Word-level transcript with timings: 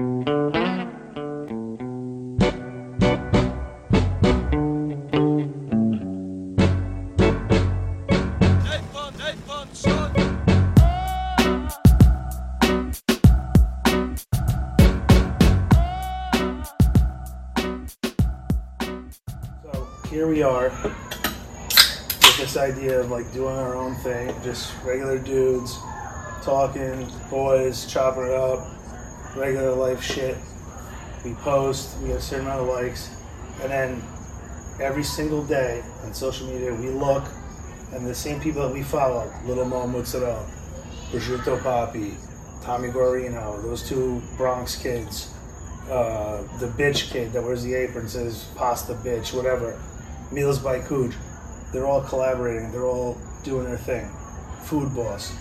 Here 0.00 0.06
we 20.26 20.42
are 20.42 20.70
with 20.70 22.38
this 22.38 22.56
idea 22.56 23.00
of 23.00 23.10
like 23.10 23.30
doing 23.34 23.54
our 23.54 23.76
own 23.76 23.96
thing, 23.96 24.34
just 24.42 24.72
regular 24.82 25.18
dudes 25.18 25.78
talking, 26.42 27.06
boys, 27.28 27.84
chopping 27.84 28.24
it 28.24 28.30
up, 28.30 28.79
regular 29.36 29.72
life 29.72 30.02
shit. 30.02 30.36
We 31.24 31.34
post, 31.34 31.98
we 31.98 32.08
get 32.08 32.16
a 32.16 32.20
certain 32.20 32.46
amount 32.46 32.62
of 32.62 32.68
likes, 32.68 33.10
and 33.62 33.70
then 33.70 34.02
every 34.80 35.04
single 35.04 35.44
day 35.44 35.82
on 36.04 36.14
social 36.14 36.46
media 36.46 36.74
we 36.74 36.88
look 36.88 37.24
and 37.92 38.06
the 38.06 38.14
same 38.14 38.40
people 38.40 38.62
that 38.62 38.72
we 38.72 38.82
follow, 38.82 39.32
Little 39.44 39.64
Mo 39.64 39.86
Mozzarella, 39.86 40.46
Prosciutto 41.10 41.58
Papi, 41.60 42.14
Tommy 42.62 42.88
Guarino, 42.88 43.60
those 43.62 43.86
two 43.88 44.22
Bronx 44.36 44.76
kids, 44.76 45.30
uh, 45.90 46.42
the 46.58 46.68
bitch 46.68 47.10
kid 47.10 47.32
that 47.32 47.42
wears 47.42 47.64
the 47.64 47.74
apron 47.74 48.08
says 48.08 48.46
pasta 48.54 48.94
bitch, 48.94 49.34
whatever. 49.34 49.80
Meals 50.30 50.60
by 50.60 50.78
Cooch. 50.78 51.14
They're 51.72 51.86
all 51.86 52.02
collaborating. 52.02 52.70
They're 52.70 52.86
all 52.86 53.18
doing 53.42 53.64
their 53.64 53.76
thing. 53.76 54.08
Food 54.62 54.94
boss, 54.94 55.34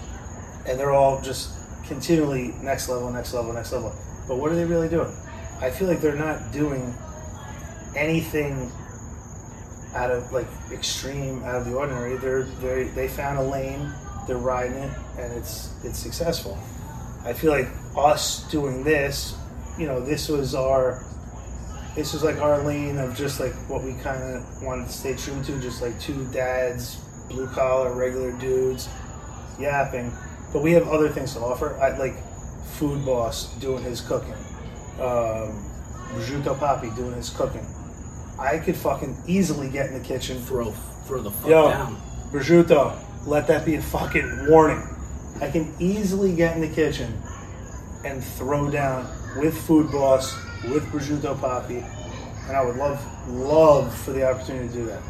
and 0.66 0.80
they're 0.80 0.92
all 0.92 1.22
just 1.22 1.59
continually 1.90 2.54
next 2.62 2.88
level, 2.88 3.12
next 3.12 3.34
level, 3.34 3.52
next 3.52 3.74
level. 3.74 3.94
But 4.28 4.38
what 4.38 4.52
are 4.52 4.56
they 4.56 4.64
really 4.64 4.88
doing? 4.88 5.14
I 5.60 5.70
feel 5.70 5.90
like 5.90 6.00
they're 6.00 6.16
not 6.16 6.54
doing 6.54 6.94
anything 7.98 8.72
out 9.94 10.12
of 10.12 10.32
like 10.32 10.48
extreme, 10.72 11.44
out 11.44 11.56
of 11.56 11.66
the 11.66 11.76
ordinary. 11.76 12.16
They're 12.16 12.44
very 12.44 12.86
they 12.86 13.10
found 13.10 13.38
a 13.38 13.44
lane. 13.44 13.92
They're 14.28 14.38
riding 14.38 14.78
it, 14.78 14.92
and 15.18 15.34
it's 15.34 15.74
it's 15.84 16.00
successful. 16.00 16.58
I 17.26 17.34
feel 17.34 17.52
like 17.52 17.68
us 17.98 18.50
doing 18.50 18.84
this, 18.84 19.36
you 19.78 19.88
know, 19.88 20.00
this 20.00 20.30
was 20.30 20.56
our, 20.56 21.04
this 21.96 22.14
was 22.14 22.24
like 22.24 22.38
our 22.38 22.64
lane 22.64 22.98
of 22.98 23.16
just 23.16 23.40
like 23.40 23.54
what 23.70 23.84
we 23.84 23.94
kind 23.96 24.24
of 24.24 24.64
wanted 24.64 24.88
to 24.88 24.92
stay 24.92 25.16
true 25.16 25.42
to, 25.44 25.60
just 25.60 25.82
like 25.82 26.00
two 26.00 26.26
dads, 26.32 26.96
blue 27.28 27.48
collar, 27.48 27.94
regular 27.94 28.32
dudes, 28.40 28.88
yapping. 29.60 30.14
But 30.52 30.62
we 30.64 30.72
have 30.74 30.88
other 30.88 31.10
things 31.10 31.34
to 31.34 31.40
offer. 31.42 31.78
I 31.80 31.98
like 31.98 32.16
Food 32.78 33.06
Boss 33.06 33.54
doing 33.56 33.84
his 33.84 34.02
cooking, 34.02 34.34
um, 35.00 35.64
Prosciutto 36.14 36.58
Papi 36.58 36.96
doing 36.96 37.14
his 37.14 37.30
cooking. 37.30 37.66
I 38.40 38.58
could 38.58 38.76
fucking 38.78 39.18
easily 39.28 39.70
get 39.70 39.88
in 39.88 39.94
the 39.94 40.00
kitchen 40.08 40.40
Throw, 40.42 40.72
throw 41.06 41.22
the 41.22 41.30
fuck 41.32 41.50
Yo, 41.50 41.70
down. 41.70 41.98
prosciutto, 42.32 42.98
let 43.28 43.48
that 43.48 43.66
be 43.66 43.76
a 43.76 43.82
fucking 43.82 44.48
warning. 44.50 44.82
I 45.42 45.52
can 45.52 45.74
easily 45.80 46.34
get 46.36 46.56
in 46.56 46.62
the 46.62 46.70
kitchen 46.74 47.22
and 48.06 48.24
throw 48.24 48.72
down 48.72 49.08
with 49.38 49.58
Food 49.68 49.92
Boss, 49.92 50.34
with 50.64 50.84
prosciutto 50.86 51.36
papi, 51.38 51.84
and 52.48 52.56
I 52.58 52.64
would 52.64 52.78
love, 52.78 53.00
love 53.30 53.94
for 53.94 54.12
the 54.12 54.28
opportunity 54.30 54.70
to 54.70 54.74
do 54.74 54.86
that. 54.86 55.02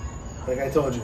Like 0.48 0.58
I 0.60 0.70
told 0.70 0.95
you, 0.95 1.04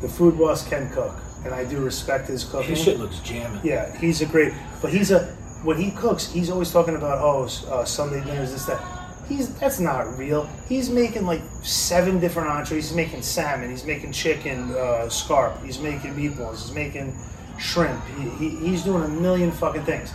the 0.00 0.08
Food 0.08 0.38
Boss 0.38 0.66
can 0.66 0.90
cook, 0.90 1.14
and 1.44 1.54
I 1.54 1.64
do 1.64 1.78
respect 1.80 2.28
his 2.28 2.44
cooking. 2.44 2.70
His 2.70 2.82
shit 2.82 2.98
looks 2.98 3.18
jamming. 3.20 3.60
Yeah, 3.64 3.96
he's 3.98 4.20
a 4.20 4.26
great, 4.26 4.52
but 4.80 4.92
he's 4.92 5.10
a 5.10 5.36
when 5.62 5.76
he 5.76 5.90
cooks, 5.90 6.30
he's 6.30 6.50
always 6.50 6.70
talking 6.70 6.94
about 6.94 7.18
oh 7.18 7.44
uh, 7.70 7.84
Sunday 7.84 8.24
dinners, 8.24 8.52
this 8.52 8.64
that. 8.64 8.82
He's 9.28 9.54
that's 9.60 9.78
not 9.78 10.18
real. 10.18 10.48
He's 10.68 10.90
making 10.90 11.24
like 11.24 11.42
seven 11.62 12.18
different 12.18 12.48
entrees. 12.48 12.88
He's 12.88 12.96
making 12.96 13.22
salmon. 13.22 13.70
He's 13.70 13.84
making 13.84 14.12
chicken 14.12 14.72
uh, 14.72 15.08
scarp. 15.08 15.62
He's 15.62 15.78
making 15.78 16.14
meatballs. 16.14 16.62
He's 16.62 16.72
making 16.72 17.16
shrimp. 17.58 18.04
He, 18.16 18.28
he, 18.30 18.56
he's 18.56 18.82
doing 18.82 19.04
a 19.04 19.08
million 19.08 19.52
fucking 19.52 19.84
things. 19.84 20.12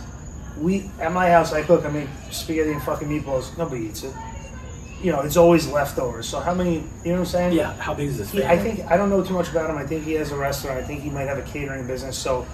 We 0.58 0.90
at 1.00 1.12
my 1.12 1.30
house, 1.30 1.52
I 1.52 1.62
cook. 1.62 1.86
I 1.86 1.88
make 1.88 2.08
spaghetti 2.30 2.72
and 2.72 2.82
fucking 2.82 3.08
meatballs. 3.08 3.56
Nobody 3.56 3.86
eats 3.86 4.04
it. 4.04 4.12
You 5.06 5.12
know, 5.12 5.20
it's 5.20 5.36
always 5.36 5.68
leftovers. 5.68 6.28
So 6.28 6.40
how 6.40 6.52
many? 6.52 6.74
You 6.74 6.80
know 6.80 7.12
what 7.12 7.18
I'm 7.18 7.26
saying? 7.26 7.52
Yeah, 7.52 7.74
how 7.74 7.94
big 7.94 8.08
is 8.08 8.18
this 8.18 8.32
He. 8.32 8.42
I 8.42 8.58
think 8.58 8.80
I 8.90 8.96
don't 8.96 9.08
know 9.08 9.22
too 9.22 9.34
much 9.34 9.48
about 9.48 9.70
him. 9.70 9.78
I 9.78 9.86
think 9.86 10.02
he 10.02 10.14
has 10.14 10.32
a 10.32 10.36
restaurant. 10.36 10.80
I 10.80 10.82
think 10.82 11.00
he 11.00 11.10
might 11.10 11.28
have 11.28 11.38
a 11.38 11.42
catering 11.42 11.86
business. 11.86 12.18
So 12.18 12.44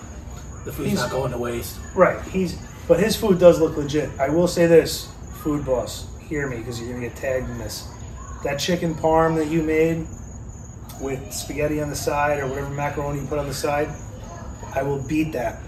the 0.66 0.70
food's 0.70 0.92
not 0.92 1.10
going 1.10 1.32
to 1.32 1.38
waste. 1.38 1.78
Right. 1.94 2.22
He's 2.24 2.58
but 2.86 3.00
his 3.00 3.16
food 3.16 3.38
does 3.38 3.58
look 3.58 3.78
legit. 3.78 4.10
I 4.20 4.28
will 4.28 4.46
say 4.46 4.66
this, 4.66 5.08
food 5.42 5.64
boss, 5.64 6.06
hear 6.28 6.46
me 6.46 6.58
because 6.58 6.78
you're 6.78 6.92
gonna 6.92 7.08
get 7.08 7.16
tagged 7.16 7.48
in 7.48 7.56
this. 7.56 7.88
That 8.44 8.56
chicken 8.56 8.94
parm 8.96 9.34
that 9.36 9.46
you 9.46 9.62
made 9.62 10.06
with 11.00 11.32
spaghetti 11.32 11.80
on 11.80 11.88
the 11.88 11.96
side 11.96 12.38
or 12.38 12.48
whatever 12.48 12.68
macaroni 12.68 13.20
you 13.20 13.26
put 13.28 13.38
on 13.38 13.46
the 13.48 13.54
side, 13.54 13.88
I 14.74 14.82
will 14.82 15.02
beat 15.08 15.32
that. 15.32 15.58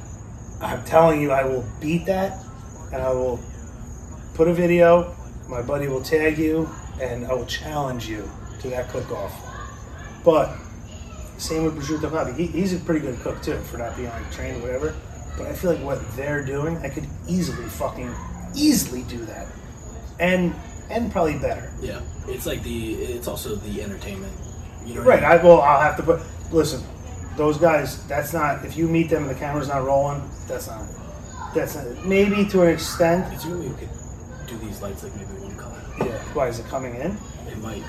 I'm 0.60 0.84
telling 0.84 1.22
you, 1.22 1.30
I 1.30 1.44
will 1.44 1.64
beat 1.80 2.04
that, 2.04 2.44
and 2.92 3.00
I 3.00 3.10
will 3.10 3.40
put 4.34 4.48
a 4.48 4.52
video. 4.52 5.16
My 5.48 5.62
buddy 5.62 5.88
will 5.88 6.02
tag 6.02 6.38
you, 6.38 6.68
and 7.00 7.26
I 7.26 7.34
will 7.34 7.46
challenge 7.46 8.08
you 8.08 8.28
to 8.60 8.68
that 8.70 8.88
cook-off. 8.88 9.32
But 10.24 10.56
same 11.38 11.64
with 11.64 11.76
prosciutto. 11.76 12.36
He, 12.36 12.46
he's 12.46 12.72
a 12.72 12.78
pretty 12.78 13.00
good 13.00 13.18
cook 13.20 13.42
too, 13.42 13.58
for 13.58 13.78
not 13.78 13.96
being 13.96 14.08
like 14.08 14.30
trained 14.32 14.58
or 14.58 14.66
whatever. 14.66 14.94
But 15.36 15.48
I 15.48 15.52
feel 15.52 15.72
like 15.72 15.82
what 15.82 16.00
they're 16.16 16.44
doing, 16.44 16.76
I 16.78 16.88
could 16.88 17.06
easily 17.28 17.66
fucking 17.66 18.14
easily 18.54 19.02
do 19.02 19.18
that, 19.26 19.48
and 20.20 20.54
and 20.90 21.10
probably 21.10 21.38
better. 21.38 21.72
Yeah, 21.80 22.00
it's 22.28 22.46
like 22.46 22.62
the. 22.62 22.94
It's 22.94 23.26
also 23.26 23.56
the 23.56 23.82
entertainment. 23.82 24.32
You 24.86 24.94
know. 24.94 25.02
Right. 25.02 25.22
I 25.22 25.36
I 25.36 25.42
will. 25.42 25.60
I'll 25.60 25.80
have 25.80 25.96
to 25.96 26.02
put. 26.02 26.20
Listen, 26.52 26.82
those 27.36 27.58
guys. 27.58 28.06
That's 28.06 28.32
not. 28.32 28.64
If 28.64 28.76
you 28.76 28.86
meet 28.86 29.10
them 29.10 29.22
and 29.22 29.30
the 29.30 29.38
camera's 29.38 29.68
not 29.68 29.84
rolling, 29.84 30.22
that's 30.46 30.68
not. 30.68 30.86
That's 31.54 31.74
not. 31.74 32.06
Maybe 32.06 32.46
to 32.50 32.62
an 32.62 32.68
extent. 32.68 33.32
It's 33.34 33.44
really 33.44 33.68
we 33.68 33.74
could 33.74 33.90
do 34.46 34.56
these 34.58 34.80
lights 34.80 35.02
like 35.02 35.14
maybe. 35.16 35.33
Yeah. 35.98 36.18
Why 36.34 36.48
is 36.48 36.58
it 36.58 36.66
coming 36.66 36.94
in? 36.96 37.16
It 37.48 37.58
might. 37.58 37.84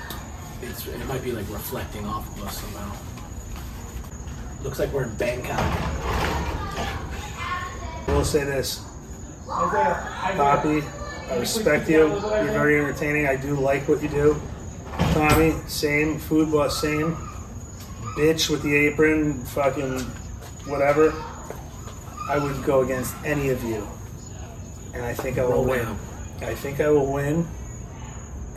It's. 0.62 0.86
It 0.86 1.06
might 1.06 1.22
be 1.22 1.32
like 1.32 1.48
reflecting 1.50 2.06
off 2.06 2.26
of 2.36 2.44
us 2.46 2.58
somehow. 2.60 2.94
Looks 4.62 4.78
like 4.78 4.92
we're 4.92 5.04
in 5.04 5.14
Bangkok. 5.16 5.58
I 8.08 8.12
will 8.12 8.24
say 8.24 8.44
this, 8.44 8.84
Poppy. 9.46 10.82
I 11.30 11.38
respect 11.38 11.88
you. 11.88 12.08
You're 12.08 12.52
very 12.52 12.78
entertaining. 12.78 13.26
I 13.26 13.36
do 13.36 13.54
like 13.54 13.88
what 13.88 14.02
you 14.02 14.08
do. 14.08 14.40
Tommy, 15.12 15.54
same. 15.66 16.18
Food 16.18 16.52
boss, 16.52 16.80
same. 16.80 17.16
Bitch 18.16 18.48
with 18.48 18.62
the 18.62 18.74
apron, 18.74 19.44
fucking 19.46 20.00
whatever. 20.66 21.12
I 22.28 22.38
would 22.38 22.64
go 22.64 22.80
against 22.80 23.14
any 23.24 23.50
of 23.50 23.62
you, 23.62 23.86
and 24.94 25.04
I 25.04 25.14
think 25.14 25.38
I 25.38 25.44
will 25.44 25.64
win. 25.64 25.86
I 26.40 26.54
think 26.54 26.80
I 26.80 26.88
will 26.88 27.12
win, 27.12 27.46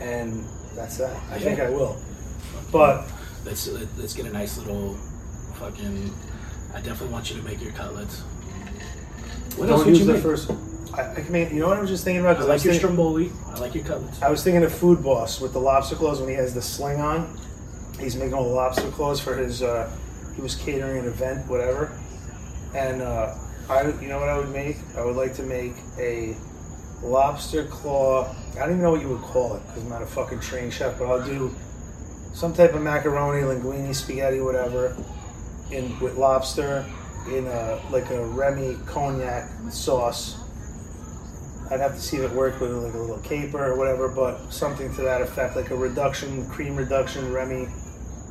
and 0.00 0.44
that's 0.74 0.96
that. 0.98 1.16
I 1.30 1.38
think 1.38 1.60
I 1.60 1.70
will. 1.70 1.96
But 2.72 3.04
Let's 3.44 3.66
let's 3.68 4.12
get 4.14 4.26
a 4.26 4.30
nice 4.30 4.58
little 4.58 4.94
fucking. 5.54 6.12
I 6.74 6.80
definitely 6.82 7.08
want 7.08 7.30
you 7.30 7.36
to 7.38 7.42
make 7.42 7.60
your 7.62 7.72
cutlets. 7.72 8.20
What 9.56 9.68
else 9.70 9.80
don't 9.80 9.86
would 9.86 9.88
use 9.96 10.00
you 10.00 10.04
the 10.06 10.12
make? 10.14 10.22
first. 10.22 10.50
I, 10.94 11.12
I 11.12 11.20
can. 11.22 11.34
You 11.34 11.60
know 11.60 11.68
what 11.68 11.78
I 11.78 11.80
was 11.80 11.88
just 11.88 12.04
thinking 12.04 12.20
about? 12.20 12.36
I 12.36 12.40
like 12.40 12.48
was 12.54 12.64
your 12.66 12.74
thinking- 12.74 12.88
stromboli. 12.90 13.32
I 13.48 13.58
like 13.58 13.74
your 13.74 13.84
cutlets. 13.84 14.20
I 14.20 14.28
was 14.28 14.44
thinking 14.44 14.62
of 14.62 14.72
Food 14.74 15.02
Boss 15.02 15.40
with 15.40 15.52
the 15.54 15.58
lobster 15.58 15.96
claws 15.96 16.20
when 16.20 16.28
he 16.28 16.34
has 16.34 16.52
the 16.52 16.60
sling 16.62 17.00
on. 17.00 17.34
He's 17.98 18.14
making 18.14 18.34
all 18.34 18.44
the 18.44 18.54
lobster 18.54 18.90
claws 18.90 19.20
for 19.20 19.34
his. 19.36 19.62
Uh, 19.62 19.90
he 20.36 20.42
was 20.42 20.54
catering 20.54 20.98
an 20.98 21.06
event, 21.06 21.46
whatever. 21.48 21.98
And 22.74 23.00
uh, 23.02 23.34
I, 23.70 23.84
you 24.02 24.08
know 24.08 24.20
what 24.20 24.28
I 24.28 24.36
would 24.36 24.50
make? 24.50 24.76
I 24.98 25.02
would 25.04 25.16
like 25.16 25.32
to 25.36 25.42
make 25.42 25.74
a 25.98 26.36
lobster 27.02 27.64
claw. 27.64 28.34
I 28.52 28.60
don't 28.60 28.70
even 28.70 28.82
know 28.82 28.90
what 28.90 29.00
you 29.00 29.08
would 29.08 29.22
call 29.22 29.56
it 29.56 29.66
because 29.66 29.82
I'm 29.82 29.88
not 29.88 30.02
a 30.02 30.06
fucking 30.06 30.40
trained 30.40 30.72
chef, 30.72 30.98
but 30.98 31.06
I'll 31.06 31.24
do 31.24 31.54
some 32.32 32.52
type 32.52 32.74
of 32.74 32.82
macaroni, 32.82 33.42
linguine, 33.42 33.94
spaghetti, 33.94 34.40
whatever, 34.40 34.96
in 35.70 35.98
with 36.00 36.16
lobster 36.16 36.84
in 37.28 37.46
a 37.46 37.80
like 37.90 38.10
a 38.10 38.24
Remy 38.26 38.76
cognac 38.86 39.50
sauce. 39.70 40.36
I'd 41.70 41.80
have 41.80 41.94
to 41.94 42.00
see 42.00 42.16
if 42.16 42.24
it 42.24 42.32
worked 42.32 42.60
with 42.60 42.72
like 42.72 42.94
a 42.94 42.98
little 42.98 43.18
caper 43.18 43.64
or 43.64 43.76
whatever, 43.76 44.08
but 44.08 44.50
something 44.50 44.92
to 44.96 45.02
that 45.02 45.22
effect, 45.22 45.54
like 45.54 45.70
a 45.70 45.76
reduction, 45.76 46.48
cream 46.48 46.74
reduction, 46.74 47.32
Remy 47.32 47.68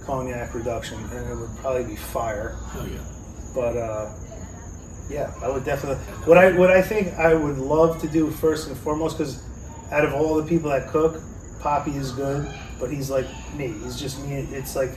cognac 0.06 0.54
reduction, 0.54 1.00
and 1.12 1.30
it 1.30 1.36
would 1.36 1.56
probably 1.58 1.84
be 1.84 1.96
fire. 1.96 2.58
Hell 2.72 2.88
yeah. 2.88 3.00
But 3.56 3.78
uh, 3.78 4.14
yeah, 5.10 5.34
I 5.42 5.50
would 5.50 5.66
definitely. 5.66 6.04
What 6.26 6.38
I 6.38 6.52
what 6.52 6.70
I 6.70 6.82
think 6.82 7.14
I 7.16 7.34
would 7.34 7.58
love 7.58 8.00
to 8.02 8.08
do 8.08 8.30
first 8.30 8.68
and 8.68 8.78
foremost, 8.78 9.18
because 9.18 9.44
out 9.92 10.06
of 10.06 10.14
all 10.14 10.36
the 10.36 10.48
people 10.48 10.70
that 10.70 10.88
cook, 10.90 11.22
Poppy 11.60 11.92
is 11.92 12.12
good, 12.12 12.48
but 12.80 12.92
he's 12.92 13.10
like 13.10 13.26
me. 13.56 13.74
He's 13.84 14.00
just 14.00 14.24
me. 14.24 14.36
It's 14.52 14.76
like 14.76 14.92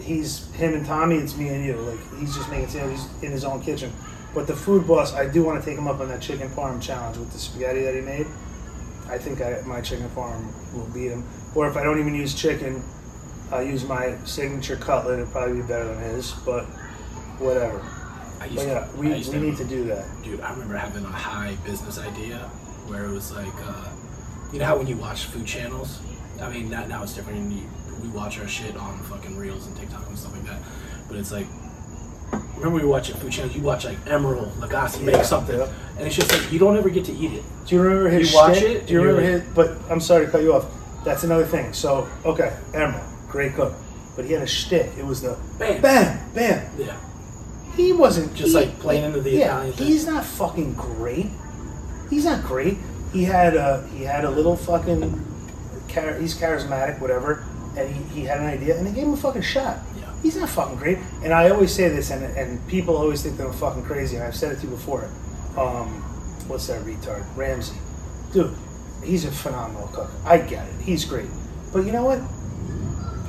he's 0.00 0.50
him 0.52 0.74
and 0.74 0.86
Tommy. 0.86 1.16
It's 1.16 1.36
me 1.36 1.48
and 1.48 1.64
you. 1.64 1.76
Like 1.76 2.18
he's 2.18 2.34
just 2.34 2.50
making 2.50 2.68
sandwiches 2.68 3.06
in 3.22 3.30
his 3.30 3.44
own 3.44 3.62
kitchen. 3.62 3.92
But 4.34 4.46
the 4.46 4.56
food 4.56 4.86
boss, 4.86 5.14
I 5.14 5.28
do 5.28 5.44
want 5.44 5.62
to 5.62 5.68
take 5.68 5.78
him 5.78 5.86
up 5.86 6.00
on 6.00 6.08
that 6.08 6.20
chicken 6.20 6.48
parm 6.50 6.82
challenge 6.82 7.18
with 7.18 7.30
the 7.30 7.38
spaghetti 7.38 7.82
that 7.82 7.94
he 7.94 8.00
made. 8.00 8.26
I 9.08 9.18
think 9.18 9.40
I, 9.40 9.60
my 9.66 9.80
chicken 9.80 10.08
farm 10.08 10.52
will 10.74 10.86
beat 10.86 11.10
him. 11.10 11.24
Or 11.54 11.68
if 11.68 11.76
I 11.76 11.84
don't 11.84 12.00
even 12.00 12.14
use 12.14 12.34
chicken, 12.34 12.82
I'll 13.52 13.62
use 13.62 13.84
my 13.84 14.16
signature 14.24 14.76
cutlet. 14.76 15.20
It'll 15.20 15.30
probably 15.30 15.60
be 15.60 15.68
better 15.68 15.84
than 15.94 16.02
his, 16.02 16.32
but 16.32 16.64
whatever. 17.38 17.84
I 18.44 18.46
used 18.48 18.66
yeah, 18.66 18.84
to, 18.84 18.96
we, 18.98 19.14
used 19.14 19.32
we 19.32 19.38
to, 19.38 19.44
need 19.46 19.56
to 19.56 19.64
do 19.64 19.84
that. 19.84 20.04
Dude, 20.22 20.40
I 20.40 20.50
remember 20.52 20.76
having 20.76 21.02
a 21.02 21.08
high 21.08 21.56
business 21.64 21.98
idea 21.98 22.38
where 22.86 23.06
it 23.06 23.10
was 23.10 23.32
like, 23.32 23.54
uh, 23.64 23.88
you 24.52 24.58
know 24.58 24.66
how 24.66 24.76
when 24.76 24.86
you 24.86 24.96
watch 24.98 25.24
food 25.24 25.46
channels, 25.46 25.98
I 26.42 26.50
mean, 26.50 26.68
now, 26.68 26.84
now 26.84 27.02
it's 27.02 27.14
different. 27.14 27.50
You, 27.50 27.66
we 28.02 28.08
watch 28.08 28.38
our 28.38 28.46
shit 28.46 28.76
on 28.76 28.98
fucking 29.04 29.38
Reels 29.38 29.66
and 29.66 29.74
TikTok 29.74 30.06
and 30.08 30.18
stuff 30.18 30.32
like 30.34 30.44
that. 30.44 30.60
But 31.08 31.16
it's 31.16 31.32
like, 31.32 31.46
remember 32.56 32.80
we 32.80 32.84
watch 32.84 33.10
food 33.12 33.32
channels, 33.32 33.56
you 33.56 33.62
watch 33.62 33.86
like 33.86 33.96
Emeril, 34.04 34.50
Lagasse 34.56 34.98
Yeah, 34.98 35.12
make 35.16 35.24
something. 35.24 35.58
yeah. 35.58 35.72
And 35.96 36.06
it's 36.06 36.14
just 36.16 36.30
like, 36.30 36.52
you 36.52 36.58
don't 36.58 36.76
ever 36.76 36.90
get 36.90 37.06
to 37.06 37.12
eat 37.12 37.32
it. 37.32 37.42
Do 37.64 37.76
you 37.76 37.80
remember 37.80 38.10
his 38.10 38.30
You 38.30 38.36
watch 38.36 38.60
it, 38.60 38.86
Do 38.86 38.92
you 38.92 39.00
remember 39.00 39.22
his? 39.22 39.42
But 39.54 39.78
I'm 39.90 40.00
sorry 40.00 40.26
to 40.26 40.30
cut 40.32 40.42
you 40.42 40.52
off. 40.52 40.66
That's 41.02 41.24
another 41.24 41.46
thing. 41.46 41.72
So 41.72 42.06
okay, 42.26 42.54
Emeril, 42.72 43.02
great 43.28 43.54
cook, 43.54 43.72
but 44.16 44.26
he 44.26 44.32
had 44.34 44.42
a 44.42 44.46
shtick. 44.46 44.90
It 44.98 45.04
was 45.06 45.22
the 45.22 45.38
Bam. 45.58 45.80
bam, 45.80 46.30
bam. 46.34 46.70
Yeah. 46.78 46.96
He 47.76 47.92
wasn't 47.92 48.34
Just 48.34 48.48
he- 48.50 48.54
like 48.54 48.78
playing 48.78 49.04
into 49.04 49.20
the 49.20 49.30
yeah, 49.30 49.46
Italian 49.46 49.72
thing. 49.74 49.86
He's 49.86 50.06
not 50.06 50.24
fucking 50.24 50.74
great. 50.74 51.26
He's 52.10 52.24
not 52.24 52.44
great. 52.44 52.78
He 53.12 53.24
had 53.24 53.54
a 53.56 53.86
he 53.96 54.04
had 54.04 54.24
a 54.24 54.30
little 54.30 54.56
fucking. 54.56 55.20
Char- 55.88 56.14
he's 56.18 56.34
charismatic, 56.36 57.00
whatever, 57.00 57.44
and 57.76 57.88
he, 57.94 58.02
he 58.20 58.26
had 58.26 58.40
an 58.40 58.46
idea, 58.46 58.76
and 58.76 58.86
they 58.86 58.92
gave 58.92 59.04
him 59.04 59.12
a 59.12 59.16
fucking 59.16 59.42
shot. 59.42 59.78
Yeah. 59.96 60.10
He's 60.22 60.36
not 60.36 60.48
fucking 60.48 60.76
great, 60.76 60.98
and 61.22 61.32
I 61.32 61.50
always 61.50 61.72
say 61.72 61.88
this, 61.88 62.10
and 62.10 62.24
and 62.36 62.66
people 62.68 62.96
always 62.96 63.22
think 63.22 63.36
that 63.36 63.46
I'm 63.46 63.52
fucking 63.52 63.84
crazy, 63.84 64.16
and 64.16 64.24
I've 64.24 64.34
said 64.34 64.52
it 64.52 64.56
to 64.60 64.66
you 64.66 64.70
before. 64.70 65.04
Um, 65.56 66.02
what's 66.48 66.66
that 66.66 66.82
retard? 66.84 67.24
Ramsay, 67.36 67.76
dude, 68.32 68.52
he's 69.04 69.24
a 69.24 69.30
phenomenal 69.30 69.86
cook. 69.88 70.10
I 70.24 70.38
get 70.38 70.66
it. 70.66 70.80
He's 70.82 71.04
great, 71.04 71.28
but 71.72 71.84
you 71.84 71.92
know 71.92 72.04
what? 72.04 72.20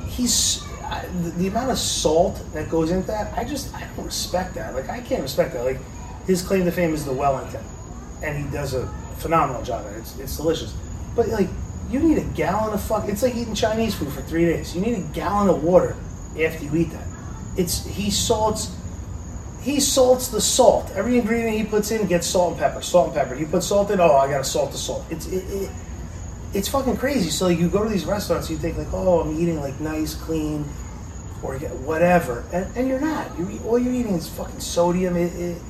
he's 0.08 0.65
I, 0.88 1.06
the, 1.22 1.30
the 1.30 1.46
amount 1.48 1.70
of 1.70 1.78
salt 1.78 2.40
that 2.52 2.70
goes 2.70 2.90
into 2.90 3.06
that. 3.08 3.36
I 3.36 3.44
just 3.44 3.74
I 3.74 3.86
don't 3.96 4.06
respect 4.06 4.54
that. 4.54 4.74
Like 4.74 4.88
I 4.88 5.00
can't 5.00 5.22
respect 5.22 5.52
that. 5.54 5.64
Like 5.64 5.78
his 6.26 6.42
claim 6.42 6.64
to 6.64 6.72
fame 6.72 6.94
is 6.94 7.04
the 7.04 7.12
Wellington, 7.12 7.64
and 8.22 8.36
he 8.36 8.50
does 8.50 8.74
a 8.74 8.86
phenomenal 9.18 9.62
job 9.62 9.86
at 9.86 9.92
it. 9.94 9.98
It's, 9.98 10.18
it's 10.18 10.36
delicious, 10.36 10.74
but 11.14 11.28
like 11.28 11.48
you 11.90 12.00
need 12.00 12.18
a 12.18 12.24
gallon 12.34 12.74
of 12.74 12.82
fuck. 12.82 13.08
It's 13.08 13.22
like 13.22 13.34
eating 13.34 13.54
Chinese 13.54 13.94
food 13.94 14.12
for 14.12 14.22
three 14.22 14.44
days. 14.44 14.74
You 14.74 14.80
need 14.80 14.98
a 14.98 15.08
gallon 15.12 15.48
of 15.48 15.62
water 15.62 15.96
after 16.40 16.64
you 16.64 16.74
eat 16.76 16.90
that. 16.90 17.06
It's 17.56 17.84
he 17.84 18.10
salts. 18.10 18.74
He 19.60 19.80
salts 19.80 20.28
the 20.28 20.40
salt. 20.40 20.92
Every 20.94 21.18
ingredient 21.18 21.56
he 21.56 21.64
puts 21.64 21.90
in 21.90 22.06
gets 22.06 22.26
salt 22.26 22.52
and 22.52 22.60
pepper. 22.60 22.82
Salt 22.82 23.08
and 23.08 23.16
pepper. 23.16 23.34
You 23.34 23.46
put 23.46 23.62
salt 23.64 23.90
in. 23.90 24.00
Oh, 24.00 24.14
I 24.16 24.28
got 24.28 24.38
to 24.38 24.44
salt 24.44 24.70
the 24.70 24.78
salt. 24.78 25.04
It's 25.10 25.26
it, 25.26 25.44
it, 25.48 25.70
it's 26.54 26.68
fucking 26.68 26.96
crazy. 26.96 27.30
So 27.30 27.46
like, 27.46 27.58
you 27.58 27.68
go 27.68 27.82
to 27.82 27.88
these 27.88 28.04
restaurants, 28.04 28.50
you 28.50 28.56
think 28.56 28.76
like, 28.76 28.92
oh, 28.92 29.20
I'm 29.20 29.38
eating 29.38 29.60
like 29.60 29.80
nice, 29.80 30.14
clean, 30.14 30.64
or 31.42 31.58
whatever, 31.58 32.44
and, 32.52 32.76
and 32.76 32.88
you're 32.88 33.00
not. 33.00 33.38
You 33.38 33.60
all 33.66 33.78
you're 33.78 33.92
eating 33.92 34.14
is 34.14 34.28
fucking 34.28 34.60
sodium. 34.60 35.16
It, 35.16 35.34
it, 35.34 35.62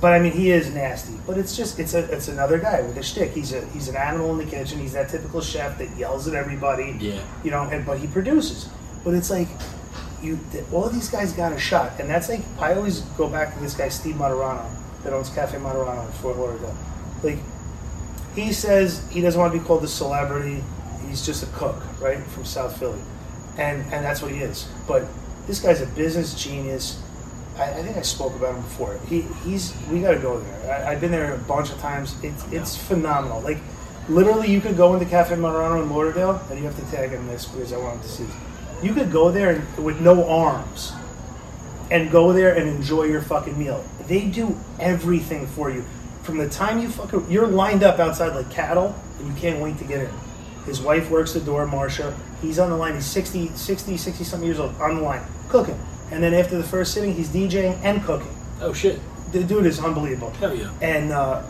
but 0.00 0.12
I 0.12 0.18
mean, 0.18 0.32
he 0.32 0.50
is 0.50 0.72
nasty. 0.74 1.14
But 1.26 1.38
it's 1.38 1.56
just 1.56 1.78
it's 1.78 1.94
a 1.94 2.04
it's 2.12 2.28
another 2.28 2.58
guy 2.58 2.82
with 2.82 2.96
a 2.96 3.02
shtick. 3.02 3.32
He's 3.32 3.52
a 3.52 3.64
he's 3.68 3.88
an 3.88 3.96
animal 3.96 4.32
in 4.32 4.44
the 4.44 4.50
kitchen. 4.50 4.78
He's 4.78 4.92
that 4.92 5.08
typical 5.08 5.40
chef 5.40 5.78
that 5.78 5.96
yells 5.96 6.26
at 6.28 6.34
everybody. 6.34 6.96
Yeah. 6.98 7.22
You 7.42 7.50
know, 7.50 7.62
and 7.62 7.86
but 7.86 7.98
he 7.98 8.06
produces. 8.06 8.68
But 9.04 9.14
it's 9.14 9.30
like 9.30 9.48
you 10.22 10.38
all 10.72 10.88
these 10.88 11.08
guys 11.08 11.32
got 11.32 11.52
a 11.52 11.58
shot, 11.58 12.00
and 12.00 12.08
that's 12.08 12.28
like 12.28 12.40
I 12.58 12.74
always 12.74 13.00
go 13.16 13.28
back 13.28 13.54
to 13.54 13.60
this 13.60 13.74
guy 13.74 13.88
Steve 13.88 14.16
Martorano 14.16 14.68
that 15.04 15.12
owns 15.12 15.28
Cafe 15.30 15.56
Martorano 15.58 16.06
in 16.06 16.12
Fort 16.12 16.36
Lauderdale. 16.36 16.76
Like 17.22 17.38
he 18.34 18.52
says 18.52 19.06
he 19.10 19.20
doesn't 19.20 19.40
want 19.40 19.52
to 19.52 19.58
be 19.58 19.64
called 19.64 19.84
a 19.84 19.88
celebrity. 19.88 20.62
He's 21.08 21.24
just 21.24 21.42
a 21.42 21.46
cook, 21.46 21.76
right, 22.00 22.18
from 22.18 22.44
South 22.44 22.76
Philly, 22.78 23.00
and 23.56 23.82
and 23.92 24.04
that's 24.04 24.22
what 24.22 24.32
he 24.32 24.38
is. 24.38 24.68
But 24.86 25.04
this 25.46 25.60
guy's 25.60 25.80
a 25.80 25.86
business 25.86 26.34
genius. 26.34 27.00
I, 27.56 27.70
I 27.70 27.82
think 27.82 27.96
I 27.96 28.02
spoke 28.02 28.34
about 28.34 28.56
him 28.56 28.62
before. 28.62 28.98
He 29.08 29.22
he's 29.44 29.74
we 29.90 30.00
got 30.00 30.12
to 30.12 30.18
go 30.18 30.40
there. 30.40 30.72
I, 30.72 30.92
I've 30.92 31.00
been 31.00 31.12
there 31.12 31.34
a 31.34 31.38
bunch 31.38 31.70
of 31.70 31.78
times. 31.78 32.16
It's 32.22 32.44
it's 32.52 32.76
phenomenal. 32.76 33.40
Like 33.40 33.58
literally, 34.08 34.50
you 34.50 34.60
could 34.60 34.76
go 34.76 34.94
into 34.94 35.06
Cafe 35.06 35.34
Martorano 35.36 35.82
in 35.82 35.90
Lauderdale, 35.90 36.42
and 36.50 36.58
you 36.58 36.64
have 36.64 36.78
to 36.78 36.90
tag 36.90 37.10
him 37.10 37.26
this 37.26 37.46
because 37.46 37.72
I 37.72 37.78
want 37.78 37.96
him 37.96 38.02
to 38.02 38.08
see. 38.08 38.26
You 38.82 38.92
could 38.92 39.12
go 39.12 39.30
there 39.30 39.50
and, 39.50 39.84
with 39.84 40.00
no 40.00 40.28
arms 40.28 40.92
and 41.90 42.10
go 42.10 42.32
there 42.32 42.54
and 42.54 42.68
enjoy 42.68 43.04
your 43.04 43.22
fucking 43.22 43.58
meal. 43.58 43.84
They 44.08 44.26
do 44.26 44.58
everything 44.80 45.46
for 45.46 45.70
you. 45.70 45.84
From 46.24 46.38
the 46.38 46.48
time 46.48 46.80
you 46.80 46.88
fucking 46.88 47.30
you're 47.30 47.46
lined 47.46 47.82
up 47.82 47.98
outside 47.98 48.34
like 48.34 48.50
cattle 48.50 48.94
and 49.18 49.28
you 49.28 49.34
can't 49.34 49.60
wait 49.60 49.78
to 49.78 49.84
get 49.84 50.00
in. 50.00 50.10
His 50.66 50.80
wife 50.80 51.10
works 51.10 51.32
the 51.32 51.40
door, 51.40 51.66
Marsha. 51.66 52.16
He's 52.40 52.58
on 52.58 52.70
the 52.70 52.76
line. 52.76 52.94
He's 52.94 53.06
60, 53.06 53.48
60, 53.48 53.96
60 53.98 54.24
something 54.24 54.46
years 54.46 54.58
old 54.58 54.74
on 54.80 54.96
the 54.96 55.02
line 55.02 55.22
cooking. 55.48 55.78
And 56.10 56.22
then 56.22 56.34
after 56.34 56.56
the 56.56 56.64
first 56.64 56.94
sitting, 56.94 57.14
he's 57.14 57.28
DJing 57.28 57.78
and 57.82 58.02
cooking. 58.02 58.34
Oh 58.60 58.72
shit. 58.72 58.98
The 59.32 59.44
dude 59.44 59.66
is 59.66 59.78
unbelievable. 59.78 60.30
Hell 60.30 60.54
yeah. 60.54 60.72
And 60.80 61.12
uh, 61.12 61.42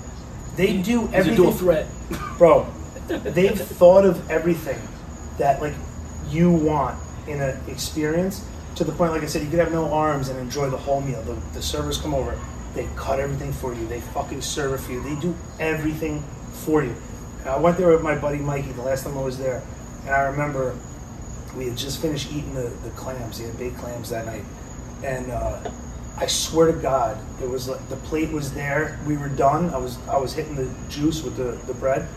they 0.56 0.78
do 0.78 1.02
He's 1.02 1.12
a 1.12 1.16
everything 1.16 1.36
dual 1.36 1.52
threat. 1.52 1.86
bro 2.38 2.66
they've 3.08 3.60
thought 3.60 4.04
of 4.04 4.30
everything 4.30 4.80
that 5.38 5.60
like 5.60 5.74
you 6.28 6.50
want 6.50 6.98
in 7.26 7.40
an 7.40 7.58
experience 7.68 8.44
to 8.74 8.84
the 8.84 8.92
point 8.92 9.12
like 9.12 9.22
i 9.22 9.26
said 9.26 9.42
you 9.42 9.50
could 9.50 9.58
have 9.58 9.72
no 9.72 9.92
arms 9.92 10.28
and 10.28 10.38
enjoy 10.38 10.70
the 10.70 10.76
whole 10.76 11.00
meal 11.00 11.22
the, 11.22 11.34
the 11.52 11.62
servers 11.62 11.98
come 11.98 12.14
over 12.14 12.38
they 12.74 12.88
cut 12.96 13.20
everything 13.20 13.52
for 13.52 13.72
you. 13.74 13.86
They 13.86 14.00
fucking 14.00 14.42
serve 14.42 14.72
it 14.74 14.84
for 14.84 14.92
you. 14.92 15.02
They 15.02 15.20
do 15.20 15.34
everything 15.60 16.22
for 16.64 16.82
you. 16.82 16.94
And 17.40 17.48
i 17.48 17.58
went 17.58 17.76
there 17.76 17.88
with 17.88 18.02
my 18.02 18.16
buddy 18.16 18.38
mikey 18.38 18.72
the 18.72 18.82
last 18.82 19.04
time 19.04 19.16
i 19.18 19.22
was 19.22 19.38
there. 19.38 19.62
And 20.02 20.10
i 20.10 20.22
remember 20.22 20.76
we 21.56 21.66
had 21.66 21.76
just 21.76 22.00
finished 22.00 22.32
eating 22.32 22.54
the, 22.54 22.72
the 22.82 22.90
clams. 22.90 23.38
They 23.38 23.46
had 23.46 23.58
baked 23.58 23.78
clams 23.78 24.10
that 24.10 24.26
night. 24.26 24.44
And 25.04 25.30
uh, 25.30 25.70
I 26.16 26.26
swear 26.26 26.72
to 26.72 26.78
God, 26.78 27.18
it 27.42 27.48
was 27.48 27.68
like 27.68 27.86
the 27.88 27.96
plate 27.96 28.30
was 28.30 28.52
there. 28.54 28.98
We 29.06 29.16
were 29.16 29.28
done. 29.28 29.70
I 29.70 29.78
was 29.78 29.98
I 30.08 30.16
was 30.16 30.32
hitting 30.32 30.56
the 30.56 30.72
juice 30.88 31.22
with 31.22 31.36
the, 31.36 31.58
the 31.66 31.74
bread. 31.74 32.08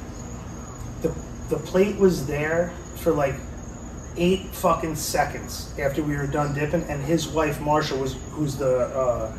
The 1.02 1.14
the 1.50 1.58
plate 1.58 1.98
was 1.98 2.26
there 2.28 2.74
for 2.98 3.12
like 3.12 3.36
eight 4.16 4.48
fucking 4.48 4.96
seconds 4.96 5.72
after 5.80 6.02
we 6.02 6.16
were 6.16 6.28
done 6.28 6.54
dipping, 6.54 6.84
and 6.84 7.04
his 7.04 7.28
wife 7.28 7.60
Marsha 7.60 8.00
was 8.00 8.16
who's 8.32 8.56
the 8.56 8.80
uh, 8.80 9.36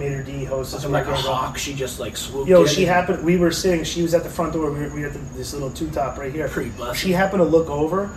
maître 0.00 0.24
d' 0.24 0.44
hostess. 0.46 0.82
Something 0.82 0.92
like 0.92 1.06
a 1.06 1.14
hawk. 1.14 1.58
She 1.58 1.74
just 1.74 2.00
like 2.00 2.16
swooped 2.16 2.48
Yo, 2.48 2.62
in 2.62 2.68
she 2.68 2.82
and- 2.84 2.92
happened. 2.92 3.24
We 3.24 3.36
were 3.36 3.50
sitting. 3.52 3.84
She 3.84 4.02
was 4.02 4.14
at 4.14 4.22
the 4.24 4.30
front 4.30 4.52
door. 4.54 4.70
We 4.72 4.80
were, 4.80 4.88
we 4.94 5.00
were 5.02 5.06
at 5.08 5.12
the, 5.12 5.18
this 5.36 5.52
little 5.52 5.70
two 5.70 5.90
top 5.90 6.18
right 6.18 6.32
here. 6.32 6.48
Pretty 6.48 6.70
busted. 6.70 6.96
She 6.96 7.12
happened 7.12 7.40
to 7.40 7.44
look 7.44 7.68
over 7.68 8.10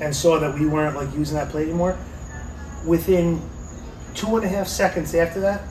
and 0.00 0.14
saw 0.14 0.38
that 0.38 0.54
we 0.58 0.66
weren't 0.66 0.96
like 0.96 1.12
using 1.14 1.36
that 1.36 1.48
plate 1.50 1.64
anymore. 1.68 1.96
Within 2.86 3.40
two 4.14 4.36
and 4.36 4.44
a 4.44 4.48
half 4.48 4.68
seconds 4.68 5.14
after 5.14 5.40
that, 5.40 5.62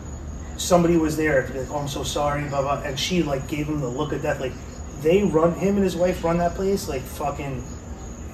somebody 0.57 0.97
was 0.97 1.15
there 1.17 1.45
to 1.45 1.53
be 1.53 1.59
like, 1.59 1.71
"Oh, 1.71 1.77
I'm 1.77 1.87
so 1.87 2.03
sorry," 2.03 2.43
blah 2.49 2.61
blah, 2.61 2.81
and 2.83 2.99
she 2.99 3.23
like 3.23 3.47
gave 3.47 3.67
him 3.67 3.79
the 3.79 3.87
look 3.87 4.11
of 4.11 4.21
death. 4.21 4.39
Like 4.39 4.53
they 5.01 5.23
run 5.23 5.53
him 5.55 5.75
and 5.75 5.83
his 5.83 5.95
wife 5.95 6.23
run 6.23 6.37
that 6.39 6.55
place 6.55 6.87
like 6.89 7.01
fucking. 7.03 7.63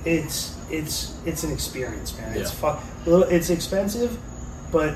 It's 0.06 0.58
it's 0.70 1.14
it's 1.26 1.44
an 1.44 1.52
experience, 1.52 2.18
man. 2.18 2.36
It's 2.36 2.52
Yeah. 2.54 2.60
fuck. 2.60 2.84
little- 3.06 3.24
It's 3.30 3.50
expensive, 3.50 4.18
but 4.72 4.96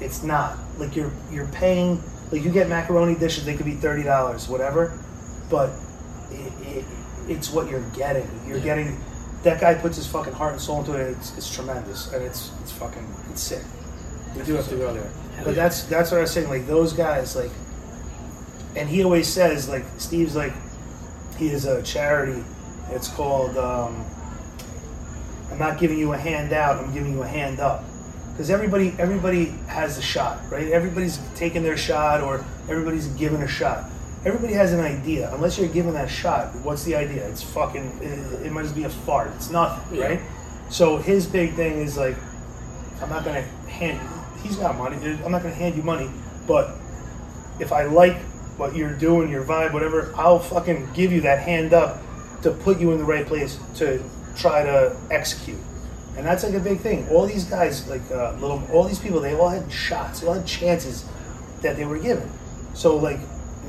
it's 0.00 0.22
not 0.22 0.56
like 0.78 0.94
you're 0.96 1.12
you're 1.30 1.48
paying. 1.48 2.02
Like 2.30 2.42
you 2.44 2.50
get 2.50 2.68
macaroni 2.68 3.14
dishes, 3.14 3.44
they 3.46 3.56
could 3.56 3.66
be 3.66 3.74
thirty 3.74 4.02
dollars, 4.02 4.48
whatever, 4.48 4.98
but 5.50 5.70
it, 6.30 6.52
it, 6.66 6.84
it's 7.26 7.50
what 7.50 7.70
you're 7.70 7.88
getting. 7.96 8.28
You're 8.46 8.58
Yeah. 8.58 8.64
getting. 8.64 9.00
That 9.44 9.60
guy 9.60 9.74
puts 9.74 9.96
his 9.96 10.06
fucking 10.06 10.32
heart 10.34 10.52
and 10.54 10.60
soul 10.60 10.80
into 10.80 10.94
it. 10.94 11.06
And 11.06 11.16
it's, 11.16 11.36
it's 11.38 11.54
tremendous, 11.54 12.12
and 12.12 12.22
it's 12.24 12.50
it's 12.62 12.72
fucking 12.72 13.06
it's 13.30 13.40
sick. 13.42 13.62
We 14.36 14.42
do 14.42 14.54
have 14.54 14.68
to 14.68 14.76
go 14.76 14.92
there. 14.92 15.02
Hell 15.36 15.44
But 15.44 15.54
yeah. 15.56 15.62
that's 15.62 15.84
that's 15.84 16.10
what 16.10 16.18
I 16.18 16.20
was 16.22 16.30
saying. 16.32 16.48
Like 16.50 16.66
those 16.66 16.92
guys, 16.92 17.34
like, 17.34 17.50
and 18.76 18.88
he 18.88 19.02
always 19.04 19.26
says, 19.26 19.68
like 19.68 19.84
Steve's 19.96 20.36
like, 20.36 20.52
he 21.38 21.48
is 21.48 21.64
a 21.64 21.82
charity. 21.82 22.44
It's 22.90 23.08
called. 23.08 23.56
Um, 23.56 24.04
I'm 25.50 25.58
not 25.58 25.78
giving 25.78 25.98
you 25.98 26.12
a 26.12 26.18
handout. 26.18 26.84
I'm 26.84 26.92
giving 26.92 27.12
you 27.12 27.22
a 27.22 27.26
hand 27.26 27.58
up. 27.58 27.84
Because 28.38 28.50
everybody 28.50 28.94
everybody 29.00 29.46
has 29.66 29.98
a 29.98 30.02
shot, 30.02 30.38
right? 30.48 30.68
Everybody's 30.68 31.18
taking 31.34 31.64
their 31.64 31.76
shot, 31.76 32.20
or 32.20 32.44
everybody's 32.68 33.08
given 33.08 33.42
a 33.42 33.48
shot. 33.48 33.90
Everybody 34.24 34.52
has 34.52 34.72
an 34.72 34.78
idea. 34.78 35.34
Unless 35.34 35.58
you're 35.58 35.66
given 35.68 35.92
that 35.94 36.08
shot, 36.08 36.54
what's 36.62 36.84
the 36.84 36.94
idea? 36.94 37.26
It's 37.28 37.42
fucking. 37.42 37.98
It, 38.00 38.46
it 38.46 38.52
might 38.52 38.62
just 38.62 38.76
be 38.76 38.84
a 38.84 38.90
fart. 38.90 39.32
It's 39.34 39.50
nothing, 39.50 39.98
Yeah. 39.98 40.04
right? 40.06 40.20
So 40.70 40.98
his 40.98 41.26
big 41.26 41.54
thing 41.54 41.80
is 41.80 41.96
like, 41.96 42.14
I'm 43.02 43.10
not 43.10 43.24
gonna 43.24 43.42
hand. 43.42 43.98
He's 44.44 44.54
got 44.54 44.78
money. 44.78 44.96
I'm 45.24 45.32
not 45.32 45.42
gonna 45.42 45.52
hand 45.52 45.74
you 45.74 45.82
money, 45.82 46.08
but 46.46 46.76
if 47.58 47.72
I 47.72 47.86
like 47.86 48.18
what 48.56 48.76
you're 48.76 48.94
doing, 48.94 49.30
your 49.32 49.42
vibe, 49.42 49.72
whatever, 49.72 50.12
I'll 50.16 50.38
fucking 50.38 50.90
give 50.94 51.10
you 51.10 51.22
that 51.22 51.40
hand 51.40 51.72
up 51.74 52.00
to 52.42 52.52
put 52.52 52.78
you 52.78 52.92
in 52.92 52.98
the 52.98 53.04
right 53.04 53.26
place 53.26 53.58
to 53.78 54.00
try 54.36 54.62
to 54.62 54.96
execute. 55.10 55.58
And 56.16 56.26
that's 56.26 56.42
like 56.42 56.54
a 56.54 56.60
big 56.60 56.80
thing. 56.80 57.08
All 57.10 57.26
these 57.26 57.44
guys, 57.44 57.86
like 57.88 58.02
uh, 58.10 58.32
little, 58.40 58.62
all 58.72 58.84
these 58.84 58.98
people, 58.98 59.20
they 59.20 59.34
all 59.34 59.48
had 59.48 59.70
shots, 59.70 60.20
they 60.20 60.26
all 60.26 60.34
had 60.34 60.46
chances 60.46 61.04
that 61.62 61.76
they 61.76 61.84
were 61.84 61.98
given. 61.98 62.28
So 62.74 62.96
like, 62.96 63.20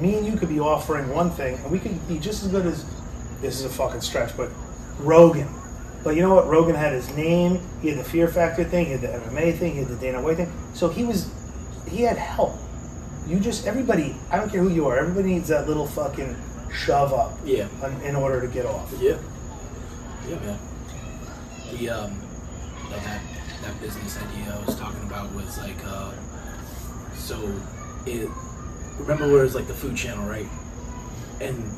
me 0.02 0.16
and 0.18 0.26
you 0.26 0.36
could 0.38 0.50
be 0.50 0.60
offering 0.60 1.10
one 1.10 1.30
thing, 1.32 1.56
and 1.56 1.72
we 1.72 1.78
could 1.80 2.08
be 2.08 2.18
just 2.20 2.44
as 2.44 2.50
good 2.50 2.66
as 2.66 2.86
this 3.42 3.60
is 3.60 3.66
a 3.66 3.70
fucking 3.70 4.02
stretch, 4.02 4.36
but 4.36 4.50
Rogan. 5.00 5.48
But 6.04 6.16
you 6.16 6.22
know 6.22 6.34
what? 6.34 6.48
Rogan 6.48 6.76
had 6.76 6.94
his 6.94 7.14
name. 7.16 7.60
He 7.82 7.90
had 7.90 8.00
the 8.00 8.04
Fear 8.04 8.30
Factor 8.30 8.64
thing. 8.64 8.86
He 8.86 8.92
had 8.94 9.02
the 9.02 9.08
MMA 9.10 9.58
thing. 9.58 9.74
He 9.74 9.80
had 9.80 9.90
the 9.90 9.96
Dana 9.98 10.22
White 10.22 10.38
thing. 10.38 10.52
So 10.74 10.88
he 10.90 11.04
was, 11.04 11.30
he 11.90 12.04
had 12.04 12.18
help. 12.18 12.54
You 13.28 13.40
just 13.40 13.68
everybody. 13.68 14.16
I 14.32 14.38
don't 14.38 14.50
care 14.50 14.62
who 14.64 14.70
you 14.70 14.88
are. 14.88 14.98
Everybody 14.98 15.34
needs 15.34 15.50
that 15.50 15.68
little 15.68 15.86
fucking 15.86 16.36
shove 16.74 17.14
up 17.14 17.38
Yeah. 17.44 17.68
in- 17.86 18.02
in 18.02 18.16
order 18.16 18.40
to 18.42 18.48
get 18.48 18.66
off. 18.66 18.92
Yeah. 19.00 19.18
Yeah, 20.28 20.36
man. 20.40 20.60
The 21.72 21.90
um, 21.90 22.22
like 22.92 23.04
that 23.04 23.22
that 23.62 23.80
business 23.82 24.18
idea 24.18 24.56
I 24.56 24.66
was 24.66 24.76
talking 24.78 25.04
about 25.04 25.34
was 25.34 25.58
like 25.58 25.78
uh, 25.86 26.12
so 27.14 27.54
it. 28.06 28.30
Remember 28.98 29.32
where 29.32 29.46
it's 29.46 29.56
like 29.56 29.68
the 29.68 29.74
food 29.74 29.96
channel, 29.96 30.28
right? 30.28 30.48
And 31.40 31.72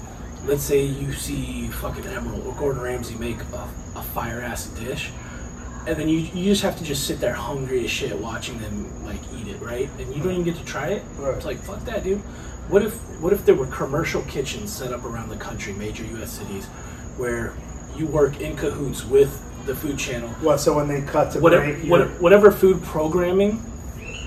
let's 0.46 0.64
say 0.64 0.84
you 0.84 1.14
see 1.14 1.68
fucking 1.68 2.04
Emeril 2.04 2.46
or 2.46 2.56
Gordon 2.56 2.82
Ramsay 2.82 3.16
make 3.16 3.40
a, 3.54 3.70
a 3.96 4.02
fire 4.02 4.42
ass 4.42 4.68
dish, 4.68 5.12
and 5.88 5.98
then 5.98 6.10
you 6.10 6.20
you 6.20 6.46
just 6.46 6.64
have 6.64 6.78
to 6.78 6.84
just 6.84 7.06
sit 7.06 7.20
there 7.20 7.34
hungry 7.34 7.84
as 7.84 7.92
shit 7.92 8.18
watching 8.18 8.58
them 8.60 9.06
like 9.06 9.20
eat 9.36 9.48
it, 9.48 9.62
right? 9.62 9.90
And 10.00 10.16
you 10.16 10.24
don't 10.24 10.32
even 10.34 10.44
get 10.44 10.56
to 10.56 10.66
try 10.66 10.90
it. 10.90 11.04
Right. 11.18 11.36
It's 11.36 11.46
like 11.46 11.60
fuck 11.60 11.84
that, 11.86 12.04
dude. 12.04 12.20
What 12.70 12.84
if 12.84 12.94
what 13.20 13.34
if 13.34 13.46
there 13.46 13.56
were 13.56 13.68
commercial 13.68 14.22
kitchens 14.24 14.74
set 14.74 14.92
up 14.94 15.04
around 15.04 15.30
the 15.30 15.38
country, 15.38 15.74
major 15.74 16.04
U.S. 16.06 16.32
cities, 16.32 16.66
where 17.18 17.54
you 17.96 18.08
work 18.08 18.40
in 18.40 18.56
cahoots 18.56 19.06
with 19.06 19.44
the 19.66 19.76
food 19.76 19.98
channel, 19.98 20.30
What? 20.42 20.60
So 20.60 20.76
when 20.76 20.88
they 20.88 21.02
cut 21.02 21.32
to 21.34 21.40
whatever 21.40 21.74
break, 21.74 21.90
what, 21.90 22.08
whatever 22.22 22.52
food 22.52 22.82
programming, 22.84 23.58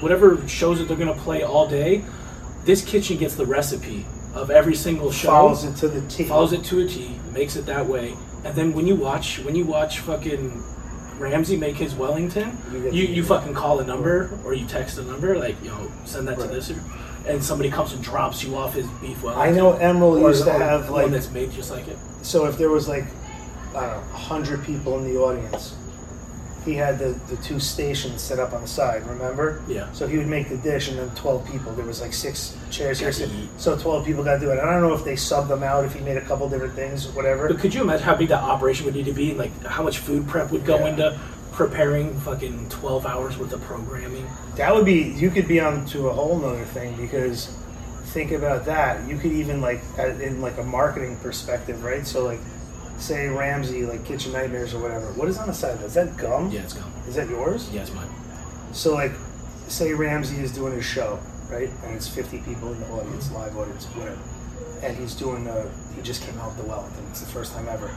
whatever 0.00 0.46
shows 0.48 0.78
that 0.78 0.88
they're 0.88 0.96
gonna 0.96 1.14
play 1.14 1.42
all 1.42 1.66
day, 1.68 2.04
this 2.64 2.84
kitchen 2.84 3.16
gets 3.18 3.34
the 3.34 3.46
recipe 3.46 4.06
of 4.34 4.50
every 4.50 4.74
single 4.74 5.10
show 5.12 5.28
follows 5.28 5.64
it 5.64 5.76
to 5.76 5.88
the 5.88 6.00
T. 6.08 6.24
follows 6.24 6.52
it 6.52 6.64
to 6.64 6.80
a 6.80 6.86
T, 6.86 7.18
makes 7.32 7.56
it 7.56 7.66
that 7.66 7.86
way, 7.86 8.14
and 8.44 8.54
then 8.54 8.72
when 8.72 8.86
you 8.86 8.94
watch 8.96 9.38
when 9.40 9.54
you 9.54 9.64
watch 9.64 10.00
fucking 10.00 10.62
Ramsay 11.18 11.56
make 11.56 11.76
his 11.76 11.94
Wellington, 11.94 12.58
You 12.72 12.90
you, 12.90 13.04
you, 13.06 13.24
fucking 13.24 13.54
call 13.54 13.78
a 13.78 13.84
number 13.84 14.36
or 14.44 14.52
you 14.52 14.66
text 14.66 14.98
a 14.98 15.02
number 15.02 15.38
like 15.38 15.54
yo 15.64 15.90
send 16.04 16.26
that 16.26 16.38
Right. 16.38 16.48
to 16.48 16.54
this, 16.54 16.72
and 17.28 17.42
somebody 17.42 17.70
comes 17.70 17.92
and 17.92 18.02
drops 18.02 18.42
you 18.42 18.56
off 18.56 18.74
his 18.74 18.86
beef 19.00 19.22
Wellington. 19.22 19.54
I 19.54 19.56
know 19.56 19.74
Emeril 19.74 20.20
used 20.20 20.44
to 20.44 20.50
or 20.50 20.58
have 20.58 20.90
one 20.90 21.02
like 21.02 21.10
that's 21.12 21.30
made 21.30 21.52
just 21.52 21.70
like 21.70 21.86
it. 21.86 21.96
so 22.22 22.46
if 22.46 22.58
there 22.58 22.70
was 22.70 22.88
like 22.88 23.04
I 23.74 23.86
don't 23.86 23.96
know, 23.96 24.12
hundred 24.16 24.64
people 24.64 24.98
in 24.98 25.04
the 25.12 25.18
audience, 25.18 25.74
he 26.64 26.74
had 26.74 26.98
the, 26.98 27.10
the 27.28 27.36
two 27.42 27.60
stations 27.60 28.22
set 28.22 28.38
up 28.38 28.52
on 28.54 28.62
the 28.62 28.66
side, 28.68 29.06
remember? 29.06 29.62
Yeah. 29.68 29.90
So 29.92 30.06
he 30.06 30.16
would 30.16 30.26
make 30.28 30.48
the 30.48 30.56
dish 30.56 30.88
and 30.88 30.98
then 30.98 31.10
twelve 31.10 31.46
people. 31.46 31.72
There 31.72 31.84
was 31.84 32.00
like 32.00 32.14
six 32.14 32.56
chairs 32.70 32.98
here. 33.00 33.12
To 33.12 33.14
So, 33.14 33.24
eat. 33.26 33.48
so 33.58 33.76
twelve 33.78 34.06
people 34.06 34.24
got 34.24 34.34
to 34.34 34.40
do 34.40 34.50
it. 34.50 34.58
I 34.58 34.64
don't 34.72 34.80
know 34.80 34.94
if 34.94 35.04
they 35.04 35.12
subbed 35.14 35.48
them 35.48 35.62
out, 35.62 35.84
if 35.84 35.92
he 35.94 36.00
made 36.00 36.16
a 36.16 36.22
couple 36.22 36.48
different 36.48 36.74
things, 36.74 37.08
whatever. 37.08 37.48
But 37.48 37.58
could 37.58 37.74
you 37.74 37.82
imagine 37.82 38.04
how 38.06 38.14
big 38.14 38.28
that 38.28 38.42
operation 38.42 38.86
would 38.86 38.94
need 38.94 39.04
to 39.06 39.12
be, 39.12 39.30
and 39.30 39.38
like 39.38 39.62
how 39.64 39.82
much 39.82 39.98
food 39.98 40.26
prep 40.26 40.50
would 40.52 40.64
go 40.64 40.78
Yeah. 40.78 40.86
into 40.88 41.20
preparing 41.52 42.18
fucking 42.20 42.68
twelve 42.70 43.04
hours 43.04 43.36
worth 43.36 43.52
of 43.52 43.60
programming? 43.62 44.26
That 44.56 44.74
would 44.74 44.86
be 44.86 45.02
you 45.02 45.30
could 45.30 45.46
be 45.46 45.60
on 45.60 45.84
to 45.86 46.08
a 46.08 46.12
whole 46.14 46.38
nother 46.38 46.64
thing 46.64 46.96
because 46.96 47.54
think 48.06 48.32
about 48.32 48.64
that. 48.64 49.06
You 49.06 49.18
could 49.18 49.32
even 49.32 49.60
like 49.60 49.82
at- 49.98 50.20
in 50.22 50.40
like 50.40 50.56
a 50.56 50.62
marketing 50.64 51.18
perspective, 51.18 51.84
right? 51.84 52.06
So 52.06 52.24
like 52.24 52.40
say 52.98 53.28
Ramsay 53.28 53.86
like 53.86 54.04
Kitchen 54.04 54.32
Nightmares 54.32 54.74
or 54.74 54.80
whatever. 54.80 55.06
What 55.12 55.28
is 55.28 55.38
on 55.38 55.46
the 55.46 55.54
side? 55.54 55.72
of 55.72 55.80
that? 55.80 55.86
Is 55.86 55.94
that 55.94 56.16
gum? 56.16 56.50
Yeah, 56.50 56.60
it's 56.62 56.72
gum. 56.72 56.92
Is 57.08 57.14
that 57.16 57.28
yours? 57.28 57.70
Yeah, 57.72 57.82
it's 57.82 57.92
mine. 57.92 58.08
So 58.72 58.94
like, 58.94 59.12
say 59.68 59.92
Ramsay 59.92 60.36
is 60.42 60.52
doing 60.52 60.74
his 60.74 60.84
show, 60.84 61.18
right? 61.50 61.70
And 61.84 61.94
it's 61.94 62.08
50 62.08 62.38
people 62.40 62.72
in 62.72 62.80
the 62.80 62.88
audience, 62.88 63.30
live 63.32 63.56
audience, 63.56 63.86
whatever. 63.86 64.18
And 64.82 64.96
he's 64.96 65.14
doing 65.14 65.44
the, 65.44 65.70
he 65.94 66.02
just 66.02 66.22
came 66.22 66.38
out 66.38 66.48
with 66.48 66.64
the 66.64 66.68
Wellington. 66.68 67.04
It's 67.10 67.20
the 67.20 67.26
first 67.26 67.52
time 67.52 67.68
ever. 67.68 67.90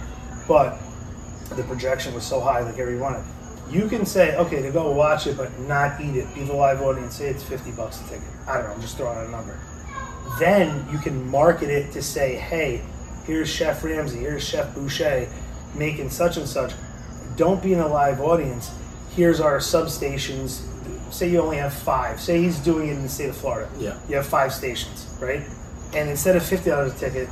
But 0.48 0.78
the 1.50 1.64
projection 1.64 2.14
was 2.14 2.26
so 2.26 2.40
high, 2.40 2.62
like 2.62 2.78
every 2.78 2.98
wanted. 2.98 3.24
You 3.70 3.90
can 3.90 4.06
say, 4.06 4.36
okay, 4.38 4.62
to 4.62 4.72
go 4.72 4.92
watch 4.92 5.28
it, 5.28 5.36
but 5.36 5.58
not 5.62 6.00
eat 6.00 6.16
it. 6.16 6.34
Be 6.34 6.44
the 6.44 6.54
live 6.54 6.82
audience. 6.82 7.16
Say 7.16 7.28
it's 7.28 7.44
50 7.44 7.72
bucks 7.72 8.00
a 8.02 8.04
ticket. 8.06 8.28
I 8.48 8.56
don't 8.56 8.68
know. 8.68 8.74
I'm 8.74 8.82
just 8.82 8.96
throwing 8.96 9.18
out 9.18 9.28
a 9.28 9.30
number. 9.30 9.60
Then 10.40 10.86
you 10.92 11.00
can 11.00 11.30
market 11.30 11.70
it 11.70 11.92
to 11.94 12.02
say, 12.02 12.36
hey, 12.36 12.82
here's 13.28 13.50
Chef 13.50 13.84
Ramsay, 13.84 14.20
here's 14.20 14.44
Chef 14.48 14.74
Boucher 14.74 15.28
making 15.76 16.10
such 16.10 16.38
and 16.38 16.48
such. 16.48 16.74
Don't 17.36 17.62
be 17.62 17.74
in 17.74 17.80
a 17.80 17.88
live 17.88 18.20
audience. 18.22 18.72
Here's 19.16 19.40
our 19.40 19.58
substations. 19.60 20.62
Say 21.14 21.30
you 21.30 21.40
only 21.42 21.58
have 21.58 21.74
five. 21.74 22.20
Say 22.20 22.42
he's 22.42 22.58
doing 22.60 22.88
it 22.90 22.94
in 22.94 23.04
the 23.04 23.10
state 23.10 23.30
of 23.30 23.38
Florida. 23.38 23.70
Yeah. 23.78 23.98
You 24.10 24.16
have 24.16 24.26
five 24.26 24.54
stations, 24.54 25.08
right? 25.20 25.42
And 25.94 26.10
instead 26.10 26.36
of 26.36 26.44
fifty 26.44 26.70
dollars 26.70 26.94
a 26.94 26.98
ticket, 27.00 27.30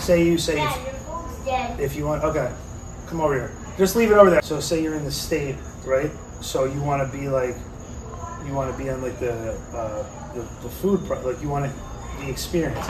say 0.00 0.24
you 0.24 0.38
say 0.38 0.56
Dad, 0.56 0.84
your 0.86 0.94
phone's 0.94 1.44
dead. 1.44 1.80
if 1.80 1.94
you 1.96 2.06
want, 2.06 2.22
okay, 2.24 2.52
come 3.06 3.20
over 3.20 3.34
here. 3.34 3.52
Just 3.76 3.96
leave 3.96 4.10
it 4.10 4.16
over 4.16 4.30
there. 4.30 4.42
So 4.42 4.60
say 4.60 4.82
you're 4.82 4.94
in 4.94 5.04
the 5.04 5.10
state, 5.12 5.56
right? 5.84 6.10
So 6.40 6.64
you 6.64 6.80
want 6.82 7.08
to 7.10 7.16
be 7.18 7.28
like, 7.28 7.54
you 8.46 8.52
want 8.54 8.74
to 8.74 8.82
be 8.82 8.88
on 8.90 9.02
like 9.02 9.18
the 9.20 9.52
uh, 9.74 10.32
the, 10.34 10.40
the 10.62 10.68
food, 10.68 11.04
pro- 11.06 11.20
like 11.20 11.40
you 11.42 11.48
want 11.48 11.66
to, 11.70 12.20
the 12.24 12.30
experience. 12.30 12.86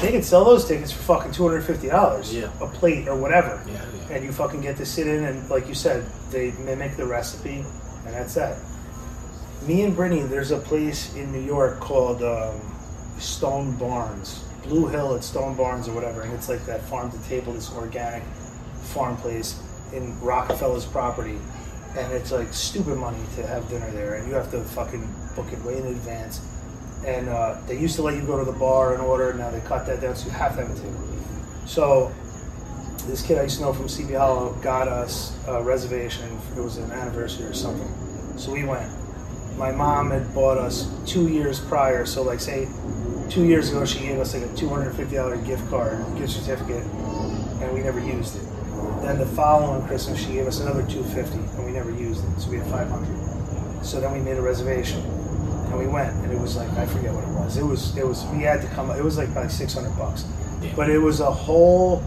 They 0.00 0.10
can 0.12 0.22
sell 0.22 0.44
those 0.44 0.66
tickets 0.66 0.92
for 0.92 1.02
fucking 1.02 1.32
two 1.32 1.46
hundred 1.46 1.62
fifty 1.62 1.88
dollars 1.88 2.32
Yeah. 2.34 2.50
a 2.60 2.66
plate 2.66 3.06
or 3.08 3.16
whatever, 3.16 3.62
Yeah, 3.66 3.72
yeah. 4.08 4.16
and 4.16 4.24
you 4.24 4.32
fucking 4.32 4.62
get 4.62 4.76
to 4.78 4.86
sit 4.86 5.06
in 5.06 5.24
and 5.24 5.48
like 5.50 5.68
you 5.68 5.74
said, 5.74 6.04
they 6.30 6.52
mimic 6.64 6.96
the 6.96 7.06
recipe, 7.06 7.64
and 8.06 8.14
that's 8.14 8.34
that. 8.34 8.58
Me 9.66 9.82
and 9.82 9.94
Brittany, 9.94 10.22
there's 10.22 10.52
a 10.52 10.58
place 10.58 11.14
in 11.14 11.30
New 11.32 11.40
York 11.42 11.80
called 11.80 12.22
um, 12.22 12.58
Stone 13.18 13.76
Barns, 13.76 14.42
Blue 14.64 14.86
Hill 14.88 15.14
at 15.16 15.22
Stone 15.22 15.54
Barns 15.56 15.86
or 15.86 15.92
whatever, 15.92 16.22
and 16.22 16.32
it's 16.32 16.48
like 16.48 16.64
that 16.64 16.80
farm 16.82 17.10
to 17.10 17.18
table, 17.28 17.52
this 17.52 17.70
organic 17.74 18.22
farm 18.82 19.16
place 19.18 19.60
in 19.92 20.18
Rockefeller's 20.20 20.86
property, 20.86 21.36
and 21.98 22.10
it's 22.14 22.32
like 22.32 22.54
stupid 22.54 22.96
money 22.96 23.18
to 23.36 23.46
have 23.46 23.68
dinner 23.68 23.90
there, 23.90 24.14
and 24.14 24.26
you 24.26 24.32
have 24.34 24.50
to 24.52 24.60
fucking 24.64 25.06
book 25.36 25.52
it 25.52 25.62
way 25.62 25.76
in 25.76 25.86
advance. 25.88 26.40
And 27.06 27.28
uh, 27.28 27.60
they 27.66 27.78
used 27.78 27.96
to 27.96 28.02
let 28.02 28.14
you 28.14 28.22
go 28.22 28.38
to 28.38 28.44
the 28.44 28.58
bar 28.58 28.92
and 28.92 29.02
order, 29.02 29.32
now 29.32 29.50
they 29.50 29.60
cut 29.60 29.86
that 29.86 30.00
down, 30.00 30.16
so 30.16 30.26
you 30.26 30.32
have 30.32 30.56
to 30.56 30.66
have 30.66 30.70
a 30.70 30.80
table. 30.80 31.00
So 31.66 32.12
this 33.06 33.22
kid 33.22 33.38
I 33.38 33.44
used 33.44 33.58
to 33.58 33.64
know 33.64 33.72
from 33.72 33.86
CB 33.86 34.16
Hollow 34.18 34.52
got 34.62 34.86
us 34.88 35.36
a 35.46 35.62
reservation. 35.62 36.38
It 36.56 36.60
was 36.60 36.76
an 36.76 36.90
anniversary 36.90 37.46
or 37.46 37.54
something. 37.54 37.88
So 38.38 38.52
we 38.52 38.64
went. 38.64 38.90
My 39.56 39.72
mom 39.72 40.10
had 40.10 40.32
bought 40.34 40.58
us 40.58 40.88
two 41.06 41.28
years 41.28 41.60
prior. 41.60 42.04
So 42.06 42.22
like 42.22 42.40
say 42.40 42.68
two 43.30 43.44
years 43.44 43.70
ago, 43.70 43.84
she 43.84 44.00
gave 44.00 44.18
us 44.18 44.34
like 44.34 44.42
a 44.42 44.54
two 44.54 44.68
hundred 44.68 44.92
fifty 44.94 45.16
dollar 45.16 45.36
gift 45.38 45.68
card, 45.70 46.04
gift 46.18 46.32
certificate, 46.32 46.84
and 46.84 47.72
we 47.72 47.80
never 47.80 48.00
used 48.00 48.36
it. 48.36 48.42
Then 49.02 49.18
the 49.18 49.26
following 49.26 49.86
Christmas, 49.86 50.20
she 50.20 50.32
gave 50.32 50.46
us 50.46 50.60
another 50.60 50.82
two 50.86 51.02
fifty, 51.04 51.38
and 51.38 51.64
we 51.64 51.72
never 51.72 51.90
used 51.90 52.24
it. 52.24 52.40
So 52.40 52.50
we 52.50 52.58
had 52.58 52.66
five 52.66 52.88
hundred. 52.88 53.16
So 53.84 54.00
then 54.00 54.12
we 54.12 54.20
made 54.20 54.36
a 54.36 54.42
reservation, 54.42 55.00
and 55.70 55.78
we 55.78 55.86
went, 55.86 56.14
and 56.16 56.32
it 56.32 56.38
was 56.38 56.56
like 56.56 56.70
I 56.72 56.86
forget 56.86 57.12
what 57.12 57.24
it 57.24 57.30
was. 57.30 57.56
It 57.56 57.64
was 57.64 57.96
it 57.96 58.06
was 58.06 58.24
we 58.26 58.42
had 58.42 58.60
to 58.62 58.68
come. 58.68 58.90
It 58.90 59.02
was 59.04 59.16
like 59.16 59.30
probably 59.32 59.50
six 59.50 59.74
hundred 59.74 59.96
bucks, 59.96 60.24
Damn. 60.60 60.74
but 60.76 60.90
it 60.90 60.98
was 60.98 61.20
a 61.20 61.30
whole 61.30 62.02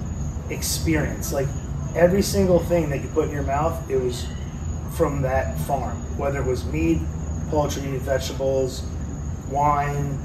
experience. 0.50 1.32
Like 1.32 1.48
every 1.96 2.22
single 2.22 2.60
thing 2.60 2.90
that 2.90 3.02
you 3.02 3.08
put 3.10 3.28
in 3.28 3.34
your 3.34 3.44
mouth, 3.44 3.90
it 3.90 3.98
was 3.98 4.28
from 4.98 5.22
that 5.24 5.58
farm. 5.62 5.96
Whether 6.18 6.42
it 6.42 6.46
was 6.46 6.66
meat, 6.66 7.00
poultry, 7.50 7.82
vegetables, 7.98 8.84
wine, 9.50 10.18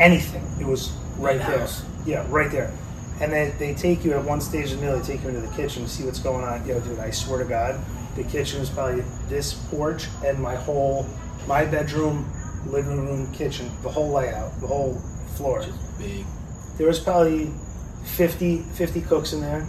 anything, 0.00 0.44
it 0.60 0.66
was 0.66 0.92
right 1.18 1.38
there. 1.38 1.54
In-house. 1.54 1.84
Yeah, 2.06 2.24
right 2.28 2.50
there. 2.50 2.72
And 3.20 3.32
they, 3.32 3.50
they 3.58 3.74
take 3.74 4.04
you 4.04 4.12
at 4.12 4.24
one 4.24 4.40
stage 4.40 4.72
of 4.72 4.78
the 4.78 4.86
meal, 4.86 4.98
they 4.98 5.04
take 5.04 5.22
you 5.22 5.28
into 5.30 5.40
the 5.40 5.54
kitchen 5.56 5.82
to 5.82 5.88
see 5.88 6.04
what's 6.04 6.20
going 6.20 6.44
on. 6.44 6.64
Yo, 6.66 6.78
dude, 6.80 7.00
I 7.00 7.10
swear 7.10 7.42
to 7.42 7.44
God, 7.44 7.80
the 8.14 8.22
kitchen 8.24 8.60
was 8.60 8.70
probably 8.70 9.02
this 9.28 9.54
porch 9.54 10.06
and 10.24 10.38
my 10.38 10.54
whole, 10.54 11.04
my 11.48 11.64
bedroom, 11.64 12.30
living 12.70 13.06
room, 13.06 13.32
kitchen, 13.32 13.70
the 13.82 13.88
whole 13.88 14.10
layout, 14.12 14.58
the 14.60 14.66
whole 14.66 14.94
floor. 15.36 15.62
Just 15.62 15.98
big. 15.98 16.24
There 16.76 16.86
was 16.86 16.98
probably 17.00 17.50
50, 18.16 18.58
50 18.74 19.00
cooks 19.02 19.32
in 19.32 19.40
there, 19.40 19.62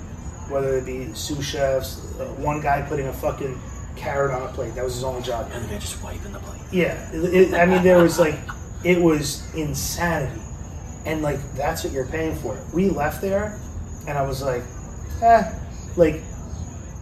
whether 0.50 0.78
it 0.78 0.86
be 0.86 1.14
sous 1.14 1.44
chefs, 1.46 2.00
uh, 2.20 2.26
one 2.38 2.62
guy 2.62 2.82
putting 2.82 3.08
a 3.08 3.14
fucking 3.14 3.60
carrot 3.96 4.32
on 4.32 4.44
a 4.44 4.52
plate. 4.54 4.76
That 4.76 4.84
was 4.84 4.96
his 4.96 5.04
only 5.04 5.22
job. 5.22 5.50
And 5.54 5.66
then 5.70 5.80
just 5.80 6.02
wiping 6.04 6.32
the 6.34 6.40
plate. 6.40 6.62
Yeah, 6.72 7.10
it, 7.12 7.34
it- 7.34 7.54
I 7.54 7.66
mean, 7.66 7.84
there 7.84 7.98
was 8.02 8.20
like, 8.20 8.36
it 8.84 9.02
was 9.02 9.44
insanity, 9.56 10.40
and 11.06 11.22
like 11.22 11.40
that's 11.56 11.84
what 11.84 11.92
you're 11.92 12.06
paying 12.08 12.36
for. 12.36 12.58
We 12.74 12.90
left 12.90 13.22
there, 13.22 13.60
and 14.08 14.18
I 14.18 14.22
was 14.22 14.42
like, 14.42 14.64
eh, 15.22 15.52
like 15.98 16.22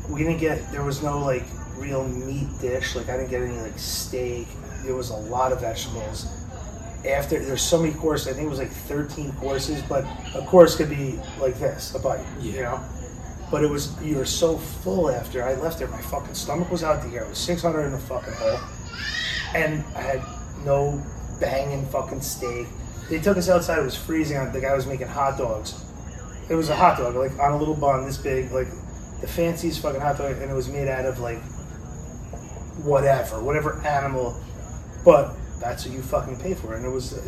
we 0.10 0.24
didn't 0.24 0.40
get. 0.40 0.72
There 0.72 0.84
was 0.84 1.04
no 1.04 1.20
like 1.20 1.44
real 1.76 2.08
meat 2.08 2.48
dish. 2.60 2.96
Like 2.96 3.10
I 3.10 3.18
didn't 3.18 3.30
get 3.30 3.42
any 3.44 3.60
like 3.60 3.78
steak. 3.78 4.48
There 4.88 4.96
was 4.96 5.12
a 5.12 5.16
lot 5.16 5.52
of 5.52 5.62
vegetables. 5.62 6.26
After 7.08 7.40
there's 7.40 7.62
so 7.62 7.80
many 7.80 7.94
courses, 7.94 8.28
I 8.28 8.34
think 8.34 8.48
it 8.48 8.50
was 8.50 8.60
like 8.60 8.72
13 8.72 9.32
courses, 9.34 9.82
but 9.84 10.04
a 10.36 10.44
course 10.46 10.76
could 10.76 10.90
be 10.90 11.20
like 11.40 11.60
this, 11.60 11.94
a 11.94 12.00
bite, 12.00 12.26
you 12.42 12.62
know. 12.64 12.80
But 13.52 13.64
it 13.64 13.70
was 13.70 13.96
you 14.02 14.18
were 14.18 14.26
so 14.26 14.58
full 14.58 15.10
after 15.10 15.44
I 15.44 15.54
left 15.54 15.80
there. 15.80 15.88
My 15.88 16.02
fucking 16.02 16.34
stomach 16.34 16.72
was 16.72 16.84
out 16.84 17.04
the 17.04 17.16
air. 17.16 17.24
It 17.24 17.30
was 17.30 17.38
600 17.38 17.84
in 17.84 17.92
the 17.92 18.00
fucking 18.00 18.34
hole 18.34 18.60
and 19.54 19.84
I 19.96 20.02
had 20.02 20.22
no 20.66 21.02
banging 21.40 21.86
fucking 21.88 22.22
steak. 22.22 22.68
They 23.10 23.20
took 23.20 23.38
us 23.38 23.50
outside. 23.50 23.80
It 23.80 23.86
was 23.86 23.96
freezing. 23.96 24.38
The 24.52 24.62
guy 24.62 24.76
was 24.76 24.86
making 24.86 25.08
hot 25.08 25.38
dogs, 25.38 25.74
it 26.50 26.56
was 26.56 26.70
a 26.70 26.76
hot 26.76 26.98
dog, 26.98 27.16
like 27.16 27.38
on 27.40 27.54
a 27.54 27.58
little 27.58 27.76
bun 27.76 28.06
this 28.06 28.18
big, 28.18 28.52
like 28.52 28.68
the 29.22 29.28
fanciest 29.28 29.82
fucking 29.82 30.02
hot 30.02 30.18
dog, 30.18 30.38
and 30.38 30.52
it 30.52 30.54
was 30.54 30.70
made 30.70 30.88
out 30.88 31.06
of 31.06 31.20
like 31.20 31.42
whatever, 32.84 33.42
whatever 33.42 33.82
animal. 33.86 34.40
But 35.08 35.34
that's 35.62 35.86
what 35.86 35.96
you 35.96 36.02
fucking 36.02 36.36
pay 36.42 36.54
for, 36.54 36.74
and 36.76 36.86
it 36.86 36.90
was. 36.90 37.14
Uh, 37.14 37.22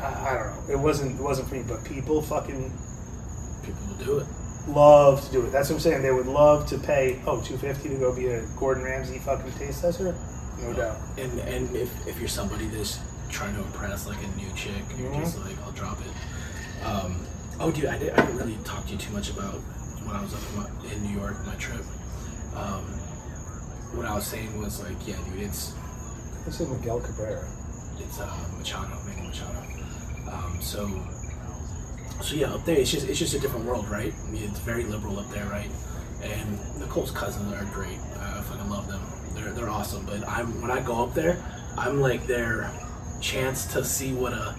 I, 0.00 0.30
I 0.30 0.34
don't 0.34 0.46
know. 0.68 0.72
It 0.74 0.78
wasn't. 0.78 1.18
It 1.18 1.22
wasn't 1.22 1.48
for 1.48 1.56
me, 1.56 1.64
but 1.66 1.84
people 1.84 2.22
fucking 2.22 2.70
People 3.64 3.80
will 3.88 4.04
do 4.04 4.18
it. 4.18 4.26
love 4.68 5.26
to 5.26 5.32
do 5.32 5.44
it. 5.44 5.50
That's 5.50 5.68
what 5.70 5.74
I'm 5.76 5.80
saying. 5.80 6.02
They 6.02 6.12
would 6.12 6.28
love 6.28 6.66
to 6.68 6.78
pay 6.78 7.20
oh 7.26 7.40
250 7.42 7.88
to 7.88 7.94
go 7.96 8.14
be 8.14 8.26
a 8.28 8.46
Gordon 8.60 8.84
Ramsay 8.84 9.18
fucking 9.18 9.50
taste 9.58 9.82
tester. 9.82 10.14
No 10.62 10.72
doubt. 10.72 10.98
And 11.18 11.36
and 11.40 11.74
if, 11.74 11.90
if 12.06 12.16
you're 12.20 12.28
somebody 12.28 12.66
that's 12.68 13.00
trying 13.28 13.54
to 13.56 13.60
impress 13.62 14.06
like 14.06 14.18
a 14.22 14.28
new 14.40 14.52
chick, 14.54 14.84
you're 14.96 15.10
Mhm. 15.10 15.20
just 15.24 15.38
like, 15.40 15.58
I'll 15.66 15.72
drop 15.72 15.98
it. 16.00 16.86
Um, 16.86 17.26
oh, 17.58 17.72
dude, 17.72 17.86
I, 17.86 17.98
did, 17.98 18.10
I 18.12 18.24
didn't 18.24 18.38
really 18.38 18.58
talk 18.64 18.86
to 18.86 18.92
you 18.92 18.98
too 18.98 19.12
much 19.12 19.30
about 19.30 19.54
when 20.06 20.14
I 20.14 20.22
was 20.22 20.32
up 20.34 20.40
in, 20.50 20.56
my, 20.62 20.92
in 20.94 21.02
New 21.02 21.18
York, 21.20 21.34
my 21.44 21.54
trip. 21.56 21.82
Um, 22.54 22.84
what 23.98 24.06
I 24.06 24.14
was 24.14 24.24
saying 24.26 24.60
was 24.62 24.80
like, 24.82 24.96
yeah, 25.06 25.16
dude, 25.30 25.42
it's 25.42 25.72
I 26.46 26.50
said 26.50 26.68
Miguel 26.70 27.00
Cabrera. 27.00 27.44
it's 27.98 28.20
uh, 28.20 28.48
Machado, 28.58 28.96
Mango 29.06 29.28
Machado. 29.28 29.58
Um, 30.30 30.58
so, 30.60 30.88
so 32.22 32.34
yeah, 32.34 32.52
up 32.54 32.64
there, 32.64 32.76
it's 32.78 32.90
just 32.90 33.08
it's 33.08 33.18
just 33.18 33.34
a 33.34 33.38
different 33.38 33.66
world, 33.66 33.88
right? 33.88 34.12
I 34.26 34.30
mean, 34.30 34.44
it's 34.44 34.58
very 34.60 34.84
liberal 34.84 35.18
up 35.18 35.30
there, 35.30 35.46
right? 35.46 35.70
And 36.22 36.78
Nicole's 36.78 37.10
cousins 37.10 37.52
are 37.52 37.64
great. 37.72 37.98
I 38.18 38.40
fucking 38.42 38.68
love 38.68 38.88
them. 38.88 39.00
They're 39.34 39.52
they're 39.52 39.70
awesome. 39.70 40.04
But 40.06 40.26
I'm 40.28 40.60
when 40.60 40.70
I 40.70 40.80
go 40.80 41.02
up 41.04 41.14
there, 41.14 41.42
I'm 41.76 42.00
like 42.00 42.26
their 42.26 42.70
chance 43.20 43.66
to 43.74 43.84
see 43.84 44.12
what 44.12 44.32
a 44.32 44.54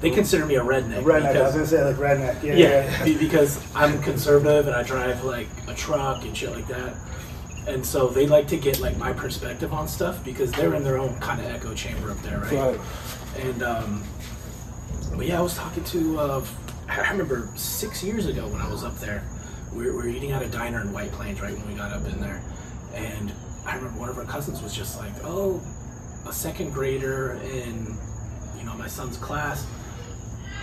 they 0.00 0.10
consider 0.10 0.44
me 0.44 0.56
a 0.56 0.60
redneck. 0.62 1.02
Redneck. 1.04 1.36
I 1.36 1.42
was 1.42 1.54
gonna 1.54 1.66
say 1.66 1.82
like 1.82 1.96
redneck. 1.96 2.42
Yeah. 2.42 2.54
yeah, 2.54 2.68
yeah. 2.98 3.04
be- 3.04 3.16
because 3.16 3.58
I'm 3.74 4.02
conservative 4.02 4.66
and 4.66 4.76
I 4.76 4.82
drive 4.82 5.24
like 5.24 5.48
a 5.68 5.74
truck 5.74 6.24
and 6.24 6.36
shit 6.36 6.50
like 6.50 6.68
that. 6.68 6.94
And 7.66 7.84
so 7.84 8.08
they 8.08 8.26
like 8.26 8.46
to 8.48 8.56
get 8.56 8.80
like 8.80 8.96
my 8.96 9.12
perspective 9.12 9.72
on 9.72 9.88
stuff 9.88 10.24
because 10.24 10.52
they're 10.52 10.74
in 10.74 10.84
their 10.84 10.98
own 10.98 11.18
kind 11.18 11.40
of 11.40 11.46
echo 11.46 11.74
chamber 11.74 12.12
up 12.12 12.18
there, 12.22 12.38
right? 12.38 12.52
Right. 12.52 12.80
And 13.40 13.62
um, 13.62 14.04
but 15.16 15.26
yeah, 15.26 15.38
I 15.38 15.42
was 15.42 15.54
talking 15.54 15.84
to. 15.84 16.18
Uh, 16.18 16.46
I 16.88 17.10
remember 17.10 17.48
six 17.56 18.04
years 18.04 18.26
ago 18.26 18.46
when 18.46 18.60
I 18.60 18.70
was 18.70 18.84
up 18.84 18.96
there, 18.98 19.24
we 19.74 19.86
were, 19.86 19.92
we 19.92 19.96
were 19.98 20.08
eating 20.08 20.30
at 20.30 20.42
a 20.42 20.48
diner 20.48 20.80
in 20.80 20.92
White 20.92 21.10
Plains 21.12 21.40
right 21.40 21.52
when 21.52 21.66
we 21.66 21.74
got 21.74 21.92
up 21.92 22.04
in 22.06 22.20
there, 22.20 22.40
and 22.94 23.32
I 23.66 23.74
remember 23.74 23.98
one 23.98 24.08
of 24.08 24.18
our 24.18 24.24
cousins 24.24 24.62
was 24.62 24.72
just 24.72 24.96
like, 24.98 25.12
"Oh, 25.24 25.60
a 26.26 26.32
second 26.32 26.72
grader 26.72 27.40
in 27.52 27.96
you 28.56 28.64
know 28.64 28.74
my 28.74 28.86
son's 28.86 29.16
class 29.16 29.66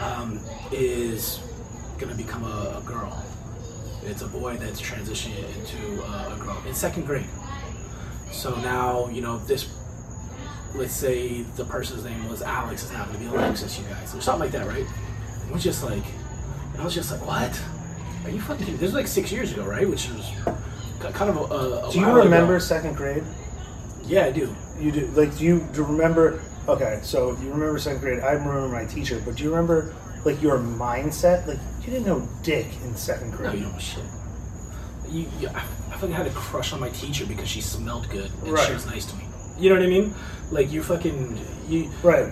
um, 0.01 0.39
is 0.71 1.41
gonna 1.99 2.15
become 2.15 2.43
a, 2.43 2.81
a 2.81 2.83
girl. 2.85 3.23
It's 4.05 4.21
a 4.21 4.27
boy 4.27 4.57
that's 4.57 4.81
transitioning 4.81 5.37
into 5.57 6.03
uh, 6.03 6.35
a 6.35 6.43
girl 6.43 6.61
in 6.67 6.73
second 6.73 7.05
grade. 7.05 7.25
So 8.31 8.55
now 8.61 9.07
you 9.09 9.21
know 9.21 9.37
this 9.39 9.69
let's 10.75 10.93
say 10.93 11.41
the 11.55 11.65
person's 11.65 12.03
name 12.03 12.27
was 12.29 12.41
Alex, 12.41 12.83
it's 12.83 12.91
going 12.91 13.11
to 13.11 13.17
be 13.17 13.25
Alexis, 13.25 13.77
you 13.79 13.85
guys, 13.85 14.15
or 14.15 14.21
something 14.21 14.41
like 14.41 14.51
that, 14.51 14.67
right? 14.67 14.85
And 15.43 15.51
we're 15.51 15.59
just 15.59 15.83
like, 15.83 16.03
and 16.73 16.81
I 16.81 16.83
was 16.83 16.93
just 16.95 17.11
like, 17.11 17.25
what? 17.25 17.61
Are 18.25 18.29
you 18.31 18.41
fucking 18.41 18.65
kidding? 18.65 18.79
This 18.79 18.87
was 18.87 18.93
like 18.95 19.07
six 19.07 19.31
years 19.31 19.51
ago, 19.51 19.65
right? 19.65 19.87
Which 19.87 20.09
was 20.09 20.31
kind 21.13 21.29
of 21.29 21.37
a. 21.51 21.87
a 21.87 21.91
Do 21.91 21.99
you 21.99 22.05
while 22.05 22.15
ago. 22.15 22.23
remember 22.23 22.59
second 22.59 22.95
grade? 22.95 23.23
Yeah, 24.03 24.25
I 24.25 24.31
do. 24.31 24.53
You 24.79 24.91
do. 24.91 25.07
Like, 25.07 25.37
do 25.37 25.43
you, 25.43 25.59
do 25.73 25.81
you 25.81 25.87
remember? 25.87 26.41
Okay, 26.67 26.99
so 27.03 27.31
you 27.41 27.51
remember 27.51 27.77
second 27.77 27.99
grade. 28.01 28.19
I 28.21 28.31
remember 28.31 28.67
my 28.69 28.85
teacher, 28.85 29.21
but 29.25 29.35
do 29.35 29.43
you 29.43 29.49
remember 29.49 29.93
like 30.23 30.41
your 30.41 30.57
mindset? 30.57 31.45
Like, 31.45 31.59
you 31.85 31.91
didn't 31.91 32.05
know 32.07 32.27
dick 32.43 32.67
in 32.85 32.95
second 32.95 33.31
No, 33.31 33.37
grade. 33.37 33.55
you 33.55 33.61
know 33.61 33.77
shit. 33.77 34.03
You, 35.09 35.25
you, 35.39 35.47
I, 35.49 35.59
I 35.59 35.97
fucking 35.97 36.11
had 36.15 36.25
a 36.27 36.31
crush 36.31 36.73
on 36.73 36.79
my 36.79 36.89
teacher 36.89 37.25
because 37.25 37.47
she 37.47 37.61
smelled 37.61 38.09
good 38.09 38.31
and 38.43 38.51
Right. 38.51 38.65
she 38.67 38.73
was 38.73 38.85
nice 38.85 39.05
to 39.07 39.15
me. 39.17 39.25
You 39.59 39.69
know 39.69 39.75
what 39.75 39.83
I 39.83 39.87
mean? 39.89 40.13
Like 40.51 40.71
you 40.71 40.81
fucking 40.83 41.37
you 41.67 41.91
Right. 42.01 42.31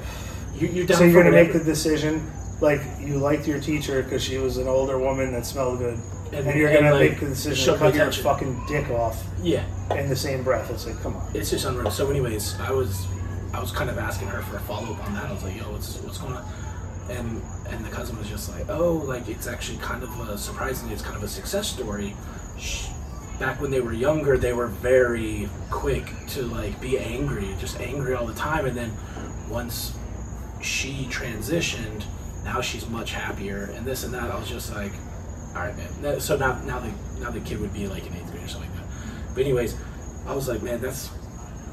you 0.55 0.67
you're 0.67 0.85
down 0.85 0.97
So 0.97 1.03
you're 1.03 1.21
gonna 1.23 1.35
make 1.35 1.53
the 1.53 1.59
decision. 1.63 2.31
Like 2.61 2.81
you 2.99 3.17
liked 3.17 3.47
your 3.47 3.59
teacher 3.59 4.01
because 4.03 4.23
she 4.23 4.37
was 4.37 4.57
an 4.57 4.67
older 4.67 4.97
woman 4.97 5.31
that 5.33 5.45
smelled 5.45 5.79
good, 5.79 5.99
and, 6.31 6.47
And- 6.47 6.57
you're 6.59 6.69
and, 6.69 6.79
gonna 6.79 6.95
like, 6.95 7.11
make 7.11 7.19
the 7.19 7.27
decision 7.27 7.73
to 7.73 7.79
cut 7.79 7.95
your 7.95 8.11
fucking 8.11 8.63
dick 8.67 8.89
off 8.89 9.23
yeah. 9.43 9.63
in 9.95 10.09
the 10.09 10.15
same 10.15 10.43
breath. 10.43 10.69
It's 10.71 10.85
like, 10.85 11.01
come 11.01 11.15
on. 11.15 11.27
It's 11.35 11.49
just 11.49 11.65
unreal. 11.65 11.89
So, 11.91 12.09
anyways, 12.09 12.59
I 12.59 12.71
was 12.71 13.05
I 13.53 13.59
was 13.59 13.71
kind 13.71 13.89
of 13.89 13.97
asking 13.97 14.27
her 14.29 14.41
for 14.43 14.57
a 14.57 14.59
follow 14.61 14.93
up 14.93 15.05
on 15.07 15.13
that. 15.15 15.25
I 15.25 15.33
was 15.33 15.43
like, 15.43 15.57
"Yo, 15.57 15.63
what's 15.71 15.97
what's 15.97 16.17
going 16.19 16.33
on?" 16.33 16.45
And 17.09 17.41
and 17.69 17.85
the 17.85 17.89
cousin 17.89 18.17
was 18.17 18.29
just 18.29 18.49
like, 18.49 18.69
"Oh, 18.69 18.93
like 18.93 19.27
it's 19.27 19.47
actually 19.47 19.79
kind 19.79 20.03
of 20.03 20.29
a, 20.29 20.37
surprisingly, 20.37 20.93
it's 20.93 21.01
kind 21.01 21.15
of 21.15 21.23
a 21.23 21.27
success 21.27 21.67
story." 21.67 22.15
Back 23.39 23.59
when 23.59 23.71
they 23.71 23.81
were 23.81 23.93
younger, 23.93 24.37
they 24.37 24.53
were 24.53 24.67
very 24.67 25.49
quick 25.71 26.13
to 26.29 26.43
like 26.43 26.79
be 26.79 26.99
angry, 26.99 27.55
just 27.59 27.79
angry 27.79 28.13
all 28.13 28.27
the 28.27 28.35
time. 28.35 28.65
And 28.65 28.77
then 28.77 28.91
once 29.49 29.97
she 30.61 31.07
transitioned, 31.09 32.03
now 32.43 32.61
she's 32.61 32.87
much 32.87 33.11
happier 33.13 33.71
and 33.75 33.85
this 33.85 34.03
and 34.03 34.13
that. 34.13 34.29
I 34.29 34.39
was 34.39 34.47
just 34.47 34.73
like, 34.73 34.93
all 35.55 35.63
right, 35.63 35.75
man. 36.01 36.19
So 36.19 36.37
now, 36.37 36.61
now 36.63 36.79
the 36.79 36.91
now 37.19 37.31
the 37.31 37.39
kid 37.41 37.59
would 37.59 37.73
be 37.73 37.87
like 37.87 38.05
in 38.05 38.13
eighth 38.13 38.31
grade 38.31 38.43
or 38.43 38.47
something 38.47 38.69
like 38.69 38.79
that. 38.79 38.87
But 39.33 39.41
anyways, 39.41 39.75
I 40.27 40.33
was 40.33 40.47
like, 40.47 40.61
man, 40.61 40.79
that's 40.79 41.09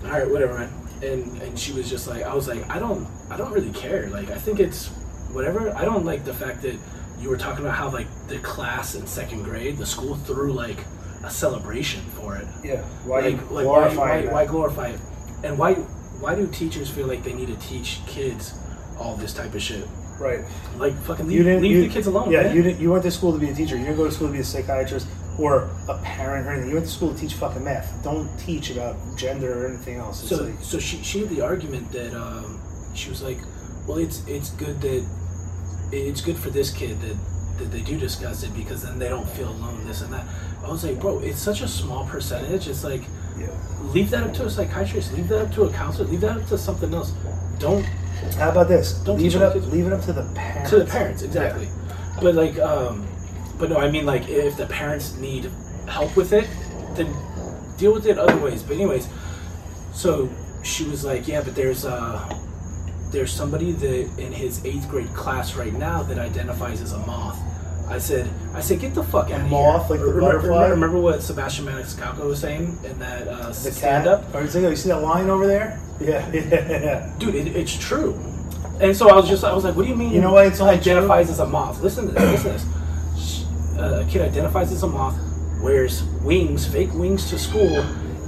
all 0.05 0.11
right, 0.11 0.29
whatever, 0.29 0.59
man. 0.59 0.73
And 1.03 1.43
and 1.43 1.59
she 1.59 1.73
was 1.73 1.89
just 1.89 2.09
like, 2.09 2.23
I 2.23 2.35
was 2.35 2.49
like, 2.49 2.69
I 2.71 2.79
don't, 2.79 3.07
I 3.31 3.37
don't 3.37 3.53
really 3.53 3.73
care. 3.73 4.09
Like, 4.09 4.31
I 4.31 4.39
think 4.39 4.59
it's 4.59 4.91
whatever. 5.33 5.75
I 5.75 5.85
don't 5.85 6.05
like 6.05 6.25
the 6.25 6.35
fact 6.35 6.63
that 6.63 6.79
you 7.21 7.29
were 7.29 7.37
talking 7.37 7.65
about 7.65 7.77
how 7.77 7.91
like 7.91 8.07
the 8.29 8.39
class 8.39 8.95
in 8.95 9.07
second 9.07 9.43
grade, 9.43 9.77
the 9.77 9.87
school 9.87 10.17
threw 10.17 10.53
like 10.53 10.85
a 11.25 11.31
celebration 11.31 12.01
for 12.03 12.37
it. 12.37 12.47
Yeah. 12.63 12.83
Why 13.05 13.21
like, 13.21 13.51
like 13.51 13.67
why, 13.67 13.95
why, 13.95 14.27
why 14.27 14.47
glorify 14.47 14.89
it? 14.89 15.01
And 15.45 15.59
why 15.59 15.75
why 15.75 16.35
do 16.35 16.47
teachers 16.47 16.91
feel 16.91 17.07
like 17.07 17.23
they 17.23 17.33
need 17.33 17.49
to 17.49 17.57
teach 17.57 18.01
kids 18.07 18.55
all 18.99 19.17
this 19.17 19.35
type 19.35 19.55
of 19.55 19.63
shit? 19.63 19.87
Right. 20.19 20.41
Like 20.77 20.95
fucking 21.03 21.31
You 21.31 21.39
leave, 21.39 21.45
didn't 21.45 21.63
leave 21.63 21.77
you, 21.77 21.83
the 21.83 21.95
kids 21.95 22.07
alone. 22.07 22.31
Yeah, 22.31 22.43
man. 22.43 22.57
you 22.57 22.63
didn't. 22.63 22.81
You 22.81 22.91
went 22.91 23.05
to 23.05 23.11
school 23.11 23.33
to 23.33 23.39
be 23.39 23.51
a 23.51 23.55
teacher. 23.55 23.77
You 23.77 23.85
didn't 23.85 23.97
go 23.97 24.05
to 24.05 24.13
school 24.13 24.29
to 24.29 24.33
be 24.33 24.41
a 24.41 24.45
psychiatrist 24.45 25.07
or 25.39 25.71
a 25.89 25.97
parent 25.99 26.47
or 26.47 26.51
anything. 26.51 26.71
You 26.71 26.75
went 26.75 26.87
to 26.87 26.93
school 26.93 27.15
to 27.15 27.21
teach 27.21 27.35
fucking 27.35 27.63
math. 27.63 28.03
Don't 28.03 28.29
teach 28.39 28.71
about 28.71 28.97
gender 29.17 29.65
or 29.65 29.69
anything 29.69 29.97
else. 29.97 30.21
It's 30.21 30.31
so 30.31 30.45
like, 30.45 30.61
so 30.61 30.79
she 30.79 31.03
she 31.03 31.21
had 31.21 31.29
the 31.29 31.41
argument 31.41 31.91
that 31.93 32.15
um, 32.15 32.61
she 32.95 33.11
was 33.11 33.23
like, 33.23 33.39
well, 33.87 33.99
it's 33.99 34.27
it's 34.27 34.51
good 34.51 34.81
that 34.81 35.07
it's 35.93 36.21
good 36.21 36.37
for 36.37 36.51
this 36.51 36.71
kid 36.71 37.01
that 37.01 37.17
that 37.59 37.73
they 37.73 37.81
do 37.81 37.99
discuss 37.99 38.45
it 38.45 38.55
because 38.55 38.83
then 38.83 38.99
they 38.99 39.09
don't 39.09 39.29
feel 39.31 39.49
alone. 39.49 39.85
This 39.87 40.03
and 40.03 40.13
that. 40.13 40.25
I 40.65 40.71
was 40.71 40.85
like, 40.85 41.01
bro, 41.01 41.19
it's 41.21 41.41
such 41.41 41.61
a 41.61 41.69
small 41.69 42.07
percentage. 42.07 42.69
It's 42.69 42.85
like 42.85 43.03
yeah. 43.39 43.49
leave 43.83 44.11
that 44.11 44.23
up 44.23 44.35
to 44.35 44.47
a 44.47 44.51
psychiatrist, 44.51 45.13
leave 45.15 45.29
that 45.29 45.47
up 45.47 45.53
to 45.55 45.65
a 45.65 45.73
counselor, 45.73 46.09
leave 46.09 46.21
that 46.21 46.37
up 46.37 46.47
to 46.49 46.59
something 46.59 46.93
else. 46.95 47.13
Don't 47.59 47.85
How 48.37 48.51
about 48.51 48.69
this? 48.69 48.93
Don't 48.93 49.19
leave 49.19 49.35
it 49.35 49.43
up. 49.43 49.55
Leave 49.55 49.87
it 49.87 49.93
up 49.93 50.03
to 50.03 50.13
the 50.13 50.25
parents. 50.35 50.71
to 50.71 50.79
the 50.79 50.85
parents 50.85 51.23
exactly 51.23 51.69
but 52.21 52.35
like 52.35 52.59
um 52.59 53.07
but 53.59 53.71
no 53.71 53.77
i 53.77 53.91
mean 53.91 54.07
like 54.07 54.29
if 54.29 54.57
the 54.57 54.67
parents 54.67 55.17
need 55.17 55.51
help 55.87 56.17
with 56.17 56.33
it 56.33 56.49
then 56.95 57.15
deal 57.77 57.93
with 57.93 58.07
it 58.07 58.19
other 58.19 58.37
ways 58.39 58.63
but 58.63 58.75
anyways 58.75 59.09
so 59.93 60.29
she 60.63 60.85
was 60.85 61.05
like 61.05 61.29
yeah 61.29 61.41
but 61.41 61.55
there's 61.55 61.85
uh 61.85 62.39
there's 63.11 63.33
somebody 63.33 63.73
that 63.73 64.19
in 64.19 64.33
his 64.33 64.65
eighth 64.65 64.89
grade 64.89 65.13
class 65.15 65.55
right 65.57 65.73
now 65.73 66.03
that 66.05 66.19
identifies 66.19 66.81
as 66.81 66.93
a 66.93 66.99
moth 66.99 67.39
I 67.89 67.97
said, 67.99 68.29
I 68.53 68.61
said, 68.61 68.81
get 68.81 68.95
the 68.95 69.03
fuck 69.03 69.31
out 69.31 69.41
of 69.41 69.41
here. 69.41 69.51
moth, 69.51 69.89
like 69.89 70.01
the 70.01 70.07
remember, 70.07 70.21
butterfly? 70.21 70.49
Remember, 70.65 70.75
remember 70.75 71.01
what 71.01 71.23
Sebastian 71.23 71.65
Maniscalco 71.65 72.27
was 72.27 72.39
saying 72.39 72.79
in 72.85 72.99
that 72.99 73.27
uh, 73.27 73.47
The 73.49 73.55
stand 73.55 74.05
cat. 74.05 74.07
up? 74.09 74.35
Or 74.35 74.43
it's 74.43 74.55
like, 74.55 74.65
oh, 74.65 74.69
you 74.69 74.77
see 74.77 74.91
that 74.91 75.01
line 75.01 75.31
over 75.31 75.47
there? 75.47 75.81
Yeah, 76.01 77.11
dude, 77.19 77.35
it, 77.35 77.57
it's 77.57 77.77
true. 77.77 78.13
And 78.81 78.97
so 78.97 79.09
I 79.09 79.17
was 79.17 79.29
just, 79.29 79.43
I 79.43 79.53
was 79.53 79.65
like, 79.65 79.75
what 79.75 79.83
do 79.83 79.89
you 79.89 79.97
mean? 79.97 80.13
You 80.13 80.21
know 80.21 80.33
why 80.33 80.45
it's 80.45 80.61
identifies 80.61 81.29
as 81.29 81.41
a 81.41 81.47
moth? 81.47 81.81
Listen 81.81 82.07
to 82.07 82.13
this. 82.13 82.45
Listen 82.45 82.53
to 82.53 82.53
this. 82.53 83.79
Uh, 83.79 84.05
a 84.07 84.09
kid 84.09 84.23
identifies 84.23 84.71
as 84.71 84.85
a 84.85 84.87
moth, 84.87 85.19
wears 85.61 86.05
wings, 86.23 86.67
fake 86.69 86.93
wings 86.95 87.29
to 87.31 87.39
school, 87.39 87.79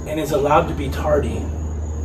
and 0.05 0.19
is 0.19 0.31
allowed 0.31 0.67
to 0.67 0.73
be 0.73 0.89
tardy 0.89 1.37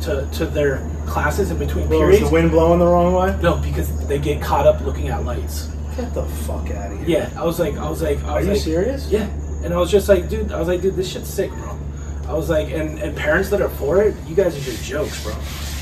to, 0.01 0.27
to 0.33 0.45
their 0.45 0.77
classes 1.05 1.51
in 1.51 1.57
between 1.57 1.87
Well, 1.89 1.99
is 2.01 2.05
periods. 2.05 2.23
the 2.29 2.33
wind 2.33 2.51
blowing 2.51 2.79
the 2.79 2.85
wrong 2.85 3.13
way? 3.13 3.37
no, 3.41 3.57
because 3.57 3.89
they 4.07 4.19
get 4.19 4.41
caught 4.41 4.65
up 4.67 4.81
looking 4.81 5.09
at 5.09 5.23
lights. 5.25 5.67
Get 5.95 6.13
the 6.13 6.25
fuck 6.25 6.69
out 6.71 6.91
of 6.91 6.99
here. 6.99 7.07
Yeah, 7.19 7.31
I 7.35 7.43
was 7.43 7.59
like, 7.59 7.75
I 7.77 7.89
was 7.89 8.01
like, 8.01 8.23
I 8.23 8.29
Are 8.29 8.35
was 8.39 8.47
you 8.47 8.55
serious? 8.73 9.09
Yeah, 9.09 9.27
and 9.63 9.73
I 9.73 9.77
was 9.77 9.89
just 9.89 10.07
like, 10.09 10.29
dude, 10.29 10.51
I 10.51 10.59
was 10.59 10.67
like, 10.67 10.81
dude, 10.81 10.95
this 10.95 11.11
shit's 11.11 11.29
sick, 11.29 11.49
bro. 11.51 11.77
I 12.27 12.33
was 12.33 12.49
like, 12.49 12.69
and, 12.71 12.99
and 12.99 13.15
parents 13.15 13.49
that 13.49 13.61
are 13.61 13.69
for 13.69 14.03
it, 14.03 14.13
you 14.27 14.35
guys 14.35 14.55
are 14.55 14.59
just 14.61 14.83
jokes, 14.83 15.23
bro. 15.23 15.33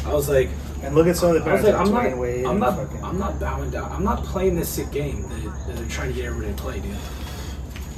I 0.09 0.13
was 0.13 0.29
like, 0.29 0.49
And 0.83 0.93
look 0.95 1.07
at 1.07 1.17
some 1.17 1.29
of 1.29 1.35
the 1.35 1.41
parents. 1.41 1.67
I 1.67 1.81
was 1.81 1.89
like, 1.89 2.15
like, 2.15 2.45
I'm 2.45 2.45
not, 2.45 2.49
I'm 2.51 2.59
not, 2.59 2.75
fucking- 2.87 3.03
I'm 3.03 3.17
not 3.17 3.39
bowing 3.39 3.71
down. 3.71 3.91
I'm 3.91 4.03
not 4.03 4.23
playing 4.23 4.55
this 4.55 4.69
sick 4.69 4.91
game 4.91 5.23
that, 5.23 5.67
that 5.67 5.75
they're 5.77 5.87
trying 5.89 6.09
to 6.09 6.13
get 6.13 6.25
everybody 6.25 6.53
to 6.53 6.61
play, 6.61 6.79
dude. 6.79 6.95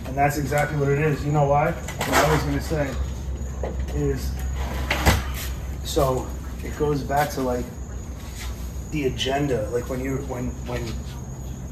And 0.05 0.15
that's 0.15 0.37
exactly 0.37 0.79
what 0.79 0.87
it 0.87 0.99
is. 0.99 1.23
You 1.25 1.33
know 1.33 1.43
why? 1.45 1.71
What 1.73 2.09
I 2.09 2.31
was 2.33 2.41
going 2.43 2.57
to 2.57 2.63
say 2.63 2.89
is 3.95 4.31
so 5.87 6.27
it 6.63 6.77
goes 6.77 7.01
back 7.01 7.29
to 7.31 7.41
like 7.41 7.65
the 8.91 9.05
agenda. 9.07 9.69
Like 9.69 9.89
when 9.89 9.99
you 9.99 10.17
when 10.27 10.47
when 10.67 10.85
you 10.85 10.93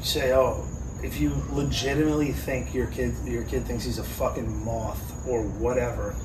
say, 0.01 0.33
"Oh, 0.33 0.65
if 1.03 1.19
you 1.19 1.31
legitimately 1.51 2.31
think 2.31 2.73
your 2.73 2.87
kid 2.87 3.13
your 3.25 3.43
kid 3.43 3.65
thinks 3.65 3.83
he's 3.83 3.99
a 3.99 4.03
fucking 4.03 4.63
moth 4.65 5.27
or 5.27 5.43
whatever, 5.43 6.15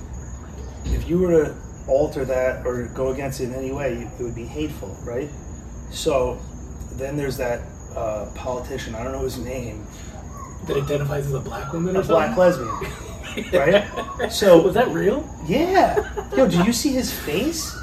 if 0.87 1.09
you 1.09 1.19
were 1.19 1.45
to 1.45 1.57
alter 1.89 2.25
that 2.25 2.65
or 2.67 2.85
go 2.95 3.09
against 3.13 3.41
it 3.41 3.45
in 3.45 3.55
any 3.55 3.73
way, 3.73 4.09
it 4.19 4.23
would 4.23 4.35
be 4.35 4.45
hateful, 4.45 4.97
right? 5.03 5.29
So 5.91 6.39
then 6.93 7.17
there's 7.17 7.37
that 7.39 7.63
uh, 7.97 8.31
politician. 8.35 8.95
I 8.95 9.03
don't 9.03 9.13
know 9.13 9.23
his 9.23 9.39
name. 9.39 9.87
That 10.67 10.77
identifies 10.77 11.27
as 11.27 11.33
a 11.35 11.41
black 11.41 11.73
woman 11.73 11.97
or 11.97 12.01
A 12.01 12.05
black 12.05 12.37
lesbian, 12.37 12.69
right? 13.53 14.31
So 14.31 14.61
Was 14.61 14.75
that 14.75 14.89
real? 14.89 15.27
yeah, 15.47 16.29
yo, 16.37 16.47
did 16.47 16.67
you 16.67 16.73
see 16.73 16.91
his 16.91 17.11
face? 17.11 17.75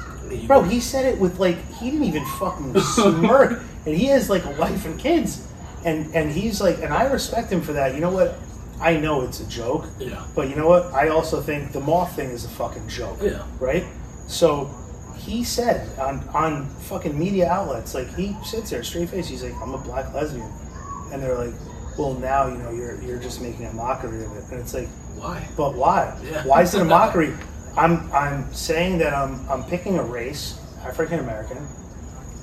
Bro, 0.46 0.62
he 0.64 0.80
said 0.80 1.06
it 1.06 1.18
with 1.18 1.38
like 1.38 1.56
he 1.74 1.90
didn't 1.90 2.06
even 2.06 2.24
fucking 2.38 2.78
smirk, 2.80 3.60
and 3.86 3.94
he 3.94 4.06
has 4.06 4.28
like 4.30 4.44
a 4.44 4.50
wife 4.52 4.84
and 4.84 4.98
kids, 4.98 5.46
and 5.84 6.14
and 6.14 6.30
he's 6.30 6.60
like, 6.60 6.78
and 6.82 6.92
I 6.92 7.04
respect 7.10 7.50
him 7.52 7.60
for 7.62 7.72
that. 7.74 7.94
You 7.94 8.00
know 8.00 8.10
what? 8.10 8.34
I 8.80 8.96
know 8.96 9.22
it's 9.22 9.40
a 9.40 9.48
joke, 9.48 9.86
Yeah. 9.98 10.24
but 10.36 10.48
you 10.48 10.54
know 10.54 10.68
what? 10.68 10.92
I 10.94 11.08
also 11.08 11.40
think 11.40 11.72
the 11.72 11.80
moth 11.80 12.14
thing 12.14 12.30
is 12.30 12.44
a 12.44 12.48
fucking 12.48 12.86
joke, 12.88 13.18
Yeah. 13.20 13.42
right? 13.58 13.84
So 14.28 14.70
he 15.16 15.42
said 15.42 15.88
on 15.98 16.20
on 16.32 16.66
fucking 16.88 17.18
media 17.18 17.48
outlets, 17.50 17.94
like 17.94 18.14
he 18.14 18.36
sits 18.44 18.70
there 18.70 18.82
straight 18.84 19.08
face. 19.10 19.26
He's 19.28 19.42
like, 19.42 19.54
I'm 19.60 19.74
a 19.74 19.78
black 19.78 20.12
lesbian, 20.14 20.50
and 21.12 21.20
they're 21.22 21.34
like, 21.36 21.54
well, 21.98 22.14
now 22.14 22.46
you 22.46 22.58
know 22.58 22.70
you're 22.70 23.00
you're 23.02 23.18
just 23.18 23.40
making 23.42 23.66
a 23.66 23.72
mockery 23.72 24.24
of 24.24 24.36
it, 24.36 24.44
and 24.52 24.60
it's 24.60 24.74
like, 24.74 24.88
Why? 25.16 25.48
but 25.56 25.74
why? 25.74 26.16
Yeah. 26.22 26.44
Why 26.46 26.62
is 26.62 26.72
it 26.74 26.82
a 26.82 26.84
mockery? 26.84 27.34
I'm 27.76 28.10
I'm 28.12 28.52
saying 28.52 28.98
that 28.98 29.14
I'm 29.14 29.48
I'm 29.48 29.64
picking 29.64 29.98
a 29.98 30.02
race, 30.02 30.58
African 30.84 31.20
American. 31.20 31.66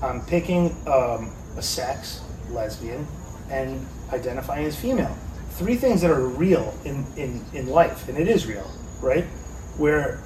I'm 0.01 0.25
picking 0.25 0.75
um, 0.87 1.31
a 1.57 1.61
sex, 1.61 2.21
lesbian, 2.51 3.07
and 3.49 3.85
identifying 4.11 4.65
as 4.65 4.79
female. 4.79 5.15
Three 5.51 5.75
things 5.75 6.01
that 6.01 6.11
are 6.11 6.27
real 6.27 6.77
in, 6.83 7.05
in, 7.15 7.43
in 7.53 7.67
life, 7.69 8.09
and 8.09 8.17
it 8.17 8.27
is 8.27 8.45
real, 8.45 8.69
right? 9.01 9.23
Where 9.77 10.21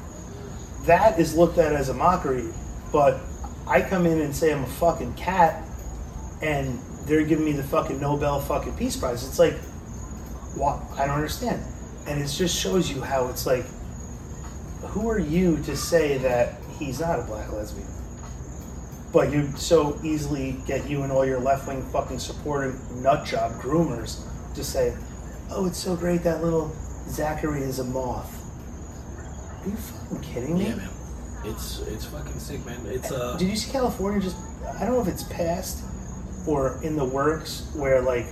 that 0.86 1.20
is 1.20 1.36
looked 1.36 1.60
at 1.60 1.72
as 1.72 1.90
a 1.90 1.94
mockery, 1.94 2.50
but 2.92 3.20
I 3.68 3.82
come 3.82 4.06
in 4.06 4.20
and 4.22 4.36
say 4.36 4.52
I'm 4.52 4.64
a 4.64 4.68
fucking 4.68 5.14
cat, 5.14 5.64
and 6.42 6.80
they're 7.06 7.24
giving 7.24 7.46
me 7.46 7.52
the 7.52 7.64
fucking 7.64 8.00
Nobel 8.00 8.42
fucking 8.42 8.76
Peace 8.76 8.98
Prize. 8.98 9.28
It's 9.28 9.40
like, 9.40 9.58
what? 10.56 10.82
I 10.98 11.06
don't 11.06 11.16
understand. 11.16 11.64
And 12.08 12.20
it 12.20 12.28
just 12.28 12.58
shows 12.58 12.92
you 12.92 13.02
how 13.02 13.28
it's 13.28 13.46
like, 13.46 13.66
who 14.82 15.10
are 15.10 15.20
you 15.20 15.58
to 15.64 15.76
say 15.76 16.18
that 16.20 16.56
he's 16.78 17.00
not 17.00 17.20
a 17.20 17.24
black 17.24 17.52
lesbian? 17.52 17.88
But 19.12 19.32
you 19.32 19.52
so 19.58 20.00
easily 20.04 20.58
get 20.68 20.90
you 20.90 21.04
and 21.04 21.12
all 21.12 21.26
your 21.26 21.40
left 21.40 21.68
wing 21.68 21.84
fucking 21.92 22.20
supportive 22.20 22.80
nut 22.92 23.26
job 23.26 23.54
groomers 23.54 24.24
to 24.56 24.64
say, 24.64 24.96
oh, 25.50 25.66
it's 25.66 25.78
so 25.78 25.96
great 25.96 26.24
that 26.24 26.44
little 26.44 26.76
Zachary 27.08 27.62
is 27.62 27.80
a 27.80 27.84
moth. 27.84 28.32
Are 29.64 29.70
you 29.70 29.76
fucking 29.76 30.22
kidding 30.22 30.58
me? 30.58 30.66
Yeah, 30.66 30.76
man. 30.76 30.90
It's 31.46 31.80
it's 31.80 32.06
fucking 32.06 32.40
sick, 32.40 32.66
man. 32.66 32.86
It's 32.86 33.12
uh. 33.12 33.38
Did 33.38 33.48
you 33.50 33.56
see 33.56 33.72
California 33.72 34.22
just? 34.22 34.36
I 34.76 34.86
don't 34.86 34.96
know 34.96 35.02
if 35.02 35.08
it's 35.08 35.24
passed 35.24 35.84
or 36.48 36.80
in 36.84 36.96
the 36.96 37.06
works 37.06 37.70
where 37.76 38.02
like 38.02 38.28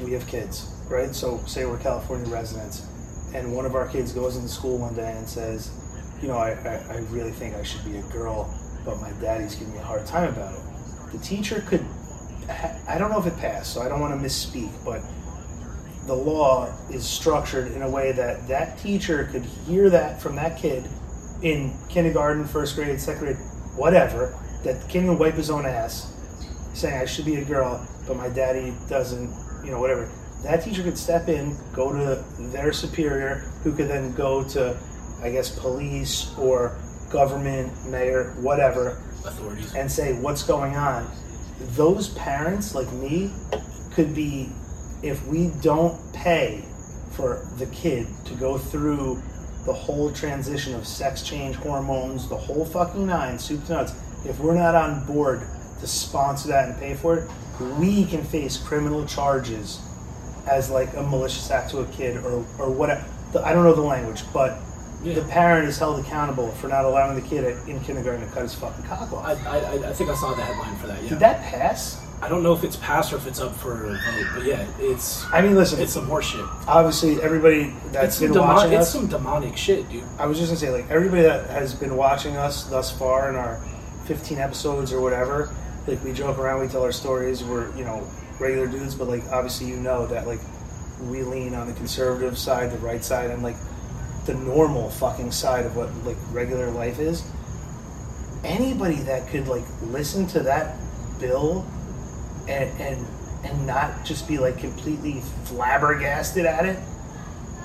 we 0.00 0.12
have 0.12 0.26
kids, 0.26 0.68
right? 0.88 1.14
So 1.14 1.40
say 1.46 1.64
we're 1.64 1.78
California 1.78 2.28
residents, 2.28 2.86
and 3.34 3.54
one 3.54 3.66
of 3.66 3.74
our 3.74 3.86
kids 3.88 4.12
goes 4.12 4.36
into 4.36 4.48
school 4.48 4.78
one 4.78 4.94
day 4.94 5.12
and 5.12 5.28
says, 5.28 5.70
you 6.20 6.28
know, 6.28 6.36
I, 6.36 6.50
I, 6.50 6.94
I 6.94 6.96
really 7.10 7.30
think 7.30 7.54
I 7.54 7.62
should 7.62 7.84
be 7.84 7.96
a 7.96 8.02
girl, 8.02 8.52
but 8.84 9.00
my 9.00 9.10
daddy's 9.20 9.54
giving 9.54 9.72
me 9.72 9.78
a 9.78 9.82
hard 9.82 10.06
time 10.06 10.32
about 10.32 10.54
it. 10.54 11.12
The 11.12 11.18
teacher 11.18 11.64
could, 11.66 11.84
I 12.88 12.98
don't 12.98 13.10
know 13.10 13.18
if 13.18 13.26
it 13.26 13.36
passed, 13.38 13.72
so 13.72 13.82
I 13.82 13.88
don't 13.88 14.00
want 14.00 14.18
to 14.18 14.26
misspeak, 14.26 14.70
but 14.84 15.02
the 16.06 16.14
law 16.14 16.72
is 16.90 17.06
structured 17.06 17.72
in 17.72 17.82
a 17.82 17.88
way 17.88 18.12
that 18.12 18.48
that 18.48 18.78
teacher 18.78 19.28
could 19.30 19.44
hear 19.44 19.90
that 19.90 20.20
from 20.20 20.36
that 20.36 20.58
kid 20.58 20.88
in 21.42 21.72
kindergarten, 21.88 22.44
first 22.44 22.74
grade, 22.74 23.00
second 23.00 23.24
grade, 23.24 23.36
whatever, 23.76 24.36
that 24.64 24.80
the 24.80 24.88
kid 24.88 25.04
can 25.04 25.18
wipe 25.18 25.34
his 25.34 25.50
own 25.50 25.64
ass, 25.64 26.12
saying 26.74 27.00
I 27.00 27.04
should 27.06 27.24
be 27.24 27.36
a 27.36 27.44
girl, 27.44 27.86
but 28.06 28.16
my 28.16 28.28
daddy 28.28 28.74
doesn't, 28.88 29.30
you 29.64 29.70
know, 29.70 29.80
whatever. 29.80 30.10
That 30.42 30.64
teacher 30.64 30.82
could 30.82 30.96
step 30.96 31.28
in, 31.28 31.56
go 31.72 31.92
to 31.92 32.24
their 32.38 32.72
superior, 32.72 33.44
who 33.62 33.74
could 33.74 33.88
then 33.88 34.14
go 34.14 34.42
to, 34.44 34.76
I 35.22 35.30
guess, 35.30 35.50
police 35.50 36.34
or 36.38 36.76
government, 37.10 37.72
mayor, 37.86 38.34
whatever, 38.40 39.02
authorities. 39.24 39.74
and 39.74 39.90
say 39.90 40.14
what's 40.14 40.42
going 40.42 40.76
on. 40.76 41.10
Those 41.72 42.08
parents, 42.10 42.74
like 42.74 42.90
me, 42.92 43.32
could 43.92 44.14
be, 44.14 44.50
if 45.02 45.26
we 45.26 45.48
don't 45.60 46.12
pay 46.14 46.64
for 47.10 47.46
the 47.58 47.66
kid 47.66 48.06
to 48.24 48.34
go 48.34 48.56
through 48.56 49.22
the 49.66 49.72
whole 49.72 50.10
transition 50.10 50.74
of 50.74 50.86
sex 50.86 51.22
change, 51.22 51.56
hormones, 51.56 52.28
the 52.28 52.36
whole 52.36 52.64
fucking 52.64 53.06
nine, 53.06 53.38
soup 53.38 53.64
to 53.66 53.72
nuts, 53.72 53.92
if 54.24 54.38
we're 54.38 54.54
not 54.54 54.74
on 54.74 55.04
board 55.04 55.42
to 55.80 55.86
sponsor 55.86 56.48
that 56.48 56.70
and 56.70 56.78
pay 56.78 56.94
for 56.94 57.18
it, 57.18 57.30
we 57.78 58.06
can 58.06 58.24
face 58.24 58.56
criminal 58.56 59.04
charges 59.04 59.80
as 60.46 60.70
like 60.70 60.94
a 60.96 61.02
malicious 61.02 61.50
act 61.50 61.70
to 61.70 61.80
a 61.80 61.86
kid 61.86 62.16
or, 62.18 62.44
or 62.58 62.70
whatever. 62.70 63.04
I 63.44 63.52
don't 63.52 63.64
know 63.64 63.74
the 63.74 63.80
language, 63.82 64.22
but 64.32 64.58
Yeah. 65.02 65.14
the 65.14 65.22
parent 65.22 65.68
is 65.68 65.78
held 65.78 66.00
accountable 66.04 66.50
for 66.52 66.68
not 66.68 66.84
allowing 66.84 67.14
the 67.14 67.26
kid 67.26 67.44
at- 67.44 67.68
in 67.68 67.80
kindergarten 67.80 68.26
to 68.26 68.32
cut 68.32 68.42
his 68.42 68.54
fucking 68.54 68.84
cock 68.84 69.12
off. 69.12 69.24
I, 69.24 69.32
I, 69.58 69.88
I 69.90 69.92
think 69.92 70.10
I 70.10 70.14
saw 70.14 70.34
the 70.34 70.42
headline 70.42 70.76
for 70.76 70.86
that. 70.88 71.02
Yeah. 71.02 71.08
Did 71.10 71.18
that 71.20 71.42
pass? 71.42 72.00
I 72.22 72.28
don't 72.28 72.42
know 72.42 72.52
if 72.52 72.64
it's 72.64 72.76
passed 72.76 73.14
or 73.14 73.16
if 73.16 73.26
it's 73.26 73.40
up 73.40 73.54
for 73.56 73.72
a 73.84 73.88
vote, 73.92 74.26
but 74.34 74.44
yeah, 74.44 74.66
it's 74.78 75.24
I 75.32 75.40
mean, 75.40 75.54
listen. 75.54 75.80
it's 75.80 75.92
some 75.94 76.06
horseshit. 76.06 76.46
obviously, 76.68 77.22
everybody 77.22 77.72
that's 77.92 78.18
been 78.20 78.32
demo- 78.34 78.44
watching 78.46 78.72
it's 78.74 78.82
us. 78.82 78.92
some 78.92 79.06
demonic 79.06 79.56
shit, 79.56 79.88
dude. 79.88 80.04
I 80.18 80.26
was 80.26 80.36
just 80.36 80.50
gonna 80.50 80.60
say, 80.60 80.68
like 80.70 80.90
everybody 80.90 81.22
that 81.22 81.48
has 81.48 81.74
been 81.74 81.96
watching 81.96 82.36
us 82.36 82.64
thus 82.64 82.90
far 82.90 83.30
in 83.30 83.36
our 83.36 83.58
15 84.04 84.36
episodes 84.36 84.92
or 84.92 85.00
whatever, 85.00 85.48
like 85.86 86.04
we 86.04 86.12
joke 86.12 86.36
around, 86.38 86.60
we 86.60 86.68
tell 86.68 86.82
our 86.82 86.92
stories. 86.92 87.42
We're 87.42 87.74
you 87.74 87.84
know 87.84 88.06
regular 88.40 88.66
dudes, 88.66 88.94
but 88.94 89.08
like 89.08 89.24
obviously 89.30 89.66
you 89.68 89.76
know 89.76 90.06
that 90.06 90.26
like 90.26 90.40
we 91.02 91.22
lean 91.22 91.54
on 91.54 91.66
the 91.66 91.72
conservative 91.74 92.36
side, 92.38 92.70
the 92.70 92.78
right 92.78 93.04
side, 93.04 93.30
and 93.30 93.42
like 93.42 93.56
the 94.26 94.34
normal 94.34 94.90
fucking 94.90 95.32
side 95.32 95.66
of 95.66 95.76
what 95.76 95.92
like 96.04 96.16
regular 96.32 96.70
life 96.70 96.98
is. 96.98 97.22
Anybody 98.44 98.96
that 99.02 99.28
could 99.28 99.48
like 99.48 99.64
listen 99.82 100.26
to 100.28 100.40
that 100.40 100.76
bill 101.18 101.66
and 102.48 102.70
and 102.80 103.06
and 103.44 103.66
not 103.66 104.04
just 104.04 104.26
be 104.28 104.38
like 104.38 104.58
completely 104.58 105.22
flabbergasted 105.44 106.44
at 106.46 106.66
it 106.66 106.78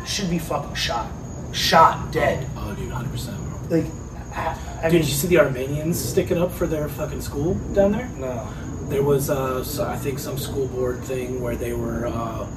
should 0.05 0.29
be 0.29 0.39
fucking 0.39 0.75
shot, 0.75 1.09
shot 1.51 2.11
dead. 2.11 2.47
Oh, 2.55 2.73
dude, 2.75 2.91
hundred 2.91 3.11
percent. 3.11 3.37
Like, 3.71 3.85
I, 4.33 4.57
I 4.83 4.83
Dude, 4.83 4.93
mean, 4.93 5.01
did 5.01 5.07
you 5.09 5.15
see 5.15 5.27
the 5.27 5.39
Armenians 5.39 5.97
sticking 5.99 6.37
up 6.37 6.51
for 6.51 6.67
their 6.67 6.87
fucking 6.89 7.21
school 7.21 7.55
down 7.73 7.93
there? 7.93 8.07
no. 8.17 8.47
There 8.89 9.03
was, 9.03 9.29
uh, 9.29 9.63
I 9.87 9.97
think, 9.97 10.19
some 10.19 10.37
school 10.37 10.67
board 10.67 11.03
thing 11.03 11.41
where 11.41 11.55
they 11.55 11.73
were 11.73 12.07
uh, 12.07 12.47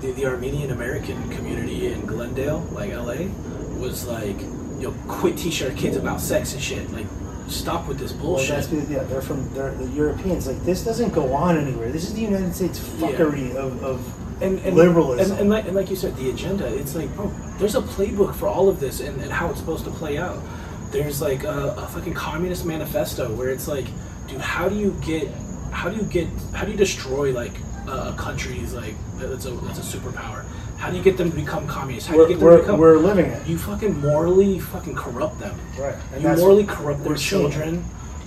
the, 0.00 0.12
the 0.12 0.26
Armenian 0.26 0.70
American 0.70 1.28
community 1.30 1.92
in 1.92 2.04
Glendale, 2.06 2.60
like 2.72 2.92
LA, 2.92 3.26
was 3.78 4.06
like, 4.06 4.36
yo, 4.78 4.92
quit 5.08 5.36
teaching 5.38 5.70
our 5.70 5.76
kids 5.76 5.96
about 5.96 6.20
sex 6.20 6.52
and 6.52 6.62
shit. 6.62 6.90
Like, 6.92 7.06
stop 7.48 7.88
with 7.88 7.98
this 7.98 8.12
Well, 8.12 8.22
bullshit. 8.22 8.70
that's 8.70 8.90
yeah, 8.90 9.02
they're 9.04 9.22
from 9.22 9.52
they're 9.54 9.74
the 9.74 9.86
Europeans. 9.88 10.46
Like, 10.46 10.62
this 10.64 10.84
doesn't 10.84 11.12
go 11.12 11.32
on 11.32 11.56
anywhere. 11.56 11.90
This 11.90 12.04
is 12.04 12.14
the 12.14 12.20
United 12.20 12.54
States 12.54 12.78
fuckery 12.78 13.54
of, 13.54 13.82
of 13.82 14.42
and, 14.42 14.58
and 14.60 14.76
liberalism. 14.76 15.32
And, 15.32 15.40
and, 15.40 15.50
like, 15.50 15.66
and 15.66 15.74
like 15.74 15.90
you 15.90 15.96
said, 15.96 16.16
the 16.16 16.30
agenda. 16.30 16.66
It's 16.66 16.94
like, 16.94 17.14
bro, 17.14 17.32
there's 17.58 17.74
a 17.74 17.82
playbook 17.82 18.34
for 18.34 18.48
all 18.48 18.68
of 18.68 18.80
this 18.80 19.00
and, 19.00 19.20
and 19.20 19.30
how 19.30 19.50
it's 19.50 19.58
supposed 19.58 19.84
to 19.84 19.90
play 19.90 20.18
out. 20.18 20.38
There's 20.90 21.20
like 21.20 21.44
a, 21.44 21.74
a 21.76 21.86
fucking 21.88 22.14
communist 22.14 22.64
manifesto 22.64 23.32
where 23.34 23.50
it's 23.50 23.68
like, 23.68 23.86
dude, 24.26 24.40
how 24.40 24.68
do 24.68 24.76
you 24.76 24.96
get, 25.02 25.28
how 25.70 25.88
do 25.88 25.96
you 25.96 26.02
get, 26.02 26.28
how 26.54 26.64
do 26.64 26.70
you 26.72 26.76
destroy 26.76 27.32
like 27.32 27.52
a 27.86 28.14
country's 28.16 28.74
like 28.74 28.94
that's 29.16 29.46
a 29.46 29.50
that's 29.50 29.78
a 29.78 29.98
superpower? 29.98 30.44
How 30.78 30.90
do 30.90 30.96
you 30.96 31.02
get 31.02 31.16
them 31.18 31.30
to 31.30 31.36
become 31.36 31.66
communist? 31.66 32.06
How 32.06 32.14
do 32.14 32.22
you 32.22 32.28
get 32.28 32.34
them 32.34 32.40
to 32.40 32.44
we're, 32.46 32.58
become? 32.60 32.80
we're 32.80 32.96
living 32.98 33.26
it. 33.26 33.46
you 33.46 33.58
fucking 33.58 34.00
morally 34.00 34.58
fucking 34.58 34.94
corrupt 34.94 35.38
them. 35.38 35.58
Right. 35.78 35.94
And 36.14 36.22
you 36.22 36.28
morally 36.36 36.64
corrupt 36.64 37.04
their 37.04 37.16
seeing. 37.16 37.50
children. 37.50 37.84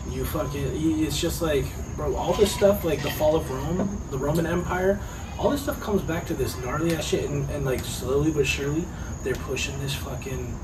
You 0.09 0.25
fucking. 0.25 0.75
you- 0.79 1.05
It's 1.05 1.19
just 1.19 1.41
like, 1.41 1.65
bro, 1.95 2.15
all 2.15 2.33
this 2.33 2.53
stuff, 2.53 2.83
like 2.83 3.01
the 3.01 3.09
fall 3.11 3.35
of 3.35 3.49
Rome, 3.49 3.99
the 4.11 4.17
Roman 4.17 4.45
Empire, 4.45 4.99
all 5.39 5.49
this 5.49 5.63
stuff 5.63 5.81
comes 5.81 6.01
back 6.03 6.27
to 6.27 6.33
this 6.35 6.55
gnarly 6.59 6.95
ass 6.95 7.05
shit, 7.05 7.27
and, 7.27 7.49
and 7.49 7.65
like 7.65 7.79
slowly 7.79 8.31
but 8.31 8.45
surely, 8.45 8.85
they're 9.23 9.33
pushing 9.33 9.79
this 9.79 9.95
fucking 9.95 10.59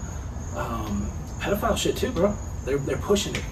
um, 0.55 1.09
pedophile 1.39 1.75
shit 1.77 1.97
too, 1.97 2.11
bro. 2.11 2.35
They're 2.65 2.77
they're 2.77 2.97
pushing 2.97 3.35
it. 3.35 3.43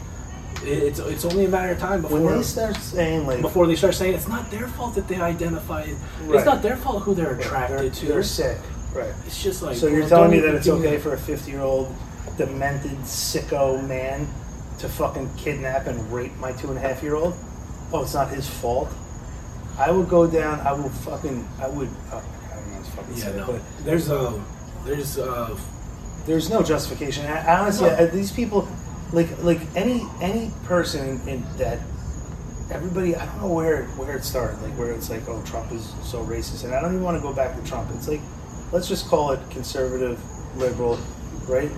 It- 0.63 0.84
It's 0.84 1.00
it's 1.00 1.26
only 1.26 1.46
a 1.46 1.50
matter 1.50 1.72
of 1.72 1.80
time 1.80 2.02
When 2.04 2.24
before 2.24 2.36
they 2.38 2.43
start 2.43 2.76
saying 2.78 3.28
like 3.28 3.41
before 3.41 3.67
they 3.67 3.76
start 3.76 3.96
saying 3.96 4.13
it's 4.15 4.28
not 4.28 4.50
their 4.52 4.67
fault 4.67 4.96
that 4.96 5.08
they 5.08 5.15
identify. 5.22 5.82
Right. 5.82 6.36
It's 6.36 6.46
not 6.46 6.62
their 6.62 6.78
fault 6.78 7.04
who 7.04 7.13
they're 7.15 7.34
they're, 7.34 7.39
attracted 7.39 7.93
to. 7.93 8.06
they're 8.08 8.24
sick, 8.24 8.58
right? 8.93 9.13
It's 9.26 9.41
just 9.43 9.62
like. 9.62 9.78
So 9.78 9.88
you're 9.88 10.08
telling 10.08 10.32
me 10.32 10.39
that 10.39 10.56
it's 10.56 10.67
okay 10.67 10.96
that. 10.98 11.02
for 11.02 11.13
a 11.13 11.17
50 11.17 11.52
year 11.52 11.62
old 11.62 11.93
demented 12.38 12.98
sicko 13.00 13.86
man 13.88 14.28
to 14.80 14.88
fucking 14.89 15.30
kidnap 15.38 15.88
and 15.88 15.98
rape 16.12 16.36
my 16.38 16.52
two 16.54 16.70
and 16.70 16.78
a 16.78 16.82
half 16.82 17.02
year 17.04 17.15
old? 17.15 17.34
Oh, 17.93 18.04
it's 18.04 18.13
not 18.13 18.30
his 18.30 18.48
fault. 18.50 18.89
I 19.78 19.91
would 19.91 20.10
go 20.10 20.28
down. 20.28 20.60
I 20.62 20.74
will 20.74 20.89
fucking. 20.89 21.48
I 21.62 21.67
would. 21.67 21.89
Uh, 22.12 22.17
I 22.52 22.56
don't 22.56 22.72
know 22.74 22.80
to 22.84 22.91
fucking 22.91 23.15
Yeah, 23.17 23.24
say, 23.24 23.38
no. 23.38 23.46
but 23.48 23.62
There's 23.86 24.10
a, 24.10 24.43
there's 24.86 25.17
a, 25.17 25.56
there's 26.26 26.50
no 26.50 26.62
justification. 26.63 27.26
I, 27.28 27.60
honestly, 27.60 27.88
No. 27.89 27.96
uh, 27.96 28.06
these 28.08 28.32
people, 28.32 28.67
like 29.13 29.41
like 29.41 29.62
any 29.76 30.06
any 30.22 30.52
person 30.63 31.22
in 31.28 31.43
that, 31.58 31.80
everybody. 32.72 33.15
I 33.15 33.26
don't 33.26 33.41
know 33.41 33.54
where 33.54 33.86
where 33.96 34.17
it 34.17 34.24
started. 34.24 34.62
Like 34.62 34.74
where 34.78 34.91
it's 34.91 35.10
like, 35.10 35.28
oh, 35.30 35.41
Trump 35.46 35.72
is 35.72 35.93
so 36.04 36.24
racist, 36.26 36.65
and 36.65 36.74
I 36.74 36.82
don't 36.82 36.91
even 36.91 37.04
want 37.04 37.17
to 37.17 37.22
go 37.22 37.34
back 37.34 37.56
to 37.56 37.65
Trump. 37.67 37.89
It's 37.96 38.08
like, 38.08 38.22
let's 38.72 38.88
just 38.88 39.08
call 39.08 39.32
it 39.32 39.39
conservative, 39.50 40.20
liberal, 40.58 41.00
right? 41.48 41.72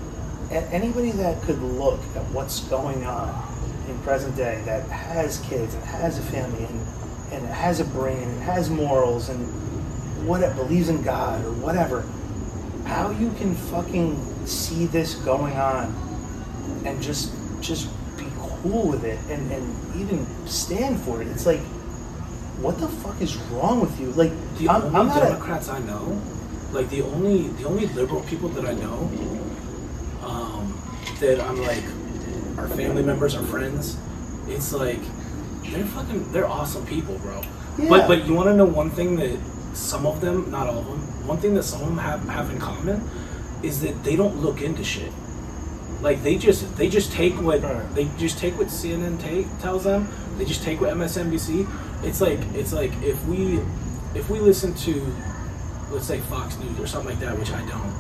A- 0.50 0.68
anybody 0.74 1.12
that 1.12 1.42
could 1.44 1.62
look 1.62 2.00
at 2.15 2.24
what's 2.32 2.62
going 2.62 3.06
on 3.06 3.30
in 3.88 4.00
present 4.00 4.36
day 4.36 4.62
that 4.65 4.88
has 4.89 5.39
kids 5.42 5.74
and 5.76 5.84
has 5.84 6.18
a 6.18 6.24
family 6.24 6.65
and 6.65 6.88
and 7.32 7.46
has 7.48 7.80
a 7.80 7.86
brain 7.86 8.24
and 8.24 8.42
has 8.42 8.72
morals 8.72 9.30
and 9.30 9.48
what 10.28 10.42
it 10.42 10.56
believes 10.56 10.89
in 10.89 11.04
God 11.04 11.46
or 11.46 11.52
whatever, 11.54 12.02
how 12.86 13.12
you 13.12 13.32
can 13.34 13.54
fucking 13.54 14.48
see 14.48 14.88
this 14.88 15.13
going 15.13 15.56
on 15.56 16.09
and 16.86 17.02
just 17.02 17.32
just 17.62 17.89
be 18.18 18.26
cool 18.38 18.89
with 18.89 19.04
it 19.04 19.20
and, 19.30 19.52
and 19.52 19.96
even 19.96 20.26
stand 20.48 21.00
for 21.02 21.22
it. 21.22 21.28
It's 21.28 21.46
like 21.46 21.62
what 22.62 22.78
the 22.80 22.88
fuck 22.88 23.22
is 23.22 23.38
wrong 23.52 23.80
with 23.80 24.00
you? 24.00 24.12
Like 24.12 24.32
the 24.58 24.70
I'm, 24.70 24.84
only 24.96 25.12
I'm 25.12 25.20
Democrats 25.20 25.70
I 25.70 25.80
know, 25.80 26.22
like 26.72 26.89
the 26.89 27.02
only 27.02 27.48
the 27.48 27.65
only 27.65 27.88
liberal 27.88 28.22
people 28.24 28.50
that 28.50 28.65
I 28.65 28.74
know, 28.74 29.10
um, 30.24 30.82
that 31.20 31.39
I'm 31.39 31.62
like, 31.62 31.84
our 32.58 32.68
family 32.68 33.04
members, 33.04 33.36
our 33.36 33.44
friends, 33.44 33.98
it's 34.48 34.74
like 34.74 35.00
they're 35.72 35.86
fucking 35.86 36.32
they're 36.32 36.48
awesome 36.48 36.86
people, 36.86 37.18
bro. 37.20 37.42
Yeah. 37.78 37.89
But 37.89 38.08
but 38.08 38.26
you 38.28 38.34
want 38.34 38.50
to 38.50 38.56
know 38.56 38.65
one 38.65 38.89
thing 38.89 39.15
that 39.18 39.39
some 39.74 40.06
of 40.06 40.20
them, 40.20 40.52
not 40.52 40.68
all 40.68 40.80
of 40.80 40.86
them, 40.86 41.28
one 41.28 41.38
thing 41.38 41.54
that 41.56 41.63
some 41.63 41.82
of 41.82 41.88
them 41.88 41.98
have 41.98 42.22
have 42.28 42.50
in 42.50 42.60
common 42.60 43.02
is 43.63 43.82
that 43.82 44.04
they 44.04 44.15
don't 44.15 44.38
look 44.42 44.62
into 44.62 44.84
shit. 44.84 45.12
Like 46.02 46.24
they 46.24 46.38
just 46.38 46.76
they 46.78 46.90
just 46.90 47.12
take 47.12 47.34
what 47.42 47.62
they 47.96 48.06
just 48.18 48.38
take 48.38 48.58
what 48.58 48.68
CNN 48.68 49.20
take, 49.20 49.48
tells 49.60 49.84
them. 49.84 50.08
They 50.38 50.46
just 50.46 50.64
take 50.64 50.80
what 50.80 50.92
MSNBC. 50.94 51.68
It's 52.04 52.22
like 52.22 52.40
it's 52.54 52.72
like 52.74 52.92
if 53.04 53.24
we 53.26 53.60
if 54.16 54.30
we 54.30 54.40
listen 54.40 54.74
to 54.76 55.14
let's 55.92 56.06
say 56.06 56.20
Fox 56.22 56.58
News 56.60 56.80
or 56.80 56.88
something 56.88 57.12
like 57.12 57.20
that, 57.20 57.38
which 57.38 57.52
I 57.52 57.60
don't. 57.68 57.94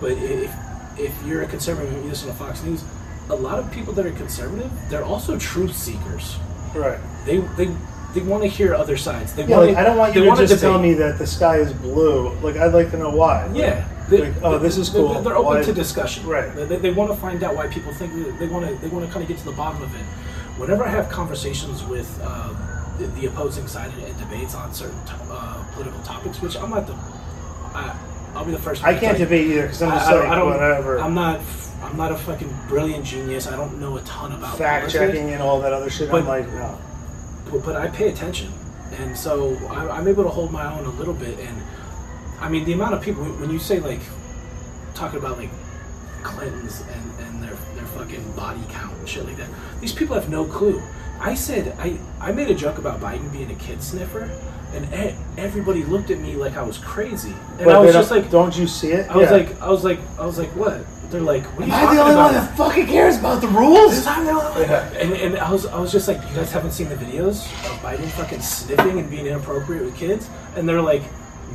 But 0.00 0.12
if 0.12 0.52
if 0.98 1.26
you're 1.26 1.42
a 1.42 1.46
conservative 1.46 1.92
and 1.92 2.04
you 2.04 2.10
listen 2.10 2.28
to 2.28 2.34
Fox 2.34 2.62
News, 2.62 2.84
a 3.30 3.34
lot 3.34 3.58
of 3.58 3.70
people 3.72 3.92
that 3.94 4.06
are 4.06 4.12
conservative, 4.12 4.70
they're 4.88 5.04
also 5.04 5.38
truth 5.38 5.74
seekers. 5.76 6.36
right. 6.74 6.98
They 7.26 7.38
they 7.56 7.74
they 8.14 8.20
want 8.20 8.42
to 8.42 8.48
hear 8.48 8.74
other 8.74 8.96
sides. 8.96 9.34
They 9.34 9.44
Yeah, 9.44 9.56
want 9.56 9.68
like, 9.68 9.76
I 9.76 9.84
don't 9.84 9.96
want 9.96 10.14
you 10.14 10.22
to 10.22 10.28
wanna 10.28 10.46
tell 10.46 10.78
me 10.80 10.94
that 10.94 11.18
the 11.18 11.26
sky 11.26 11.56
is 11.58 11.72
blue. 11.72 12.30
Like 12.42 12.56
I'd 12.56 12.74
like 12.74 12.90
to 12.92 12.96
know 12.96 13.10
why. 13.10 13.46
Like, 13.46 13.56
Yeah. 13.56 13.88
Like, 14.10 14.34
oh, 14.42 14.58
this 14.58 14.76
is 14.76 14.92
they're- 14.92 15.02
cool. 15.02 15.20
They're, 15.22 15.36
open 15.36 15.44
Why- 15.58 15.62
to 15.62 15.72
discussion. 15.72 16.26
Right. 16.26 16.54
They, 16.54 16.76
they 16.76 16.90
want 16.90 17.10
to 17.10 17.16
find 17.16 17.42
out 17.44 17.54
why 17.54 17.68
people 17.68 17.92
think 17.92 18.12
they 18.38 18.46
want 18.48 18.66
to. 18.66 18.74
They 18.76 18.88
want 18.88 19.06
to 19.06 19.12
kind 19.12 19.22
of 19.22 19.28
get 19.28 19.38
to 19.38 19.44
the 19.44 19.52
bottom 19.52 19.82
of 19.82 19.94
it. 19.94 20.02
Whenever 20.58 20.84
I 20.84 20.88
have 20.88 21.08
conversations 21.08 21.82
with 21.84 22.08
uh, 22.22 22.52
the, 22.98 23.06
the 23.08 23.26
opposing 23.26 23.66
side 23.66 23.90
and 24.04 24.18
debates 24.18 24.54
on 24.54 24.72
certain 24.74 25.02
to- 25.06 25.14
uh, 25.30 25.64
political 25.72 26.02
topics, 26.02 26.40
which 26.42 26.56
I'm 26.56 26.70
not 26.70 26.86
the. 26.86 26.94
I, 26.94 27.96
I'll 28.34 28.44
be 28.44 28.52
the 28.52 28.58
first. 28.58 28.82
one 28.82 28.90
I 28.90 28.94
to 28.94 29.00
can't 29.00 29.18
debate 29.18 29.46
either 29.48 29.62
because 29.62 29.82
I'm 29.82 29.90
just 29.90 30.06
I, 30.08 30.12
I 30.12 30.14
like 30.14 30.22
don't, 30.22 30.32
I 30.32 30.36
don't, 30.36 30.46
whatever. 30.50 31.00
I'm 31.00 31.14
not. 31.14 31.40
I'm 31.82 31.96
not 31.96 32.12
a 32.12 32.16
fucking 32.16 32.54
brilliant 32.68 33.04
genius. 33.06 33.46
I 33.46 33.56
don't 33.56 33.80
know 33.80 33.96
a 33.96 34.02
ton 34.02 34.32
about 34.32 34.58
fact 34.58 34.90
checking 34.90 35.30
and 35.30 35.42
all 35.42 35.60
that 35.62 35.72
other 35.72 35.88
shit. 35.88 36.08
I'm 36.10 36.24
But- 36.24 36.26
like, 36.26 36.46
no. 36.52 36.78
but, 37.50 37.64
but 37.64 37.76
I 37.76 37.88
pay 37.88 38.08
attention, 38.10 38.52
and 38.98 39.16
so 39.16 39.56
I, 39.70 39.88
I'm 39.98 40.06
able 40.06 40.24
to 40.24 40.28
hold 40.30 40.52
my 40.52 40.66
own 40.78 40.84
a 40.84 40.90
little 40.90 41.14
bit. 41.14 41.38
And 41.38 41.62
I 42.40 42.48
mean, 42.48 42.64
the 42.64 42.72
amount 42.72 42.94
of 42.94 43.02
people 43.02 43.24
when 43.24 43.50
you 43.50 43.58
say 43.58 43.80
like 43.80 44.00
talking 44.94 45.18
about 45.18 45.38
like 45.38 45.50
Clintons 46.22 46.80
and, 46.82 47.20
and 47.26 47.42
their 47.42 47.54
their 47.74 47.86
fucking 47.86 48.32
body 48.32 48.60
count 48.70 48.96
and 48.98 49.08
shit 49.08 49.24
like 49.24 49.36
that, 49.36 49.48
these 49.80 49.92
people 49.92 50.14
have 50.14 50.28
no 50.28 50.44
clue. 50.44 50.80
I 51.20 51.34
said 51.34 51.74
I 51.78 51.98
I 52.20 52.32
made 52.32 52.50
a 52.50 52.54
joke 52.54 52.78
about 52.78 53.00
Biden 53.00 53.30
being 53.32 53.50
a 53.50 53.54
kid 53.54 53.82
sniffer, 53.82 54.30
and 54.74 55.14
everybody 55.38 55.84
looked 55.84 56.10
at 56.10 56.18
me 56.18 56.34
like 56.36 56.56
I 56.56 56.62
was 56.62 56.78
crazy, 56.78 57.34
and 57.58 57.64
But 57.64 57.74
I 57.76 57.78
was 57.78 57.94
just 57.94 58.10
like. 58.10 58.30
don't 58.30 58.56
you 58.56 58.66
see 58.66 58.92
it? 58.92 59.08
I 59.10 59.16
was 59.16 59.30
Yeah. 59.30 59.36
like, 59.36 59.60
I 59.62 59.68
was 59.70 59.84
like, 59.84 59.98
I 60.18 60.24
was 60.26 60.38
like, 60.38 60.50
what? 60.56 60.80
They're 61.10 61.20
like, 61.20 61.42
what 61.58 61.62
are 61.64 61.66
you 61.66 61.72
am 61.72 61.88
I 61.88 61.94
the 61.94 62.00
only 62.02 62.12
about? 62.12 62.24
one 62.26 62.34
that 62.34 62.56
fucking 62.56 62.86
cares 62.86 63.18
about 63.18 63.40
the 63.40 63.48
rules? 63.48 63.96
This 63.96 64.04
time, 64.04 64.26
no. 64.26 64.38
Yeah. 64.60 64.86
And, 64.92 65.12
and 65.14 65.38
I 65.38 65.50
was 65.50 65.66
I 65.66 65.78
was 65.80 65.90
just 65.90 66.06
like, 66.06 66.18
you 66.28 66.36
guys 66.36 66.52
haven't 66.52 66.70
seen 66.72 66.88
the 66.88 66.94
videos 66.94 67.46
of 67.68 67.76
Biden 67.82 68.08
fucking 68.10 68.40
sniffing 68.40 68.98
and 69.00 69.10
being 69.10 69.26
inappropriate 69.26 69.84
with 69.84 69.96
kids, 69.96 70.28
and 70.54 70.68
they're 70.68 70.80
like, 70.82 71.02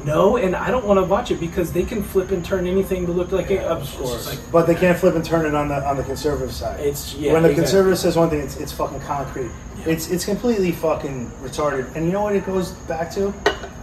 no, 0.03 0.37
and 0.37 0.55
I 0.55 0.69
don't 0.71 0.85
want 0.85 0.99
to 0.99 1.03
watch 1.03 1.31
it 1.31 1.39
because 1.39 1.71
they 1.71 1.83
can 1.83 2.03
flip 2.03 2.31
and 2.31 2.43
turn 2.43 2.67
anything 2.67 3.05
to 3.05 3.11
look 3.11 3.31
like 3.31 3.49
it. 3.51 3.59
I 3.65 3.73
was 3.77 3.91
just 3.95 4.27
like, 4.29 4.39
But 4.51 4.67
they 4.67 4.75
can't 4.75 4.97
flip 4.97 5.15
and 5.15 5.23
turn 5.23 5.45
it 5.45 5.55
on 5.55 5.67
the 5.69 5.75
on 5.87 5.97
the 5.97 6.03
conservative 6.03 6.53
side. 6.53 6.79
It's- 6.79 7.13
yeah, 7.15 7.33
when 7.33 7.43
the 7.43 7.49
exactly. 7.49 7.63
conservative 7.63 7.99
says 7.99 8.15
one 8.17 8.29
thing, 8.29 8.41
it's, 8.41 8.57
it's 8.57 8.71
fucking 8.71 8.99
concrete. 9.01 9.49
Yeah. 9.79 9.93
It's 9.93 10.09
it's 10.09 10.25
completely 10.25 10.71
fucking 10.71 11.31
retarded. 11.43 11.95
And 11.95 12.05
you 12.05 12.11
know 12.11 12.23
what 12.23 12.35
it 12.35 12.45
goes 12.45 12.71
back 12.87 13.11
to? 13.11 13.33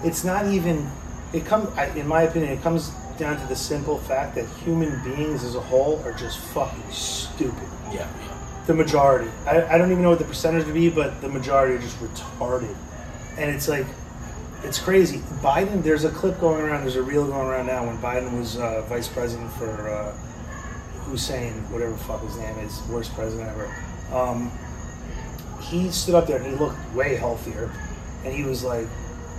It's 0.04 0.24
not 0.24 0.46
even. 0.46 0.88
It 1.32 1.46
comes, 1.46 1.68
in 1.96 2.06
my 2.06 2.22
opinion, 2.22 2.52
it 2.52 2.62
comes 2.62 2.90
down 3.16 3.40
to 3.40 3.46
the 3.46 3.56
simple 3.56 3.98
fact 3.98 4.34
that 4.34 4.46
human 4.64 5.02
beings 5.02 5.44
as 5.44 5.54
a 5.54 5.60
whole 5.60 6.02
are 6.04 6.12
just 6.12 6.38
fucking 6.38 6.82
stupid. 6.90 7.68
yeah, 7.90 8.00
yeah. 8.00 8.38
The 8.66 8.74
majority. 8.74 9.30
I, 9.46 9.62
I 9.64 9.78
don't 9.78 9.90
even 9.90 10.02
know 10.02 10.10
what 10.10 10.18
the 10.18 10.24
percentage 10.26 10.64
would 10.66 10.74
be, 10.74 10.88
but 10.90 11.20
the 11.20 11.28
majority 11.28 11.74
are 11.74 11.78
just 11.78 11.98
retarded. 12.00 12.74
And 13.38 13.50
it's 13.50 13.66
like, 13.68 13.86
it's 14.64 14.78
crazy. 14.78 15.18
Biden, 15.40 15.82
there's 15.82 16.04
a 16.04 16.10
clip 16.10 16.40
going 16.40 16.62
around, 16.62 16.82
there's 16.82 16.96
a 16.96 17.02
reel 17.02 17.26
going 17.26 17.46
around 17.46 17.66
now 17.66 17.86
when 17.86 17.98
Biden 17.98 18.38
was 18.38 18.56
uh, 18.58 18.82
vice 18.88 19.08
president 19.08 19.52
for 19.52 19.88
uh, 19.88 20.12
Hussein, 21.04 21.52
whatever 21.70 21.92
the 21.92 21.98
fuck 21.98 22.22
his 22.22 22.36
name 22.36 22.56
is, 22.58 22.80
worst 22.88 23.12
president 23.14 23.48
ever. 23.50 23.74
Um, 24.12 24.50
he 25.60 25.90
stood 25.90 26.14
up 26.14 26.26
there 26.26 26.38
and 26.38 26.46
he 26.46 26.54
looked 26.54 26.76
way 26.94 27.16
healthier. 27.16 27.70
And 28.24 28.34
he 28.34 28.44
was 28.44 28.62
like, 28.62 28.86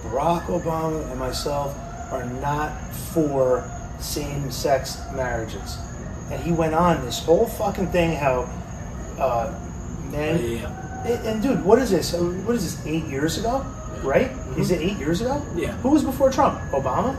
Barack 0.03 0.45
Obama 0.47 1.09
and 1.09 1.19
myself 1.19 1.75
are 2.11 2.25
not 2.41 2.93
for 3.13 3.69
same 3.99 4.51
sex 4.51 4.99
marriages. 5.13 5.77
And 6.31 6.41
he 6.41 6.51
went 6.51 6.73
on 6.73 7.03
this 7.05 7.23
whole 7.23 7.47
fucking 7.47 7.87
thing 7.87 8.15
how 8.15 8.49
uh, 9.19 9.57
men. 10.11 10.39
Yeah, 10.39 10.47
yeah, 10.47 11.03
And, 11.05 11.27
and 11.27 11.43
dude, 11.43 11.63
what 11.63 11.79
is 11.79 11.91
this? 11.91 12.13
What 12.13 12.55
is 12.55 12.75
this? 12.75 12.85
Eight 12.85 13.05
years 13.05 13.37
ago, 13.37 13.65
right? 14.03 14.31
Is 14.57 14.71
it 14.71 14.81
eight 14.81 14.97
years 14.97 15.21
ago? 15.21 15.45
Yeah. 15.55 15.71
Who 15.77 15.89
was 15.89 16.03
before 16.03 16.31
Trump? 16.31 16.59
Obama. 16.71 17.15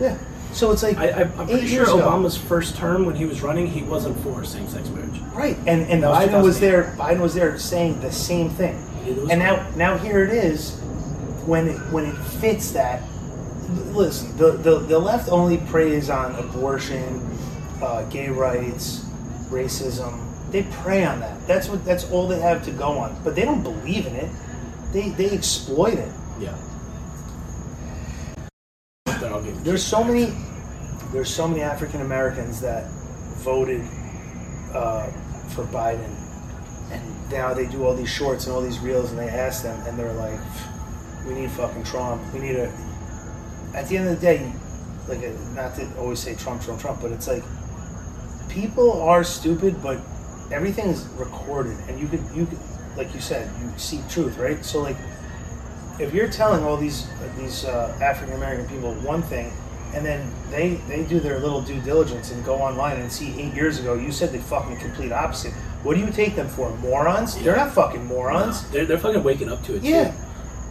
Yeah. 0.00 0.16
So 0.52 0.72
it's 0.72 0.82
like 0.82 0.96
I, 0.96 1.08
I, 1.08 1.20
I'm 1.22 1.40
eight 1.42 1.50
pretty 1.50 1.66
sure 1.66 1.76
years 1.76 1.88
ago. 1.88 2.00
Obama's 2.00 2.36
first 2.36 2.76
term 2.76 3.04
when 3.04 3.14
he 3.14 3.26
was 3.26 3.42
running, 3.42 3.66
he 3.66 3.82
wasn't 3.82 4.18
for 4.20 4.44
same-sex 4.44 4.88
marriage. 4.88 5.20
Right, 5.34 5.56
and 5.66 5.82
and 5.90 6.02
was 6.02 6.26
Biden 6.26 6.42
was 6.42 6.60
there. 6.60 6.94
Biden 6.96 7.20
was 7.20 7.34
there 7.34 7.58
saying 7.58 8.00
the 8.00 8.10
same 8.10 8.48
thing. 8.50 8.76
And 9.30 9.38
now 9.38 9.68
now 9.76 9.98
here 9.98 10.24
it 10.24 10.30
is, 10.30 10.74
when 11.46 11.68
it, 11.68 11.78
when 11.92 12.06
it 12.06 12.16
fits 12.40 12.70
that. 12.72 13.02
Listen, 13.92 14.34
the 14.38 14.52
the, 14.52 14.78
the 14.78 14.98
left 14.98 15.28
only 15.28 15.58
preys 15.58 16.08
on 16.08 16.34
abortion, 16.36 17.20
uh, 17.82 18.04
gay 18.04 18.30
rights, 18.30 19.04
racism. 19.50 20.24
They 20.50 20.62
prey 20.62 21.04
on 21.04 21.20
that. 21.20 21.46
That's 21.46 21.68
what 21.68 21.84
that's 21.84 22.10
all 22.10 22.26
they 22.26 22.40
have 22.40 22.64
to 22.64 22.70
go 22.70 22.98
on. 22.98 23.20
But 23.22 23.34
they 23.34 23.44
don't 23.44 23.62
believe 23.62 24.06
in 24.06 24.16
it. 24.16 24.30
They 24.92 25.10
they 25.10 25.30
exploit 25.30 25.94
it. 25.94 26.10
Yeah. 26.38 26.56
Then 29.06 29.32
I'll 29.32 29.42
give- 29.42 29.64
There's 29.64 29.82
so 29.84 30.02
many. 30.04 30.32
There's 31.12 31.32
so 31.34 31.48
many 31.48 31.62
African 31.62 32.00
Americans 32.02 32.60
that 32.60 32.86
voted 33.38 33.80
uh, 34.74 35.06
for 35.54 35.64
Biden, 35.64 36.10
and 36.90 37.30
now 37.30 37.54
they 37.54 37.66
do 37.66 37.84
all 37.84 37.94
these 37.94 38.10
shorts 38.10 38.46
and 38.46 38.54
all 38.54 38.60
these 38.60 38.78
reels, 38.80 39.10
and 39.10 39.18
they 39.18 39.28
ask 39.28 39.62
them, 39.62 39.80
and 39.86 39.98
they're 39.98 40.12
like, 40.12 40.38
"We 41.26 41.34
need 41.34 41.50
fucking 41.52 41.84
Trump. 41.84 42.20
We 42.34 42.40
need 42.40 42.56
a." 42.56 42.70
At 43.74 43.88
the 43.88 43.96
end 43.96 44.08
of 44.08 44.16
the 44.20 44.20
day, 44.20 44.52
like, 45.08 45.18
uh, 45.20 45.30
not 45.54 45.74
to 45.76 45.88
always 45.98 46.18
say 46.18 46.34
Trump, 46.34 46.62
Trump, 46.62 46.80
Trump, 46.80 47.00
but 47.00 47.10
it's 47.12 47.26
like 47.28 47.42
people 48.48 49.00
are 49.02 49.24
stupid, 49.24 49.82
but 49.82 49.98
everything's 50.50 51.04
recorded, 51.18 51.76
and 51.88 51.98
you 52.00 52.08
could, 52.08 52.22
you 52.34 52.46
could, 52.46 52.58
like 52.98 53.14
you 53.14 53.20
said, 53.20 53.48
you 53.62 53.72
seek 53.78 54.06
truth, 54.08 54.36
right? 54.36 54.62
So 54.64 54.82
like 54.82 54.96
if 55.98 56.12
you're 56.12 56.28
telling 56.28 56.62
all 56.64 56.76
these 56.76 57.06
these 57.38 57.64
uh, 57.64 57.96
African 58.02 58.34
American 58.34 58.66
people 58.68 58.92
one 58.96 59.22
thing, 59.22 59.52
and 59.94 60.04
then 60.04 60.30
they 60.50 60.74
they 60.88 61.04
do 61.04 61.20
their 61.20 61.38
little 61.38 61.62
due 61.62 61.80
diligence 61.80 62.30
and 62.32 62.44
go 62.44 62.56
online 62.56 63.00
and 63.00 63.10
see 63.10 63.40
eight 63.40 63.54
years 63.54 63.78
ago 63.80 63.94
you 63.94 64.12
said 64.12 64.32
the 64.32 64.38
fucking 64.38 64.76
complete 64.76 65.12
opposite. 65.12 65.52
What 65.84 65.94
do 65.94 66.00
you 66.00 66.10
take 66.10 66.34
them 66.34 66.48
for? 66.48 66.70
Morons? 66.78 67.36
They're 67.42 67.56
not 67.56 67.72
fucking 67.72 68.04
morons. 68.06 68.68
They're, 68.70 68.84
they're 68.84 68.98
fucking 68.98 69.22
waking 69.22 69.48
up 69.48 69.62
to 69.64 69.76
it 69.76 69.82
Yeah, 69.84 70.10
too. 70.10 70.16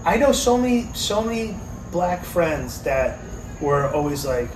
I 0.04 0.18
know 0.18 0.34
so 0.34 0.58
many 0.58 0.90
so 0.94 1.22
many 1.24 1.56
black 1.92 2.26
friends 2.26 2.82
that 2.84 3.18
were 3.62 3.88
always 3.94 4.26
like, 4.26 4.50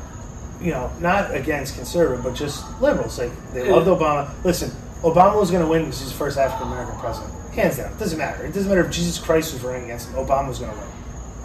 you 0.61 0.71
know, 0.71 0.91
not 0.99 1.33
against 1.33 1.75
conservative, 1.75 2.21
but 2.23 2.35
just 2.35 2.65
liberals. 2.81 3.17
Like 3.17 3.31
they 3.53 3.65
Yeah. 3.65 3.75
loved 3.75 3.87
Obama. 3.87 4.29
Listen, 4.43 4.69
Obama 5.03 5.37
was 5.39 5.49
going 5.49 5.63
to 5.63 5.69
win 5.69 5.85
because 5.85 6.01
he's 6.01 6.11
the 6.11 6.17
first 6.17 6.37
African 6.37 6.67
American 6.67 6.99
president, 6.99 7.33
hands 7.53 7.77
down. 7.77 7.91
It 7.91 7.99
doesn't 7.99 8.17
matter. 8.17 8.43
It 8.45 8.53
doesn't 8.53 8.69
matter 8.69 8.85
if 8.85 8.91
Jesus 8.91 9.17
Christ 9.19 9.53
was 9.53 9.63
running 9.63 9.85
against 9.85 10.09
him. 10.09 10.15
Obama 10.15 10.47
was 10.49 10.59
going 10.59 10.71
to 10.71 10.77
win. 10.77 10.87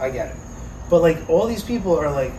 I 0.00 0.10
get 0.10 0.28
it. 0.30 0.36
But 0.90 1.02
like 1.02 1.28
all 1.28 1.46
these 1.46 1.62
people 1.62 1.98
are 1.98 2.10
like, 2.10 2.32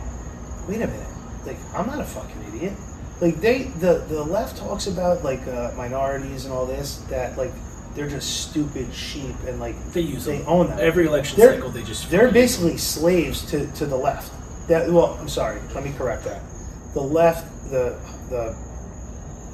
wait 0.68 0.82
a 0.82 0.88
minute, 0.88 1.08
like 1.46 1.58
I'm 1.76 1.88
not 1.88 2.00
a 2.00 2.04
fucking 2.06 2.44
idiot. 2.54 2.74
Like 3.20 3.42
they, 3.42 3.64
the 3.64 4.06
the 4.08 4.24
left 4.24 4.58
talks 4.58 4.88
about 4.88 5.24
like 5.24 5.46
uh, 5.48 5.72
minorities 5.76 6.46
and 6.46 6.54
all 6.54 6.66
this 6.66 6.98
that 7.10 7.38
like 7.38 7.52
they're 7.96 8.08
just 8.08 8.48
stupid 8.50 8.94
sheep 8.94 9.36
and 9.48 9.60
like 9.60 9.76
They 9.92 10.02
use 10.02 10.26
they 10.26 10.38
them. 10.38 10.48
own 10.48 10.70
them. 10.70 10.78
Every 10.80 11.08
election 11.08 11.40
They're- 11.40 11.56
cycle, 11.56 11.72
they 11.72 11.82
just 11.84 12.10
They're 12.12 12.32
basically 12.32 12.78
slaves 12.78 13.42
to, 13.52 13.66
to 13.74 13.86
the 13.88 13.96
left. 13.98 14.32
That 14.68 14.90
well, 14.92 15.18
I'm 15.20 15.28
sorry. 15.30 15.60
Let 15.74 15.84
me 15.84 15.92
correct 15.98 16.24
that. 16.26 16.42
The 16.94 17.02
left, 17.02 17.70
the 17.72 17.98
the 18.30 18.56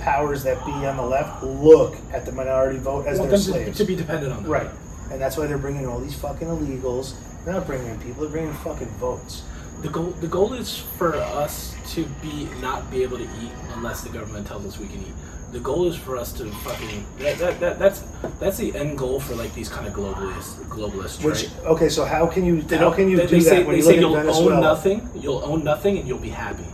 powers 0.03 0.43
that 0.43 0.63
be 0.65 0.71
on 0.71 0.97
the 0.97 1.03
left 1.03 1.41
look 1.43 1.95
at 2.11 2.25
the 2.25 2.31
minority 2.31 2.77
vote 2.79 3.07
as 3.07 3.19
want 3.19 3.31
their 3.31 3.39
them 3.39 3.45
to, 3.53 3.59
slaves. 3.59 3.77
to 3.77 3.85
be 3.85 3.95
dependent 3.95 4.33
on 4.33 4.43
them. 4.43 4.51
right, 4.51 4.69
and 5.11 5.19
that's 5.21 5.37
why 5.37 5.47
they're 5.47 5.57
bringing 5.57 5.87
all 5.87 5.99
these 5.99 6.15
fucking 6.15 6.47
illegals. 6.47 7.15
They're 7.45 7.53
not 7.53 7.65
bringing 7.65 7.87
in 7.87 7.99
people. 7.99 8.23
They're 8.23 8.31
bringing 8.31 8.53
fucking 8.53 8.87
votes. 8.99 9.43
The 9.81 9.89
goal 9.89 10.11
the 10.21 10.27
goal 10.27 10.53
is 10.53 10.77
for 10.97 11.15
us 11.15 11.75
to 11.93 12.05
be 12.21 12.47
not 12.61 12.89
be 12.91 13.03
able 13.03 13.17
to 13.17 13.23
eat 13.23 13.51
unless 13.75 14.01
the 14.01 14.09
government 14.09 14.47
tells 14.47 14.65
us 14.65 14.77
we 14.77 14.87
can 14.87 15.01
eat. 15.01 15.13
The 15.51 15.59
goal 15.59 15.87
is 15.87 15.95
for 15.95 16.17
us 16.17 16.33
to 16.33 16.49
fucking 16.49 17.05
that, 17.19 17.37
that, 17.37 17.59
that 17.59 17.79
that's 17.79 18.03
that's 18.39 18.57
the 18.57 18.75
end 18.75 18.97
goal 18.97 19.19
for 19.19 19.35
like 19.35 19.53
these 19.53 19.69
kind 19.69 19.85
of 19.87 19.93
globalists 19.93 20.55
globalists. 20.67 21.23
Which 21.23 21.43
right? 21.43 21.65
okay, 21.65 21.89
so 21.89 22.05
how 22.05 22.27
can 22.27 22.45
you 22.45 22.61
how 22.69 22.91
can 22.91 23.09
you 23.09 23.17
they, 23.17 23.27
do 23.27 23.35
they 23.37 23.43
that 23.43 23.49
say, 23.49 23.63
when 23.63 23.71
they 23.71 23.77
you 23.77 23.81
say 23.83 23.99
look 23.99 24.17
at 24.19 24.25
you'll 24.25 24.33
Venezuela? 24.33 24.55
own 24.55 24.61
nothing, 24.61 25.09
you'll 25.15 25.43
own 25.45 25.63
nothing, 25.63 25.97
and 25.97 26.07
you'll 26.07 26.17
be 26.17 26.29
happy. 26.29 26.65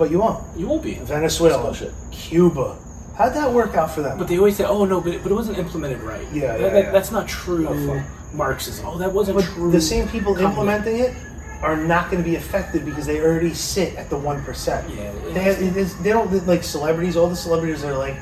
But 0.00 0.10
you 0.10 0.18
won't. 0.18 0.42
You 0.56 0.66
won't 0.66 0.82
be. 0.82 0.94
Venezuela. 0.94 1.76
Cuba. 2.10 2.78
How'd 3.16 3.34
that 3.34 3.52
work 3.52 3.74
out 3.74 3.90
for 3.90 4.00
them? 4.00 4.16
But 4.16 4.28
they 4.28 4.38
always 4.38 4.56
say, 4.56 4.64
"Oh 4.64 4.86
no, 4.86 4.98
but 5.02 5.12
it, 5.12 5.22
but 5.22 5.30
it 5.30 5.34
wasn't 5.34 5.58
implemented 5.58 6.00
right." 6.00 6.26
Yeah, 6.32 6.52
That- 6.56 6.60
yeah, 6.60 6.68
that- 6.70 6.84
yeah. 6.84 6.90
That's 6.90 7.10
not 7.12 7.28
true 7.28 7.68
Oh. 7.68 8.02
Marxism. 8.32 8.86
Oh, 8.88 8.96
that 8.96 9.12
wasn't 9.12 9.36
But 9.36 9.44
true. 9.44 9.70
the 9.70 9.80
same 9.80 10.08
people 10.08 10.38
implementing 10.38 10.96
it 11.00 11.12
are 11.60 11.76
not 11.76 12.10
going 12.10 12.22
to 12.22 12.26
be 12.26 12.36
affected 12.36 12.86
because 12.86 13.04
they 13.04 13.20
already 13.20 13.52
sit 13.52 13.94
at 13.96 14.08
the 14.08 14.16
one 14.16 14.42
percent. 14.42 14.88
Yeah, 14.88 15.10
they, 15.34 15.44
it 15.50 15.76
is, 15.76 15.94
they 15.98 16.10
don't 16.16 16.46
like 16.46 16.64
celebrities. 16.64 17.14
All 17.18 17.28
the 17.28 17.36
celebrities 17.36 17.84
are 17.84 17.92
like, 17.98 18.16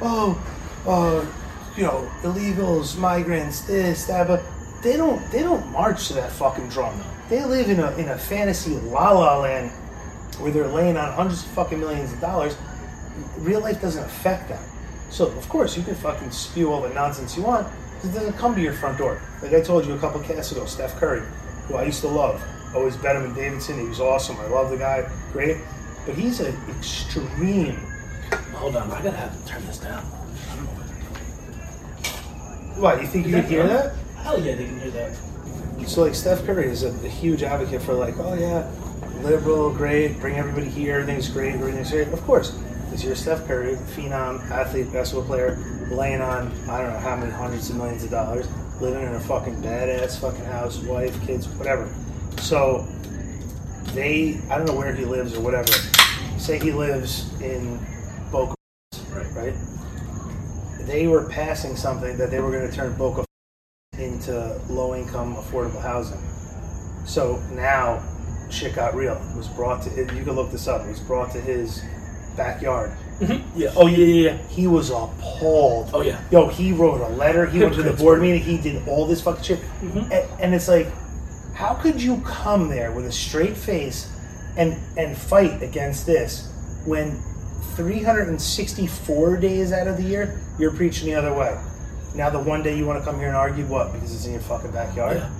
oh, 0.00 0.36
uh, 0.88 1.24
you 1.76 1.84
know, 1.84 2.10
illegals, 2.24 2.98
migrants, 2.98 3.60
this, 3.60 4.06
that, 4.06 4.26
but 4.26 4.42
they 4.82 4.96
don't. 4.96 5.22
They 5.30 5.42
don't 5.44 5.64
march 5.70 6.08
to 6.08 6.14
that 6.14 6.32
fucking 6.32 6.68
drum. 6.70 7.00
They 7.28 7.44
live 7.44 7.70
in 7.70 7.78
a 7.78 7.92
in 7.92 8.08
a 8.08 8.18
fantasy 8.18 8.74
la 8.90 9.12
la 9.12 9.38
land 9.38 9.70
where 10.38 10.50
they're 10.50 10.68
laying 10.68 10.96
on 10.96 11.12
hundreds 11.12 11.44
of 11.44 11.50
fucking 11.50 11.78
millions 11.80 12.12
of 12.12 12.20
dollars. 12.20 12.56
Real 13.38 13.60
life 13.60 13.80
doesn't 13.80 14.04
affect 14.04 14.48
them. 14.48 14.62
So 15.10 15.26
of 15.26 15.48
course 15.48 15.76
you 15.76 15.82
can 15.82 15.94
fucking 15.94 16.30
spew 16.30 16.72
all 16.72 16.80
the 16.80 16.92
nonsense 16.94 17.36
you 17.36 17.42
want. 17.42 17.66
It 18.02 18.12
doesn't 18.12 18.32
come 18.34 18.54
to 18.54 18.60
your 18.60 18.72
front 18.72 18.98
door. 18.98 19.20
Like 19.42 19.52
I 19.52 19.60
told 19.60 19.86
you 19.86 19.94
a 19.94 19.98
couple 19.98 20.20
casts 20.20 20.52
ago, 20.52 20.64
Steph 20.64 20.96
Curry, 20.96 21.22
who 21.68 21.76
I 21.76 21.84
used 21.84 22.00
to 22.00 22.08
love. 22.08 22.42
Always 22.74 22.96
bet 22.96 23.14
him 23.16 23.24
in 23.24 23.34
Davidson. 23.34 23.78
He 23.78 23.86
was 23.86 24.00
awesome. 24.00 24.36
I 24.38 24.46
love 24.46 24.70
the 24.70 24.78
guy. 24.78 25.08
Great. 25.32 25.58
But 26.06 26.16
he's 26.16 26.40
an 26.40 26.56
extreme. 26.70 27.76
Hold 28.54 28.76
on, 28.76 28.90
I 28.90 29.02
gotta 29.02 29.16
have 29.16 29.40
to 29.40 29.46
turn 29.46 29.64
this 29.66 29.78
down. 29.78 30.04
I 30.50 30.56
don't 30.56 30.64
know. 30.64 30.70
What, 32.80 33.00
you 33.02 33.06
think 33.06 33.26
you 33.26 33.32
can 33.32 33.44
hear 33.44 33.66
that? 33.66 33.94
Hell 34.16 34.40
yeah, 34.42 34.54
they 34.54 34.64
can 34.64 34.80
hear 34.80 34.90
that. 34.90 35.16
So 35.86 36.02
like 36.02 36.14
Steph 36.14 36.44
Curry 36.46 36.68
is 36.68 36.82
a, 36.84 36.88
a 36.88 37.08
huge 37.08 37.42
advocate 37.42 37.82
for 37.82 37.92
like, 37.92 38.16
oh 38.18 38.34
yeah, 38.34 38.70
liberal, 39.22 39.70
great, 39.72 40.18
bring 40.20 40.36
everybody 40.36 40.68
here, 40.68 40.96
everything's 40.96 41.28
great, 41.28 41.54
everything's 41.54 41.90
great. 41.90 42.08
Of 42.08 42.22
course, 42.22 42.50
because 42.84 43.04
you're 43.04 43.14
Steph 43.14 43.46
Curry, 43.46 43.76
phenom, 43.94 44.48
athlete, 44.50 44.92
basketball 44.92 45.24
player, 45.24 45.58
laying 45.90 46.20
on 46.20 46.52
I 46.68 46.82
don't 46.82 46.92
know 46.92 46.98
how 46.98 47.16
many 47.16 47.30
hundreds 47.30 47.70
of 47.70 47.76
millions 47.76 48.02
of 48.04 48.10
dollars, 48.10 48.46
living 48.80 49.02
in 49.02 49.14
a 49.14 49.20
fucking 49.20 49.56
badass 49.62 50.18
fucking 50.20 50.44
house, 50.44 50.78
wife, 50.80 51.14
kids, 51.26 51.48
whatever. 51.48 51.92
So 52.38 52.86
they, 53.94 54.40
I 54.50 54.56
don't 54.56 54.66
know 54.66 54.74
where 54.74 54.94
he 54.94 55.04
lives 55.04 55.34
or 55.34 55.40
whatever. 55.40 55.72
Say 56.38 56.58
he 56.58 56.72
lives 56.72 57.32
in 57.40 57.78
Boca, 58.32 58.54
Right. 59.10 59.26
right? 59.34 59.54
They 60.86 61.06
were 61.06 61.28
passing 61.28 61.76
something 61.76 62.16
that 62.16 62.30
they 62.30 62.40
were 62.40 62.50
going 62.50 62.68
to 62.68 62.74
turn 62.74 62.96
Boca 62.96 63.24
into 63.98 64.60
low 64.68 64.94
income 64.94 65.36
affordable 65.36 65.80
housing. 65.80 66.20
So 67.04 67.36
now 67.52 68.02
shit 68.52 68.74
got 68.74 68.94
real. 68.94 69.14
It 69.14 69.36
was 69.36 69.48
brought 69.48 69.82
to 69.82 69.90
you 69.90 70.06
can 70.24 70.32
look 70.32 70.50
this 70.50 70.68
up. 70.68 70.84
It 70.84 70.88
was 70.90 71.00
brought 71.00 71.32
to 71.32 71.40
his 71.40 71.82
backyard. 72.36 72.92
Yeah. 73.54 73.72
Oh 73.76 73.86
yeah, 73.86 73.98
yeah, 73.98 74.30
yeah. 74.32 74.36
He 74.48 74.66
was 74.66 74.90
appalled. 74.90 75.90
Oh 75.94 76.00
yeah. 76.02 76.20
Yo, 76.30 76.48
he 76.48 76.72
wrote 76.72 77.00
a 77.00 77.08
letter. 77.08 77.46
He 77.46 77.58
went 77.62 77.74
to 77.74 77.82
the 77.82 77.92
board 77.92 78.20
meeting. 78.20 78.42
He 78.42 78.58
did 78.58 78.86
all 78.88 79.06
this 79.06 79.20
fucking 79.22 79.44
shit. 79.44 79.60
Mhm. 79.80 80.02
And, 80.10 80.40
and 80.40 80.54
it's 80.54 80.68
like, 80.68 80.88
how 81.54 81.74
could 81.74 82.02
you 82.02 82.20
come 82.24 82.68
there 82.68 82.90
with 82.92 83.06
a 83.06 83.12
straight 83.12 83.56
face 83.56 84.10
and 84.56 84.76
and 84.96 85.16
fight 85.16 85.62
against 85.62 86.04
this 86.06 86.48
when 86.84 87.22
364 87.76 89.36
days 89.36 89.72
out 89.72 89.86
of 89.86 89.96
the 89.96 90.02
year 90.02 90.40
you're 90.58 90.72
preaching 90.72 91.06
the 91.06 91.14
other 91.14 91.32
way? 91.32 91.58
Now 92.14 92.28
the 92.30 92.38
one 92.40 92.62
day 92.62 92.76
you 92.76 92.86
want 92.86 92.98
to 92.98 93.04
come 93.04 93.18
here 93.18 93.28
and 93.28 93.36
argue 93.36 93.64
what 93.66 93.92
because 93.92 94.14
it's 94.14 94.26
in 94.26 94.32
your 94.32 94.42
fucking 94.42 94.72
backyard. 94.72 95.16
Yeah. 95.18 95.30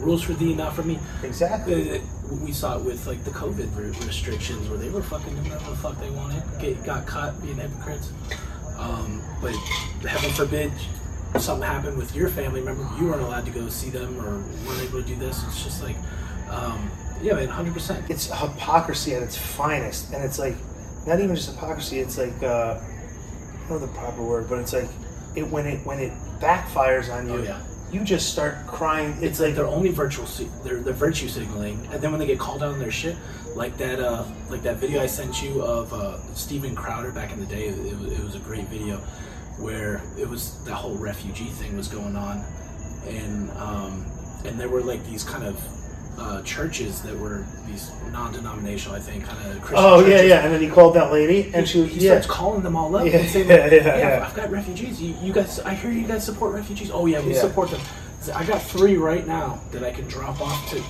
Rules 0.00 0.22
for 0.22 0.34
thee, 0.34 0.54
not 0.54 0.74
for 0.74 0.82
me. 0.82 0.98
Exactly. 1.22 1.98
Uh, 1.98 2.02
We 2.42 2.52
saw 2.52 2.78
it 2.78 2.84
with 2.84 3.06
like 3.06 3.22
the 3.24 3.30
COVID 3.30 3.76
re- 3.76 4.06
restrictions, 4.06 4.68
where 4.68 4.78
they 4.78 4.88
were 4.90 5.02
fucking 5.02 5.34
doing 5.34 5.50
whatever 5.50 5.70
the 5.70 5.76
fuck 5.76 5.98
they 6.00 6.10
wanted, 6.10 6.42
get, 6.60 6.82
got 6.84 7.06
caught 7.06 7.40
being 7.42 7.56
hypocrites. 7.56 8.12
Um, 8.78 9.22
but 9.40 9.54
heaven 10.06 10.30
forbid 10.32 10.72
something 11.38 11.66
happened 11.66 11.96
with 11.96 12.14
your 12.14 12.28
family. 12.28 12.60
Remember, 12.60 12.88
you 12.98 13.06
weren't 13.08 13.22
allowed 13.22 13.44
to 13.46 13.50
go 13.52 13.68
see 13.68 13.90
them 13.90 14.18
or 14.18 14.38
weren't 14.66 14.82
able 14.82 15.02
to 15.02 15.06
do 15.06 15.16
this. 15.16 15.42
It's 15.46 15.62
just 15.64 15.82
like, 15.82 15.96
um, 16.50 16.90
yeah, 17.22 17.34
man, 17.34 17.48
hundred 17.48 17.74
percent. 17.74 18.08
It's 18.10 18.26
hypocrisy 18.26 19.14
at 19.14 19.22
its 19.22 19.36
finest, 19.36 20.12
and 20.12 20.24
it's 20.24 20.38
like 20.38 20.56
not 21.06 21.20
even 21.20 21.34
just 21.36 21.50
hypocrisy. 21.50 21.98
It's 22.00 22.18
like 22.18 22.42
uh, 22.42 22.80
I 22.80 23.68
don't 23.68 23.70
know 23.70 23.78
the 23.78 23.92
proper 23.98 24.22
word, 24.22 24.48
but 24.48 24.58
it's 24.58 24.72
like 24.72 24.88
it 25.34 25.46
when 25.48 25.66
it 25.66 25.84
when 25.86 25.98
it 26.00 26.12
backfires 26.40 27.12
on 27.12 27.28
you, 27.28 27.34
Oh, 27.36 27.42
yeah. 27.42 27.60
You 27.92 28.02
just 28.04 28.32
start 28.32 28.66
crying. 28.66 29.16
It's, 29.22 29.40
like 29.40 29.54
they're 29.54 29.66
only 29.66 29.90
virtual, 29.90 30.26
they're, 30.64 30.80
they're 30.80 30.92
virtue 30.92 31.28
signaling, 31.28 31.86
and 31.92 32.00
then 32.00 32.10
when 32.10 32.20
they 32.20 32.26
get 32.26 32.38
called 32.38 32.62
out 32.62 32.72
on 32.72 32.78
their 32.78 32.90
shit, 32.90 33.16
like 33.54 33.76
that, 33.78 34.00
uh, 34.00 34.24
like 34.50 34.62
that 34.62 34.76
video 34.76 35.00
I 35.00 35.06
sent 35.06 35.42
you 35.42 35.62
of 35.62 35.92
uh, 35.92 36.18
Steven 36.34 36.74
Crowder 36.74 37.12
back 37.12 37.32
in 37.32 37.40
the 37.40 37.46
day. 37.46 37.68
It, 37.68 37.78
it 38.12 38.24
was 38.24 38.34
a 38.34 38.40
great 38.40 38.66
video 38.66 38.96
where 39.58 40.02
it 40.18 40.28
was 40.28 40.62
that 40.64 40.74
whole 40.74 40.96
refugee 40.96 41.50
thing 41.50 41.76
was 41.76 41.88
going 41.88 42.16
on, 42.16 42.44
and 43.06 43.50
um, 43.52 44.04
and 44.44 44.58
there 44.58 44.68
were 44.68 44.82
like 44.82 45.04
these 45.06 45.22
kind 45.22 45.44
of 45.44 45.56
uh, 46.18 46.42
churches 46.42 47.02
that 47.02 47.18
were 47.18 47.44
these 47.66 47.90
non-denominational, 48.12 48.96
I 48.96 49.00
think, 49.00 49.24
kind 49.24 49.38
of 49.50 49.60
Christian. 49.62 49.78
oh 49.78 50.00
yeah, 50.00 50.06
churches. 50.16 50.28
yeah. 50.28 50.44
And 50.44 50.54
then 50.54 50.60
he 50.60 50.68
called 50.68 50.94
that 50.94 51.12
lady, 51.12 51.50
and 51.54 51.68
she 51.68 51.84
he 51.86 52.06
yeah. 52.06 52.12
starts 52.12 52.26
calling 52.26 52.62
them 52.62 52.76
all 52.76 52.94
up 52.96 53.06
Yeah, 53.06 53.18
and 53.18 53.28
saying, 53.28 53.48
yeah, 53.50 53.56
like, 53.56 53.72
yeah, 53.72 53.78
yeah, 53.84 53.98
yeah. 53.98 54.26
I've 54.26 54.34
got 54.34 54.50
refugees. 54.50 55.00
You, 55.02 55.14
you 55.22 55.32
guys, 55.32 55.60
I 55.60 55.74
hear 55.74 55.90
you 55.90 56.06
guys 56.06 56.24
support 56.24 56.54
refugees. 56.54 56.90
Oh 56.92 57.06
yeah, 57.06 57.20
we 57.20 57.34
Yeah. 57.34 57.40
support 57.40 57.70
them. 57.70 57.80
I 58.34 58.44
got 58.44 58.62
three 58.62 58.96
right 58.96 59.26
now 59.26 59.60
that 59.72 59.82
I 59.82 59.90
can 59.92 60.06
drop 60.08 60.40
off 60.40 60.70
to. 60.70 60.82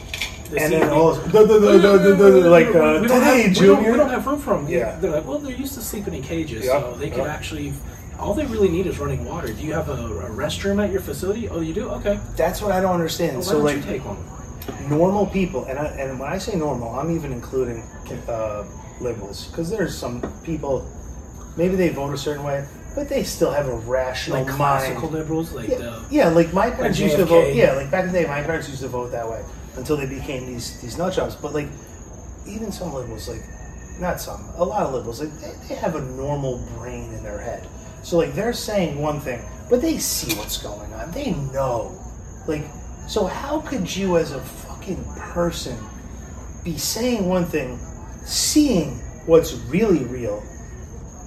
This 0.50 0.62
and 0.62 0.72
then 0.74 0.90
all 0.90 1.14
like 1.14 2.66
we 2.66 2.72
don't 2.72 3.02
today, 3.02 3.02
have, 3.02 3.02
we 3.02 3.08
don't, 3.08 3.54
Junior. 3.54 3.90
we 3.92 3.96
don't 3.96 4.10
have 4.10 4.26
room 4.26 4.38
for 4.38 4.54
them. 4.54 4.68
Yeah. 4.68 4.96
They're 5.00 5.10
like, 5.10 5.26
well, 5.26 5.38
they're 5.38 5.56
used 5.56 5.74
to 5.74 5.80
sleeping 5.80 6.14
in 6.14 6.22
cages, 6.22 6.66
Yeah, 6.66 6.80
so 6.80 6.94
they 6.96 7.10
can 7.10 7.20
yeah. 7.20 7.34
actually. 7.34 7.72
All 8.18 8.32
they 8.34 8.46
really 8.46 8.68
need 8.68 8.86
is 8.86 8.98
running 9.00 9.24
water. 9.24 9.48
Do 9.48 9.62
you 9.62 9.72
have 9.72 9.88
a, 9.88 9.92
a 9.94 10.30
restroom 10.30 10.82
at 10.84 10.92
your 10.92 11.00
facility? 11.00 11.48
Oh, 11.48 11.60
you 11.60 11.74
do. 11.74 11.88
Okay. 11.90 12.20
That's 12.36 12.62
what 12.62 12.70
I 12.70 12.80
don't 12.80 12.92
understand. 12.94 13.38
Well, 13.38 13.40
why 13.40 13.44
so 13.46 13.52
don't 13.54 13.64
like 13.64 13.76
you 13.76 13.82
take 13.82 14.04
one? 14.04 14.18
Normal 14.88 15.26
people, 15.26 15.64
and 15.64 15.78
I, 15.78 15.86
and 15.86 16.18
when 16.18 16.30
I 16.30 16.38
say 16.38 16.56
normal, 16.56 16.90
I'm 16.98 17.10
even 17.14 17.32
including 17.32 17.82
uh, 18.28 18.64
liberals 19.00 19.48
because 19.48 19.70
there's 19.70 19.96
some 19.96 20.22
people, 20.42 20.86
maybe 21.56 21.76
they 21.76 21.88
vote 21.90 22.12
a 22.14 22.18
certain 22.18 22.44
way, 22.44 22.66
but 22.94 23.08
they 23.08 23.24
still 23.24 23.50
have 23.50 23.68
a 23.68 23.74
rational 23.76 24.38
Like 24.38 24.46
mind. 24.48 24.56
classical 24.58 25.08
liberals, 25.10 25.52
like 25.52 25.68
Yeah, 25.68 25.76
the. 25.78 26.04
yeah, 26.10 26.28
like 26.28 26.52
my 26.52 26.70
parents 26.70 26.98
used 26.98 27.16
to 27.16 27.24
vote. 27.24 27.54
Yeah, 27.54 27.72
like 27.72 27.90
back 27.90 28.04
in 28.06 28.12
the 28.12 28.20
day, 28.22 28.26
my 28.26 28.42
parents 28.42 28.68
used 28.68 28.82
to 28.82 28.88
vote 28.88 29.10
that 29.12 29.28
way 29.28 29.42
until 29.76 29.96
they 29.96 30.06
became 30.06 30.46
these 30.46 30.80
these 30.80 30.96
nut 30.96 31.12
jobs. 31.12 31.34
But 31.34 31.54
like, 31.54 31.68
even 32.46 32.70
some 32.70 32.92
liberals, 32.94 33.28
like 33.28 33.42
not 34.00 34.20
some, 34.20 34.44
a 34.56 34.64
lot 34.64 34.82
of 34.82 34.92
liberals, 34.94 35.20
like 35.20 35.32
they, 35.40 35.52
they 35.68 35.74
have 35.74 35.94
a 35.96 36.00
normal 36.00 36.58
brain 36.78 37.12
in 37.14 37.22
their 37.22 37.38
head. 37.38 37.66
So 38.02 38.16
like 38.18 38.34
they're 38.34 38.52
saying 38.52 39.00
one 39.00 39.20
thing, 39.20 39.42
but 39.70 39.80
they 39.80 39.98
see 39.98 40.36
what's 40.36 40.58
going 40.62 40.92
on. 40.94 41.10
They 41.10 41.32
know, 41.52 41.98
like, 42.46 42.64
so 43.06 43.26
how 43.26 43.60
could 43.60 43.94
you, 43.94 44.16
as 44.16 44.32
a 44.32 44.40
fucking 44.40 45.04
person, 45.14 45.76
be 46.62 46.78
saying 46.78 47.28
one 47.28 47.44
thing, 47.44 47.78
seeing 48.24 48.98
what's 49.26 49.54
really 49.54 50.04
real, 50.04 50.42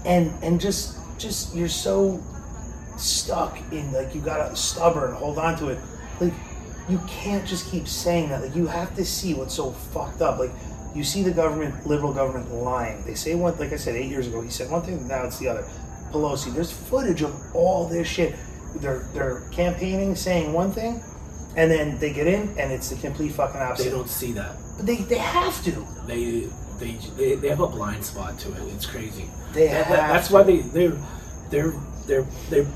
and 0.05 0.33
and 0.43 0.59
just 0.59 0.97
just 1.19 1.55
you're 1.55 1.67
so 1.67 2.21
stuck 2.97 3.59
in 3.71 3.91
like 3.91 4.15
you 4.15 4.21
gotta 4.21 4.55
stubborn 4.55 5.13
hold 5.13 5.37
on 5.37 5.55
to 5.57 5.69
it. 5.69 5.79
Like 6.19 6.33
you 6.89 6.99
can't 7.07 7.47
just 7.47 7.69
keep 7.69 7.87
saying 7.87 8.29
that. 8.29 8.41
Like 8.41 8.55
you 8.55 8.65
have 8.65 8.95
to 8.95 9.05
see 9.05 9.35
what's 9.35 9.53
so 9.53 9.71
fucked 9.71 10.21
up. 10.21 10.39
Like 10.39 10.51
you 10.95 11.03
see 11.03 11.21
the 11.21 11.31
government 11.31 11.85
liberal 11.85 12.11
government 12.11 12.51
lying. 12.51 13.03
They 13.05 13.13
say 13.13 13.35
one 13.35 13.55
like 13.59 13.71
i 13.71 13.75
said 13.75 13.95
eight 13.95 14.09
years 14.09 14.27
ago 14.27 14.41
he 14.41 14.49
said 14.49 14.71
one 14.71 14.81
thing 14.81 15.07
now 15.07 15.25
it's 15.25 15.37
the 15.37 15.47
other. 15.47 15.67
Pelosi 16.11 16.51
there's 16.53 16.71
footage 16.71 17.21
of 17.21 17.35
all 17.55 17.87
this 17.87 18.07
shit. 18.07 18.35
They're 18.77 19.07
they're 19.13 19.47
campaigning 19.51 20.15
saying 20.15 20.51
one 20.53 20.71
thing 20.71 21.03
and 21.57 21.69
then 21.71 21.97
they 21.99 22.13
get 22.13 22.27
in, 22.27 22.43
and 22.57 22.71
it's 22.71 22.89
the 22.89 22.95
complete 22.95 23.33
fucking 23.33 23.59
opposite. 23.59 23.85
They 23.85 23.89
don't 23.89 24.09
see 24.09 24.31
that. 24.33 24.55
But 24.77 24.85
they 24.85 24.97
they 24.97 25.17
have 25.17 25.61
to. 25.65 25.71
They 26.05 26.47
they 26.79 26.91
they, 27.17 27.35
they 27.35 27.49
have 27.49 27.59
a 27.59 27.67
blind 27.67 28.05
spot 28.05 28.39
to 28.39 28.53
it. 28.53 28.61
It's 28.75 28.85
crazy. 28.85 29.25
They 29.53 29.67
That- 29.67 29.87
have 29.87 30.09
that's 30.13 30.27
to. 30.29 30.33
why 30.35 30.43
they 30.43 30.57
they're 30.59 30.97
they're 31.49 31.73
they're 32.05 32.25
they're 32.49 32.67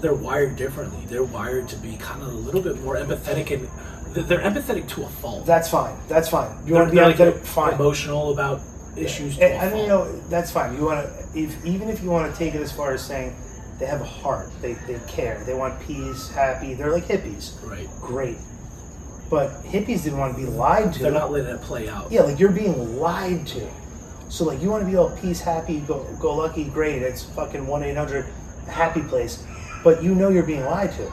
they're 0.00 0.14
wired 0.14 0.56
differently. 0.56 1.06
They're 1.06 1.22
wired 1.24 1.68
to 1.68 1.76
be 1.76 1.96
kind 1.96 2.20
of 2.22 2.28
a 2.28 2.36
little 2.36 2.60
bit 2.60 2.78
more 2.82 2.96
empathetic 2.96 3.50
and 3.52 3.68
they're- 4.28 4.40
empathetic 4.40 4.88
to 4.88 5.04
a 5.04 5.08
fault. 5.08 5.46
That's 5.46 5.70
fine. 5.70 5.96
That's 6.08 6.28
fine. 6.28 6.50
You 6.66 6.74
they're, 6.74 6.82
want 6.82 6.88
to 6.88 6.94
be 6.94 7.00
empathetic? 7.00 7.34
like 7.36 7.46
fine. 7.46 7.74
emotional 7.74 8.32
about 8.32 8.60
issues. 8.96 9.36
To 9.38 9.44
And, 9.44 9.52
a 9.54 9.56
and 9.76 9.78
you 9.80 9.86
know 9.86 10.12
that's 10.28 10.50
fine. 10.50 10.74
You 10.76 10.84
want 10.84 11.06
to, 11.06 11.38
if 11.38 11.64
even 11.64 11.88
if 11.88 12.02
you 12.02 12.10
want 12.10 12.30
to 12.32 12.38
take 12.38 12.54
it 12.54 12.60
as 12.60 12.72
far 12.72 12.92
as 12.92 13.02
saying 13.04 13.34
they 13.78 13.86
have 13.86 14.00
a 14.00 14.04
heart, 14.04 14.48
they 14.62 14.74
they 14.86 14.98
care, 15.08 15.42
they 15.46 15.54
want 15.54 15.80
peace, 15.86 16.28
happy. 16.30 16.74
They're 16.74 16.92
like 16.92 17.04
hippies. 17.04 17.54
right? 17.68 17.88
Great, 18.00 18.38
but 19.30 19.50
hippies 19.64 20.04
didn't 20.04 20.18
want 20.18 20.36
to 20.36 20.40
be 20.40 20.46
lied 20.46 20.92
to. 20.94 21.02
They're 21.02 21.12
not 21.12 21.30
letting 21.32 21.54
it 21.54 21.60
play 21.62 21.88
out. 21.88 22.10
Yeah, 22.12 22.22
like 22.22 22.38
you're 22.38 22.52
being 22.52 22.98
lied 22.98 23.46
to. 23.48 23.68
So 24.28 24.44
like 24.44 24.60
you 24.62 24.70
want 24.70 24.84
to 24.84 24.90
be 24.90 24.96
all 24.96 25.10
peace, 25.18 25.40
happy, 25.40 25.80
go 25.80 26.04
go 26.20 26.34
lucky, 26.36 26.64
great. 26.64 27.02
It's 27.02 27.24
fucking 27.24 27.66
one 27.66 27.82
eight 27.82 27.96
hundred 27.96 28.26
happy 28.68 29.02
place, 29.02 29.44
but 29.82 30.02
you 30.02 30.14
know 30.14 30.28
you're 30.30 30.42
being 30.46 30.64
lied 30.64 30.92
to. 30.92 31.12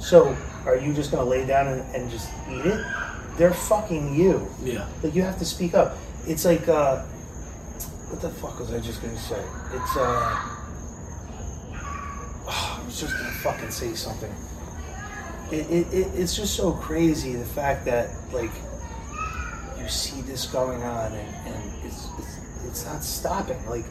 So 0.00 0.36
are 0.66 0.76
you 0.76 0.92
just 0.94 1.10
gonna 1.10 1.24
lay 1.28 1.44
down 1.46 1.66
and, 1.68 1.94
and 1.94 2.10
just 2.10 2.28
eat 2.50 2.64
it? 2.66 2.84
They're 3.36 3.52
fucking 3.52 4.14
you. 4.14 4.46
Yeah. 4.62 4.86
Like 5.02 5.14
you 5.14 5.22
have 5.22 5.38
to 5.40 5.44
speak 5.44 5.74
up. 5.74 5.96
It's 6.26 6.44
like 6.44 6.68
uh, 6.68 7.02
what 8.08 8.20
the 8.22 8.30
fuck 8.30 8.58
was 8.60 8.72
I 8.72 8.78
just 8.80 9.02
gonna 9.02 9.18
say? 9.18 9.42
It's 9.72 9.96
uh, 9.96 10.56
I 12.48 12.80
was 12.84 13.00
just 13.00 13.12
gonna 13.16 13.30
fucking 13.30 13.70
say 13.70 13.94
something. 13.94 14.32
It, 15.50 15.70
it, 15.70 15.86
it 15.94 16.06
it's 16.14 16.34
just 16.36 16.54
so 16.56 16.72
crazy 16.72 17.36
the 17.36 17.44
fact 17.44 17.84
that 17.84 18.10
like 18.32 18.50
you 19.78 19.88
see 19.88 20.22
this 20.22 20.46
going 20.46 20.82
on 20.82 21.12
and, 21.12 21.34
and 21.46 21.72
it's, 21.84 22.08
it's 22.18 22.38
it's 22.66 22.86
not 22.86 23.04
stopping. 23.04 23.64
Like 23.68 23.84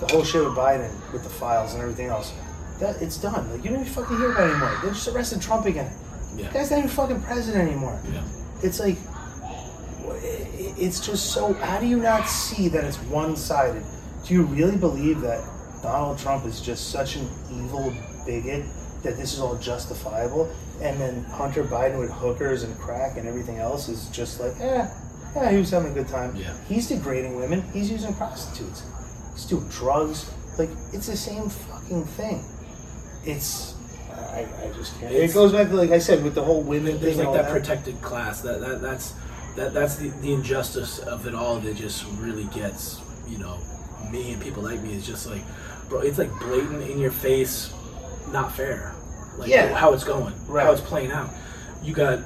the 0.00 0.06
whole 0.08 0.24
shit 0.24 0.42
with 0.44 0.54
Biden 0.54 0.90
with 1.12 1.22
the 1.24 1.28
files 1.30 1.74
and 1.74 1.82
everything 1.82 2.06
else. 2.08 2.32
That 2.80 3.00
it's 3.02 3.16
done. 3.18 3.50
Like 3.50 3.64
you 3.64 3.70
don't 3.70 3.80
even 3.80 3.92
fucking 3.92 4.16
hear 4.16 4.32
about 4.32 4.48
it 4.48 4.52
anymore. 4.52 4.78
They 4.82 4.88
just 4.88 5.08
arrested 5.08 5.40
Trump 5.42 5.66
again. 5.66 5.92
Yeah. 6.36 6.48
The 6.48 6.54
guy's 6.54 6.70
not 6.70 6.78
even 6.78 6.90
fucking 6.90 7.20
president 7.22 7.68
anymore 7.68 8.00
Yeah. 8.10 8.22
it's 8.62 8.80
like 8.80 8.96
it's 10.78 10.98
just 11.04 11.32
so 11.32 11.52
how 11.52 11.78
do 11.78 11.86
you 11.86 11.98
not 11.98 12.26
see 12.26 12.68
that 12.68 12.84
it's 12.84 12.96
one-sided 13.02 13.84
do 14.26 14.32
you 14.34 14.44
really 14.44 14.76
believe 14.78 15.20
that 15.20 15.44
donald 15.82 16.18
trump 16.18 16.44
is 16.46 16.60
just 16.60 16.90
such 16.90 17.16
an 17.16 17.28
evil 17.52 17.92
bigot 18.26 18.64
that 19.02 19.16
this 19.16 19.32
is 19.34 19.40
all 19.40 19.56
justifiable 19.56 20.50
and 20.80 21.00
then 21.00 21.24
hunter 21.24 21.64
biden 21.64 21.98
with 21.98 22.10
hookers 22.10 22.62
and 22.62 22.78
crack 22.78 23.16
and 23.16 23.26
everything 23.26 23.58
else 23.58 23.88
is 23.88 24.08
just 24.08 24.40
like 24.40 24.52
eh, 24.60 24.88
yeah 25.34 25.50
he 25.50 25.56
was 25.58 25.70
having 25.70 25.90
a 25.90 25.94
good 25.94 26.08
time 26.08 26.34
Yeah. 26.36 26.54
he's 26.68 26.88
degrading 26.88 27.36
women 27.36 27.62
he's 27.72 27.90
using 27.90 28.14
prostitutes 28.14 28.84
he's 29.34 29.44
doing 29.46 29.66
drugs 29.68 30.30
like 30.58 30.70
it's 30.92 31.06
the 31.08 31.16
same 31.16 31.48
fucking 31.48 32.04
thing 32.04 32.44
it's 33.24 33.74
I, 34.12 34.46
I 34.62 34.72
just 34.74 34.98
can't. 35.00 35.12
It's- 35.12 35.30
it 35.30 35.34
goes 35.34 35.52
back 35.52 35.68
to 35.68 35.74
like 35.74 35.90
I 35.90 35.98
said 35.98 36.22
with 36.22 36.34
the 36.34 36.42
whole 36.42 36.62
women 36.62 36.98
There's 37.00 37.16
thing. 37.16 37.18
like 37.18 37.28
all 37.28 37.32
that 37.34 37.50
protected 37.50 38.00
class. 38.02 38.40
That, 38.42 38.60
that 38.60 38.80
that's 38.80 39.14
that 39.56 39.72
that's 39.74 39.96
the, 39.96 40.08
the 40.08 40.32
injustice 40.32 40.98
of 41.00 41.26
it 41.26 41.34
all 41.34 41.58
that 41.60 41.76
just 41.76 42.04
really 42.18 42.44
gets 42.44 43.00
you 43.28 43.38
know 43.38 43.58
me 44.10 44.32
and 44.32 44.42
people 44.42 44.62
like 44.62 44.80
me 44.80 44.94
is 44.94 45.06
just 45.06 45.26
like. 45.26 45.42
It's 46.00 46.18
like 46.18 46.30
blatant 46.40 46.82
in 46.90 46.98
your 46.98 47.10
face, 47.10 47.72
not 48.32 48.54
fair. 48.54 48.94
Like 49.38 49.48
Yeah. 49.50 49.74
how 49.74 49.92
it's 49.92 50.04
going, 50.04 50.34
Right. 50.46 50.64
how 50.66 50.72
it's 50.72 50.80
playing 50.80 51.12
out. 51.12 51.30
You 51.82 51.94
got 51.94 52.20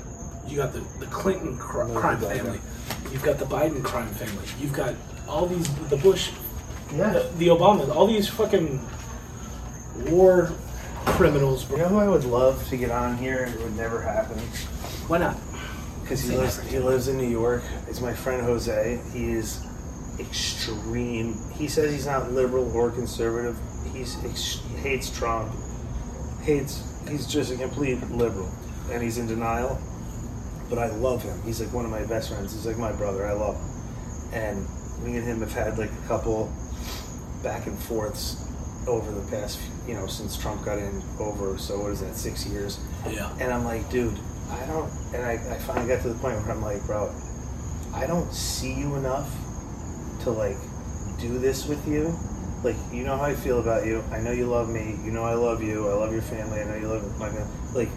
you 0.46 0.56
got 0.56 0.72
the 0.72 0.80
the 1.00 1.06
Clinton 1.06 1.56
cr- 1.58 1.84
No, 1.84 1.98
crime 2.00 2.20
the 2.20 2.26
Biden. 2.26 2.36
family. 2.36 2.60
You've 3.12 3.22
got 3.22 3.38
the 3.38 3.44
Biden 3.46 3.82
crime 3.82 4.08
family. 4.08 4.44
You've 4.60 4.72
got 4.72 4.94
all 5.28 5.46
these 5.46 5.68
the 5.88 5.96
Bush, 5.96 6.30
Yeah. 6.94 7.10
the, 7.12 7.28
the 7.38 7.46
Obama, 7.48 7.94
all 7.94 8.06
these 8.06 8.28
fucking 8.28 8.80
war 10.08 10.50
criminals. 11.04 11.68
You 11.70 11.78
know 11.78 11.88
who 11.88 11.98
I 11.98 12.08
would 12.08 12.24
love 12.24 12.66
to 12.68 12.76
get 12.76 12.90
on 12.90 13.16
here? 13.18 13.48
It 13.52 13.60
would 13.62 13.76
never 13.76 14.00
happen 14.02 14.38
Why 15.08 15.18
not? 15.18 15.36
because 16.02 16.20
he 16.22 16.36
lives. 16.36 16.60
He 16.60 16.78
lives 16.78 17.08
in 17.08 17.16
New 17.18 17.26
York. 17.28 17.62
It's 17.88 18.00
my 18.00 18.14
friend 18.14 18.42
Jose. 18.42 19.00
He 19.12 19.32
is 19.32 19.58
extreme. 20.18 21.36
He 21.54 21.68
says 21.68 21.92
he's 21.92 22.06
not 22.06 22.32
liberal 22.32 22.70
or 22.76 22.90
conservative. 22.90 23.58
He's 23.92 24.22
ex- 24.24 24.60
he 24.70 24.76
hates 24.76 25.10
Trump. 25.16 25.52
Hates. 26.42 26.82
He's 27.08 27.26
just 27.26 27.52
a 27.52 27.56
complete 27.56 28.02
liberal, 28.10 28.50
and 28.90 29.02
he's 29.02 29.18
in 29.18 29.26
denial. 29.26 29.78
But 30.68 30.78
I 30.78 30.88
love 30.88 31.22
him. 31.22 31.40
He's 31.42 31.60
like 31.60 31.72
one 31.72 31.84
of 31.84 31.90
my 31.90 32.04
best 32.04 32.30
friends. 32.30 32.52
He's 32.52 32.66
like 32.66 32.78
my 32.78 32.92
brother. 32.92 33.26
I 33.26 33.32
love 33.32 33.56
him. 33.56 34.32
And 34.32 34.66
me 35.04 35.16
and 35.16 35.26
him 35.26 35.40
have 35.40 35.52
had 35.52 35.78
like 35.78 35.92
a 35.92 36.08
couple 36.08 36.52
back 37.42 37.66
and 37.66 37.78
forths 37.78 38.42
over 38.88 39.12
the 39.12 39.30
past, 39.30 39.60
you 39.86 39.94
know, 39.94 40.06
since 40.06 40.36
Trump 40.36 40.64
got 40.64 40.78
in 40.78 41.02
over. 41.20 41.58
So 41.58 41.78
what 41.80 41.92
is 41.92 42.00
that? 42.00 42.16
Six 42.16 42.46
years. 42.46 42.80
Yeah. 43.08 43.32
And 43.40 43.52
I'm 43.52 43.64
like, 43.64 43.88
dude, 43.90 44.18
I 44.50 44.66
don't. 44.66 44.90
And 45.14 45.24
I, 45.24 45.32
I 45.32 45.58
finally 45.58 45.88
got 45.88 46.02
to 46.02 46.08
the 46.08 46.18
point 46.18 46.36
where 46.40 46.50
I'm 46.50 46.62
like, 46.62 46.84
bro, 46.86 47.14
I 47.94 48.06
don't 48.06 48.32
see 48.32 48.72
you 48.72 48.96
enough 48.96 49.30
to 50.26 50.32
like 50.32 50.58
do 51.18 51.38
this 51.38 51.66
with 51.66 51.86
you. 51.86 52.14
Like, 52.64 52.76
you 52.92 53.04
know 53.04 53.16
how 53.16 53.24
I 53.24 53.34
feel 53.34 53.60
about 53.60 53.86
you. 53.86 54.02
I 54.10 54.18
know 54.18 54.32
you 54.32 54.46
love 54.46 54.68
me. 54.68 54.98
You 55.04 55.12
know 55.12 55.22
I 55.22 55.34
love 55.34 55.62
you. 55.62 55.88
I 55.88 55.94
love 55.94 56.12
your 56.12 56.22
family. 56.22 56.60
I 56.60 56.64
know 56.64 56.74
you 56.74 56.88
love 56.88 57.18
my 57.18 57.28
family. 57.28 57.46
Like, 57.74 57.88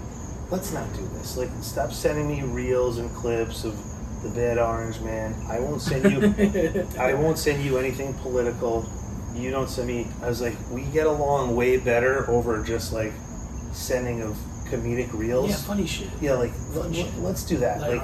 let's 0.51 0.71
not 0.71 0.93
do 0.93 1.01
this. 1.13 1.37
Like, 1.37 1.49
stop 1.61 1.91
sending 1.91 2.27
me 2.27 2.43
reels 2.43 2.99
and 2.99 3.09
clips 3.15 3.63
of 3.63 3.75
the 4.21 4.29
bad 4.29 4.59
orange 4.59 4.99
man. 4.99 5.33
I 5.47 5.59
won't 5.59 5.81
send 5.81 6.11
you. 6.11 6.87
I 6.99 7.13
won't 7.15 7.39
send 7.39 7.63
you 7.63 7.77
anything 7.79 8.13
political. 8.15 8.87
You 9.33 9.49
don't 9.49 9.69
send 9.69 9.87
me. 9.87 10.07
I 10.21 10.27
was 10.27 10.41
like, 10.41 10.55
we 10.69 10.83
get 10.83 11.07
along 11.07 11.55
way 11.55 11.77
better 11.77 12.29
over 12.29 12.63
just 12.63 12.93
like 12.93 13.13
sending 13.71 14.21
of 14.21 14.37
comedic 14.65 15.11
reels. 15.13 15.49
Yeah, 15.49 15.55
funny 15.55 15.87
shit. 15.87 16.09
Yeah, 16.21 16.33
like 16.33 16.51
shit. 16.93 17.17
let, 17.17 17.31
us 17.33 17.43
do 17.43 17.57
that. 17.57 17.81
Like, 17.81 18.03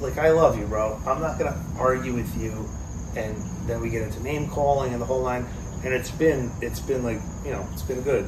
like 0.00 0.18
I 0.18 0.30
love 0.30 0.58
you, 0.58 0.66
bro. 0.66 1.00
I'm 1.06 1.20
not 1.20 1.38
gonna 1.38 1.60
argue 1.78 2.14
with 2.14 2.40
you, 2.40 2.68
and 3.16 3.36
then 3.68 3.80
we 3.80 3.90
get 3.90 4.02
into 4.02 4.22
name 4.22 4.48
calling 4.48 4.92
and 4.92 5.00
the 5.00 5.06
whole 5.06 5.22
line. 5.22 5.46
And 5.84 5.92
it's 5.92 6.10
been, 6.10 6.50
it's 6.62 6.80
been 6.80 7.02
like, 7.04 7.18
you 7.44 7.50
know, 7.52 7.66
it's 7.72 7.82
been 7.82 8.00
good, 8.02 8.26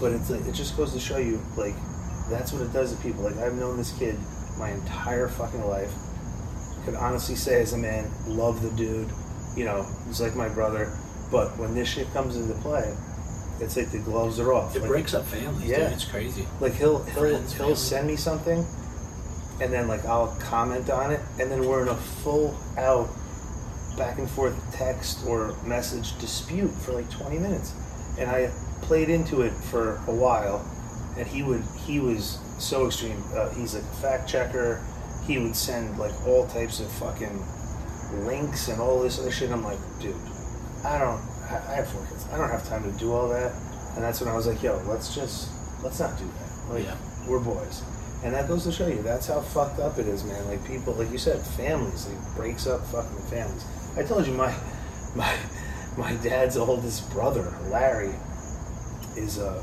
but 0.00 0.12
it's 0.12 0.30
like, 0.30 0.44
it 0.46 0.52
just 0.54 0.76
goes 0.76 0.92
to 0.94 1.00
show 1.00 1.18
you, 1.18 1.40
like, 1.56 1.74
that's 2.30 2.52
what 2.52 2.62
it 2.62 2.72
does 2.72 2.94
to 2.94 3.02
people. 3.02 3.22
Like 3.22 3.36
I've 3.36 3.54
known 3.54 3.76
this 3.76 3.92
kid 3.98 4.16
my 4.58 4.70
entire 4.70 5.28
fucking 5.28 5.64
life. 5.66 5.92
Could 6.84 6.94
honestly 6.94 7.34
say, 7.34 7.60
as 7.62 7.72
a 7.74 7.78
man, 7.78 8.10
love 8.26 8.62
the 8.62 8.70
dude. 8.70 9.08
You 9.56 9.64
know, 9.66 9.86
he's 10.06 10.20
like 10.20 10.34
my 10.34 10.48
brother. 10.48 10.96
But 11.30 11.56
when 11.58 11.74
this 11.74 11.88
shit 11.88 12.10
comes 12.12 12.36
into 12.36 12.54
play, 12.60 12.94
it's 13.60 13.76
like 13.76 13.90
the 13.90 13.98
gloves 13.98 14.38
are 14.40 14.52
off. 14.52 14.74
It 14.76 14.80
Like, 14.80 14.88
breaks 14.88 15.14
up 15.14 15.24
families, 15.26 15.68
Yeah. 15.68 15.84
dude. 15.84 15.92
It's 15.92 16.04
crazy. 16.04 16.46
like 16.60 16.74
he'll 16.74 17.02
he'll 17.04 17.14
Friends, 17.20 17.52
he'll 17.52 17.60
family. 17.64 17.74
send 17.76 18.06
me 18.06 18.16
something, 18.16 18.66
and 19.60 19.72
then 19.72 19.86
like 19.88 20.04
I'll 20.06 20.34
comment 20.40 20.88
on 20.90 21.10
it, 21.12 21.20
and 21.38 21.50
then 21.50 21.64
we're 21.66 21.82
in 21.82 21.88
a 21.88 21.94
full 21.94 22.54
out 22.78 23.08
back 23.96 24.18
and 24.18 24.28
forth 24.30 24.56
text 24.72 25.24
or 25.26 25.54
message 25.64 26.18
dispute 26.18 26.70
for 26.70 26.92
like 26.92 27.10
20 27.10 27.38
minutes, 27.38 27.72
and 28.18 28.30
I 28.30 28.50
played 28.82 29.08
into 29.08 29.42
it 29.42 29.52
for 29.52 29.96
a 30.06 30.14
while, 30.14 30.64
and 31.16 31.26
he 31.26 31.42
would 31.42 31.62
he 31.86 32.00
was 32.00 32.38
so 32.58 32.86
extreme. 32.86 33.22
Uh, 33.34 33.50
he's 33.50 33.74
like 33.74 33.84
a 33.84 33.96
fact 33.96 34.28
checker. 34.28 34.82
He 35.26 35.38
would 35.38 35.56
send 35.56 35.98
like 35.98 36.12
all 36.26 36.46
types 36.46 36.80
of 36.80 36.90
fucking 36.92 37.42
links 38.26 38.68
and 38.68 38.80
all 38.80 39.00
this 39.02 39.18
other 39.18 39.30
shit. 39.30 39.50
I'm 39.50 39.64
like, 39.64 39.78
dude, 40.00 40.16
I 40.84 40.98
don't. 40.98 41.20
I 41.44 41.74
have 41.76 41.88
four 41.88 42.04
kids. 42.06 42.26
I 42.32 42.38
don't 42.38 42.48
have 42.50 42.66
time 42.68 42.82
to 42.90 42.98
do 42.98 43.12
all 43.12 43.28
that. 43.28 43.52
And 43.94 44.02
that's 44.02 44.20
when 44.20 44.28
I 44.28 44.34
was 44.34 44.46
like, 44.46 44.62
yo, 44.62 44.82
let's 44.86 45.14
just 45.14 45.50
let's 45.82 46.00
not 46.00 46.18
do 46.18 46.24
that. 46.24 46.74
Like 46.74 46.84
Yeah. 46.84 46.96
we're 47.28 47.38
boys. 47.40 47.82
And 48.24 48.32
that 48.34 48.48
goes 48.48 48.64
to 48.64 48.72
show 48.72 48.86
you 48.86 49.02
that's 49.02 49.26
how 49.26 49.40
fucked 49.40 49.78
up 49.80 49.98
it 49.98 50.06
is, 50.08 50.24
man. 50.24 50.46
Like 50.46 50.66
people, 50.66 50.94
like 50.94 51.10
you 51.12 51.18
said, 51.18 51.40
families. 51.46 52.06
It 52.06 52.18
breaks 52.36 52.66
up 52.66 52.84
fucking 52.86 53.18
families. 53.30 53.64
I 53.96 54.02
told 54.02 54.26
you 54.26 54.32
my 54.34 54.54
my 55.14 55.36
my 55.96 56.14
dad's 56.16 56.56
oldest 56.56 57.10
brother, 57.12 57.52
Larry, 57.70 58.14
is 59.16 59.38
a 59.38 59.62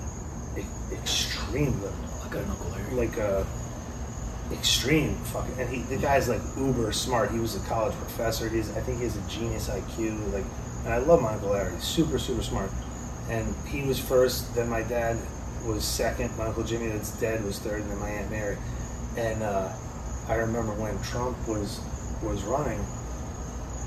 e- 0.58 0.64
extreme. 0.94 1.80
I 2.24 2.30
got 2.30 2.44
an 2.44 2.50
uncle 2.50 2.72
Larry. 2.72 2.94
like 3.08 3.18
a 3.18 3.46
extreme. 4.52 5.16
Fucking 5.16 5.60
and 5.60 5.70
he 5.70 5.82
the 5.84 5.98
guy's 6.02 6.30
like 6.30 6.42
uber 6.58 6.92
smart. 6.92 7.32
He 7.32 7.40
was 7.40 7.56
a 7.56 7.60
college 7.68 7.96
professor. 7.96 8.48
He's 8.48 8.70
i 8.78 8.82
think 8.82 9.00
he 9.00 9.04
has 9.04 9.18
a 9.18 9.30
genius 9.30 9.70
iq 9.70 10.34
like 10.34 10.46
and 10.86 10.94
i 10.94 10.98
love 10.98 11.22
my 11.22 11.34
uncle 11.34 11.50
larry. 11.50 11.78
Super 11.80 12.18
super 12.18 12.44
smart. 12.44 12.72
And 13.30 13.54
he 13.68 13.84
was 13.84 14.00
first 14.00 14.56
then 14.56 14.70
my 14.70 14.84
dad 14.84 15.18
was 15.66 15.84
second 15.84 16.36
my 16.38 16.46
uncle 16.46 16.64
jimmy 16.64 16.88
that's 16.88 17.12
dead 17.20 17.44
was 17.44 17.60
third 17.60 17.82
and 17.82 17.92
then 17.92 18.00
my 18.00 18.10
aunt 18.10 18.32
mary. 18.32 18.58
And 19.18 19.44
uh, 19.44 19.72
i 20.28 20.36
remember 20.36 20.74
when 20.74 20.98
trump 21.02 21.38
was 21.48 21.82
was 22.24 22.44
running 22.44 22.80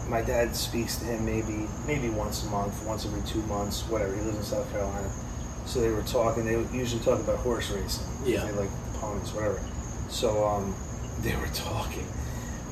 my 0.08 0.20
dad 0.22 0.54
speaks 0.54 0.96
to 0.98 1.04
him 1.06 1.24
maybe 1.24 1.66
maybe 1.86 2.08
once 2.10 2.44
a 2.44 2.50
month 2.50 2.82
once 2.86 3.06
every 3.06 3.22
two 3.22 3.42
months 3.42 3.82
whatever 3.88 4.14
he 4.14 4.20
lives 4.22 4.36
in 4.38 4.42
south 4.44 4.70
carolina 4.72 5.10
so 5.66 5.80
they 5.80 5.88
were 5.90 6.02
talking 6.02 6.44
they 6.44 6.58
usually 6.76 7.02
talk 7.02 7.18
about 7.20 7.38
horse 7.38 7.70
racing 7.70 8.06
Yeah. 8.24 8.44
they 8.44 8.52
like 8.52 8.70
ponies 9.00 9.32
whatever 9.32 9.60
So 10.10 10.44
um, 10.46 10.74
they 11.22 11.34
were 11.36 11.48
talking 11.54 12.06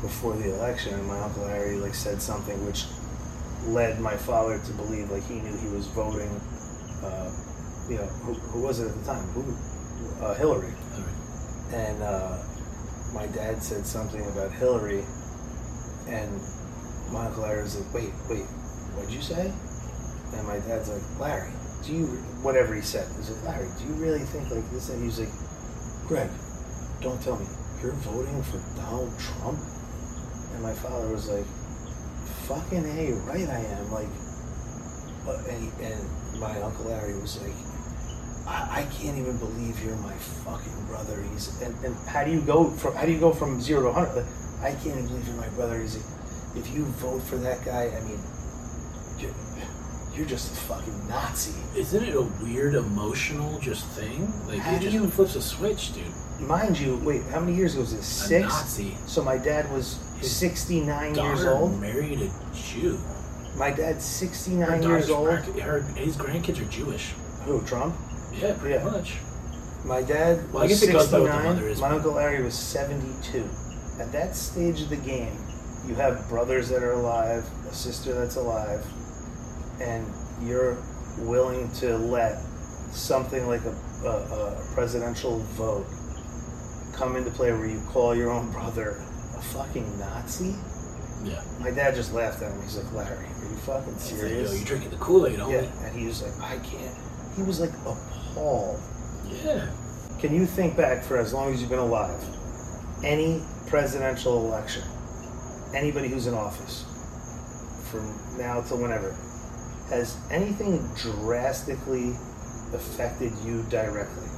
before 0.03 0.35
the 0.37 0.53
election, 0.55 0.95
and 0.95 1.07
my 1.07 1.19
uncle 1.21 1.47
Harry 1.47 1.77
like 1.77 1.95
said 1.95 2.21
something 2.21 2.59
which 2.67 2.85
led 3.67 4.01
my 4.01 4.17
father 4.17 4.59
to 4.59 4.73
believe 4.73 5.11
like 5.11 5.23
he 5.29 5.35
knew 5.41 5.57
he 5.57 5.69
was 5.69 5.87
voting. 5.87 6.29
Uh, 7.03 7.31
you 7.89 7.97
know, 7.97 8.07
who, 8.27 8.35
who 8.35 8.61
was 8.63 8.81
it 8.81 8.89
at 8.91 8.95
the 8.99 9.05
time? 9.07 9.25
Who? 9.35 9.43
Uh, 10.25 10.35
Hillary. 10.35 10.73
And 11.73 12.03
uh, 12.03 12.39
my 13.15 13.27
dad 13.29 13.63
said 13.63 13.87
something 13.87 14.25
about 14.27 14.51
Hillary, 14.53 15.05
and 16.09 16.41
my 17.13 17.27
uncle 17.27 17.43
Larry 17.43 17.63
was 17.63 17.77
like, 17.77 17.95
"Wait, 17.95 18.13
wait, 18.29 18.47
what'd 18.97 19.13
you 19.13 19.21
say?" 19.21 19.53
And 20.35 20.47
my 20.49 20.59
dad's 20.61 20.89
like, 20.89 21.03
"Larry, 21.21 21.53
do 21.85 21.93
you 21.93 22.07
whatever 22.43 22.75
he 22.75 22.81
said?" 22.81 23.07
He's 23.17 23.31
like, 23.31 23.55
"Larry, 23.55 23.69
do 23.79 23.85
you 23.87 23.95
really 23.95 24.25
think 24.25 24.51
like 24.51 24.69
this?" 24.71 24.89
And 24.89 25.03
he's 25.05 25.21
like, 25.21 25.33
"Greg, 26.09 26.31
don't 27.01 27.21
tell 27.23 27.37
me 27.37 27.47
you're 27.83 27.93
voting 27.93 28.43
for 28.43 28.59
Donald 28.77 29.13
Trump." 29.19 29.59
And 30.55 30.63
my 30.63 30.75
father 30.75 31.09
was 31.09 31.29
like, 31.29 31.47
"Fucking 32.49 32.85
hey, 32.85 33.13
right 33.29 33.49
I 33.49 33.61
am." 33.61 33.93
Like, 33.93 34.09
and, 35.49 35.73
and 35.81 36.41
my 36.41 36.61
uncle 36.61 36.87
Larry 36.87 37.15
was 37.15 37.41
like, 37.41 37.55
I, 38.47 38.81
I 38.81 38.83
can't 38.95 39.17
even 39.19 39.37
believe 39.39 39.83
you're 39.85 39.97
my 39.97 40.15
fucking 40.15 40.87
brother. 40.87 41.23
He's 41.33 41.61
and, 41.63 41.75
and 41.85 41.95
how 42.09 42.25
do 42.25 42.31
you 42.31 42.41
go 42.41 42.71
from 42.71 42.95
how 42.95 43.07
do 43.07 43.13
you 43.13 43.21
go 43.21 43.33
from 43.33 43.61
zero 43.61 43.83
to 43.83 43.93
hundred? 43.93 44.17
Like, 44.17 44.27
I 44.63 44.71
can't 44.73 44.99
even 44.99 45.07
believe 45.07 45.27
you're 45.27 45.37
my 45.37 45.49
brother. 45.51 45.81
He's 45.81 45.97
like, 45.97 46.22
if 46.57 46.71
you 46.75 46.85
vote 46.85 47.23
for 47.23 47.37
that 47.37 47.65
guy, 47.65 47.91
I 47.97 48.01
mean, 48.03 48.21
you're, 49.19 49.31
you're 50.15 50.27
just 50.27 50.53
a 50.53 50.57
fucking 50.57 51.09
Nazi. 51.09 51.55
Isn't 51.77 52.05
it 52.05 52.15
a 52.15 52.23
weird 52.23 52.75
emotional 52.75 53.59
just 53.59 53.87
thing? 53.89 54.33
Like 54.47 54.59
How 54.59 54.77
it 54.77 54.81
just 54.83 54.95
you- 54.95 55.09
flips 55.09 55.35
a 55.37 55.43
switch, 55.43 55.95
dude. 55.95 56.05
Mind 56.41 56.79
you, 56.79 56.97
wait, 57.05 57.23
how 57.25 57.39
many 57.41 57.55
years 57.57 57.75
ago 57.75 57.83
was 57.83 57.95
this? 57.95 58.07
Six. 58.07 58.45
A. 58.45 58.49
Nazi. 58.49 58.97
So 59.07 59.23
my 59.23 59.39
dad 59.39 59.71
was 59.73 59.99
His 60.19 60.35
69 60.35 61.15
years 61.15 61.45
old. 61.45 61.81
married 61.81 62.21
a 62.21 62.31
Jew. 62.55 62.99
My 63.57 63.71
dad's 63.71 64.05
69 64.05 64.83
years 64.83 65.09
old. 65.11 65.29
Her, 65.29 65.83
his 65.95 66.17
grandkids 66.17 66.61
are 66.61 66.65
Jewish. 66.71 67.13
Who? 67.45 67.63
Trump? 67.63 67.95
Yeah, 68.35 68.55
pretty 68.55 68.75
Yeah. 68.77 68.85
much. 68.91 69.15
My 69.85 70.01
dad 70.03 70.51
Well, 70.53 70.63
I 70.63 70.67
was 70.67 70.81
guess 70.81 70.89
it 70.89 70.93
goes 70.93 71.09
by 71.13 71.19
what 71.21 71.27
the 71.27 71.33
69. 71.33 71.57
mother. 71.71 71.81
My 71.81 71.91
uncle 71.91 72.13
Larry 72.13 72.43
was 72.43 72.55
72. 72.55 73.49
At 74.01 74.11
that 74.13 74.35
stage 74.35 74.81
of 74.83 74.89
the 74.91 74.97
game, 74.97 75.37
you 75.87 75.95
have 75.95 76.29
brothers 76.29 76.69
that 76.69 76.83
are 76.83 76.93
alive, 76.93 77.45
a 77.69 77.75
sister 77.75 78.13
that's 78.15 78.37
alive, 78.37 78.85
and 79.81 80.07
you're 80.43 80.77
willing 81.19 81.71
to 81.73 81.97
let 81.99 82.39
something 82.93 83.47
like 83.47 83.63
a, 83.65 84.07
a, 84.07 84.09
a 84.09 84.65
presidential 84.75 85.39
vote 85.57 85.87
come 86.95 87.17
into 87.17 87.31
play 87.31 87.53
where 87.53 87.67
you 87.67 87.81
call 87.89 88.15
your 88.15 88.31
own 88.31 88.51
brother 88.53 88.91
a 89.37 89.43
fucking 89.43 89.99
Nazi? 89.99 90.55
Yeah. 91.25 91.41
My 91.61 91.71
dad 91.71 91.95
just 91.95 92.13
laughed 92.13 92.43
at 92.43 92.53
him. 92.53 92.61
He's 92.63 92.77
like, 92.77 92.93
Larry, 92.93 93.27
are 93.27 93.49
you 93.51 93.57
fucking 93.57 93.93
It's 93.95 94.11
like, 94.13 94.21
serious? 94.21 94.51
yo, 94.51 94.57
you're 94.57 94.67
drinking 94.67 94.91
the 94.91 94.97
Kool-Aid, 94.97 95.39
yeah, 95.39 95.45
homie. 95.45 95.87
and 95.87 95.99
he 95.99 96.07
was 96.07 96.23
like, 96.23 96.39
I 96.41 96.59
can't. 96.65 96.97
He 97.37 97.43
was 97.43 97.61
like 97.61 97.71
appalled. 97.87 98.81
Yeah. 99.45 99.69
Can 100.21 100.35
you 100.35 100.47
think 100.47 100.77
back 100.77 101.03
for 101.03 101.17
as 101.17 101.33
long 101.33 101.53
as 101.53 101.61
you've 101.61 101.71
been 101.71 101.79
alive? 101.79 102.23
Any 103.03 103.43
presidential 103.67 104.47
election, 104.47 104.83
anybody 105.75 106.09
who's 106.09 106.27
in 106.27 106.35
office, 106.35 106.85
from 107.91 108.19
now 108.39 108.61
till 108.63 108.79
whenever, 108.79 109.15
has 109.91 110.17
anything 110.31 110.89
drastically 110.97 112.11
affected 112.73 113.33
you 113.45 113.63
directly? 113.69 114.29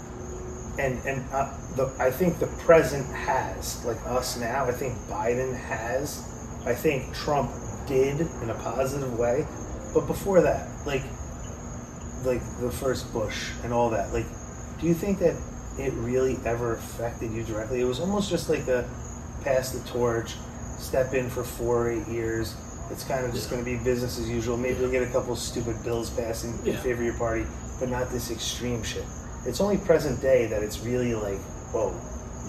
And 0.79 0.99
and 1.07 1.25
uh, 1.33 1.57
the 1.77 1.93
I 1.99 2.11
think 2.11 2.39
the 2.39 2.49
present 2.67 3.07
has, 3.15 3.85
like 3.85 3.99
us 4.07 4.37
now. 4.39 4.65
I 4.65 4.73
think 4.73 4.95
Biden 5.09 5.55
has. 5.55 6.23
I 6.67 6.75
think 6.75 7.15
Trump 7.15 7.51
did 7.87 8.21
in 8.43 8.51
a 8.51 8.55
positive 8.55 9.19
way, 9.19 9.47
but 9.93 10.07
before 10.07 10.41
that, 10.41 10.69
like 10.87 11.03
like 12.25 12.41
the 12.61 12.71
first 12.71 13.13
Bush 13.13 13.51
and 13.63 13.73
all 13.73 13.91
that, 13.91 14.13
like, 14.13 14.27
do 14.81 14.87
you 14.87 14.95
think 14.95 15.19
that 15.19 15.37
it 15.79 15.93
really 15.95 16.39
ever 16.45 16.75
affected 16.75 17.31
you 17.31 17.45
directly? 17.45 17.81
It 17.81 17.85
was 17.85 18.01
almost 18.01 18.31
just 18.31 18.49
like 18.49 18.67
a 18.67 18.89
pass 19.43 19.71
the 19.71 19.87
torch, 19.89 20.35
step 20.79 21.15
in 21.15 21.29
for 21.31 21.45
four 21.45 21.87
or 21.87 21.91
eight 21.91 22.07
years. 22.09 22.55
It's 22.91 23.05
kind 23.05 23.25
of 23.25 23.33
just 23.33 23.47
Yeah. 23.51 23.57
going 23.57 23.65
to 23.65 23.71
be 23.71 23.77
business 23.83 24.19
as 24.19 24.29
usual. 24.29 24.57
Maybe 24.57 24.81
you'll 24.81 24.91
get 24.91 25.03
a 25.03 25.07
couple 25.13 25.35
stupid 25.37 25.83
bills 25.85 26.11
passing 26.11 26.59
in 26.65 26.73
Yeah. 26.75 26.81
favor 26.81 27.01
of 27.01 27.07
your 27.07 27.15
party, 27.15 27.47
but 27.81 27.89
not 27.89 28.11
this 28.11 28.31
extreme 28.31 28.83
shit. 28.83 29.05
It's 29.47 29.61
only 29.61 29.79
present 29.79 30.21
day 30.21 30.47
that 30.47 30.63
it's 30.63 30.81
really 30.81 31.15
like, 31.15 31.41
whoa. 31.73 31.93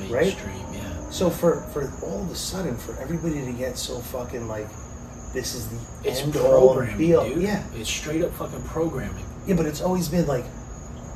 Right? 0.09 0.11
Mainstream, 0.11 0.53
yeah. 0.73 0.81
So 1.09 1.29
for 1.29 1.61
for 1.73 1.89
all 2.03 2.21
of 2.23 2.29
a 2.31 2.35
sudden, 2.35 2.75
for 2.75 2.97
everybody 3.01 3.45
to 3.45 3.51
get 3.53 3.77
so 3.77 3.99
fucking 3.99 4.47
like, 4.49 4.67
this 5.33 5.55
is 5.55 5.67
the 5.67 5.77
It's 6.03 6.21
end 6.21 6.33
programming, 6.33 6.97
be 6.97 7.07
dude. 7.07 7.41
Yeah, 7.41 7.63
It's 7.73 7.89
straight 7.89 8.21
up 8.23 8.33
fucking 8.33 8.61
programming. 8.63 9.23
yeah, 9.47 9.55
but 9.55 9.65
it's 9.65 9.81
always 9.81 10.09
been 10.09 10.27
like 10.27 10.43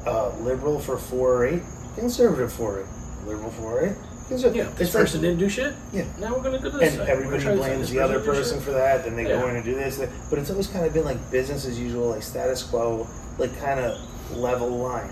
uh, 0.07 0.29
liberal 0.39 0.79
for 0.79 0.97
four 0.97 1.33
or 1.35 1.45
eight, 1.45 1.61
conservative 1.95 2.53
for 2.53 2.79
it, 2.79 2.85
liberal 3.27 3.51
for 3.51 3.81
eight, 4.29 4.35
conservative. 4.41 4.55
Yeah, 4.65 4.71
this 4.71 4.87
it's 4.87 4.95
like- 4.95 5.03
person 5.03 5.21
didn't 5.21 5.39
do 5.39 5.49
shit. 5.49 5.73
Yeah. 5.91 6.05
Now 6.19 6.35
we're 6.35 6.43
gonna 6.43 6.59
do 6.59 6.69
this. 6.69 6.81
and 6.93 6.99
thing. 6.99 7.09
everybody 7.09 7.25
We're 7.25 7.31
gonna 7.31 7.43
try 7.43 7.55
this 7.55 7.65
thing. 7.65 7.73
blames 7.75 7.89
the 7.91 7.99
other 7.99 8.19
person 8.19 8.57
shit. 8.57 8.63
for 8.65 8.71
that. 8.71 9.03
Then 9.03 9.15
they 9.15 9.23
go 9.25 9.47
in 9.47 9.55
and 9.55 9.65
do 9.65 9.75
this, 9.75 9.97
that- 9.97 10.09
but 10.29 10.39
it's 10.39 10.49
always 10.49 10.67
kind 10.67 10.85
of 10.85 10.93
been 10.93 11.05
like 11.05 11.31
business 11.31 11.65
as 11.65 11.79
usual, 11.79 12.09
like 12.09 12.23
status 12.23 12.63
quo, 12.63 13.07
like 13.37 13.57
kind 13.59 13.79
of 13.79 13.97
level 14.37 14.69
line. 14.69 15.11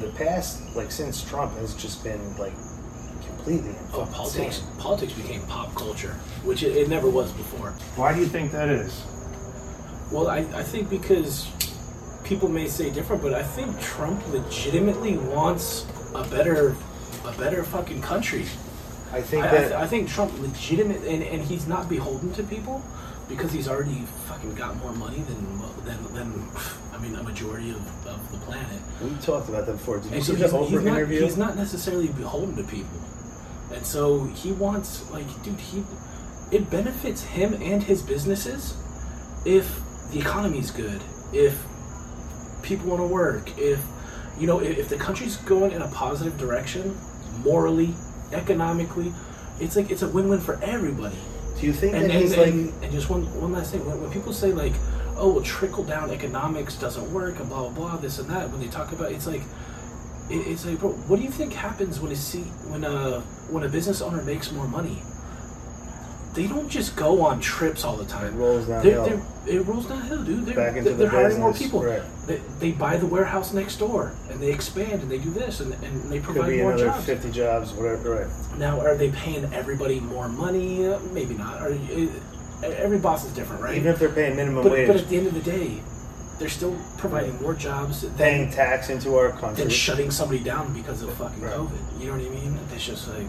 The 0.00 0.08
past, 0.16 0.60
like 0.74 0.90
since 0.90 1.22
Trump, 1.22 1.56
has 1.58 1.74
just 1.74 2.02
been 2.02 2.36
like 2.36 2.52
completely 3.26 3.74
Oh, 3.92 4.06
politics. 4.12 4.56
sand. 4.56 4.78
Politics 4.78 5.12
became 5.12 5.42
pop 5.42 5.74
culture, 5.74 6.14
which 6.44 6.62
it, 6.62 6.76
it 6.76 6.88
never 6.88 7.08
was 7.08 7.30
before. 7.32 7.70
Why 7.96 8.12
do 8.14 8.20
you 8.20 8.26
think 8.26 8.50
that 8.52 8.68
is? 8.68 9.02
Well, 10.10 10.28
I, 10.28 10.38
I 10.38 10.62
think 10.62 10.90
because 10.90 11.46
people 12.24 12.48
may 12.48 12.66
say 12.68 12.90
different, 12.90 13.22
but 13.22 13.34
I 13.34 13.42
think 13.42 13.78
Trump 13.80 14.20
legitimately 14.32 15.16
wants 15.18 15.86
a 16.14 16.24
better 16.24 16.74
a 17.24 17.32
better 17.38 17.64
fucking 17.64 18.02
country. 18.02 18.46
I 19.12 19.22
think 19.22 19.44
I, 19.44 19.48
I, 19.48 19.58
th- 19.58 19.72
I 19.72 19.86
think 19.86 20.08
Trump 20.08 20.38
legitimate 20.40 21.02
and, 21.04 21.22
and 21.22 21.42
he's 21.42 21.66
not 21.66 21.88
beholden 21.88 22.32
to 22.34 22.42
people 22.42 22.82
because 23.28 23.52
he's 23.52 23.68
already 23.68 24.02
fucking 24.26 24.54
got 24.54 24.76
more 24.76 24.92
money 24.92 25.18
than 25.20 25.58
than, 25.84 26.14
than 26.14 26.50
I 26.92 26.98
mean 26.98 27.14
a 27.16 27.22
majority 27.22 27.70
of, 27.70 28.06
of 28.06 28.32
the 28.32 28.38
planet. 28.38 28.80
we 29.02 29.10
talked 29.20 29.48
about 29.48 29.66
that 29.66 29.72
before. 29.72 29.98
Did 29.98 30.06
you 30.10 30.16
And 30.16 30.24
see 30.24 30.32
so 30.32 30.38
the 30.38 30.44
he's, 30.44 30.52
Oprah 30.52 30.68
he's 30.70 30.82
not, 30.82 30.96
interview? 30.96 31.20
he's 31.22 31.36
not 31.36 31.56
necessarily 31.56 32.08
beholden 32.08 32.56
to 32.56 32.64
people. 32.64 33.00
And 33.72 33.84
so 33.84 34.24
he 34.24 34.52
wants, 34.52 35.08
like, 35.10 35.26
dude, 35.42 35.58
he 35.60 35.84
it 36.50 36.70
benefits 36.70 37.22
him 37.22 37.54
and 37.54 37.82
his 37.82 38.02
businesses 38.02 38.74
if 39.44 39.80
the 40.10 40.18
economy's 40.20 40.70
good, 40.70 41.00
if 41.32 41.58
people 42.62 42.88
want 42.90 43.00
to 43.00 43.06
work, 43.06 43.56
if 43.58 43.80
you 44.38 44.46
know, 44.46 44.58
if, 44.60 44.76
if 44.78 44.88
the 44.88 44.96
country's 44.96 45.36
going 45.38 45.72
in 45.72 45.82
a 45.82 45.88
positive 45.88 46.36
direction, 46.38 46.96
morally, 47.38 47.94
economically, 48.32 49.12
it's 49.60 49.76
like 49.76 49.90
it's 49.90 50.02
a 50.02 50.08
win-win 50.08 50.40
for 50.40 50.58
everybody. 50.62 51.16
do 51.60 51.66
you 51.66 51.72
think 51.72 51.94
And, 51.94 52.04
that 52.04 52.10
and, 52.10 52.20
he's 52.20 52.32
and, 52.32 52.66
like? 52.66 52.82
and 52.82 52.92
just 52.92 53.08
one 53.10 53.22
one 53.40 53.52
last 53.52 53.72
thing, 53.72 53.84
when, 53.86 54.00
when 54.00 54.10
people 54.10 54.32
say 54.32 54.52
like, 54.52 54.72
"Oh, 55.16 55.32
well, 55.34 55.42
trickle 55.44 55.84
down 55.84 56.10
economics 56.10 56.76
doesn't 56.76 57.12
work," 57.12 57.38
and 57.40 57.48
blah 57.48 57.68
blah 57.68 57.70
blah, 57.70 57.96
this 57.96 58.18
and 58.18 58.28
that, 58.30 58.50
when 58.50 58.60
they 58.60 58.68
talk 58.68 58.92
about 58.92 59.12
it's 59.12 59.26
like, 59.26 59.42
it, 60.30 60.46
it's 60.46 60.64
like, 60.66 60.78
bro, 60.80 60.90
what 61.08 61.16
do 61.18 61.22
you 61.22 61.30
think 61.30 61.52
happens 61.52 62.00
when 62.00 62.10
a 62.12 62.16
see 62.16 62.42
when 62.72 62.84
a 62.84 63.20
when 63.50 63.62
a 63.64 63.68
business 63.68 64.02
owner 64.02 64.22
makes 64.22 64.50
more 64.52 64.66
money? 64.66 65.02
They 66.34 66.48
don't 66.48 66.68
just 66.68 66.96
go 66.96 67.22
on 67.22 67.40
trips 67.40 67.84
all 67.84 67.96
the 67.96 68.02
It 68.02 68.08
time. 68.08 68.36
rolls 68.36 68.66
They're, 68.66 68.80
they're, 68.82 69.22
it 69.46 69.60
rolls 69.66 69.86
downhill, 69.86 70.24
dude. 70.24 70.46
They're, 70.46 70.54
Back 70.56 70.76
into 70.76 70.90
they're, 70.94 71.08
the 71.08 71.08
hiring 71.08 71.38
more 71.40 71.52
people. 71.54 71.82
right. 71.84 72.02
They, 72.26 72.36
they 72.58 72.72
buy 72.72 72.96
the 72.96 73.06
warehouse 73.06 73.52
next 73.52 73.76
door 73.76 74.12
and 74.30 74.40
they 74.40 74.50
expand 74.52 75.02
and 75.02 75.10
they 75.10 75.18
do 75.18 75.30
this 75.30 75.60
and, 75.60 75.72
and 75.84 76.10
they 76.10 76.16
Could 76.18 76.34
provide 76.34 76.50
be 76.50 76.56
more 76.62 76.72
another 76.72 76.86
jobs. 76.86 77.04
fifty 77.06 77.30
jobs, 77.30 77.72
whatever. 77.72 78.26
Right. 78.26 78.58
Now, 78.58 78.80
are 78.80 78.96
they 78.96 79.10
paying 79.12 79.44
everybody 79.54 80.00
more 80.00 80.28
money? 80.28 80.86
Uh, 80.86 80.98
Maybe 81.12 81.34
not. 81.34 81.60
Are 81.62 81.70
you, 81.70 82.10
uh, 82.62 82.66
every 82.66 82.98
boss 82.98 83.24
is 83.24 83.32
different, 83.32 83.62
right? 83.62 83.76
Even 83.76 83.92
if 83.92 83.98
they're 84.00 84.08
paying 84.08 84.34
minimum 84.34 84.64
but, 84.64 84.72
wage, 84.72 84.86
but 84.88 84.96
at 84.96 85.08
the 85.08 85.16
end 85.18 85.26
of 85.28 85.34
the 85.34 85.42
day, 85.42 85.80
they're 86.40 86.48
still 86.48 86.76
providing 86.98 87.40
more 87.40 87.54
jobs 87.54 88.00
than, 88.02 88.14
paying 88.14 88.50
tax 88.50 88.90
into 88.90 89.14
our 89.16 89.30
country. 89.30 89.62
than 89.64 89.70
shutting 89.70 90.10
somebody 90.10 90.42
down 90.42 90.72
because 90.74 91.00
of 91.02 91.14
fucking 91.14 91.40
Right. 91.40 91.52
COVID. 91.54 92.00
You 92.00 92.06
know 92.08 92.12
what 92.18 92.26
I 92.26 92.28
mean? 92.30 92.58
It's 92.74 92.84
just 92.86 93.06
like, 93.08 93.26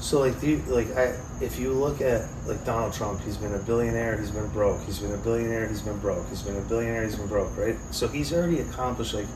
So 0.00 0.20
like, 0.20 0.40
you, 0.42 0.58
like 0.68 0.90
I, 0.96 1.16
if 1.40 1.58
you 1.58 1.72
look 1.72 2.00
at 2.00 2.28
like 2.46 2.64
Donald 2.64 2.92
Trump, 2.92 3.20
he's 3.22 3.36
been 3.36 3.54
a 3.54 3.58
billionaire, 3.58 4.16
he's 4.16 4.30
been 4.30 4.48
broke. 4.50 4.82
He's 4.84 4.98
been 4.98 5.12
a 5.12 5.18
billionaire, 5.18 5.68
he's 5.68 5.82
been 5.82 5.98
broke. 5.98 6.28
He's 6.28 6.42
been 6.42 6.56
a 6.56 6.60
billionaire, 6.62 7.04
he's 7.04 7.16
been 7.16 7.26
broke. 7.26 7.56
Right. 7.56 7.76
So 7.90 8.06
he's 8.08 8.32
already 8.32 8.60
accomplished 8.60 9.14
like 9.14 9.26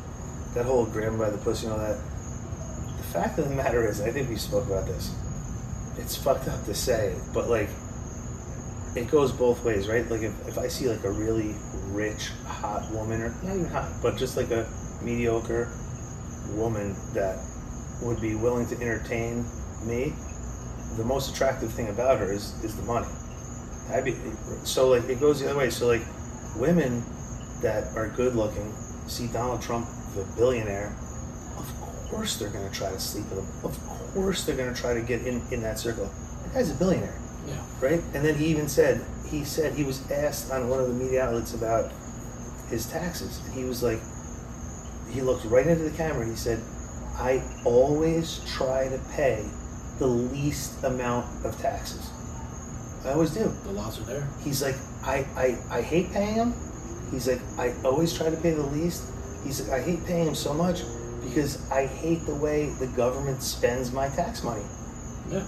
that 0.54 0.64
whole 0.64 0.86
grab 0.86 1.18
by 1.18 1.30
the 1.30 1.38
pussy 1.38 1.66
and 1.66 1.74
all 1.74 1.80
that. 1.80 1.98
The 2.96 3.18
fact 3.18 3.38
of 3.38 3.48
the 3.48 3.54
matter 3.54 3.88
is, 3.88 4.00
I 4.00 4.10
think 4.10 4.28
we 4.28 4.36
spoke 4.36 4.66
about 4.66 4.86
this. 4.86 5.14
It's 5.98 6.16
fucked 6.16 6.48
up 6.48 6.64
to 6.64 6.74
say, 6.74 7.14
but 7.34 7.50
like, 7.50 7.68
it 8.94 9.10
goes 9.10 9.32
both 9.32 9.64
ways, 9.64 9.88
right? 9.88 10.08
Like 10.10 10.22
if, 10.22 10.48
if 10.48 10.58
I 10.58 10.68
see 10.68 10.88
like 10.88 11.04
a 11.04 11.10
really 11.10 11.54
rich, 11.88 12.30
hot 12.46 12.90
woman, 12.92 13.22
or 13.22 13.28
not 13.42 13.56
even 13.56 13.66
hot, 13.66 13.90
but 14.02 14.16
just 14.16 14.36
like 14.36 14.50
a 14.50 14.66
mediocre 15.02 15.70
woman 16.50 16.94
that 17.14 17.38
would 18.02 18.20
be 18.20 18.34
willing 18.34 18.66
to 18.66 18.74
entertain 18.80 19.44
me, 19.84 20.12
the 20.96 21.04
most 21.04 21.30
attractive 21.32 21.72
thing 21.72 21.88
about 21.88 22.18
her 22.20 22.30
is 22.32 22.54
is 22.64 22.76
the 22.76 22.82
money. 22.82 23.06
Be, 24.04 24.14
so 24.64 24.88
like 24.88 25.08
it 25.08 25.20
goes 25.20 25.40
the 25.40 25.50
other 25.50 25.58
way. 25.58 25.68
So 25.70 25.86
like 25.86 26.02
women 26.56 27.02
that 27.60 27.94
are 27.96 28.08
good 28.08 28.34
looking 28.34 28.72
see 29.06 29.26
Donald 29.28 29.60
Trump, 29.60 29.86
the 30.14 30.24
billionaire. 30.36 30.94
Of 31.58 32.10
course 32.10 32.36
they're 32.38 32.48
going 32.50 32.68
to 32.68 32.74
try 32.74 32.90
to 32.90 32.98
sleep 33.00 33.24
with 33.30 33.40
him. 33.40 33.64
Of 33.70 33.78
course 34.14 34.44
they're 34.44 34.56
going 34.56 34.72
to 34.72 34.80
try 34.80 34.94
to 34.94 35.02
get 35.02 35.26
in 35.26 35.42
in 35.50 35.60
that 35.62 35.78
circle. 35.78 36.10
That 36.44 36.54
guy's 36.54 36.70
a 36.70 36.74
billionaire 36.74 37.18
Yeah. 37.46 37.56
right? 37.80 38.00
And 38.14 38.24
then 38.24 38.34
he 38.36 38.46
even 38.46 38.68
said 38.68 39.00
he 39.28 39.44
said 39.44 39.74
he 39.74 39.84
was 39.84 40.10
asked 40.10 40.50
on 40.50 40.68
one 40.68 40.80
of 40.80 40.88
the 40.88 40.94
media 40.94 41.24
outlets 41.26 41.54
about 41.54 41.90
his 42.70 42.86
taxes, 42.90 43.40
and 43.44 43.54
he 43.54 43.64
was 43.64 43.82
like, 43.82 44.00
he 45.10 45.20
looked 45.20 45.44
right 45.46 45.66
into 45.66 45.84
the 45.84 45.96
camera. 45.96 46.22
and 46.22 46.30
He 46.30 46.36
said, 46.36 46.60
"I 47.18 47.42
always 47.64 48.40
try 48.46 48.88
to 48.88 48.98
pay 49.12 49.44
the 49.98 50.06
least 50.06 50.82
amount 50.84 51.26
of 51.44 51.58
taxes. 51.60 52.10
I 53.04 53.12
always 53.12 53.30
do." 53.30 53.52
The 53.64 53.72
laws 53.72 54.00
are 54.00 54.04
there. 54.04 54.28
He's 54.42 54.62
like, 54.62 54.76
I, 55.04 55.26
I, 55.36 55.78
I 55.78 55.82
hate 55.82 56.12
paying 56.12 56.34
him. 56.34 56.54
He's 57.10 57.28
like, 57.28 57.40
I 57.58 57.74
always 57.84 58.14
try 58.14 58.30
to 58.30 58.36
pay 58.36 58.52
the 58.52 58.62
least. 58.62 59.04
He's 59.44 59.60
like, 59.60 59.80
I 59.80 59.82
hate 59.82 60.04
paying 60.06 60.28
him 60.28 60.34
so 60.34 60.54
much 60.54 60.82
because 61.24 61.70
I 61.70 61.86
hate 61.86 62.24
the 62.26 62.34
way 62.34 62.70
the 62.78 62.86
government 62.88 63.42
spends 63.42 63.92
my 63.92 64.08
tax 64.08 64.42
money. 64.42 64.64
Yeah. 65.30 65.44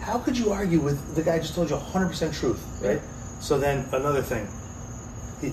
How 0.00 0.18
could 0.18 0.36
you 0.36 0.52
argue 0.52 0.80
with 0.80 1.14
the 1.14 1.22
guy 1.22 1.38
just 1.38 1.54
told 1.54 1.70
you 1.70 1.76
100% 1.76 2.38
truth, 2.38 2.62
right? 2.82 3.00
So 3.40 3.58
then 3.58 3.86
another 3.92 4.22
thing, 4.22 4.48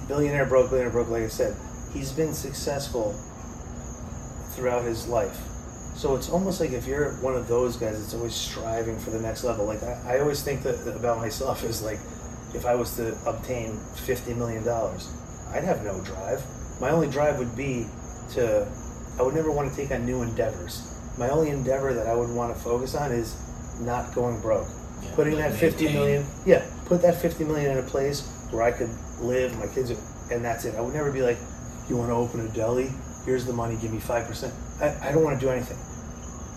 billionaire 0.08 0.46
broke, 0.46 0.70
billionaire 0.70 0.92
broke. 0.92 1.10
Like 1.10 1.24
I 1.24 1.28
said, 1.28 1.56
he's 1.94 2.12
been 2.12 2.34
successful 2.34 3.14
throughout 4.52 4.84
his 4.84 5.08
life. 5.08 5.40
So 6.00 6.16
it's 6.16 6.30
almost 6.30 6.62
like 6.62 6.72
if 6.72 6.88
you're 6.88 7.12
one 7.16 7.36
of 7.36 7.50
those 7.50 7.76
guys 7.76 8.00
that's 8.00 8.14
always 8.14 8.34
striving 8.34 8.98
for 8.98 9.10
the 9.10 9.20
next 9.20 9.44
level. 9.44 9.66
Like 9.66 9.84
I, 9.84 10.16
I 10.16 10.20
always 10.22 10.42
think 10.42 10.64
that 10.64 10.96
about 10.96 11.18
myself 11.18 11.62
is 11.66 11.82
like, 11.84 12.00
if 12.54 12.66
I 12.66 12.74
was 12.74 12.96
to 12.96 13.18
obtain 13.28 13.78
50 14.06 14.34
million 14.36 14.64
dollars, 14.64 15.12
I'd 15.52 15.66
have 15.66 15.84
no 15.84 16.02
drive. 16.02 16.42
My 16.80 16.92
only 16.92 17.10
drive 17.10 17.38
would 17.38 17.54
be 17.54 17.86
to, 18.36 18.66
I 19.20 19.24
would 19.24 19.36
never 19.36 19.52
want 19.52 19.70
to 19.70 19.76
take 19.76 19.92
on 19.92 20.06
new 20.06 20.22
endeavors. 20.22 20.90
My 21.18 21.28
only 21.28 21.50
endeavor 21.50 21.94
that 21.94 22.08
I 22.08 22.16
would 22.16 22.30
want 22.30 22.56
to 22.56 22.64
focus 22.64 22.96
on 22.96 23.12
is 23.12 23.36
not 23.82 24.16
going 24.16 24.40
broke. 24.40 24.70
Yeah, 25.04 25.16
Putting 25.16 25.36
that 25.36 25.52
50 25.54 25.84
maintain. 25.84 26.00
million, 26.00 26.26
yeah, 26.46 26.66
put 26.86 27.02
that 27.02 27.20
50 27.22 27.44
million 27.44 27.72
in 27.72 27.78
a 27.80 27.88
place 27.88 28.26
where 28.52 28.64
I 28.64 28.72
could 28.72 28.90
live, 29.20 29.54
my 29.60 29.68
kids, 29.68 29.90
and 30.32 30.46
that's 30.46 30.64
it. 30.64 30.76
I 30.76 30.80
would 30.82 30.94
never 30.94 31.12
be 31.12 31.22
like, 31.22 31.40
you 31.90 31.98
want 31.98 32.10
to 32.10 32.16
open 32.16 32.40
a 32.40 32.48
deli? 32.54 32.90
Here's 33.26 33.44
the 33.44 33.52
money, 33.52 33.78
give 33.82 33.92
me 33.92 34.00
5%. 34.00 34.54
I, 34.80 35.10
I 35.10 35.12
don't 35.12 35.26
want 35.26 35.38
to 35.38 35.46
do 35.46 35.52
anything. 35.52 35.78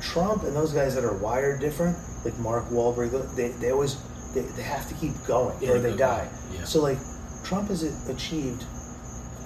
Trump 0.02 0.42
and 0.42 0.54
those 0.54 0.72
guys 0.72 0.94
that 0.94 1.04
are 1.04 1.16
wired 1.16 1.60
different, 1.60 1.96
like 2.24 2.36
Mark 2.38 2.64
Wahlberg, 2.70 3.34
they, 3.36 3.48
they 3.48 3.70
always, 3.70 3.96
they, 4.34 4.40
they 4.42 4.62
have 4.62 4.86
to 4.88 4.94
keep 4.96 5.12
going 5.26 5.56
Yeah, 5.60 5.70
or 5.70 5.78
they 5.78 5.92
they 5.92 5.96
die. 5.96 6.28
yeah. 6.52 6.64
So 6.64 6.82
like, 6.82 6.98
Trump 7.44 7.68
has 7.68 7.82
achieved, 8.08 8.64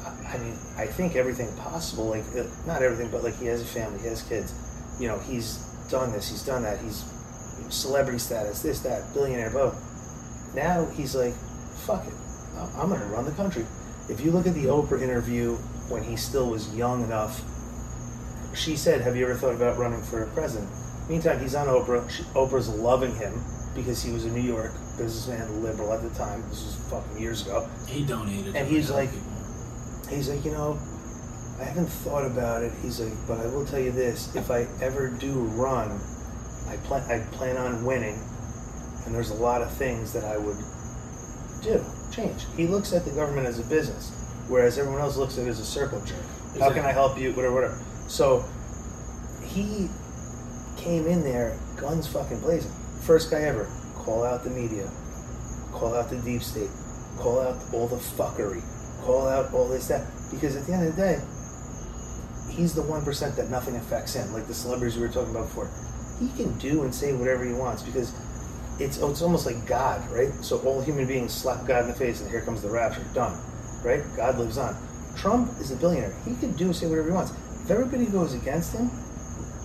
I- 0.05 0.39
mean, 0.39 0.59
I 0.77 0.87
think 0.87 1.15
everything 1.17 1.55
possible, 1.57 2.07
like, 2.09 2.25
uh, 2.37 2.45
not 2.67 2.83
everything, 2.83 3.11
but 3.11 3.23
like 3.23 3.37
he 3.39 3.47
has 3.47 3.63
a 3.63 3.65
family, 3.65 4.01
he 4.01 4.07
has 4.09 4.23
kids. 4.23 4.53
You 4.99 5.09
know, 5.09 5.19
he's 5.19 5.59
done 5.91 6.13
this, 6.13 6.29
he's 6.31 6.43
done 6.45 6.63
that, 6.65 6.79
he's 6.81 7.05
celebrity 7.69 8.19
status, 8.19 8.63
this, 8.63 8.81
that, 8.81 9.13
billionaire, 9.15 9.51
blah. 9.51 9.75
Now 10.55 10.87
he's 10.87 11.15
like, 11.15 11.35
fuck 11.87 12.07
it, 12.07 12.13
I'm 12.77 12.89
gonna 12.91 13.05
run 13.07 13.25
the 13.25 13.33
country. 13.33 13.67
If 14.09 14.21
you 14.21 14.31
look 14.31 14.47
at 14.47 14.55
the 14.55 14.65
Oprah 14.67 15.01
interview 15.03 15.55
when 15.89 16.03
he 16.03 16.17
still 16.17 16.49
was 16.51 16.75
young 16.75 17.03
enough, 17.05 17.43
she 18.57 18.77
said, 18.77 19.01
"Have 19.03 19.17
you 19.17 19.25
ever 19.25 19.35
thought 19.35 19.55
about 19.55 19.79
running 19.79 20.03
for 20.03 20.27
president?" 20.27 20.71
Meantime, 21.09 21.39
he's 21.41 21.55
on 21.55 21.67
Oprah. 21.69 22.09
She, 22.11 22.23
Oprah's 22.35 22.69
loving 22.69 23.15
him 23.15 23.41
because 23.75 24.03
he 24.03 24.13
was 24.13 24.25
a 24.25 24.31
New 24.31 24.41
York 24.43 24.73
businessman, 24.99 25.63
liberal 25.63 25.93
at 25.93 26.03
the 26.03 26.11
time. 26.11 26.43
This 26.49 26.65
was 26.65 26.75
fucking 26.91 27.21
years 27.21 27.43
ago. 27.43 27.69
He 27.87 28.05
donated. 28.05 28.57
And 28.57 28.67
he's 28.67 28.91
like- 28.91 29.11
people. 29.13 29.33
He's 30.09 30.29
like, 30.29 30.45
you 30.45 30.53
know, 30.53 30.79
I 31.61 31.65
haven't 31.65 31.89
thought 31.89 32.25
about 32.25 32.63
it. 32.63 32.73
He's 32.83 33.01
like, 33.01 33.13
but 33.27 33.41
I 33.41 33.47
will 33.47 33.67
tell 33.67 33.81
you 33.81 33.93
this: 33.93 34.35
if 34.35 34.51
I 34.51 34.67
ever 34.81 35.09
do 35.09 35.33
run, 35.33 36.01
I 36.69 36.77
plan 36.79 37.03
I 37.11 37.25
plan 37.37 37.57
on 37.57 37.85
winning, 37.85 38.19
and 39.05 39.15
there's 39.15 39.31
a 39.31 39.35
lot 39.35 39.63
of 39.63 39.71
things 39.73 40.13
that 40.13 40.25
I 40.25 40.37
would 40.39 40.59
do 41.63 41.85
change. 42.13 42.47
He 42.57 42.67
looks 42.67 42.93
at 42.93 43.05
the 43.05 43.11
government 43.11 43.47
as 43.47 43.59
a 43.59 43.65
business, 43.65 44.11
whereas 44.49 44.79
everyone 44.79 45.01
else 45.01 45.17
looks 45.17 45.39
at 45.39 45.47
it 45.47 45.49
as 45.51 45.61
a 45.61 45.65
circle 45.65 46.01
jerk. 46.05 46.19
How 46.61 46.71
can 46.71 46.85
I 46.85 46.93
help 46.93 47.19
you? 47.19 47.33
Whatever, 47.33 47.55
whatever. 47.55 47.79
So 48.09 48.45
he 49.45 49.89
came 50.77 51.07
in 51.07 51.23
there, 51.23 51.59
guns 51.77 52.07
fucking 52.07 52.41
blazing. 52.41 52.73
First 53.03 53.31
guy 53.31 53.43
ever. 53.43 53.69
Call 53.95 54.25
out 54.25 54.45
the 54.45 54.51
media. 54.51 54.91
Call 55.73 55.95
out 55.95 56.11
the 56.11 56.17
deep 56.19 56.43
state. 56.43 56.71
Call 57.19 57.41
out 57.41 57.57
all 57.73 57.89
the 57.89 57.97
fuckery. 57.97 58.63
Call 59.03 59.27
out 59.27 59.53
all 59.53 59.69
this 59.69 59.89
that. 59.89 60.07
Because 60.31 60.57
at 60.57 60.67
the 60.67 60.73
end 60.73 60.89
of 60.89 60.97
the 60.97 61.03
day, 61.03 61.21
he's 62.51 62.75
the 62.75 62.83
one 62.83 63.05
percent 63.05 63.37
that 63.37 63.51
nothing 63.51 63.77
affects 63.77 64.15
him. 64.15 64.33
Like 64.33 64.47
the 64.47 64.55
celebrities 64.55 64.97
we 64.97 65.03
were 65.03 65.13
talking 65.13 65.31
about 65.31 65.47
before. 65.47 65.71
He 66.19 66.29
can 66.37 66.57
do 66.59 66.83
and 66.83 66.95
say 66.95 67.13
whatever 67.13 67.45
he 67.45 67.53
wants 67.53 67.83
because 67.83 68.13
it's 68.79 68.99
it's 68.99 69.23
almost 69.23 69.47
like 69.47 69.67
God, 69.67 70.09
right? 70.11 70.33
So 70.43 70.59
all 70.61 70.81
human 70.83 71.07
beings 71.07 71.33
slap 71.33 71.67
God 71.67 71.83
in 71.83 71.89
the 71.89 71.95
face 71.95 72.21
and 72.21 72.31
here 72.31 72.43
comes 72.43 72.63
the 72.63 72.71
rapture. 72.71 73.05
Done. 73.15 73.39
Right? 73.85 74.03
God 74.17 74.39
lives 74.39 74.59
on. 74.59 74.77
Trump 75.17 75.51
is 75.61 75.71
a 75.71 75.77
billionaire. 75.77 76.15
He 76.25 76.35
can 76.37 76.53
do 76.53 76.67
and 76.67 76.77
say 76.77 76.87
whatever 76.87 77.09
he 77.09 77.15
wants. 77.15 77.33
If 77.67 77.71
everybody 77.73 78.07
goes 78.07 78.33
against 78.33 78.73
him, 78.75 78.87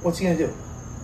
what's 0.02 0.18
he 0.18 0.26
gonna 0.26 0.38
do? 0.38 0.52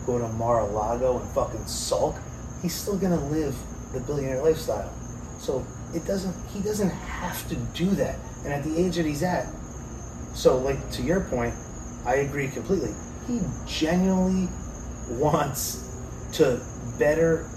Go 0.07 0.17
to 0.17 0.27
Mar-a-Lago 0.29 1.19
and 1.19 1.29
fucking 1.29 1.65
sulk? 1.67 2.15
He's 2.63 2.73
still 2.73 2.97
gonna 2.97 3.23
live 3.29 3.55
the 3.93 3.99
billionaire 3.99 4.41
lifestyle. 4.41 4.91
So 5.39 5.63
it 5.93 6.05
doesn't. 6.05 6.33
He 6.49 6.59
doesn't 6.61 6.89
have 6.89 7.47
to 7.49 7.55
do 7.77 7.85
that. 7.91 8.15
And 8.43 8.51
at 8.51 8.63
the 8.63 8.75
age 8.83 8.95
that 8.95 9.05
he's 9.05 9.21
at, 9.21 9.45
so 10.33 10.57
like 10.57 10.89
to 10.93 11.03
your 11.03 11.21
point, 11.21 11.53
I 12.03 12.15
agree 12.15 12.47
completely. 12.47 12.93
He 13.27 13.41
genuinely 13.67 14.49
wants 15.09 15.83
to 16.33 16.59
better 16.97 17.47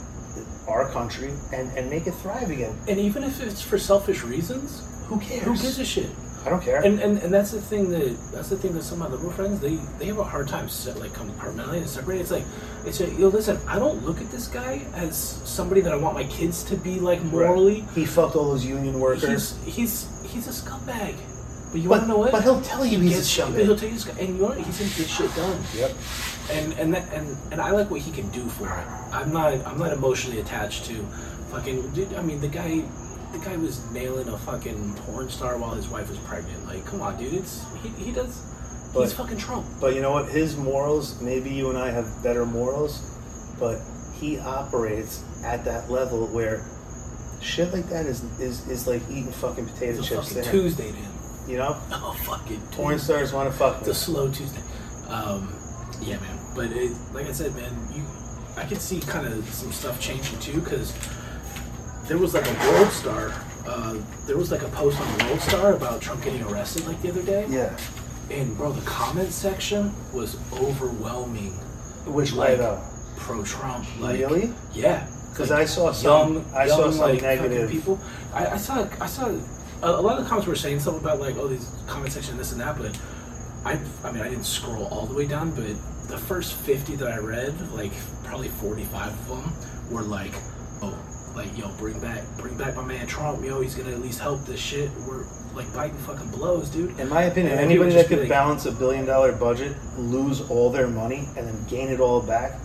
our 0.68 0.90
country 0.92 1.32
and, 1.54 1.70
and 1.78 1.88
make 1.88 2.06
it 2.06 2.12
thrive 2.16 2.50
again. 2.50 2.76
and 2.88 2.98
even 3.00 3.24
if 3.24 3.40
it's 3.40 3.62
for 3.62 3.78
selfish 3.78 4.22
reasons, 4.22 4.82
Who 5.06 5.18
cares? 5.18 5.42
who 5.44 5.52
gives 5.56 5.78
a 5.78 5.84
shit? 5.84 6.10
I 6.44 6.48
don't 6.48 6.62
care. 6.62 6.80
And, 6.82 6.98
and 7.00 7.18
and 7.18 7.32
that's 7.34 7.50
the 7.50 7.60
thing 7.60 7.90
that 7.90 8.16
that's 8.32 8.48
the 8.48 8.56
thing 8.56 8.72
that 8.74 8.82
some 8.82 9.02
of 9.02 9.10
my 9.10 9.14
liberal 9.14 9.30
friends 9.32 9.60
they 9.60 9.76
they 9.98 10.06
have 10.06 10.18
a 10.18 10.24
hard 10.24 10.48
time 10.48 10.68
set, 10.70 10.98
like 10.98 11.12
compartmentalizing 11.12 11.76
and 11.78 11.88
separating. 11.88 12.22
It's 12.22 12.30
like 12.30 12.44
it's 12.86 13.00
a, 13.00 13.06
you 13.10 13.18
know 13.18 13.28
listen 13.28 13.58
I 13.68 13.78
don't 13.78 14.04
look 14.06 14.20
at 14.22 14.30
this 14.30 14.48
guy 14.48 14.80
as 14.94 15.16
somebody 15.44 15.82
that 15.82 15.92
I 15.92 15.96
want 15.96 16.14
my 16.14 16.24
kids 16.24 16.62
to 16.64 16.76
be 16.76 16.98
like 16.98 17.22
morally. 17.24 17.84
he 17.94 18.06
fucked 18.06 18.36
all 18.36 18.48
those 18.50 18.64
union 18.64 18.98
workers. 19.00 19.54
He's 19.64 19.74
he's 19.76 20.08
he's 20.32 20.46
a 20.48 20.50
scumbag. 20.50 21.14
But 21.72 21.80
you 21.82 21.88
But- 21.88 21.98
want 21.98 22.02
to 22.04 22.08
know 22.08 22.18
what? 22.18 22.32
but 22.32 22.42
he'll 22.42 22.62
tell 22.62 22.84
you 22.86 22.98
He 22.98 23.08
he's 23.08 23.12
a 23.12 23.18
gets 23.18 23.28
shit, 23.28 23.44
scumbag. 23.44 23.64
He'll 23.64 23.76
tell 23.76 23.88
you, 23.88 23.94
this 23.94 24.04
guy- 24.04 24.18
and 24.20 24.28
you 24.30 24.34
know 24.42 24.48
what? 24.48 24.58
He's 24.58 24.78
gonna 24.78 24.90
get 24.96 25.08
shit 25.08 25.34
done. 25.36 25.60
Yep. 25.76 25.92
And 26.50 26.72
and 26.80 26.94
that, 26.94 27.12
and 27.12 27.36
and 27.52 27.60
I 27.60 27.70
like 27.72 27.90
what 27.90 28.00
he 28.00 28.10
can 28.12 28.28
do 28.30 28.48
for 28.48 28.66
it. 28.66 28.86
I'm 29.12 29.30
not 29.32 29.52
I'm 29.66 29.78
not 29.78 29.92
emotionally 29.92 30.40
attached 30.40 30.86
to 30.86 30.94
fucking. 31.52 31.90
Dude, 31.90 32.14
I 32.14 32.22
mean 32.22 32.40
the 32.40 32.48
guy. 32.48 32.82
The 33.32 33.38
guy 33.38 33.56
was 33.56 33.80
nailing 33.92 34.28
a 34.28 34.36
fucking 34.38 34.94
porn 35.06 35.28
star 35.30 35.56
while 35.58 35.74
his 35.74 35.88
wife 35.88 36.08
was 36.08 36.18
pregnant. 36.20 36.66
Like, 36.66 36.84
come 36.84 37.00
on, 37.00 37.16
dude. 37.18 37.34
It's 37.34 37.64
he, 37.82 37.88
he 37.90 38.12
does. 38.12 38.42
But- 38.92 39.02
he's 39.02 39.12
fucking 39.12 39.36
Trump. 39.38 39.66
But 39.80 39.94
you 39.94 40.02
know 40.02 40.10
what? 40.12 40.28
His 40.28 40.56
morals, 40.56 41.20
maybe 41.20 41.50
you 41.50 41.68
and 41.70 41.78
I 41.78 41.90
have 41.90 42.22
better 42.24 42.44
morals, 42.44 43.00
but 43.58 43.78
he 44.14 44.38
operates 44.40 45.22
at 45.44 45.64
that 45.64 45.90
level 45.90 46.26
where 46.26 46.64
shit 47.40 47.72
like 47.72 47.88
that 47.88 48.04
is 48.06 48.22
is, 48.40 48.68
is 48.68 48.86
like 48.86 49.00
eating 49.08 49.30
fucking 49.32 49.66
potato 49.66 49.98
It's 50.00 50.10
a 50.10 50.14
chips. 50.16 50.32
fucking. 50.34 50.50
Tuesday 50.50 50.90
him. 50.90 51.12
You 51.48 51.56
know? 51.58 51.76
Oh 51.92 52.16
fucking 52.24 52.60
Porn 52.72 52.94
Tuesday. 52.94 53.14
stars 53.14 53.32
want 53.32 53.50
to 53.50 53.56
fuck 53.56 53.76
It's 53.78 53.86
me. 53.86 53.92
a 53.92 53.94
slow 53.94 54.30
Tuesday. 54.30 54.60
Um, 55.08 55.52
yeah, 56.02 56.18
man. 56.20 56.38
But 56.54 56.72
it, 56.72 56.92
like 57.14 57.26
I 57.26 57.32
said, 57.32 57.54
man, 57.54 57.72
you, 57.94 58.04
I 58.56 58.64
could 58.66 58.80
see 58.80 59.00
kind 59.00 59.26
of 59.26 59.48
some 59.54 59.70
stuff 59.72 60.00
changing 60.00 60.38
too 60.40 60.60
because 60.60 60.92
there 62.10 62.18
was 62.18 62.34
like 62.34 62.44
a 62.44 62.54
World 62.72 62.90
Star. 62.90 63.32
Uh, 63.64 63.96
there 64.26 64.36
was 64.36 64.50
like 64.50 64.62
a 64.62 64.68
post 64.70 65.00
on 65.00 65.26
World 65.28 65.40
Star 65.40 65.74
about 65.74 66.02
Trump 66.02 66.24
getting 66.24 66.42
arrested 66.42 66.84
like 66.88 67.00
the 67.02 67.08
other 67.10 67.22
day. 67.22 67.46
Yeah. 67.48 67.76
And 68.30 68.56
bro, 68.56 68.72
the 68.72 68.84
comment 68.84 69.30
section 69.32 69.94
was 70.12 70.36
overwhelming. 70.52 71.52
Which 72.06 72.32
way 72.32 72.48
Like, 72.50 72.58
though? 72.58 72.80
Pro 73.16 73.44
Trump. 73.44 73.86
Like, 74.00 74.18
Really? 74.18 74.52
Yeah. 74.72 75.06
'Cause 75.34 75.50
Like, 75.50 75.60
I 75.60 75.64
saw 75.66 75.92
some- 75.92 76.34
young, 76.34 76.44
I 76.52 76.66
saw 76.66 76.78
young, 76.80 76.92
some 76.92 77.00
like, 77.02 77.22
negative- 77.22 77.70
people. 77.70 78.00
I, 78.34 78.46
I 78.46 78.56
saw. 78.56 78.84
I 79.00 79.06
saw. 79.06 79.26
A, 79.82 79.88
a 79.88 80.02
lot 80.02 80.18
of 80.18 80.24
the 80.24 80.28
comments 80.28 80.48
were 80.48 80.56
saying 80.56 80.80
something 80.80 81.02
about 81.04 81.20
like, 81.20 81.36
oh, 81.38 81.46
these 81.46 81.68
comment 81.86 82.12
section, 82.12 82.36
this 82.36 82.50
and 82.50 82.60
that. 82.60 82.76
But 82.76 82.98
I, 83.64 83.78
I 84.02 84.10
mean, 84.10 84.22
I 84.22 84.28
didn't 84.28 84.44
scroll 84.46 84.86
all 84.86 85.06
the 85.06 85.14
way 85.14 85.26
down, 85.26 85.52
but 85.52 85.64
the 86.08 86.18
first 86.18 86.54
fifty 86.54 86.96
that 86.96 87.08
I 87.12 87.18
read, 87.18 87.54
like 87.72 87.92
probably 88.24 88.48
forty-five 88.48 89.12
of 89.12 89.28
them 89.28 89.52
were 89.90 90.02
like, 90.02 90.32
oh, 90.82 90.98
like 91.40 91.56
yo, 91.56 91.68
bring 91.78 91.98
back, 92.00 92.22
bring 92.36 92.56
back 92.56 92.76
my 92.76 92.84
man 92.84 93.06
Trump. 93.06 93.42
Yo, 93.44 93.60
he's 93.62 93.74
gonna 93.74 93.90
at 93.90 94.00
least 94.00 94.20
help 94.20 94.44
this 94.44 94.60
shit. 94.60 94.90
We're 95.08 95.24
like 95.54 95.72
biting 95.74 95.96
fucking 95.98 96.30
blows, 96.30 96.68
dude. 96.68 96.98
In 97.00 97.08
my 97.08 97.22
opinion, 97.22 97.52
And 97.52 97.60
anybody 97.62 97.92
that 97.94 98.08
could 98.08 98.20
like- 98.20 98.28
balance 98.28 98.66
a 98.66 98.72
billion 98.72 99.06
dollar 99.06 99.32
budget, 99.32 99.74
lose 99.96 100.42
all 100.50 100.70
their 100.70 100.86
money, 100.86 101.28
and 101.36 101.46
then 101.46 101.56
gain 101.68 101.88
it 101.88 101.98
all 101.98 102.20
back, 102.20 102.58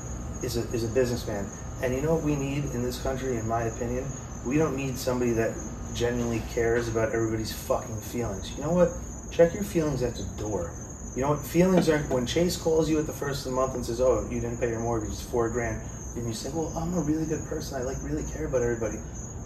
is 0.44 0.58
a 0.58 0.70
is 0.74 0.84
a 0.84 0.90
businessman, 0.90 1.46
and 1.82 1.96
you 1.96 2.02
know 2.02 2.14
what 2.16 2.24
we 2.24 2.36
need 2.36 2.66
in 2.74 2.84
this 2.84 3.02
country, 3.02 3.38
in 3.38 3.48
my 3.48 3.64
opinion, 3.64 4.04
we 4.46 4.58
don't 4.58 4.76
need 4.76 4.98
somebody 4.98 5.32
that 5.32 5.56
genuinely 5.94 6.42
cares 6.54 6.90
about 6.90 7.14
everybody's 7.14 7.54
fucking 7.54 8.02
feelings. 8.02 8.52
You 8.58 8.64
know 8.64 8.74
what? 8.74 8.90
Check 9.32 9.54
your 9.54 9.64
feelings 9.64 10.04
at 10.04 10.16
the 10.16 10.26
door. 10.38 10.72
You 11.16 11.22
know 11.22 11.30
what? 11.30 11.40
Feelings 11.40 11.88
aren't 11.88 12.10
when 12.10 12.26
Chase 12.26 12.58
calls 12.58 12.90
you 12.90 13.00
at 13.00 13.08
the 13.08 13.14
first 13.14 13.46
of 13.46 13.52
the 13.52 13.56
month 13.56 13.74
and 13.76 13.86
says, 13.86 14.02
"Oh, 14.02 14.28
you 14.30 14.42
didn't 14.42 14.58
pay 14.60 14.68
your 14.70 14.82
mortgage, 14.82 15.12
it's 15.12 15.22
four 15.22 15.48
grand," 15.50 15.80
and 16.16 16.28
you 16.28 16.34
say, 16.34 16.50
"Well, 16.54 16.72
I'm 16.78 16.94
a 16.98 17.02
really 17.02 17.26
good 17.26 17.44
person. 17.46 17.80
I 17.80 17.84
like 17.84 17.98
really 18.04 18.24
care 18.32 18.46
about 18.48 18.62
everybody." 18.62 18.98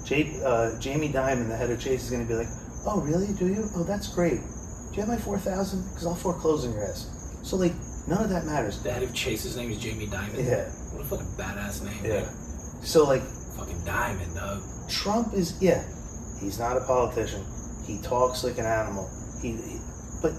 Jay, 0.05 0.39
uh, 0.45 0.79
Jamie 0.79 1.09
Dimon, 1.09 1.47
the 1.49 1.55
head 1.57 1.69
of 1.69 1.79
Chase, 1.79 2.03
is 2.05 2.09
going 2.11 2.23
to 2.25 2.27
be 2.27 2.35
like, 2.35 2.47
"Oh, 2.85 3.01
really? 3.01 3.33
Do 3.33 3.47
you? 3.47 3.69
Oh, 3.75 3.83
that's 3.83 4.07
great. 4.07 4.39
Do 4.39 4.95
you 4.95 4.99
have 5.01 5.09
my 5.09 5.17
four 5.17 5.37
thousand? 5.37 5.83
Because 5.89 6.05
I'll 6.07 6.15
foreclose 6.15 6.65
on 6.65 6.73
your 6.73 6.83
ass." 6.85 7.07
So 7.43 7.55
like, 7.57 7.73
none 8.07 8.23
of 8.23 8.29
that 8.29 8.45
matters. 8.45 8.81
The 8.81 8.91
head 8.91 9.03
of 9.03 9.13
Chase's 9.13 9.55
name 9.57 9.71
is 9.71 9.77
Jamie 9.79 10.07
Dimon. 10.07 10.37
Yeah. 10.45 10.69
What 10.93 11.01
a 11.01 11.05
fucking 11.05 11.33
badass 11.37 11.83
name. 11.83 12.03
Yeah. 12.03 12.21
dude. 12.21 12.87
So 12.87 13.03
like, 13.05 13.21
Fucking 13.57 13.83
Diamond, 13.85 14.35
dog. 14.35 14.61
Trump 14.89 15.33
is 15.33 15.61
yeah, 15.61 15.83
he's 16.39 16.59
not 16.59 16.77
a 16.77 16.81
politician. 16.81 17.43
He 17.85 17.99
talks 18.01 18.43
like 18.43 18.57
an 18.57 18.65
animal. 18.65 19.09
He, 19.41 19.51
he- 19.53 19.79
but 20.21 20.33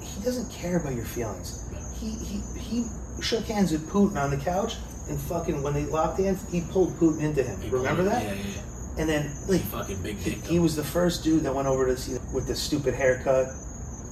he 0.00 0.22
doesn't 0.24 0.50
care 0.50 0.76
about 0.78 0.94
your 0.94 1.04
feelings. 1.04 1.58
He 1.98 2.10
he 2.10 2.40
he 2.58 2.84
shook 3.20 3.44
hands 3.46 3.72
with 3.72 3.88
Putin 3.88 4.16
on 4.16 4.30
the 4.30 4.36
couch 4.36 4.76
and 5.08 5.20
fucking 5.20 5.62
when 5.62 5.74
they 5.74 5.84
locked 5.84 6.18
hands, 6.20 6.44
he 6.50 6.60
pulled 6.62 6.94
Putin 6.94 7.20
into 7.22 7.42
him. 7.42 7.58
Remember 7.70 8.02
that? 8.04 8.22
Yeah, 8.22 8.32
yeah, 8.34 8.42
yeah. 8.56 8.62
And 8.98 9.08
then 9.08 9.32
like 9.48 9.62
Fucking 9.62 10.02
big 10.02 10.16
he, 10.18 10.30
dick. 10.34 10.44
he 10.44 10.58
was 10.58 10.76
the 10.76 10.84
first 10.84 11.24
dude 11.24 11.42
that 11.44 11.54
went 11.54 11.66
over 11.66 11.86
to 11.86 11.96
see 11.96 12.18
with 12.34 12.46
the 12.46 12.54
stupid 12.54 12.94
haircut, 12.94 13.48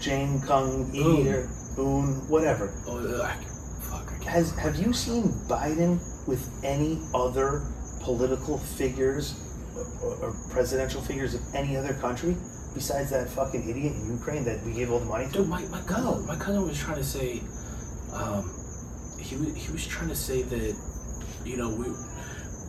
Jane 0.01 0.41
Kung 0.41 0.91
Yi 0.95 1.03
Boone. 1.03 1.29
or 1.29 1.49
Boone, 1.77 2.29
whatever. 2.29 2.73
Oh, 2.87 2.99
uh, 2.99 3.23
I, 3.23 3.35
fuck. 3.83 4.07
I 4.09 4.13
can't 4.19 4.25
Has 4.25 4.51
have 4.59 4.77
you 4.77 4.93
seen 4.95 5.25
Biden 5.49 6.01
with 6.27 6.49
any 6.65 6.99
other 7.15 7.63
political 8.01 8.57
figures 8.59 9.35
or, 10.03 10.15
or 10.23 10.37
presidential 10.51 11.03
figures 11.03 11.35
of 11.35 11.43
any 11.55 11.77
other 11.77 11.93
country 11.95 12.35
besides 12.75 13.11
that 13.11 13.29
fucking 13.29 13.69
idiot 13.69 13.93
in 13.97 14.11
Ukraine 14.11 14.45
that 14.45 14.63
we 14.65 14.73
gave 14.73 14.91
all 14.91 14.99
the 14.99 15.05
money 15.05 15.27
to? 15.27 15.33
Dude, 15.33 15.49
my, 15.49 15.63
my 15.67 15.83
cousin, 15.83 16.27
my 16.27 16.37
cousin 16.37 16.63
was 16.67 16.79
trying 16.79 16.97
to 16.97 17.05
say, 17.05 17.43
um, 18.15 18.49
he 19.31 19.37
was 19.37 19.55
he 19.55 19.73
was 19.73 19.87
trying 19.87 20.09
to 20.09 20.17
say 20.17 20.43
that, 20.43 20.77
you 21.45 21.57
know, 21.57 21.71
we 21.71 21.87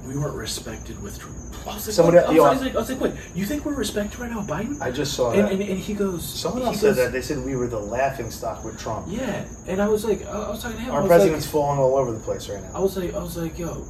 we 0.08 0.18
weren't 0.20 0.36
respected 0.36 1.02
with. 1.02 1.20
I 1.68 1.76
was 1.76 1.86
like, 1.88 1.94
Somebody- 1.94 2.18
what? 2.18 2.26
I, 2.26 2.30
was, 2.30 2.36
yo, 2.38 2.44
I 2.44 2.52
was 2.54 2.62
like, 2.64 2.76
I 2.76 2.78
was 2.80 2.90
like, 2.90 3.02
wait, 3.02 3.14
you 3.36 3.46
think 3.46 3.66
we're 3.66 3.76
respected 3.76 4.20
right 4.20 4.32
now, 4.32 4.42
Biden? 4.42 4.82
I 4.82 4.90
just 4.92 5.14
saw 5.14 5.32
And, 5.32 5.44
that. 5.46 5.52
and, 5.52 5.62
and 5.62 5.78
he 5.78 5.94
goes, 5.94 6.28
Someone 6.28 6.64
else 6.64 6.80
said 6.82 6.88
goes, 6.88 6.96
that. 6.98 7.12
They 7.12 7.22
said 7.22 7.46
we 7.46 7.56
were 7.56 7.68
the 7.68 7.80
laughing 7.80 8.32
stock 8.32 8.64
with 8.64 8.80
Trump. 8.80 9.06
Yeah, 9.10 9.46
and 9.68 9.80
I 9.82 9.88
was 9.88 10.04
like, 10.04 10.26
I 10.26 10.50
was 10.50 10.62
talking 10.62 10.78
to 10.78 10.84
him. 10.84 10.92
Our 10.94 11.06
president's 11.06 11.46
like, 11.46 11.52
falling 11.52 11.80
all 11.80 11.98
over 11.98 12.12
the 12.12 12.20
place 12.20 12.50
right 12.50 12.62
now. 12.64 12.72
I 12.74 12.80
was 12.80 12.98
like, 12.98 13.14
I 13.14 13.22
was 13.22 13.38
like, 13.38 13.60
yo, 13.60 13.86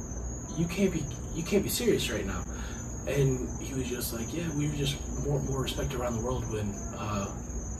you 0.56 0.66
can't 0.66 0.92
be, 0.92 1.02
you 1.34 1.42
can't 1.42 1.62
be 1.62 1.70
serious 1.70 2.10
right 2.10 2.26
now. 2.26 2.44
And 3.08 3.48
he 3.62 3.72
was 3.74 3.88
just 3.88 4.12
like, 4.12 4.32
yeah, 4.34 4.44
we 4.54 4.68
were 4.68 4.76
just 4.76 4.96
more 5.26 5.40
more 5.44 5.62
respected 5.62 5.98
around 5.98 6.16
the 6.18 6.22
world 6.22 6.44
when 6.52 6.68
uh, 6.98 7.24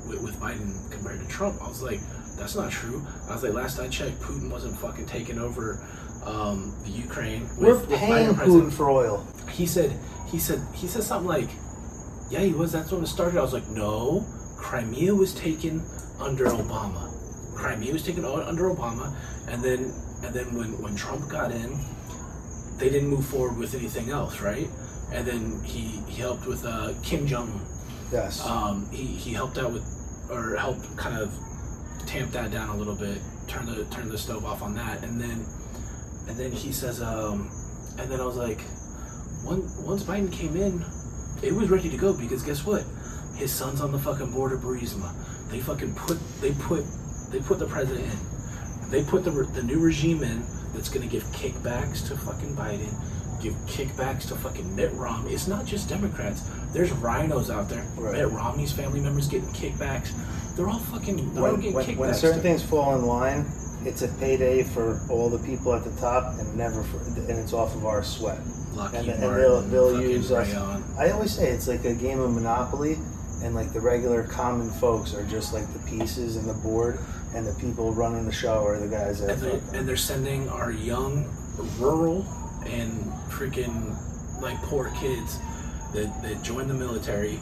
with, 0.09 0.23
with 0.23 0.35
Biden 0.41 0.91
compared 0.91 1.21
to 1.21 1.27
Trump. 1.29 1.61
I 1.63 1.69
was 1.69 1.83
like, 1.83 2.01
that's 2.37 2.55
not 2.55 2.71
true. 2.71 3.07
I 3.29 3.35
was 3.35 3.43
like, 3.43 3.53
last 3.53 3.79
I 3.79 3.89
checked, 3.89 4.21
Putin 4.21 4.51
wasn't 4.51 4.77
fucking 4.79 5.07
taking 5.07 5.39
over 5.39 5.85
um, 6.25 6.75
the 6.85 6.91
Ukraine. 6.91 7.43
With, 7.57 7.89
We're 7.89 7.97
paying. 7.97 8.35
Putin 8.35 8.73
for 8.73 8.91
oil. 8.91 9.27
He 9.51 9.67
said, 9.67 9.99
he 10.29 10.39
said, 10.39 10.61
he 10.75 10.87
said 10.87 11.03
something 11.03 11.29
like, 11.29 11.51
yeah, 12.31 12.41
he 12.41 12.53
was. 12.53 12.73
That's 12.73 12.91
when 12.91 13.03
it 13.03 13.07
started. 13.07 13.39
I 13.39 13.43
was 13.43 13.53
like, 13.53 13.69
no, 13.69 14.27
Crimea 14.57 15.15
was 15.15 15.35
taken 15.35 15.83
under 16.19 16.47
Obama. 16.47 17.11
Crimea 17.55 17.93
was 17.93 18.05
taken 18.05 18.25
under 18.25 18.65
Obama, 18.65 19.15
and 19.49 19.63
then 19.63 19.93
and 20.25 20.35
then 20.35 20.55
when 20.57 20.81
when 20.83 20.97
Trump 20.97 21.29
got 21.31 21.53
in, 21.53 21.79
they 22.79 22.89
didn't 22.89 23.09
move 23.09 23.27
forward 23.27 23.59
with 23.59 23.75
anything 23.75 24.09
else, 24.09 24.41
right? 24.41 24.69
And 25.13 25.27
then 25.27 25.63
he 25.63 26.01
he 26.09 26.23
helped 26.23 26.47
with 26.47 26.65
uh, 26.65 26.95
Kim 27.03 27.27
Jong 27.27 27.61
Yes. 28.13 28.47
Um, 28.47 28.89
he 28.93 29.07
he 29.07 29.33
helped 29.33 29.59
out 29.59 29.73
with 29.73 29.85
or 30.31 30.57
helped 30.57 30.97
kind 30.97 31.17
of 31.17 31.33
tamp 32.07 32.33
that 32.33 32.51
down 32.51 32.69
a 32.69 32.77
little 32.77 32.95
bit, 32.95 33.19
turn 33.47 33.67
the 33.67 33.85
turn 33.87 34.09
the 34.09 34.19
stove 34.19 34.45
off 34.45 34.63
on 34.63 34.75
that, 34.75 35.03
and 35.03 35.21
then 35.21 35.45
and 36.29 36.37
then 36.37 36.53
he 36.53 36.73
says, 36.73 37.03
um, 37.03 37.51
and 37.99 38.11
then 38.11 38.21
I 38.21 38.25
was 38.25 38.37
like, 38.37 38.61
one, 39.45 39.69
once 39.85 40.05
Biden 40.05 40.33
came 40.33 40.57
in, 40.57 40.85
it 41.43 41.53
was 41.53 41.69
ready 41.71 41.91
to 41.91 41.97
go 41.97 42.13
because 42.13 42.43
guess 42.43 42.65
what? 42.65 42.85
His 43.37 43.53
son's 43.53 43.81
on 43.81 43.93
the 43.93 43.99
fucking 43.99 44.31
board 44.31 44.53
of 44.53 44.61
Burisma. 44.61 45.13
They 45.51 45.61
fucking 45.61 45.95
put 45.95 46.19
they 46.41 46.53
put 46.53 46.85
they 47.31 47.41
put 47.41 47.59
the 47.59 47.67
president 47.67 48.07
in. 48.07 48.91
They 48.91 49.03
put 49.03 49.25
the 49.25 49.31
the 49.31 49.63
new 49.63 49.81
regime 49.81 50.23
in 50.23 50.45
that's 50.75 50.89
gonna 50.89 51.07
give 51.07 51.25
kickbacks 51.27 52.07
to 52.09 52.17
fucking 52.17 52.55
Biden, 52.55 52.93
give 53.43 53.55
kickbacks 53.67 54.29
to 54.29 54.37
fucking 54.37 54.75
Mitt 54.77 54.93
Romney. 54.93 55.33
It's 55.35 55.49
not 55.49 55.67
just 55.67 55.89
Democrats. 55.89 56.43
There's 56.73 56.91
RINOs 56.91 57.51
out 57.51 57.69
there. 57.69 57.85
Right. 57.97 58.13
Mitt 58.13 58.31
Romney's 58.31 58.73
family 58.73 59.01
members 59.01 59.29
getting 59.29 59.49
kickbacks. 59.49 60.13
They're 60.57 60.69
all 60.69 60.79
fucking. 60.79 61.35
They're 61.35 61.45
all 61.45 61.53
when, 61.53 61.61
getting 61.61 61.97
when, 61.97 62.15
certain 62.15 62.41
things 62.41 62.63
fall 62.63 62.95
in 62.97 63.07
line, 63.07 63.47
it's 63.85 64.03
a 64.03 64.09
payday 64.09 64.63
for 64.63 65.01
all 65.11 65.31
the 65.31 65.39
people 65.39 65.75
at 65.75 65.85
the 65.85 65.93
top, 66.01 66.39
and 66.39 66.57
never 66.57 66.83
for, 66.83 66.99
and 66.99 67.39
it's 67.39 67.53
off 67.53 67.75
of 67.75 67.87
our 67.87 68.03
sweat. 68.03 68.39
Lockheed 68.75 69.01
and, 69.01 69.23
and 69.25 69.37
they'll 69.37 69.61
they'll 69.63 70.01
use 70.01 70.31
us. 70.31 70.55
I 70.99 71.11
always 71.11 71.33
say 71.33 71.49
it's 71.51 71.69
like 71.69 71.85
a 71.85 71.95
game 71.95 72.21
of 72.21 72.33
Monopoly, 72.33 72.95
and 73.43 73.55
like 73.55 73.73
the 73.73 73.81
regular 73.81 74.25
common 74.25 74.71
folks 74.73 75.15
are 75.15 75.27
just 75.27 75.55
like 75.55 75.71
the 75.73 75.79
pieces 75.91 76.37
and 76.37 76.49
the 76.49 76.55
board, 76.55 76.99
and 77.35 77.47
the 77.47 77.55
people 77.55 77.93
running 77.93 78.27
the 78.27 78.33
show 78.33 78.65
are 78.65 78.79
the 78.79 78.89
guys 78.89 79.21
that. 79.21 79.31
and 79.31 79.43
they're, 79.43 79.61
and 79.75 79.89
they're 79.89 79.97
sending 79.97 80.49
our 80.51 80.71
young, 80.71 81.25
rural, 81.79 82.27
and 82.67 82.93
freaking 83.31 83.97
like 84.43 84.57
poor 84.63 84.91
kids 85.01 85.39
that, 85.95 86.23
that 86.23 86.43
join 86.43 86.69
the 86.69 86.75
military. 86.75 87.41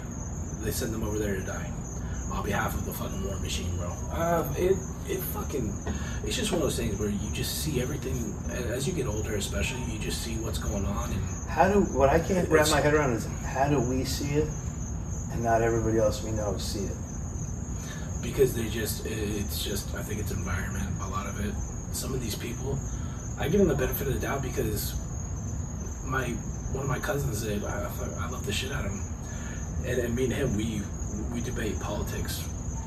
They 0.63 0.71
send 0.71 0.93
them 0.93 1.03
over 1.03 1.19
there 1.19 1.37
to 1.37 1.43
die 1.43 1.73
on 2.33 2.45
behalf 2.45 2.75
of 2.75 2.85
the 2.87 2.93
fucking 2.93 3.25
war 3.25 3.39
machine, 3.41 3.75
bro. 3.77 3.89
Uh, 4.13 4.47
it 4.57 4.77
it 5.09 5.19
fucking 5.35 5.73
it's 6.25 6.37
just 6.37 6.53
one 6.53 6.61
of 6.61 6.67
those 6.69 6.77
things 6.77 6.99
where 6.99 7.11
you 7.11 7.31
just 7.33 7.63
see 7.65 7.81
everything 7.83 8.17
and 8.51 8.65
as 8.67 8.87
you 8.87 8.93
get 8.95 9.07
older, 9.07 9.35
especially 9.35 9.81
you 9.93 9.99
just 9.99 10.23
see 10.23 10.35
what's 10.37 10.59
going 10.59 10.85
on 10.85 11.11
and 11.13 11.23
how 11.49 11.69
do 11.73 11.81
what 11.97 12.09
I 12.09 12.19
can't 12.21 12.49
wrap 12.49 12.71
my 12.71 12.81
head 12.81 12.95
around 12.95 13.13
is 13.15 13.27
how 13.45 13.69
do 13.69 13.81
we 13.81 14.05
see 14.05 14.31
it, 14.35 14.49
and 15.33 15.43
not 15.43 15.63
everybody 15.63 15.99
else 15.99 16.23
we 16.23 16.31
know 16.33 16.57
see 16.59 16.85
it. 16.87 16.97
because 18.23 18.55
they 18.55 18.69
just 18.69 19.07
it's 19.07 19.65
just 19.65 19.95
I 19.95 20.03
think 20.03 20.21
it's 20.21 20.31
environment 20.31 20.87
a 21.03 21.09
lot 21.09 21.27
of 21.27 21.41
it 21.45 21.55
some 21.93 22.15
of 22.15 22.21
these 22.21 22.37
people 22.37 22.79
I 23.41 23.49
give 23.49 23.59
them 23.59 23.69
the 23.69 23.75
benefit 23.75 24.07
of 24.07 24.15
the 24.15 24.21
doubt 24.21 24.43
because 24.43 24.95
my 26.07 26.29
one 26.73 26.85
of 26.85 26.89
my 26.89 26.99
cousins 26.99 27.43
said 27.43 27.65
I, 27.65 27.89
I 28.21 28.29
love 28.31 28.47
the 28.47 28.53
shit 28.53 28.71
out 28.73 28.85
of 28.85 28.93
him 28.93 29.03
and, 29.87 29.99
and 29.99 30.15
me 30.15 30.25
and 30.25 30.33
him 30.33 30.57
we 30.57 30.83
we 31.33 31.41
debate 31.41 31.79
politics 31.81 32.43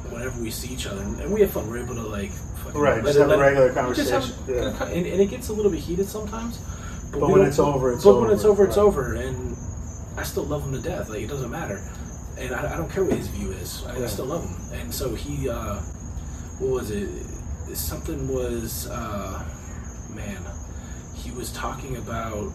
whenever 0.10 0.42
we 0.42 0.52
see 0.52 0.74
each 0.74 0.86
other 0.88 1.02
and 1.02 1.32
we 1.34 1.42
have 1.42 1.52
fun 1.52 1.70
we're 1.70 1.80
able 1.84 1.96
to 1.96 2.02
like 2.02 2.32
fucking 2.64 2.80
Right, 2.80 3.04
just 3.04 3.18
it- 3.18 3.22
have 3.22 3.30
a 3.32 3.34
it- 3.34 3.38
regular 3.40 3.68
we 3.70 3.74
have- 3.74 3.86
conversation, 3.86 4.36
yeah. 4.48 4.84
and, 4.86 5.06
and 5.06 5.22
it 5.22 5.30
gets 5.30 5.50
a 5.50 5.54
little 5.54 5.72
bit 5.72 5.80
heated 5.82 6.08
sometimes 6.08 6.60
But 7.12 7.22
we 7.28 7.34
when 7.34 7.48
it's 7.48 7.60
over, 7.60 7.94
it's 7.94 8.04
but 8.04 8.20
when 8.22 8.32
it's 8.32 8.44
over, 8.46 8.64
over 8.64 8.68
it's 8.70 8.78
over 8.78 9.14
and 9.16 9.58
I 10.18 10.24
still 10.24 10.44
love 10.44 10.64
him 10.64 10.74
to 10.74 10.80
death 10.80 11.10
like 11.10 11.22
it 11.22 11.28
doesn't 11.28 11.50
matter 11.52 11.80
and 12.40 12.54
I, 12.54 12.74
I 12.74 12.78
don't 12.78 12.90
care 12.90 13.04
what 13.04 13.16
his 13.18 13.28
view 13.28 13.52
is. 13.52 13.86
I 13.86 13.98
Yeah. 14.00 14.08
still 14.08 14.26
love 14.26 14.44
him. 14.44 14.56
And 14.80 14.92
so 14.94 15.14
he, 15.14 15.48
uh, 15.50 15.76
what 16.60 16.72
was 16.72 16.90
it? 16.92 17.08
Something 17.76 18.28
was, 18.28 18.88
uh, 18.90 19.44
man, 20.16 20.42
he 21.16 21.30
was 21.32 21.52
talking 21.54 21.96
about. 21.98 22.52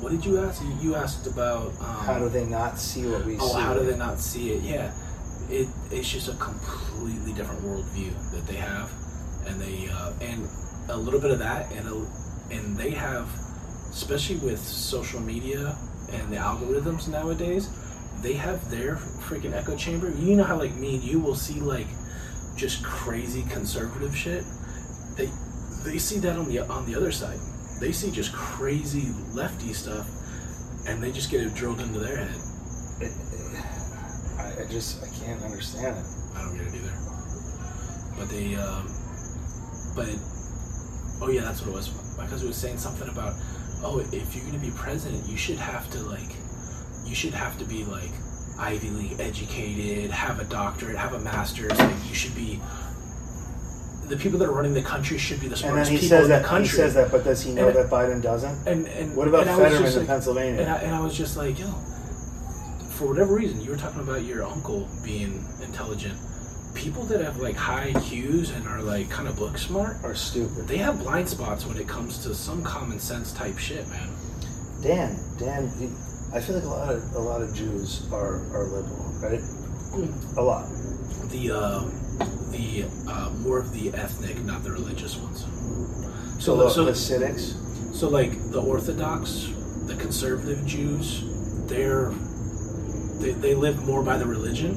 What 0.00 0.12
did 0.12 0.24
you 0.24 0.38
ask? 0.38 0.62
You- 0.80 0.94
asked 0.94 1.26
about. 1.26 1.68
Um, 1.80 2.04
How 2.06 2.18
do 2.18 2.28
they 2.28 2.44
not 2.44 2.78
see 2.78 3.06
what 3.06 3.24
we 3.24 3.36
Oh, 3.38 3.48
see? 3.54 3.60
how 3.60 3.74
do 3.74 3.84
they 3.84 3.96
not 3.96 4.18
see 4.20 4.50
it? 4.52 4.62
Yeah, 4.62 4.90
it 5.50 5.68
it's 5.90 6.08
just 6.10 6.28
a 6.28 6.34
completely 6.34 7.32
different 7.32 7.62
worldview 7.64 8.12
that 8.32 8.46
they 8.46 8.56
have, 8.56 8.90
and 9.46 9.60
they 9.60 9.88
uh, 9.88 10.12
and 10.20 10.48
a 10.88 10.96
little 10.96 11.20
bit 11.20 11.30
of 11.30 11.38
that, 11.40 11.70
and 11.72 11.88
a, 11.88 12.06
and 12.54 12.76
they 12.76 12.90
have, 12.90 13.28
especially 13.90 14.36
with 14.36 14.60
social 14.60 15.20
media 15.20 15.76
and 16.12 16.30
the 16.32 16.36
algorithms 16.36 17.08
nowadays, 17.08 17.68
they 18.22 18.34
have 18.34 18.70
their 18.70 18.96
freaking 19.28 19.52
echo 19.52 19.76
chamber. 19.76 20.10
You 20.10 20.36
know 20.36 20.44
how 20.44 20.56
like 20.58 20.74
me 20.76 20.96
and 20.96 21.04
you 21.04 21.18
will 21.20 21.34
see 21.34 21.60
like 21.60 21.88
just 22.56 22.82
crazy 22.84 23.42
conservative 23.50 24.16
shit. 24.16 24.44
They 25.16 25.30
they 25.84 25.98
see 25.98 26.18
that 26.20 26.36
on 26.38 26.48
the 26.48 26.60
on 26.60 26.86
the 26.86 26.94
other 26.94 27.10
side. 27.12 27.40
They 27.80 27.92
see 27.92 28.10
just 28.10 28.32
crazy 28.32 29.12
lefty 29.32 29.72
stuff, 29.72 30.08
and 30.88 31.02
they 31.02 31.12
just 31.12 31.30
get 31.30 31.42
it 31.42 31.54
drilled 31.54 31.80
into 31.80 31.98
their 31.98 32.16
head. 32.16 32.40
It, 33.00 33.12
I, 34.38 34.62
I 34.62 34.66
just 34.70 35.02
I 35.02 35.08
can't 35.24 35.42
understand 35.42 35.98
it. 35.98 36.04
I 36.34 36.42
don't 36.42 36.56
get 36.56 36.68
it 36.68 36.74
either. 36.74 36.92
But 38.18 38.28
they, 38.30 38.54
um, 38.54 38.88
but 39.94 40.08
oh 41.20 41.28
yeah, 41.30 41.42
that's 41.42 41.60
what 41.60 41.70
it 41.70 41.74
was. 41.74 42.16
My 42.16 42.26
cousin 42.26 42.48
was 42.48 42.56
saying 42.56 42.78
something 42.78 43.08
about, 43.08 43.34
oh, 43.82 43.98
if 44.12 44.34
you're 44.34 44.46
gonna 44.46 44.58
be 44.58 44.70
president, 44.70 45.28
you 45.28 45.36
should 45.36 45.58
have 45.58 45.90
to 45.90 45.98
like, 45.98 46.34
you 47.04 47.14
should 47.14 47.34
have 47.34 47.58
to 47.58 47.64
be 47.66 47.84
like 47.84 48.10
Ivy 48.58 48.88
League 48.88 49.20
educated, 49.20 50.10
have 50.10 50.40
a 50.40 50.44
doctorate, 50.44 50.96
have 50.96 51.12
a 51.12 51.20
master's. 51.20 51.78
Like 51.78 52.08
you 52.08 52.14
should 52.14 52.34
be. 52.34 52.60
The 54.08 54.16
people 54.16 54.38
that 54.38 54.48
are 54.48 54.52
running 54.52 54.74
the 54.74 54.82
country 54.82 55.18
should 55.18 55.40
be 55.40 55.46
the 55.48 55.52
And 55.54 55.58
smartest 55.58 55.90
then 55.90 55.98
he 55.98 56.04
people 56.06 56.18
says 56.18 56.24
in 56.26 56.30
the 56.30 56.36
that 56.36 56.42
he 56.42 56.48
country. 56.48 56.76
says 56.76 56.94
that, 56.94 57.10
but 57.10 57.24
does 57.24 57.42
he 57.42 57.52
know 57.52 57.68
And- 57.68 57.76
that 57.76 57.90
Biden 57.90 58.22
doesn't? 58.22 58.66
And 58.66 58.86
and 58.88 59.16
What 59.16 59.28
about 59.28 59.46
and 59.46 59.56
Fetterman 59.56 59.82
just 59.82 59.94
in 59.94 60.00
like- 60.02 60.08
Pennsylvania? 60.08 60.60
And 60.62 60.70
I, 60.70 60.76
and 60.78 60.94
I 60.94 61.00
was 61.00 61.14
just 61.16 61.36
like, 61.36 61.58
yo, 61.58 61.66
for 62.96 63.06
whatever 63.08 63.34
reason, 63.34 63.60
you 63.60 63.70
were 63.70 63.76
talking 63.76 64.00
about 64.00 64.24
your 64.24 64.44
uncle 64.44 64.88
being 65.04 65.44
intelligent. 65.62 66.14
People 66.74 67.04
that 67.04 67.20
have 67.20 67.38
like 67.38 67.56
high 67.56 67.92
IQs 67.94 68.54
and 68.54 68.66
are 68.68 68.82
like 68.82 69.08
kind 69.10 69.28
of 69.28 69.36
book 69.36 69.56
smart, 69.58 69.96
are 70.04 70.14
stupid? 70.14 70.68
they 70.68 70.76
have 70.78 70.98
blind 71.00 71.28
spots 71.28 71.66
when 71.66 71.76
it 71.78 71.88
comes 71.88 72.18
to 72.24 72.34
some 72.34 72.62
common 72.62 72.98
sense 72.98 73.32
type 73.32 73.58
shit, 73.58 73.86
man. 73.88 74.08
Dan, 74.82 75.18
Dan, 75.38 75.70
he, 75.78 75.86
I 76.36 76.40
feel 76.40 76.54
like 76.56 76.64
a 76.64 76.68
lot 76.68 76.94
of 76.94 77.02
a 77.14 77.18
lot 77.18 77.40
of 77.42 77.54
Jews 77.54 78.06
are 78.12 78.36
are 78.52 78.64
liberal, 78.64 79.06
right? 79.22 79.40
A 80.36 80.42
lot. 80.42 80.68
The 81.30 81.50
uh, 81.50 81.80
the 82.50 82.84
uh, 83.08 83.30
more 83.30 83.58
of 83.58 83.72
the 83.72 83.90
ethnic, 83.94 84.38
not 84.44 84.62
the 84.62 84.72
religious 84.72 85.16
ones. 85.16 85.44
So, 86.38 86.68
So, 86.68 86.84
the 86.84 86.94
so, 86.94 87.16
Hasidics, 87.18 87.94
so 87.94 88.08
like 88.08 88.50
the 88.50 88.60
Orthodox, 88.60 89.50
the 89.86 89.96
conservative 89.96 90.64
Jews, 90.66 91.22
they're 91.66 92.12
they, 93.18 93.32
they 93.32 93.54
live 93.54 93.84
more 93.84 94.02
by 94.02 94.18
the 94.18 94.26
religion, 94.26 94.74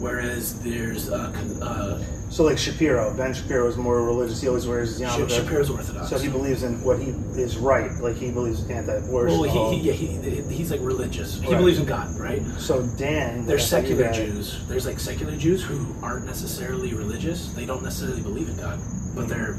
whereas 0.00 0.60
there's 0.62 1.08
uh, 1.10 1.32
uh, 1.62 2.02
so 2.32 2.44
like 2.44 2.56
Shapiro, 2.56 3.14
Ben 3.14 3.34
Shapiro 3.34 3.68
is 3.68 3.76
more 3.76 4.02
religious. 4.02 4.40
He 4.40 4.48
always 4.48 4.66
wears 4.66 4.96
his 4.96 4.98
Sh- 5.00 5.02
yarmulke. 5.16 5.30
Shapiro's 5.30 5.68
Orthodox. 5.70 6.08
So 6.08 6.18
he 6.18 6.28
believes 6.28 6.62
in 6.62 6.82
what 6.82 6.98
he 6.98 7.10
is 7.40 7.58
right. 7.58 7.92
Like 8.00 8.16
he 8.16 8.30
believes 8.30 8.64
in 8.64 8.70
anti-abortion. 8.72 9.38
well, 9.38 9.42
he, 9.50 9.58
all- 9.58 9.70
he, 9.70 9.80
yeah, 9.80 9.92
he, 9.92 10.40
he's 10.54 10.70
like 10.70 10.80
religious. 10.80 11.38
He 11.40 11.48
Right. 11.48 11.58
believes 11.58 11.78
in 11.78 11.84
God, 11.84 12.08
right? 12.18 12.42
so 12.58 12.86
Dan, 12.96 13.44
There's 13.46 13.68
that's 13.70 13.70
how 13.70 13.78
you 13.78 13.96
secular 13.96 14.04
got- 14.04 14.14
Jews. 14.14 14.66
There's 14.66 14.86
like 14.86 14.98
secular 14.98 15.36
Jews 15.36 15.62
who 15.62 15.94
aren't 16.02 16.24
necessarily 16.24 16.94
religious. 16.94 17.48
They 17.52 17.66
don't 17.66 17.82
necessarily 17.82 18.22
believe 18.22 18.48
in 18.48 18.56
God, 18.56 18.78
but 19.14 19.28
they're 19.28 19.56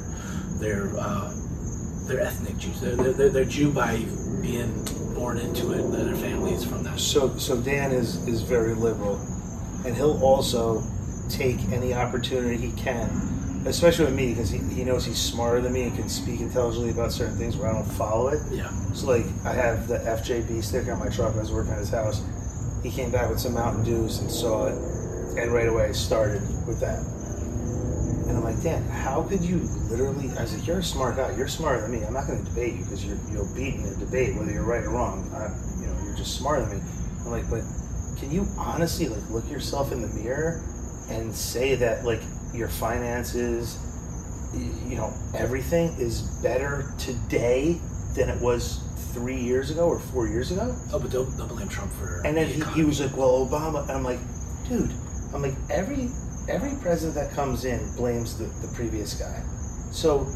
they're 0.60 0.90
uh, 0.98 1.32
they're 2.08 2.22
ethnic 2.22 2.58
Jews. 2.58 2.82
They're, 2.82 2.96
they're, 2.96 3.14
they're, 3.14 3.30
they're 3.30 3.46
Jew 3.46 3.72
by 3.72 3.98
being 4.42 4.74
born 5.14 5.38
into 5.38 5.72
it. 5.74 5.84
Their 5.92 6.16
family 6.16 6.54
is 6.54 6.66
from 6.66 6.82
that. 6.84 7.00
So 7.00 7.38
so 7.38 7.56
Dan 7.62 7.92
is 7.92 8.16
is 8.28 8.42
very 8.42 8.74
liberal, 8.74 9.18
and 9.86 9.96
he'll 9.96 10.20
also 10.24 10.84
take 11.34 11.60
any 11.72 11.94
opportunity 11.94 12.58
he 12.58 12.72
can, 12.74 13.64
especially 13.66 14.06
with 14.06 14.16
me 14.16 14.30
because 14.30 14.50
he, 14.50 14.60
he 14.60 14.84
knows 14.84 15.06
he's 15.06 15.20
smarter 15.20 15.62
than 15.62 15.74
me 15.74 15.84
and 15.84 15.96
can 15.96 16.08
speak 16.08 16.40
intelligently 16.40 16.92
about 16.92 17.12
certain 17.12 17.38
things 17.38 17.58
where 17.58 17.70
I 17.70 17.74
don't 17.74 17.92
follow 17.94 18.28
it. 18.28 18.42
Yeah. 18.52 18.70
So 18.94 19.08
like 19.08 19.26
I 19.44 19.54
have 19.54 19.88
the 19.88 19.98
FJB 19.98 20.64
sticker 20.64 20.92
on 20.92 21.00
my 21.00 21.10
truck. 21.10 21.36
I 21.36 21.40
was 21.40 21.52
working 21.52 21.74
at 21.74 21.80
his 21.80 21.90
house. 21.90 22.24
He 22.84 22.92
came 22.92 23.12
back 23.12 23.30
with 23.30 23.40
some 23.40 23.54
Mountain 23.54 23.84
Dews 23.84 24.20
and 24.20 24.30
saw 24.30 24.68
it, 24.68 24.76
and 25.38 25.52
right 25.52 25.68
away 25.68 25.92
started 25.94 26.42
with 26.68 26.80
that. 26.82 27.00
And 28.28 28.38
I'm 28.38 28.44
like, 28.44 28.62
Dan, 28.62 28.84
how 28.84 29.24
could 29.24 29.42
you 29.42 29.58
literally? 29.90 30.30
I 30.38 30.46
said, 30.46 30.66
you're 30.68 30.80
a 30.80 30.84
smart 30.84 31.16
guy. 31.16 31.36
You're 31.36 31.48
smarter 31.48 31.82
than 31.82 31.92
me. 31.92 32.06
I'm 32.06 32.14
not 32.14 32.28
going 32.28 32.44
to 32.44 32.50
debate 32.50 32.74
you 32.76 32.84
because 32.84 33.06
you're 33.06 33.18
you'll 33.32 33.54
beat 33.56 33.76
in 33.76 33.86
a 33.86 33.96
debate 33.96 34.36
whether 34.36 34.52
you're 34.52 34.64
right 34.64 34.84
or 34.84 34.92
wrong. 34.92 35.30
I, 35.34 35.48
you 35.80 35.88
know, 35.88 36.04
you're 36.04 36.16
just 36.16 36.38
smarter 36.38 36.66
than 36.66 36.78
me. 36.78 36.84
I'm 37.26 37.32
like, 37.32 37.50
but 37.50 37.64
can 38.20 38.32
you 38.32 38.48
honestly 38.58 39.08
like 39.08 39.30
look 39.30 39.50
yourself 39.50 39.92
in 39.92 40.02
the 40.02 40.08
mirror 40.10 40.62
and 41.10 41.34
say 41.34 41.76
that 41.76 42.06
like 42.06 42.22
your 42.54 42.68
finances, 42.68 43.78
you 44.88 44.96
know, 44.96 45.14
everything 45.36 45.96
is 46.00 46.22
better 46.42 46.94
today 46.98 47.80
than 48.16 48.30
it 48.30 48.42
was 48.42 48.84
three 49.14 49.40
years 49.40 49.72
ago 49.72 49.88
or 49.88 50.00
four 50.00 50.28
years 50.28 50.52
ago? 50.52 50.76
Oh, 50.92 51.00
but 51.00 51.12
don't, 51.12 51.36
don't 51.38 51.48
blame 51.48 51.68
Trump 51.68 51.92
for. 51.94 52.22
And 52.26 52.36
then 52.36 52.60
the 52.60 52.66
he, 52.66 52.74
he 52.74 52.84
was 52.84 53.00
like, 53.00 53.16
"Well, 53.16 53.48
Obama," 53.48 53.84
and 53.84 53.92
I'm 53.92 54.04
like, 54.04 54.20
"Dude, 54.68 54.92
I'm 55.34 55.42
like 55.42 55.56
every 55.70 56.10
every 56.50 56.76
president 56.82 57.16
that 57.16 57.32
comes 57.34 57.66
in 57.66 57.96
blames 57.96 58.38
the, 58.38 58.46
the 58.66 58.74
previous 58.76 59.14
guy, 59.14 59.44
so 59.92 60.28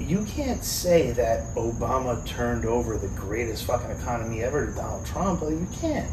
you 0.00 0.24
can't 0.26 0.64
say 0.64 1.10
that 1.12 1.54
Obama 1.56 2.24
turned 2.26 2.64
over 2.64 2.96
the 2.96 3.08
greatest 3.08 3.64
fucking 3.64 3.90
economy 3.90 4.42
ever 4.42 4.66
to 4.66 4.72
Donald 4.72 5.04
Trump. 5.04 5.42
Like, 5.42 5.54
you 5.54 5.68
can't, 5.72 6.08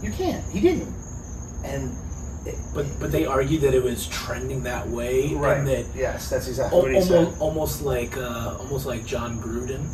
you 0.00 0.12
can't. 0.12 0.44
He 0.52 0.60
didn't, 0.60 0.94
and 1.64 1.96
But 2.74 2.86
but 2.98 3.12
they 3.12 3.26
argued 3.26 3.60
that 3.62 3.74
it 3.74 3.82
was 3.82 4.06
trending 4.08 4.62
that 4.62 4.88
way, 4.88 5.34
right, 5.34 5.58
and 5.58 5.68
that 5.68 5.84
yes, 5.94 6.30
that's 6.30 6.48
exactly 6.48 6.78
al- 6.78 6.82
what 6.84 6.94
he 6.94 7.00
said. 7.02 7.16
almost 7.18 7.40
almost 7.40 7.82
like 7.82 8.16
uh, 8.16 8.56
almost 8.58 8.86
like 8.86 9.04
Jon 9.04 9.40
Gruden 9.42 9.84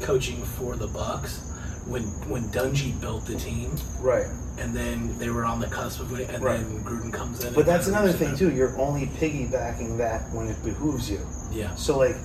coaching 0.00 0.42
for 0.42 0.74
the 0.76 0.86
Bucks 0.86 1.40
when 1.86 2.04
when 2.30 2.44
Dungy 2.44 2.98
built 3.00 3.26
the 3.26 3.34
team, 3.36 3.72
Right, 4.00 4.24
and 4.58 4.74
then 4.74 5.18
they 5.18 5.28
were 5.28 5.44
on 5.44 5.60
the 5.60 5.66
cusp 5.66 6.00
of 6.00 6.18
it, 6.18 6.30
and 6.30 6.42
Right. 6.42 6.60
then 6.60 6.82
Gruden 6.82 7.12
comes 7.12 7.44
in. 7.44 7.52
but 7.52 7.66
that's 7.66 7.88
another 7.88 8.12
thing 8.12 8.36
too. 8.36 8.50
You're 8.50 8.78
only 8.80 9.06
piggybacking 9.20 9.98
that 9.98 10.32
when 10.32 10.48
it 10.48 10.62
behooves 10.64 11.10
you. 11.10 11.20
Yeah, 11.52 11.74
So 11.74 11.98
like 11.98 12.16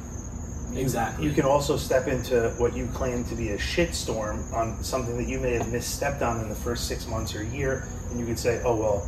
you, 0.71 0.79
Exactly. 0.79 1.25
you 1.25 1.31
can 1.33 1.43
also 1.45 1.75
step 1.75 2.07
into 2.07 2.53
what 2.57 2.75
you 2.75 2.87
claim 2.93 3.25
to 3.25 3.35
be 3.35 3.49
a 3.49 3.57
shitstorm 3.57 4.53
on 4.53 4.81
something 4.83 5.17
that 5.17 5.27
you 5.27 5.39
may 5.39 5.53
have 5.55 5.67
misstepped 5.67 6.21
on 6.21 6.39
in 6.41 6.47
the 6.49 6.55
first 6.55 6.87
six 6.87 7.05
months 7.07 7.35
or 7.35 7.43
year, 7.43 7.85
and 8.11 8.19
you 8.19 8.25
could 8.25 8.39
say, 8.39 8.61
"Oh 8.63 8.75
well, 8.75 9.05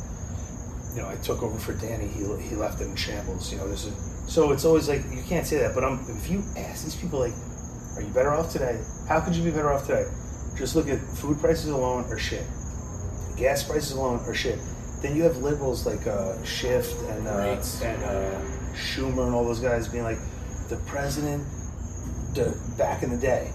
you 0.95 1.01
know, 1.01 1.09
I 1.09 1.15
took 1.17 1.43
over 1.43 1.57
for 1.59 1.73
Danny. 1.73 2.07
He, 2.07 2.19
he 2.47 2.55
left 2.55 2.81
it 2.81 2.85
in 2.85 2.95
shambles. 2.95 3.51
You 3.51 3.59
know, 3.59 3.67
this 3.67 3.85
is 3.85 3.93
so. 4.27 4.51
It's 4.51 4.65
always 4.65 4.87
like 4.87 5.03
you 5.11 5.23
can't 5.27 5.45
say 5.45 5.57
that. 5.59 5.75
But 5.75 5.83
um, 5.83 6.05
if 6.09 6.29
you 6.29 6.43
ask 6.57 6.83
these 6.83 6.95
people, 6.95 7.19
like, 7.19 7.33
are 7.95 8.01
you 8.01 8.13
better 8.13 8.31
off 8.31 8.51
today? 8.51 8.79
How 9.07 9.19
could 9.19 9.35
you 9.35 9.43
be 9.43 9.51
better 9.51 9.71
off 9.71 9.85
today? 9.85 10.05
Just 10.57 10.75
look 10.75 10.87
at 10.89 10.99
food 10.99 11.39
prices 11.39 11.67
alone 11.69 12.05
or 12.09 12.17
shit. 12.17 12.43
Gas 13.37 13.63
prices 13.63 13.93
alone 13.93 14.19
or 14.25 14.33
shit. 14.33 14.59
Then 15.01 15.15
you 15.15 15.23
have 15.23 15.37
liberals 15.37 15.85
like 15.85 16.05
uh, 16.07 16.43
Schiff 16.43 16.91
and 17.09 17.27
uh, 17.27 17.37
Rates. 17.37 17.81
and 17.81 18.03
uh, 18.03 18.41
Schumer 18.73 19.25
and 19.25 19.33
all 19.33 19.45
those 19.45 19.61
guys 19.61 19.87
being 19.87 20.03
like, 20.03 20.17
the 20.67 20.75
president, 20.85 21.45
the, 22.33 22.57
back 22.77 23.01
in 23.01 23.09
the 23.09 23.17
day, 23.17 23.51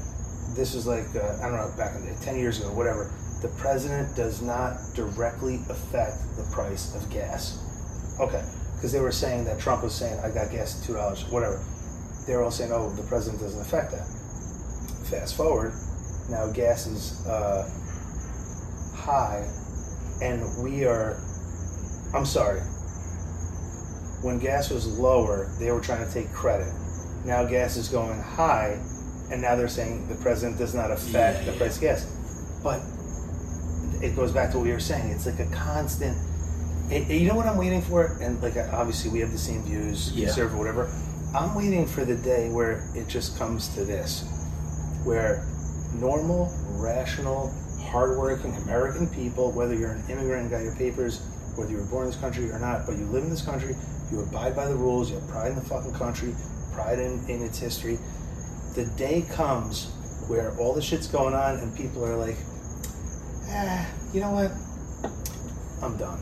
this 0.55 0.75
is 0.75 0.87
like 0.87 1.05
uh, 1.15 1.37
I 1.43 1.49
don't 1.49 1.57
know, 1.57 1.73
back 1.77 1.95
in 1.97 2.05
the 2.07 2.13
day, 2.13 2.17
ten 2.23 2.39
years 2.39 2.61
ago, 2.61 2.73
whatever. 2.73 3.13
The 3.45 3.51
president 3.59 4.17
does 4.17 4.41
not 4.41 4.79
directly 4.95 5.57
affect 5.69 6.17
the 6.39 6.45
price 6.51 6.95
of 6.95 7.11
gas. 7.11 7.59
Okay, 8.19 8.43
because 8.75 8.91
they 8.91 9.01
were 9.01 9.13
saying 9.13 9.45
that 9.45 9.61
Trump 9.61 9.83
was 9.83 9.95
saying 9.95 10.19
I 10.21 10.31
got 10.31 10.51
gas 10.51 10.81
at 10.81 10.87
two 10.87 10.95
dollars, 10.95 11.27
whatever. 11.27 11.63
They 12.27 12.35
were 12.35 12.43
all 12.43 12.51
saying, 12.51 12.73
oh, 12.73 12.89
the 12.95 13.03
president 13.03 13.43
doesn't 13.43 13.61
affect 13.61 13.91
that. 13.91 14.07
Fast 15.11 15.37
forward, 15.37 15.75
now 16.31 16.51
gas 16.53 16.87
is 16.87 17.27
uh, 17.27 17.69
high, 18.97 19.47
and 20.23 20.41
we 20.65 20.87
are. 20.87 21.21
I'm 22.15 22.25
sorry. 22.25 22.61
When 24.23 24.39
gas 24.39 24.71
was 24.71 24.87
lower, 24.87 25.55
they 25.61 25.71
were 25.71 25.83
trying 25.83 26.07
to 26.07 26.11
take 26.11 26.33
credit. 26.33 26.73
Now 27.27 27.45
gas 27.45 27.77
is 27.77 27.91
going 27.91 28.19
high, 28.23 28.81
and 29.31 29.43
now 29.43 29.55
they're 29.55 29.69
saying 29.69 30.09
the 30.09 30.15
president 30.15 30.57
does 30.57 30.75
not 30.75 30.91
affect 30.91 31.45
Yeah, 31.45 31.53
the 31.53 31.59
price 31.59 31.77
of 31.77 31.83
gas. 31.83 32.11
But 32.63 32.81
it 34.05 34.15
goes 34.15 34.33
back 34.33 34.51
to 34.53 34.59
what 34.59 34.65
we 34.67 34.73
were 34.73 34.81
saying. 34.81 35.11
It's 35.11 35.27
like 35.27 35.41
a 35.41 35.47
constant. 35.47 36.17
it- 36.91 37.09
it- 37.11 37.21
you 37.23 37.27
know 37.27 37.35
what 37.35 37.47
I'm 37.47 37.57
waiting 37.57 37.81
for? 37.81 38.19
And 38.21 38.41
like 38.43 38.57
obviously 38.73 39.11
we 39.11 39.21
have 39.21 39.33
the 39.33 39.39
same 39.39 39.63
views, 39.63 40.13
Yeah. 40.13 40.27
conservative, 40.27 40.59
whatever. 40.59 40.91
I'm 41.35 41.55
waiting 41.55 41.87
for 41.87 42.05
the 42.05 42.15
day 42.15 42.51
where 42.51 42.83
it 42.95 43.09
just 43.09 43.39
comes 43.39 43.69
to 43.69 43.85
this, 43.87 44.23
where 45.05 45.43
normal, 45.99 46.53
rational, 46.77 47.51
hardworking 47.81 48.55
American 48.65 49.07
people, 49.07 49.51
whether 49.53 49.75
you're 49.75 49.93
an 49.93 50.05
immigrant 50.11 50.43
and 50.43 50.51
got 50.51 50.63
your 50.63 50.75
papers, 50.75 51.21
whether 51.57 51.71
you 51.71 51.79
were 51.79 51.85
born 51.87 52.05
in 52.05 52.11
this 52.11 52.21
country 52.21 52.51
or 52.51 52.59
not, 52.59 52.85
but 52.87 52.97
you 52.99 53.07
live 53.07 53.25
in 53.25 53.31
this 53.31 53.43
country, 53.43 53.75
you 54.13 54.21
abide 54.21 54.55
by 54.55 54.67
the 54.67 54.75
rules, 54.77 55.09
you 55.09 55.15
have 55.17 55.27
pride 55.29 55.53
in 55.53 55.55
the 55.57 55.65
fucking 55.65 55.95
country, 55.95 56.35
pride 56.75 56.99
in, 56.99 57.19
in 57.29 57.43
its 57.43 57.59
history. 57.59 57.99
The 58.75 58.85
day 58.85 59.25
comes 59.33 59.87
where 60.29 60.53
all 60.59 60.75
the 60.75 60.83
shit's 60.83 61.07
going 61.07 61.33
on 61.35 61.57
and 61.61 61.75
people 61.75 62.05
are 62.05 62.17
like, 62.17 62.37
eh, 63.55 63.87
you 64.13 64.21
know 64.21 64.31
what? 64.31 64.53
I'm 65.83 65.97
done. 65.97 66.19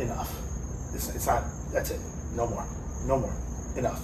Enough. 0.00 0.32
It's, 0.94 1.14
it's 1.14 1.26
not, 1.26 1.44
that's 1.72 1.90
it. 1.90 2.00
No 2.34 2.46
more. 2.46 2.66
No 3.06 3.18
more. 3.18 3.34
Enough. 3.76 4.00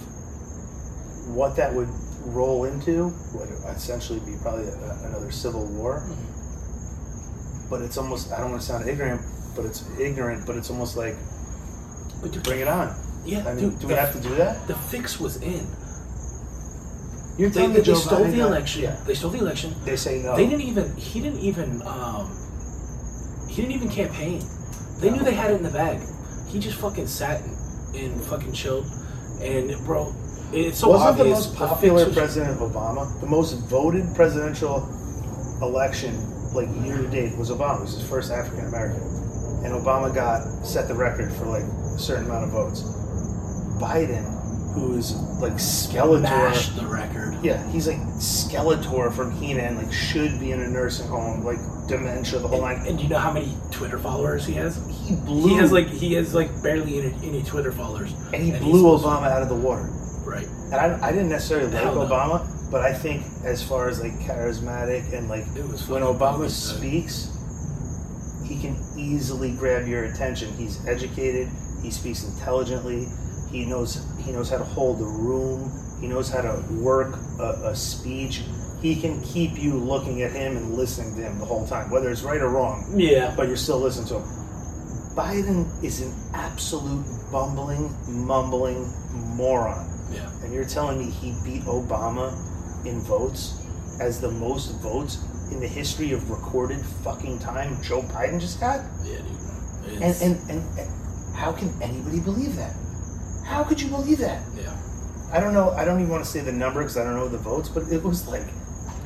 What 1.27 1.55
that 1.55 1.73
would 1.73 1.89
roll 2.25 2.65
into 2.65 3.13
would 3.33 3.49
essentially 3.75 4.19
be 4.19 4.35
probably 4.41 4.67
a, 4.67 4.75
another 5.05 5.31
civil 5.31 5.65
war. 5.65 6.03
But 7.69 7.81
it's 7.81 7.97
almost, 7.97 8.31
I 8.31 8.39
don't 8.39 8.51
want 8.51 8.61
to 8.61 8.67
sound 8.67 8.87
ignorant, 8.87 9.21
but 9.55 9.65
it's 9.65 9.83
ignorant, 9.99 10.45
but 10.45 10.55
it's 10.55 10.69
almost 10.69 10.97
like, 10.97 11.15
But 12.21 12.31
dude, 12.31 12.43
bring 12.43 12.59
it 12.59 12.67
on. 12.67 12.95
Yeah, 13.25 13.47
I 13.47 13.53
mean, 13.53 13.71
dude, 13.71 13.79
do 13.79 13.87
we 13.87 13.93
the, 13.93 13.99
have 13.99 14.13
to 14.13 14.19
do 14.19 14.35
that? 14.35 14.67
the 14.67 14.75
fix 14.75 15.19
was 15.19 15.41
in. 15.41 15.65
You're 17.37 17.49
They, 17.49 17.55
telling 17.61 17.73
they, 17.73 17.79
me 17.79 17.85
Joe 17.85 17.93
stole 17.95 18.19
Biden 18.19 18.31
the 18.31 18.37
got- 18.37 18.47
election. 18.47 18.81
Yeah. 18.83 18.95
They 19.05 19.13
stole 19.13 19.31
the 19.31 19.39
election. 19.39 19.75
They 19.83 19.95
say 19.95 20.21
no. 20.23 20.35
They 20.35 20.45
didn't 20.47 20.61
even. 20.61 20.95
He 20.95 21.19
didn't 21.21 21.39
even. 21.39 21.81
Um, 21.85 22.31
he 23.49 23.61
didn't 23.61 23.75
even 23.75 23.89
campaign. 23.89 24.41
They 24.99 25.09
knew 25.09 25.23
they 25.23 25.33
had 25.33 25.51
it 25.51 25.55
in 25.55 25.63
the 25.63 25.69
bag. 25.71 25.99
He 26.47 26.59
just 26.59 26.77
fucking 26.77 27.07
sat 27.07 27.41
and, 27.41 27.95
and 27.95 28.23
fucking 28.23 28.53
chilled. 28.53 28.85
And 29.41 29.75
bro, 29.85 30.13
it's 30.53 30.79
so 30.79 30.89
Wasn't 30.89 31.17
the 31.17 31.23
obvious. 31.23 31.37
most 31.47 31.51
the 31.59 31.67
popular 31.67 31.97
fix 32.05 32.07
was- 32.07 32.15
president 32.17 32.59
Obama? 32.59 33.19
The 33.19 33.27
most 33.27 33.53
voted 33.69 34.05
presidential 34.15 34.87
election, 35.61 36.15
like 36.53 36.69
year 36.85 36.97
to 36.97 37.07
date, 37.09 37.37
was 37.37 37.49
Obama. 37.51 37.79
It 37.79 37.81
was 37.81 37.93
his 37.95 38.07
first 38.09 38.31
African 38.31 38.65
American, 38.67 39.01
and 39.65 39.73
Obama 39.73 40.13
got 40.13 40.43
set 40.65 40.87
the 40.87 40.95
record 40.95 41.31
for 41.33 41.45
like 41.47 41.63
a 41.63 41.99
certain 41.99 42.25
amount 42.25 42.45
of 42.45 42.51
votes. 42.51 42.83
Biden, 43.79 44.23
who's 44.75 45.15
like 45.39 45.53
Skeletor. 45.53 46.21
Mash 46.21 46.69
the 46.69 46.85
record. 46.85 47.37
Yeah, 47.43 47.65
he's 47.71 47.87
like 47.87 47.97
Skeletor 48.19 49.13
from 49.13 49.31
He-Man, 49.31 49.77
like 49.77 49.91
should 49.91 50.39
be 50.39 50.51
in 50.51 50.61
a 50.61 50.67
nursing 50.67 51.07
home, 51.07 51.43
like 51.43 51.59
dementia, 51.87 52.39
the 52.39 52.47
whole 52.47 52.61
line. 52.61 52.85
And 52.85 52.97
do 52.97 53.03
you 53.03 53.09
know 53.09 53.17
how 53.17 53.31
many 53.31 53.55
Twitter 53.71 53.97
followers 53.97 54.45
he 54.45 54.53
has? 54.53 54.75
He 55.07 55.15
blew. 55.15 55.49
He 55.49 55.55
has 55.55 55.71
like 55.71 55.87
he 55.87 56.13
has 56.13 56.33
like 56.35 56.49
barely 56.61 56.99
any, 56.99 57.27
any 57.27 57.43
Twitter 57.43 57.71
followers. 57.71 58.13
and 58.33 58.43
he 58.43 58.51
he's 58.51 58.59
blew 58.59 58.83
Obama 58.83 59.27
out 59.27 59.41
of 59.41 59.49
the 59.49 59.55
water. 59.55 59.89
Right. 60.25 60.47
And 60.47 60.75
I, 60.75 61.07
I 61.07 61.11
didn't 61.11 61.29
necessarily 61.29 61.71
like. 61.71 61.85
Obama, 61.85 62.47
but 62.71 62.81
I 62.81 62.93
think 62.93 63.23
as 63.43 63.63
far 63.63 63.89
as 63.89 64.01
like 64.01 64.13
charismatic 64.19 65.13
and 65.13 65.29
like 65.29 65.45
when 65.87 66.01
Obama 66.01 66.49
speaks, 66.49 67.31
he 68.45 68.59
can 68.59 68.75
easily 68.97 69.51
grab 69.51 69.87
your 69.87 70.05
attention. 70.05 70.51
He's 70.57 70.85
educated. 70.87 71.49
He 71.81 71.91
speaks 71.91 72.23
intelligently. 72.23 73.07
He 73.51 73.65
knows 73.65 74.05
he 74.23 74.31
knows 74.31 74.49
how 74.49 74.57
to 74.57 74.63
hold 74.63 74.99
a 75.01 75.05
room. 75.05 75.71
He 76.01 76.07
knows 76.07 76.29
how 76.29 76.41
to 76.41 76.61
work 76.73 77.15
a, 77.39 77.69
a 77.71 77.75
speech. 77.75 78.43
He 78.81 78.95
can 78.99 79.21
keep 79.23 79.57
you 79.57 79.75
looking 79.75 80.21
at 80.21 80.31
him 80.31 80.57
and 80.57 80.75
listening 80.75 81.15
to 81.15 81.21
him 81.23 81.39
the 81.39 81.45
whole 81.45 81.65
time, 81.65 81.89
whether 81.89 82.09
it's 82.09 82.21
right 82.23 82.41
or 82.41 82.49
wrong. 82.49 82.85
Yeah. 82.95 83.33
But 83.35 83.47
you're 83.47 83.55
still 83.57 83.79
listening 83.79 84.07
to 84.09 84.15
him. 84.19 84.27
Biden 85.15 85.65
is 85.83 86.01
an 86.01 86.13
absolute 86.33 87.05
bumbling, 87.31 87.89
mumbling 88.05 88.91
moron 89.37 89.87
Yeah. 90.11 90.29
and 90.43 90.53
you're 90.53 90.65
telling 90.65 90.99
me 90.99 91.09
he 91.09 91.33
beat 91.45 91.63
Obama 91.63 92.35
in 92.85 92.99
votes 93.01 93.65
as 94.01 94.19
the 94.19 94.29
most 94.29 94.71
votes 94.81 95.23
in 95.51 95.61
the 95.61 95.67
history 95.67 96.11
of 96.11 96.29
recorded 96.29 96.83
fucking 97.03 97.39
time 97.39 97.81
Joe 97.81 98.01
Biden 98.01 98.41
just 98.41 98.59
got? 98.59 98.81
Yeah, 99.05 99.19
dude. 99.85 100.01
And, 100.03 100.15
and, 100.21 100.49
and, 100.49 100.79
and 100.79 101.35
how 101.35 101.53
can 101.53 101.71
anybody 101.81 102.19
believe 102.19 102.57
that? 102.57 102.75
How 103.45 103.63
could 103.63 103.79
you 103.81 103.87
believe 103.89 104.17
that? 104.19 104.41
yeah. 104.57 104.75
I 105.31 105.39
don't 105.39 105.53
know. 105.53 105.71
I 105.71 105.85
don't 105.85 105.99
even 105.99 106.11
want 106.11 106.23
to 106.23 106.29
say 106.29 106.39
the 106.41 106.51
number 106.51 106.81
because 106.81 106.97
I 106.97 107.03
don't 107.03 107.15
know 107.15 107.27
the 107.27 107.37
votes, 107.37 107.67
but 107.69 107.83
it 107.91 108.01
was 108.03 108.27
like 108.27 108.41
It 108.41 108.51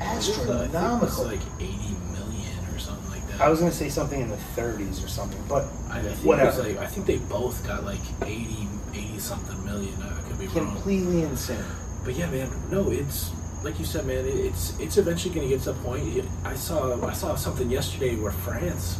I 0.00 0.14
think 0.18 0.38
it 0.38 0.48
was 0.48 0.74
astronomical. 0.74 1.24
like 1.24 1.40
80 1.58 1.72
million 2.12 2.58
or 2.74 2.78
something 2.78 3.10
like 3.10 3.26
that. 3.28 3.40
I 3.40 3.48
was 3.48 3.58
going 3.60 3.70
to 3.70 3.76
say 3.76 3.88
something 3.88 4.20
in 4.20 4.28
the 4.28 4.36
30s 4.56 5.04
or 5.04 5.08
something, 5.08 5.42
but 5.48 5.64
I 5.90 6.02
think 6.02 6.24
whatever. 6.24 6.46
Was 6.56 6.66
like, 6.66 6.78
I 6.78 6.86
think 6.86 7.06
they 7.06 7.18
both 7.18 7.66
got 7.66 7.84
like 7.84 8.00
80, 8.24 8.68
80 8.94 9.18
something 9.18 9.64
million. 9.64 9.94
I 10.02 10.20
could 10.28 10.38
be 10.38 10.46
wrong. 10.46 10.72
completely 10.74 11.22
insane. 11.22 11.64
But 12.04 12.14
yeah, 12.14 12.30
man, 12.30 12.50
no, 12.70 12.90
it's 12.90 13.30
like 13.64 13.78
you 13.78 13.84
said, 13.84 14.06
man. 14.06 14.24
It's 14.26 14.78
it's 14.78 14.96
eventually 14.98 15.34
going 15.34 15.48
to 15.48 15.54
get 15.54 15.62
to 15.64 15.70
a 15.70 15.74
point. 15.74 16.06
It- 16.16 16.24
I 16.44 16.54
saw 16.54 16.96
I 17.06 17.12
saw 17.12 17.34
something 17.34 17.70
yesterday 17.70 18.14
where 18.16 18.32
France 18.32 18.98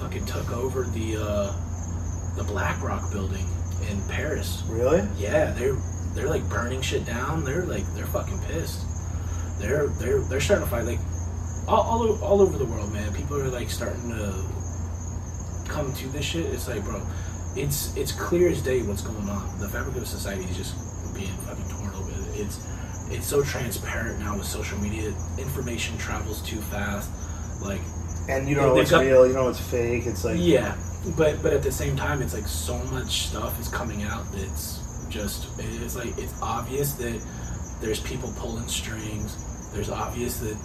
fucking 0.00 0.24
took 0.26 0.50
over 0.52 0.82
the 0.84 1.16
uh, 1.16 1.52
the 2.36 2.42
BlackRock 2.44 3.10
building 3.12 3.46
in 3.90 4.00
Paris. 4.08 4.62
Really? 4.68 5.02
Yeah, 5.18 5.52
they're 5.52 5.76
they're 6.14 6.28
like 6.28 6.48
burning 6.48 6.80
shit 6.82 7.04
down. 7.06 7.44
They're 7.44 7.64
like 7.66 7.84
they're 7.94 8.06
fucking 8.06 8.38
pissed. 8.48 8.86
They're 9.60 9.88
they're 9.98 10.20
they're 10.20 10.40
starting 10.40 10.64
to 10.66 10.70
fight 10.70 10.84
like 10.84 10.98
all 11.68 11.82
all, 11.82 12.22
all 12.24 12.40
over 12.42 12.58
the 12.58 12.64
world, 12.66 12.92
man. 12.92 13.12
People 13.14 13.36
are 13.40 13.48
like 13.48 13.70
starting 13.70 14.10
to 14.10 14.32
come 15.68 15.92
to 15.94 16.08
this 16.08 16.24
shit. 16.24 16.46
It's 16.46 16.68
like, 16.68 16.84
bro, 16.84 17.02
it's 17.56 17.96
it's 17.96 18.12
clear 18.12 18.48
as 18.48 18.62
day 18.62 18.82
what's 18.82 19.02
going 19.02 19.28
on. 19.28 19.58
The 19.60 19.68
fabric 19.68 19.96
of 19.96 20.06
society 20.06 20.44
is 20.44 20.56
just 20.56 20.74
being 21.14 21.32
fucking 21.46 21.68
torn 21.68 21.94
open. 21.94 22.14
It's 22.34 22.58
it's 23.10 23.26
so 23.26 23.42
transparent 23.42 24.18
now 24.20 24.36
with 24.36 24.46
social 24.46 24.78
media. 24.78 25.12
Information 25.38 25.96
travels 25.98 26.42
too 26.42 26.60
fast. 26.60 27.10
Like 27.62 27.80
And 28.28 28.48
you 28.48 28.54
don't 28.54 28.68
know 28.68 28.74
what's 28.74 28.90
got- 28.90 29.00
real, 29.02 29.26
you 29.26 29.32
know 29.34 29.44
what's 29.44 29.60
fake. 29.60 30.06
It's 30.06 30.24
like, 30.24 30.36
yeah, 30.38 30.74
but 31.16 31.42
but 31.42 31.52
at 31.52 31.62
the 31.62 31.72
same 31.72 31.96
time, 31.96 32.22
it's 32.22 32.34
like 32.34 32.46
so 32.46 32.78
much 32.84 33.28
stuff 33.28 33.60
is 33.60 33.68
coming 33.68 34.02
out 34.02 34.24
that's 34.32 34.80
just 35.10 35.46
it's 35.58 35.96
like 35.96 36.16
it's 36.18 36.34
obvious 36.42 36.94
that 36.94 37.20
there's 37.80 38.00
people 38.00 38.32
pulling 38.36 38.68
strings. 38.68 39.36
There's 39.72 39.90
obvious 39.90 40.38
that 40.38 40.56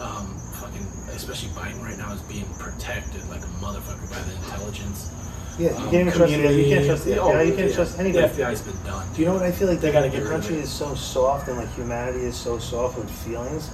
um, 0.00 0.38
fucking 0.54 0.86
especially 1.10 1.48
Biden 1.50 1.82
right 1.82 1.98
now 1.98 2.12
is 2.12 2.22
being 2.22 2.46
protected 2.58 3.26
like 3.28 3.42
a 3.42 3.52
motherfucker 3.60 4.10
by 4.10 4.20
the 4.22 4.34
intelligence. 4.36 5.10
yeah, 5.58 5.70
you 5.70 5.76
um, 5.76 5.82
can't 5.90 5.94
even 5.94 6.12
trust 6.12 6.32
the, 6.32 6.52
you 6.52 6.74
can't 6.74 6.86
trust 6.86 7.04
the 7.04 7.10
FBI, 7.12 7.46
you 7.46 7.54
can't 7.54 7.68
yeah. 7.68 7.74
trust 7.74 7.98
anybody. 7.98 8.28
The 8.28 8.42
FBI's 8.42 8.60
been 8.62 8.82
done. 8.84 9.12
Do 9.12 9.20
you 9.20 9.26
know 9.26 9.34
what 9.34 9.42
I 9.42 9.52
feel 9.52 9.68
like? 9.68 9.80
They 9.80 9.88
the, 9.88 9.92
gotta 9.92 10.08
get 10.08 10.22
of 10.22 10.28
country 10.28 10.56
is 10.56 10.70
so 10.70 10.94
soft 10.94 11.48
and 11.48 11.58
like 11.58 11.72
humanity 11.74 12.24
is 12.24 12.36
so 12.36 12.58
soft 12.58 12.96
with 12.96 13.10
feelings. 13.10 13.70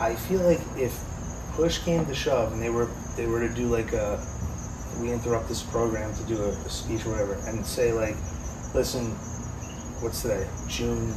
I 0.00 0.14
feel 0.14 0.40
like 0.40 0.60
if 0.76 0.98
push 1.52 1.78
came 1.78 2.04
to 2.06 2.14
shove 2.14 2.52
and 2.52 2.60
they 2.60 2.70
were 2.70 2.88
they 3.16 3.26
were 3.26 3.46
to 3.46 3.54
do 3.54 3.66
like 3.66 3.92
a 3.92 4.24
we 5.00 5.12
interrupt 5.12 5.48
this 5.48 5.62
program 5.62 6.14
to 6.14 6.22
do 6.24 6.36
a, 6.42 6.48
a 6.48 6.68
speech 6.68 7.06
or 7.06 7.10
whatever 7.10 7.34
and 7.46 7.64
say 7.64 7.92
like, 7.92 8.16
listen, 8.74 9.10
what's 10.00 10.22
today? 10.22 10.46
June, 10.68 11.10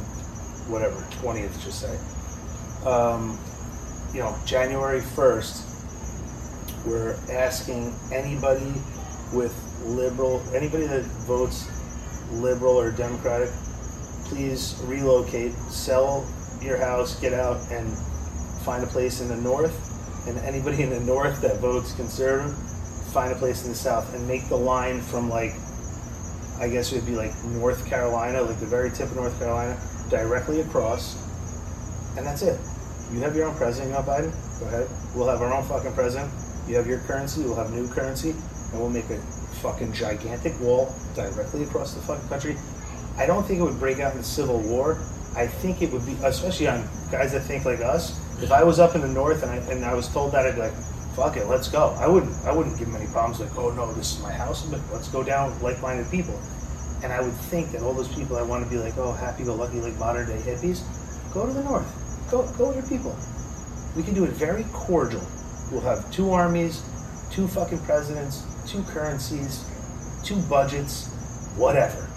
whatever, 0.68 0.96
twentieth, 1.20 1.52
just 1.62 1.80
say. 1.80 1.98
Um, 2.88 3.38
you 4.12 4.20
know, 4.20 4.36
January 4.46 5.00
first, 5.00 5.64
we're 6.86 7.16
asking 7.30 7.94
anybody 8.12 8.72
with 9.32 9.54
liberal, 9.84 10.42
anybody 10.54 10.86
that 10.86 11.02
votes 11.26 11.68
liberal 12.32 12.78
or 12.78 12.90
democratic, 12.90 13.50
please 14.24 14.80
relocate, 14.84 15.52
sell 15.68 16.26
your 16.62 16.76
house, 16.76 17.18
get 17.20 17.32
out, 17.32 17.58
and 17.70 17.96
find 18.64 18.82
a 18.82 18.86
place 18.86 19.20
in 19.20 19.28
the 19.28 19.36
north. 19.36 19.82
And 20.28 20.38
anybody 20.38 20.82
in 20.82 20.90
the 20.90 21.00
north 21.00 21.40
that 21.42 21.60
votes 21.60 21.92
conservative, 21.94 22.56
find 23.16 23.32
a 23.32 23.36
place 23.36 23.64
in 23.64 23.70
the 23.70 23.74
south, 23.74 24.12
and 24.14 24.28
make 24.28 24.46
the 24.50 24.56
line 24.56 25.00
from 25.00 25.30
like, 25.30 25.54
I 26.60 26.68
guess 26.68 26.92
it 26.92 26.96
would 26.96 27.06
be 27.06 27.16
like 27.16 27.32
North 27.44 27.86
Carolina, 27.86 28.42
like 28.42 28.60
the 28.60 28.66
very 28.66 28.90
tip 28.90 29.08
of 29.08 29.16
North 29.16 29.38
Carolina, 29.38 29.80
directly 30.10 30.60
across, 30.60 31.16
and 32.18 32.26
that's 32.26 32.42
it. 32.42 32.60
You 33.10 33.20
have 33.20 33.34
your 33.34 33.46
own 33.48 33.56
president, 33.56 33.88
you 33.88 33.96
know, 33.96 34.02
Biden. 34.02 34.32
Go 34.60 34.66
ahead. 34.66 34.86
We'll 35.14 35.28
have 35.28 35.40
our 35.40 35.50
own 35.50 35.64
fucking 35.64 35.94
president. 35.94 36.30
You 36.68 36.76
have 36.76 36.86
your 36.86 36.98
currency. 37.08 37.40
We'll 37.40 37.54
have 37.54 37.72
new 37.72 37.88
currency, 37.88 38.32
and 38.32 38.78
we'll 38.78 38.90
make 38.90 39.08
a 39.08 39.18
fucking 39.62 39.94
gigantic 39.94 40.52
wall 40.60 40.94
directly 41.14 41.62
across 41.62 41.94
the 41.94 42.02
fucking 42.02 42.28
country. 42.28 42.58
I 43.16 43.24
don't 43.24 43.44
think 43.46 43.60
it 43.60 43.62
would 43.62 43.80
break 43.80 43.98
out 43.98 44.12
in 44.12 44.18
the 44.18 44.24
civil 44.24 44.60
war. 44.60 44.98
I 45.34 45.46
think 45.46 45.80
it 45.80 45.90
would 45.90 46.04
be, 46.04 46.18
especially 46.22 46.68
on 46.68 46.86
guys 47.10 47.32
that 47.32 47.44
think 47.44 47.64
like 47.64 47.80
us. 47.80 48.12
If 48.42 48.52
I 48.52 48.62
was 48.62 48.78
up 48.78 48.94
in 48.94 49.00
the 49.00 49.08
north 49.08 49.42
and 49.42 49.50
I, 49.52 49.56
and 49.72 49.86
I 49.86 49.94
was 49.94 50.06
told 50.08 50.32
that, 50.32 50.44
I'd 50.44 50.56
be 50.56 50.60
like, 50.60 50.76
"Fuck 51.16 51.36
it, 51.36 51.46
let's 51.48 51.68
go." 51.68 51.96
I 51.98 52.06
wouldn't. 52.06 52.36
I 52.44 52.52
wouldn't 52.52 52.78
give 52.78 52.88
them 52.88 53.00
any 53.00 53.10
problems. 53.10 53.40
Like, 53.40 53.56
"Oh 53.56 53.70
no, 53.70 53.92
this 53.94 54.16
is 54.16 54.22
my 54.22 54.32
house," 54.32 54.62
but 54.62 54.80
let's 54.92 55.08
go 55.08 55.22
down 55.22 55.50
with 55.50 55.62
like-minded 55.62 56.10
people. 56.10 56.38
And 57.02 57.12
I 57.12 57.20
would 57.20 57.34
think 57.50 57.72
that 57.72 57.82
all 57.82 57.92
those 57.92 58.08
people 58.08 58.36
I 58.36 58.42
want 58.42 58.64
to 58.64 58.70
be 58.70 58.76
like, 58.76 58.96
"Oh, 58.98 59.12
happy-go-lucky, 59.12 59.80
like 59.80 59.98
modern-day 59.98 60.40
hippies," 60.44 60.82
go 61.32 61.46
to 61.46 61.52
the 61.52 61.64
north. 61.64 61.86
Go, 62.30 62.42
go 62.58 62.68
with 62.68 62.76
your 62.76 62.86
people. 62.86 63.16
We 63.96 64.02
can 64.02 64.14
do 64.14 64.24
it 64.24 64.30
very 64.30 64.64
cordial. 64.72 65.22
We'll 65.70 65.80
have 65.82 66.10
two 66.10 66.32
armies, 66.32 66.82
two 67.30 67.48
fucking 67.48 67.80
presidents, 67.80 68.42
two 68.66 68.82
currencies, 68.84 69.64
two 70.22 70.36
budgets, 70.48 71.08
whatever. 71.56 72.08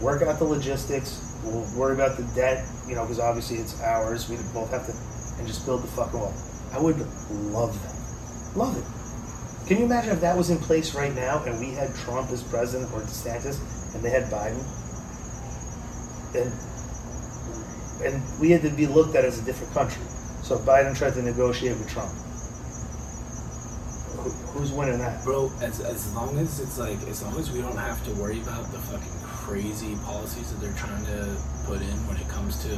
Work 0.00 0.22
out 0.22 0.38
the 0.38 0.44
logistics. 0.44 1.20
We'll 1.44 1.66
worry 1.76 1.94
about 1.94 2.16
the 2.16 2.24
debt, 2.34 2.64
you 2.86 2.94
know, 2.94 3.02
because 3.02 3.18
obviously 3.18 3.58
it's 3.58 3.80
ours. 3.80 4.28
We 4.28 4.36
both 4.52 4.70
have 4.70 4.86
to, 4.86 4.92
and 5.38 5.46
just 5.46 5.64
build 5.64 5.82
the 5.82 5.88
fucking 5.88 6.20
wall. 6.20 6.34
I 6.72 6.78
would 6.78 6.98
love 7.52 7.72
that. 7.82 7.99
Love 8.56 8.76
it. 8.76 9.68
Can 9.68 9.78
you 9.78 9.84
imagine 9.84 10.10
if 10.10 10.20
that 10.20 10.36
was 10.36 10.50
in 10.50 10.58
place 10.58 10.94
right 10.94 11.14
now 11.14 11.42
and 11.44 11.60
we 11.60 11.72
had 11.72 11.94
Trump 11.94 12.30
as 12.30 12.42
president 12.42 12.92
or 12.92 13.00
DeSantis 13.02 13.60
and 13.94 14.02
they 14.02 14.10
had 14.10 14.24
Biden? 14.24 14.64
And 16.34 16.52
and 18.04 18.22
we 18.40 18.50
had 18.50 18.62
to 18.62 18.70
be 18.70 18.86
looked 18.86 19.14
at 19.14 19.24
as 19.24 19.38
a 19.38 19.44
different 19.44 19.72
country. 19.74 20.02
So 20.42 20.56
if 20.56 20.62
Biden 20.62 20.96
tried 20.96 21.14
to 21.14 21.22
negotiate 21.22 21.76
with 21.76 21.88
Trump, 21.90 22.10
who, 24.16 24.30
who's 24.52 24.72
winning 24.72 24.98
that? 24.98 25.22
Bro, 25.24 25.52
as, 25.60 25.80
as 25.80 26.12
long 26.14 26.38
as 26.38 26.60
it's 26.60 26.78
like, 26.78 27.00
as 27.08 27.22
long 27.22 27.38
as 27.38 27.50
we 27.50 27.60
don't 27.60 27.76
have 27.76 28.02
to 28.06 28.12
worry 28.14 28.40
about 28.40 28.70
the 28.72 28.78
fucking 28.78 29.20
crazy 29.22 29.96
policies 30.04 30.50
that 30.52 30.60
they're 30.60 30.76
trying 30.76 31.04
to 31.06 31.36
put 31.66 31.80
in 31.80 31.96
when 32.08 32.16
it 32.16 32.28
comes 32.28 32.62
to 32.64 32.68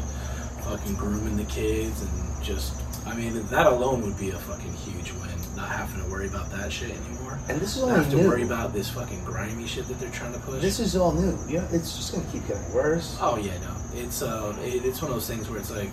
fucking 0.65 0.95
grooming 0.95 1.37
the 1.37 1.45
kids 1.45 2.03
and 2.03 2.45
just, 2.45 2.75
I 3.07 3.15
mean, 3.15 3.47
that 3.49 3.67
alone 3.67 4.03
would 4.03 4.19
be 4.19 4.31
a 4.31 4.39
fucking 4.39 4.73
huge 4.73 5.13
win. 5.13 5.42
Not 5.57 5.69
having 5.69 6.03
to 6.03 6.11
worry 6.11 6.27
about 6.29 6.51
that 6.51 6.73
shit 6.73 6.91
anymore. 6.91 7.39
And 7.49 7.61
this 7.61 7.77
is 7.77 7.83
Not 7.83 7.91
only 7.91 8.05
have 8.05 8.11
to 8.13 8.17
new. 8.17 8.29
worry 8.29 8.43
about 8.43 8.73
this 8.73 8.89
fucking 8.91 9.25
grimy 9.25 9.67
shit 9.67 9.87
that 9.89 9.99
they're 10.01 10.11
trying 10.11 10.33
to 10.33 10.39
push. 10.41 10.63
This 10.63 10.81
is 10.81 10.97
all 10.97 11.13
new. 11.13 11.39
Yeah, 11.49 11.67
it's 11.73 11.97
just 11.97 12.13
gonna 12.15 12.27
keep 12.33 12.47
getting 12.49 12.73
worse. 12.73 13.17
Oh 13.21 13.37
yeah, 13.37 13.59
no. 13.59 13.75
It's 13.95 14.23
uh, 14.23 14.57
it, 14.65 14.85
it's 14.85 15.03
one 15.03 15.11
of 15.11 15.17
those 15.17 15.29
things 15.29 15.51
where 15.51 15.59
it's 15.59 15.71
like, 15.71 15.91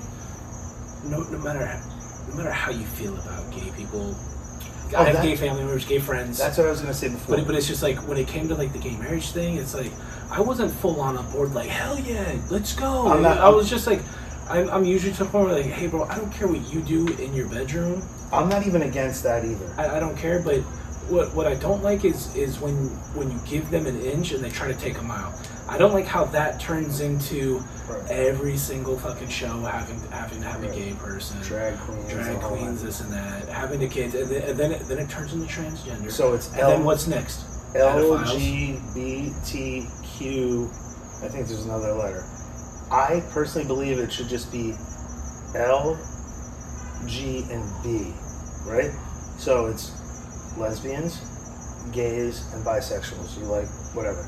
no, 1.05 1.23
no 1.23 1.37
matter, 1.39 1.81
no 2.29 2.35
matter 2.35 2.51
how 2.51 2.71
you 2.71 2.85
feel 2.85 3.13
about 3.15 3.51
gay 3.51 3.71
people, 3.75 4.15
Oh, 4.91 4.97
I 4.97 5.03
have 5.03 5.13
that- 5.17 5.23
gay 5.23 5.35
family 5.35 5.61
members, 5.63 5.85
gay 5.85 5.99
friends. 5.99 6.37
That's 6.39 6.57
what 6.57 6.65
I 6.67 6.71
was 6.71 6.81
gonna 6.81 6.93
say 6.93 7.09
before. 7.09 7.35
But, 7.37 7.45
but 7.47 7.55
it's 7.55 7.67
just 7.67 7.83
like 7.83 7.97
when 8.07 8.17
it 8.17 8.27
came 8.27 8.47
to 8.47 8.55
like 8.55 8.71
the 8.73 8.79
gay 8.79 8.95
marriage 8.97 9.31
thing, 9.31 9.57
it's 9.57 9.75
like 9.75 9.91
I 10.31 10.41
wasn't 10.41 10.71
full 10.71 10.99
on 11.01 11.17
on 11.17 11.29
board. 11.31 11.53
Like 11.53 11.69
hell 11.69 11.99
yeah, 11.99 12.37
let's 12.49 12.73
go. 12.73 13.07
I'm 13.07 13.21
not- 13.21 13.37
I 13.39 13.49
was 13.49 13.69
just 13.69 13.85
like, 13.87 14.01
I'm, 14.49 14.69
I'm 14.69 14.85
usually 14.85 15.11
to 15.13 15.25
the 15.25 15.29
point 15.29 15.45
where 15.45 15.53
like, 15.55 15.65
hey 15.65 15.87
bro, 15.87 16.03
I 16.05 16.15
don't 16.17 16.31
care 16.31 16.47
what 16.47 16.61
you 16.73 16.81
do 16.81 17.07
in 17.21 17.33
your 17.33 17.47
bedroom. 17.49 18.01
I'm 18.31 18.47
not 18.49 18.65
even 18.67 18.81
against 18.83 19.23
that 19.23 19.43
either. 19.45 19.73
I, 19.77 19.97
I 19.97 19.99
don't 19.99 20.15
care. 20.17 20.39
But 20.39 20.59
what 21.09 21.33
what 21.33 21.47
I 21.47 21.55
don't 21.55 21.81
like 21.83 22.05
is 22.05 22.33
is 22.35 22.59
when 22.59 22.75
when 23.15 23.31
you 23.31 23.39
give 23.47 23.69
them 23.71 23.85
an 23.87 23.99
inch 24.01 24.31
and 24.31 24.43
they 24.43 24.49
try 24.49 24.67
to 24.67 24.75
take 24.75 24.97
a 24.99 25.03
mile. 25.03 25.33
I 25.67 25.77
don't 25.77 25.93
like 25.93 26.05
how 26.07 26.25
that 26.25 26.59
turns 26.59 26.99
into 27.01 27.63
Right. 27.87 28.07
every 28.11 28.55
single 28.57 28.97
fucking 28.99 29.29
show 29.29 29.61
having 29.61 29.99
having 30.11 30.41
to 30.41 30.47
have 30.47 30.61
Right. 30.61 30.71
a 30.71 30.75
gay 30.75 30.93
person, 30.93 31.37
Drag 31.41 31.75
queens, 31.79 32.09
drag 32.11 32.39
queens, 32.39 32.83
this 32.83 32.99
and 33.01 33.11
that, 33.13 33.47
having 33.49 33.79
the 33.79 33.87
kids, 33.87 34.13
and 34.13 34.29
then, 34.29 34.41
and 34.43 34.57
then 34.59 34.71
it, 34.73 34.87
then 34.87 34.99
it 34.99 35.09
turns 35.09 35.33
into 35.33 35.47
transgender. 35.47 36.11
So 36.11 36.33
it's 36.33 36.49
and 36.49 36.59
then 36.59 36.81
L- 36.81 36.85
what's 36.85 37.07
next? 37.07 37.45
LGBTQ. 39.39 40.69
I 41.23 41.27
think 41.27 41.47
there's 41.47 41.65
another 41.65 41.93
letter. 41.93 42.23
I 42.91 43.23
personally 43.31 43.67
believe 43.67 43.99
it 43.99 44.11
should 44.11 44.29
just 44.29 44.51
be 44.51 44.73
L, 45.55 45.97
G, 47.07 47.45
and 47.51 47.63
B, 47.83 48.13
right? 48.65 48.91
So 49.37 49.67
it's 49.67 49.91
lesbians, 50.57 51.19
gays, 51.91 52.51
and 52.53 52.65
bisexuals. 52.65 53.37
You 53.39 53.45
like 53.45 53.67
whatever. 53.95 54.25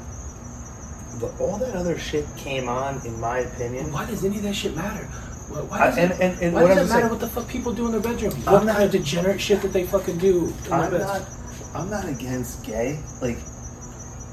The, 1.20 1.28
all 1.44 1.58
that 1.58 1.76
other 1.76 1.98
shit 1.98 2.26
came 2.38 2.70
on, 2.70 3.06
in 3.06 3.20
my 3.20 3.40
opinion. 3.40 3.92
Why 3.92 4.06
does 4.06 4.24
any 4.24 4.38
of 4.38 4.44
that 4.44 4.56
shit 4.56 4.76
matter? 4.76 5.04
Why, 5.50 5.60
why 5.62 5.80
I- 5.80 5.86
does, 5.90 5.98
and- 5.98 6.12
it, 6.14 6.20
and- 6.22 6.42
and 6.42 6.54
why 6.54 6.62
what 6.64 6.68
does 6.70 6.78
I'm 6.78 6.84
it 6.86 6.88
matter 6.88 7.00
saying- 7.02 7.10
what 7.12 7.20
the 7.20 7.28
fuck 7.28 7.48
people 7.50 7.74
do 7.74 7.86
in 7.88 7.92
their 7.92 8.00
bedroom? 8.02 8.34
I'm 8.48 8.54
What 8.54 8.66
not- 8.66 8.74
kind 8.78 8.86
of 8.86 8.92
degenerate 8.92 9.42
shit 9.42 9.62
that 9.62 9.74
they 9.74 9.84
fucking 9.86 10.18
do 10.20 10.54
I'm 10.72 10.98
not. 10.98 11.22
I'm 11.76 11.90
not 11.90 12.06
against 12.08 12.64
gay. 12.66 13.00
Like, 13.22 13.38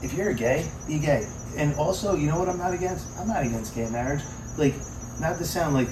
if 0.03 0.13
you're 0.15 0.33
gay, 0.33 0.69
be 0.87 0.99
gay. 1.01 1.27
And 1.57 1.75
also, 1.77 2.15
you 2.15 2.29
know 2.29 2.39
what 2.39 2.49
I'm 2.49 2.59
not 2.59 2.73
against? 2.73 3.07
I'm 3.19 3.27
not 3.29 3.45
against 3.45 3.75
gay 3.75 3.89
marriage. 3.91 4.23
Like, 4.57 4.75
not 5.21 5.39
to 5.39 5.45
sound 5.45 5.75
like 5.75 5.89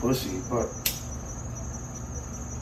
pussy, 0.00 0.40
but 0.50 0.68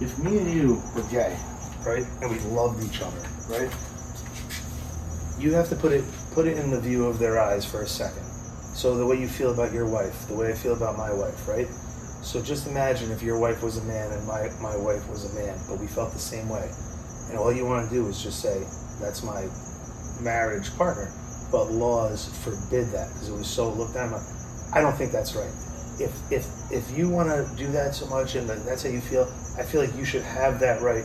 if 0.02 0.18
me 0.18 0.38
and 0.38 0.52
you 0.52 0.82
were 0.94 1.02
gay, 1.10 1.36
right, 1.84 2.04
and 2.20 2.30
we 2.30 2.38
loved 2.50 2.82
each 2.84 3.00
other, 3.00 3.22
right, 3.48 3.70
you 5.38 5.52
have 5.52 5.68
to 5.68 5.76
put 5.76 5.92
it 5.92 6.04
put 6.32 6.46
it 6.46 6.56
in 6.56 6.70
the 6.70 6.80
view 6.80 7.06
of 7.06 7.18
their 7.18 7.40
eyes 7.40 7.64
for 7.64 7.82
a 7.82 7.86
second. 7.86 8.24
So 8.74 8.96
the 8.96 9.06
way 9.06 9.20
you 9.20 9.28
feel 9.28 9.52
about 9.52 9.72
your 9.72 9.86
wife, 9.86 10.26
the 10.28 10.34
way 10.34 10.50
I 10.50 10.54
feel 10.54 10.72
about 10.72 10.96
my 10.96 11.12
wife, 11.12 11.46
right? 11.46 11.68
So 12.22 12.40
just 12.40 12.66
imagine 12.66 13.10
if 13.10 13.22
your 13.22 13.38
wife 13.38 13.62
was 13.62 13.76
a 13.76 13.84
man 13.84 14.12
and 14.12 14.26
my, 14.26 14.48
my 14.62 14.76
wife 14.76 15.06
was 15.10 15.30
a 15.30 15.34
man, 15.34 15.58
but 15.68 15.78
we 15.78 15.86
felt 15.86 16.12
the 16.12 16.18
same 16.18 16.48
way. 16.48 16.70
And 17.28 17.38
all 17.38 17.52
you 17.52 17.66
want 17.66 17.88
to 17.88 17.94
do 17.94 18.06
is 18.08 18.22
just 18.22 18.40
say, 18.40 18.64
that's 19.00 19.22
my 19.22 19.46
marriage 20.22 20.74
partner. 20.78 21.12
But 21.50 21.70
laws 21.70 22.32
forbid 22.44 22.88
that 22.92 23.08
because 23.12 23.28
it 23.28 23.36
was 23.36 23.48
so 23.48 23.70
looked 23.70 23.94
down 23.94 24.14
on. 24.14 24.24
I 24.72 24.80
don't 24.80 24.96
think 24.96 25.12
that's 25.12 25.34
right. 25.34 25.52
If, 25.98 26.12
if, 26.32 26.46
if 26.72 26.96
you 26.96 27.08
want 27.08 27.28
to 27.28 27.48
do 27.56 27.70
that 27.72 27.94
so 27.94 28.06
much 28.06 28.34
and 28.34 28.48
that- 28.48 28.64
that's 28.64 28.82
how 28.82 28.88
you 28.90 29.00
feel, 29.00 29.24
I 29.58 29.62
feel 29.62 29.80
like 29.80 29.94
you 29.96 30.04
should 30.04 30.22
have 30.22 30.58
that 30.60 30.80
right. 30.82 31.04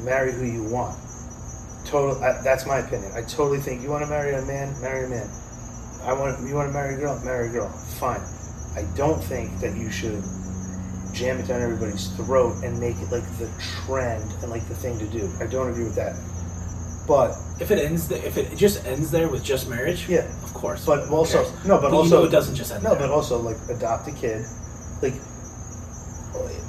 Marry 0.00 0.32
who 0.32 0.44
you 0.44 0.64
want. 0.64 0.98
Total. 1.86 2.22
I, 2.22 2.40
that's 2.42 2.66
my 2.66 2.78
opinion. 2.78 3.12
I 3.14 3.22
totally 3.22 3.60
think 3.60 3.82
you 3.82 3.90
want 3.90 4.02
to 4.02 4.10
marry 4.10 4.34
a 4.34 4.42
man, 4.42 4.74
marry 4.80 5.04
a 5.04 5.08
man. 5.08 5.28
I 6.02 6.12
want 6.12 6.46
you 6.46 6.54
want 6.54 6.68
to 6.68 6.72
marry 6.72 6.94
a 6.94 6.98
girl, 6.98 7.18
marry 7.24 7.48
a 7.48 7.52
girl. 7.52 7.68
Fine. 8.00 8.20
I 8.74 8.82
don't 8.96 9.22
think 9.22 9.60
that 9.60 9.76
you 9.76 9.90
should 9.90 10.22
jam 11.12 11.38
it 11.38 11.46
down 11.46 11.62
everybody's 11.62 12.08
throat 12.16 12.56
and 12.64 12.78
make 12.80 12.96
it 12.96 13.10
like 13.12 13.24
the 13.38 13.48
trend 13.86 14.24
and 14.42 14.50
like 14.50 14.66
the 14.68 14.74
thing 14.74 14.98
to 14.98 15.06
do. 15.06 15.30
I 15.40 15.46
don't 15.46 15.70
agree 15.70 15.84
with 15.84 15.94
that. 15.94 16.16
But 17.06 17.36
If 17.60 17.70
it 17.70 17.78
ends, 17.84 18.08
the, 18.08 18.16
if 18.26 18.36
it 18.38 18.56
just 18.56 18.84
ends 18.86 19.10
there 19.10 19.28
with 19.28 19.44
just 19.44 19.68
marriage, 19.68 20.08
Yeah. 20.08 20.24
of 20.42 20.54
course. 20.54 20.84
but 20.86 21.08
also 21.10 21.44
no, 21.64 21.76
but, 21.76 21.82
But 21.82 21.90
you 21.92 21.96
also 21.98 22.20
know 22.20 22.24
it 22.26 22.30
doesn't 22.30 22.54
just 22.54 22.72
end 22.72 22.82
no, 22.82 22.90
there. 22.90 23.00
but 23.00 23.10
also 23.10 23.38
like 23.38 23.56
adopt 23.68 24.08
a 24.08 24.12
kid. 24.12 24.44
Like 25.02 25.14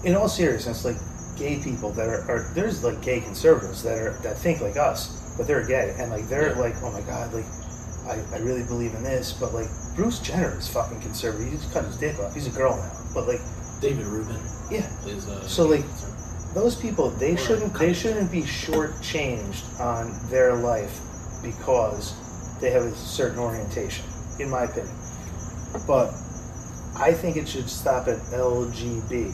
in 0.03 0.15
all 0.15 0.27
seriousness, 0.29 0.85
like 0.85 0.97
gay 1.37 1.59
people 1.63 1.91
that 1.93 2.07
are, 2.07 2.21
are 2.29 2.51
there's 2.53 2.83
like 2.83 3.01
gay 3.01 3.19
conservatives 3.21 3.81
that 3.83 3.97
are 3.97 4.11
that 4.23 4.37
think 4.37 4.61
like 4.61 4.77
us, 4.77 5.09
but 5.37 5.47
they're 5.47 5.65
gay 5.65 5.95
and 5.97 6.11
like 6.11 6.27
they're 6.27 6.51
Yeah. 6.53 6.59
like 6.59 6.75
oh 6.83 6.91
my 6.91 7.01
god 7.01 7.33
like. 7.33 7.45
I, 8.05 8.21
I 8.35 8.37
really 8.37 8.61
believe 8.61 8.93
in 8.93 9.01
this, 9.01 9.33
but 9.33 9.51
like 9.51 9.65
Bruce 9.95 10.19
Jenner 10.19 10.55
is 10.59 10.67
fucking 10.67 11.01
conservative. 11.01 11.49
He 11.51 11.57
just 11.57 11.73
cut 11.73 11.85
his 11.85 11.97
dick 11.97 12.19
off. 12.19 12.35
He's 12.35 12.45
a 12.45 12.51
girl 12.51 12.75
now, 12.77 12.91
but 13.15 13.27
like 13.27 13.39
David 13.81 14.05
Rubin 14.05 14.37
yeah, 14.69 14.85
is. 15.07 15.27
Uh, 15.27 15.47
So, 15.47 15.65
like, 15.65 15.81
those 16.55 16.75
people 16.75 17.09
they 17.11 17.35
shouldn't 17.35 17.73
they 17.73 17.93
shouldn't 17.93 18.31
be 18.31 18.41
shortchanged 18.41 19.79
on 19.79 20.17
their 20.29 20.55
life 20.55 20.99
because 21.43 22.15
they 22.59 22.71
have 22.71 22.83
a 22.83 22.95
certain 22.95 23.39
orientation, 23.39 24.05
in 24.39 24.49
my 24.49 24.63
opinion. 24.63 24.95
But 25.85 26.13
I 26.97 27.11
think 27.13 27.37
it 27.37 27.47
should 27.47 27.69
stop 27.69 28.07
at 28.07 28.17
LGB. 28.31 29.33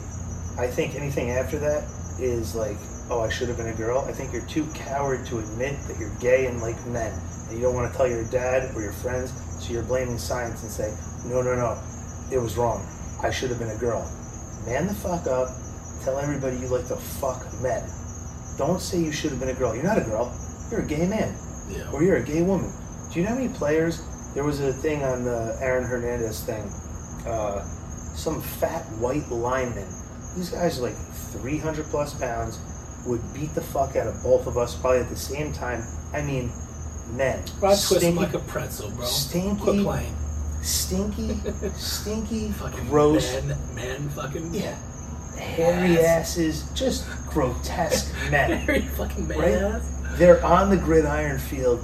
I 0.58 0.66
think 0.66 0.96
anything 0.96 1.30
after 1.30 1.58
that 1.60 1.84
is 2.20 2.54
like, 2.54 2.76
oh, 3.08 3.20
I 3.20 3.28
should 3.28 3.48
have 3.48 3.56
been 3.56 3.68
a 3.68 3.74
girl. 3.74 4.04
I 4.06 4.12
think 4.12 4.32
you're 4.32 4.46
too 4.46 4.66
coward 4.74 5.24
to 5.26 5.38
admit 5.38 5.76
that 5.86 5.98
you're 5.98 6.14
gay 6.20 6.46
and 6.46 6.60
like 6.60 6.76
men, 6.86 7.12
and 7.48 7.56
you 7.56 7.62
don't 7.62 7.74
want 7.74 7.90
to 7.90 7.96
tell 7.96 8.08
your 8.08 8.24
dad 8.24 8.74
or 8.74 8.82
your 8.82 8.92
friends, 8.92 9.32
so 9.60 9.72
you're 9.72 9.84
blaming 9.84 10.18
science 10.18 10.62
and 10.62 10.70
say, 10.70 10.94
no, 11.26 11.40
no, 11.40 11.54
no, 11.54 11.78
it 12.30 12.38
was 12.38 12.56
wrong. 12.56 12.84
I 13.22 13.30
should 13.30 13.50
have 13.50 13.60
been 13.60 13.70
a 13.70 13.78
girl. 13.78 14.02
Man 14.66 14.88
the 14.88 14.94
fuck 14.94 15.26
up. 15.26 15.48
Tell 16.04 16.18
everybody 16.18 16.56
you 16.56 16.66
like 16.68 16.88
to 16.88 16.96
fuck 16.96 17.44
men. 17.62 17.82
Don't 18.58 18.80
say 18.80 18.98
you 18.98 19.12
should 19.12 19.30
have 19.30 19.40
been 19.40 19.48
a 19.50 19.54
girl. 19.54 19.74
You're 19.74 19.84
not 19.84 19.98
a 19.98 20.02
girl. 20.02 20.34
You're 20.70 20.80
a 20.80 20.86
gay 20.86 21.06
man, 21.06 21.34
yeah. 21.70 21.90
or 21.92 22.02
you're 22.02 22.16
a 22.16 22.22
gay 22.24 22.42
woman. 22.42 22.72
Do 23.12 23.18
you 23.20 23.24
know 23.24 23.30
how 23.34 23.36
many 23.40 23.48
players? 23.50 24.02
There 24.34 24.42
was 24.44 24.60
a 24.60 24.72
thing 24.72 25.02
on 25.04 25.24
the 25.24 25.56
Aaron 25.60 25.84
Hernandez 25.84 26.42
thing. 26.44 26.62
Uh, 27.26 27.62
some 28.14 28.40
fat 28.40 28.82
white 28.98 29.28
lineman. 29.30 29.86
These 30.34 30.50
guys 30.50 30.78
are 30.78 30.82
like 30.82 30.96
300 31.42 31.84
plus 31.86 32.14
pounds. 32.14 32.58
Would 33.06 33.20
beat 33.34 33.52
the 33.54 33.60
fuck 33.60 33.96
out 33.96 34.06
of 34.06 34.22
both 34.22 34.46
of 34.46 34.56
us 34.56 34.76
probably 34.76 35.00
at 35.00 35.08
the 35.08 35.16
same 35.16 35.52
time. 35.52 35.82
I 36.12 36.22
mean, 36.22 36.50
men. 37.12 37.42
Bro, 37.60 37.70
I 37.70 37.72
twist 37.72 37.92
him 37.92 37.98
Stinky- 38.00 38.18
like 38.18 38.34
a 38.34 38.38
pretzel, 38.40 38.90
bro. 38.92 39.04
stinky- 39.04 39.60
Quit 39.62 39.82
playing. 39.82 40.14
stinky, 40.62 41.34
stinky, 41.76 42.48
Fucking 42.52 42.88
gross. 42.88 43.32
man, 43.44 43.58
man, 43.74 44.08
fucking. 44.10 44.54
Yeah. 44.54 44.76
Hairy 45.42 45.98
Ass. 45.98 46.38
asses, 46.38 46.70
just 46.74 47.06
grotesque 47.28 48.12
men. 48.30 48.66
Very 48.66 48.80
fucking 48.82 49.28
man. 49.28 49.38
Right? 49.38 49.82
They're 50.18 50.44
on 50.44 50.70
the 50.70 50.76
gridiron 50.76 51.38
field 51.38 51.82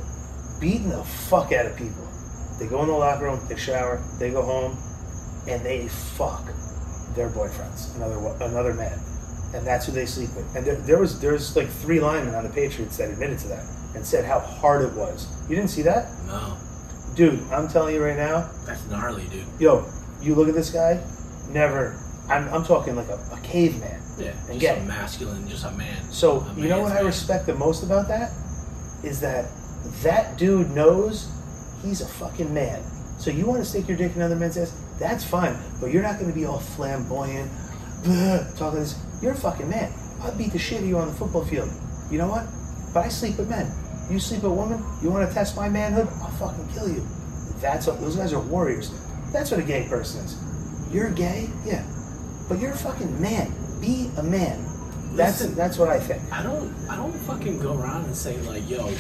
beating 0.61 0.91
the 0.91 1.03
fuck 1.05 1.53
out 1.53 1.67
of 1.67 1.77
people. 1.77 2.07
They 2.59 2.67
go 2.67 2.83
in 2.83 2.89
the 2.89 2.95
locker 2.95 3.25
room, 3.25 3.41
they 3.49 3.57
shower, 3.57 4.03
they 4.19 4.31
go 4.31 4.43
home, 4.43 4.77
and 5.49 5.65
they 5.65 5.89
fuck 5.89 6.45
their 7.15 7.29
boyfriends, 7.31 7.95
another 7.97 8.17
another 8.45 8.75
man, 8.75 8.99
and 9.55 9.67
that's 9.67 9.87
who 9.87 9.93
they 9.93 10.07
sleep 10.07 10.29
with. 10.37 10.55
And 10.57 10.67
there, 10.67 10.75
there 10.75 10.99
was 10.99 11.21
there's 11.21 11.55
like 11.57 11.69
three 11.69 12.01
linemen 12.01 12.35
on 12.35 12.45
the 12.45 12.51
Patriots 12.51 12.97
that 12.99 13.11
admitted 13.11 13.39
to 13.41 13.49
that 13.49 13.65
and 13.95 14.05
said 14.05 14.25
how 14.25 14.41
hard 14.41 14.83
it 14.85 14.93
was. 14.93 15.27
You 15.49 15.55
didn't 15.57 15.71
see 15.71 15.83
that, 15.83 16.09
No, 16.27 16.57
dude? 17.15 17.41
I'm 17.53 17.69
telling 17.69 17.95
you 17.95 18.05
right 18.05 18.17
now, 18.17 18.51
that's 18.67 18.85
gnarly, 18.87 19.24
dude. 19.28 19.47
yo, 19.59 19.87
you 20.20 20.35
look 20.35 20.49
at 20.49 20.55
this 20.55 20.70
guy, 20.70 21.01
never. 21.51 21.97
I'm, 22.29 22.49
I'm 22.53 22.65
talking 22.65 22.95
like 22.97 23.09
a, 23.09 23.19
a 23.33 23.39
caveman. 23.43 24.01
Yeah, 24.19 24.33
And 24.51 24.61
just 24.61 24.61
gay. 24.61 24.79
a 24.81 24.85
masculine, 24.85 25.49
just 25.49 25.65
a 25.65 25.71
man. 25.73 26.11
So 26.11 26.41
A 26.41 26.61
you 26.61 26.69
know 26.69 26.81
what 26.83 26.93
I 26.93 27.01
respect 27.01 27.47
the 27.47 27.55
most 27.55 27.83
about 27.85 28.09
that 28.09 28.33
is 29.03 29.21
that 29.21 29.47
that 30.03 30.37
dude 30.37 30.71
knows 30.71 31.31
he's 31.83 32.01
a 32.01 32.07
fucking 32.07 32.53
man. 32.53 32.83
So 33.19 33.31
you 33.31 33.47
want 33.47 33.61
to 33.61 33.65
stick 33.65 33.89
your 33.89 33.97
dick 33.97 34.13
in 34.15 34.19
another 34.23 34.37
man's 34.37 34.57
ass? 34.57 34.73
That's 34.99 35.25
fine, 35.25 35.57
but 35.81 35.93
you're 35.93 36.03
not 36.03 36.19
going 36.19 36.29
to 36.31 36.35
be 36.35 36.45
all 36.45 36.59
flamboyant, 36.59 37.51
talking 38.57 38.81
this. 38.81 38.99
You're 39.23 39.33
a 39.33 39.37
fucking 39.37 39.69
man. 39.69 39.93
I'll 40.21 40.37
beat 40.37 40.53
the 40.53 40.59
shit 40.59 40.79
out 40.79 40.83
of 40.83 40.89
you 40.89 40.99
on 40.99 41.09
the 41.09 41.15
football 41.15 41.45
field. 41.45 41.71
You 42.11 42.19
know 42.19 42.29
what? 42.29 42.47
But 42.93 43.05
I 43.05 43.09
sleep 43.09 43.39
with 43.39 43.49
men. 43.49 43.71
You 44.11 44.19
sleep 44.19 44.43
with 44.43 44.53
women. 44.53 44.83
You 45.03 45.11
want 45.11 45.29
to 45.29 45.35
test 45.35 45.55
my 45.57 45.69
manhood? 45.69 46.09
I'll 46.23 46.31
fucking 46.33 46.69
kill 46.75 46.89
you. 46.89 47.07
That's 47.61 47.87
what 47.87 48.01
those 48.01 48.17
guys 48.17 48.33
are 48.33 48.41
warriors. 48.41 48.91
That's 49.33 49.51
what 49.51 49.61
a 49.61 49.63
gay 49.63 49.87
person 49.89 50.25
is. 50.25 50.37
You're 50.93 51.11
gay, 51.11 51.51
yeah, 51.67 51.85
but 52.49 52.59
you're 52.59 52.73
a 52.73 52.77
fucking 52.77 53.20
man. 53.20 53.53
Be 53.81 54.11
a 54.16 54.23
man. 54.23 54.65
That's 55.15 55.41
Listen. 55.41 55.55
that's 55.57 55.79
what 55.79 55.89
I 55.89 55.99
think. 56.01 56.20
I 56.33 56.43
don't, 56.43 56.75
I 56.89 56.97
don't 56.97 57.12
fucking 57.12 57.59
go 57.61 57.75
around 57.79 58.05
and 58.07 58.16
say 58.16 58.37
like, 58.43 58.69
yo, 58.69 58.93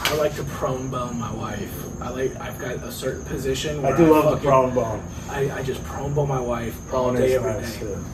I 0.00 0.14
like 0.16 0.34
to 0.36 0.44
prone 0.44 0.88
bone 0.90 1.18
my 1.18 1.32
wife. 1.32 1.70
I 2.00 2.10
like, 2.10 2.36
I've 2.40 2.58
got 2.58 2.76
a 2.76 2.92
certain 2.92 3.24
position. 3.24 3.82
Where 3.82 3.94
I 3.94 3.96
do 3.96 4.10
love 4.10 4.24
the 4.24 4.30
fucking- 4.32 4.48
prone 4.48 4.74
bone. 4.74 5.02
I, 5.28 5.50
I 5.50 5.62
just 5.62 5.82
prone 5.84 6.14
bone 6.14 6.28
my 6.28 6.40
wife 6.40 6.74
all 6.92 7.10
Prone 7.10 7.16
day 7.16 7.28
is 7.32 7.34
every 7.34 7.52
day. 7.52 7.60
nice 7.60 7.78
too. 7.78 8.04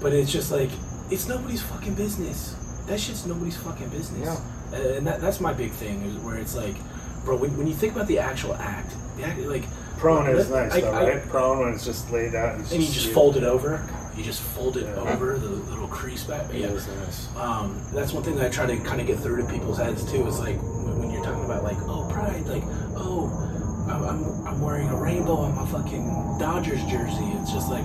But 0.00 0.12
it's 0.12 0.30
just 0.30 0.50
like 0.50 0.70
it's 1.10 1.26
nobody's 1.26 1.62
fucking 1.62 1.94
business. 1.94 2.54
That 2.86 3.00
shit's 3.00 3.26
nobody's 3.26 3.56
fucking 3.56 3.88
business. 3.88 4.28
Uh, 4.28 4.76
And 4.96 5.06
that, 5.06 5.20
that's 5.20 5.40
my 5.40 5.52
big 5.52 5.72
thing, 5.72 6.02
is 6.02 6.14
where 6.18 6.36
it's 6.36 6.54
like, 6.54 6.76
bro, 7.24 7.36
when, 7.36 7.56
when 7.56 7.66
you 7.66 7.74
think 7.74 7.94
about 7.94 8.06
the 8.06 8.18
actual 8.18 8.54
act, 8.54 8.94
the 9.16 9.24
act, 9.24 9.38
like 9.40 9.64
Prone 9.98 10.28
is 10.28 10.48
nice 10.50 10.72
I- 10.72 10.80
though, 10.80 10.90
I- 10.92 11.08
right? 11.14 11.28
Prone 11.28 11.58
when 11.60 11.74
it's 11.74 11.84
just 11.84 12.10
laid 12.10 12.34
out. 12.34 12.54
And, 12.56 12.62
and 12.72 12.82
you 12.82 12.88
just 12.90 13.10
fold 13.10 13.36
it 13.36 13.44
over. 13.44 13.82
You 14.16 14.24
just 14.24 14.40
fold 14.40 14.76
it 14.76 14.84
Yeah. 14.84 15.12
over 15.12 15.38
the 15.38 15.48
little 15.48 15.86
crease 15.88 16.24
back. 16.24 16.52
It 16.52 16.60
Yeah. 16.62 16.66
is 16.68 16.86
nice. 17.04 17.28
Um, 17.36 17.80
that's 17.92 18.12
one 18.12 18.22
thing 18.22 18.36
that 18.36 18.46
I 18.46 18.48
try 18.48 18.66
to 18.66 18.76
kind 18.78 19.00
of 19.00 19.06
get 19.06 19.18
through 19.20 19.36
to 19.38 19.44
people's 19.44 19.78
heads 19.78 20.04
too. 20.10 20.26
Is 20.26 20.38
like 20.38 20.56
when, 20.60 20.98
when 20.98 21.10
you're 21.10 21.22
talking 21.24 21.44
about 21.44 21.62
like, 21.62 21.76
oh, 21.88 22.08
pride, 22.10 22.46
like, 22.46 22.64
oh, 22.96 23.30
I'm, 23.88 24.04
I'm, 24.04 24.46
I'm 24.46 24.60
wearing 24.60 24.88
a 24.88 24.96
rainbow 24.96 25.36
on 25.36 25.54
my 25.54 25.66
fucking 25.66 26.36
Dodgers 26.38 26.82
jersey. 26.84 27.24
It's 27.40 27.52
just 27.52 27.70
like, 27.70 27.84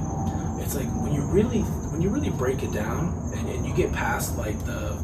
it's 0.59 0.75
like 0.75 0.87
when 1.03 1.13
you 1.13 1.21
really 1.21 1.59
when 1.91 2.01
you 2.01 2.09
really 2.09 2.29
break 2.31 2.63
it 2.63 2.71
down 2.71 3.31
and, 3.35 3.47
and 3.49 3.65
you 3.65 3.73
get 3.73 3.91
past 3.91 4.37
like 4.37 4.57
the 4.65 4.97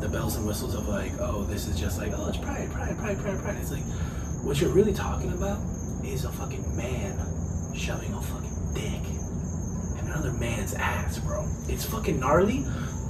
the 0.00 0.08
bells 0.08 0.36
and 0.36 0.46
whistles 0.46 0.74
of 0.74 0.86
like, 0.88 1.12
oh, 1.20 1.44
this 1.44 1.66
is 1.66 1.78
just 1.78 1.98
like, 1.98 2.12
oh, 2.16 2.28
it's 2.28 2.36
pride, 2.36 2.70
pride, 2.72 2.96
pride, 2.98 3.18
pride, 3.18 3.38
pride. 3.38 3.56
It's 3.60 3.70
like, 3.70 3.84
what 4.42 4.60
you're 4.60 4.70
really 4.70 4.92
talking 4.92 5.32
about 5.32 5.58
is 6.06 6.24
a 6.24 6.30
fucking 6.32 6.76
man 6.76 7.18
shoving 7.74 8.12
a 8.14 8.20
fucking 8.20 8.74
dick 8.74 9.02
in 10.00 10.06
another 10.10 10.32
man's 10.32 10.74
ass, 10.74 11.18
bro. 11.18 11.46
It's 11.68 11.84
fucking 11.84 12.20
gnarly, 12.20 12.58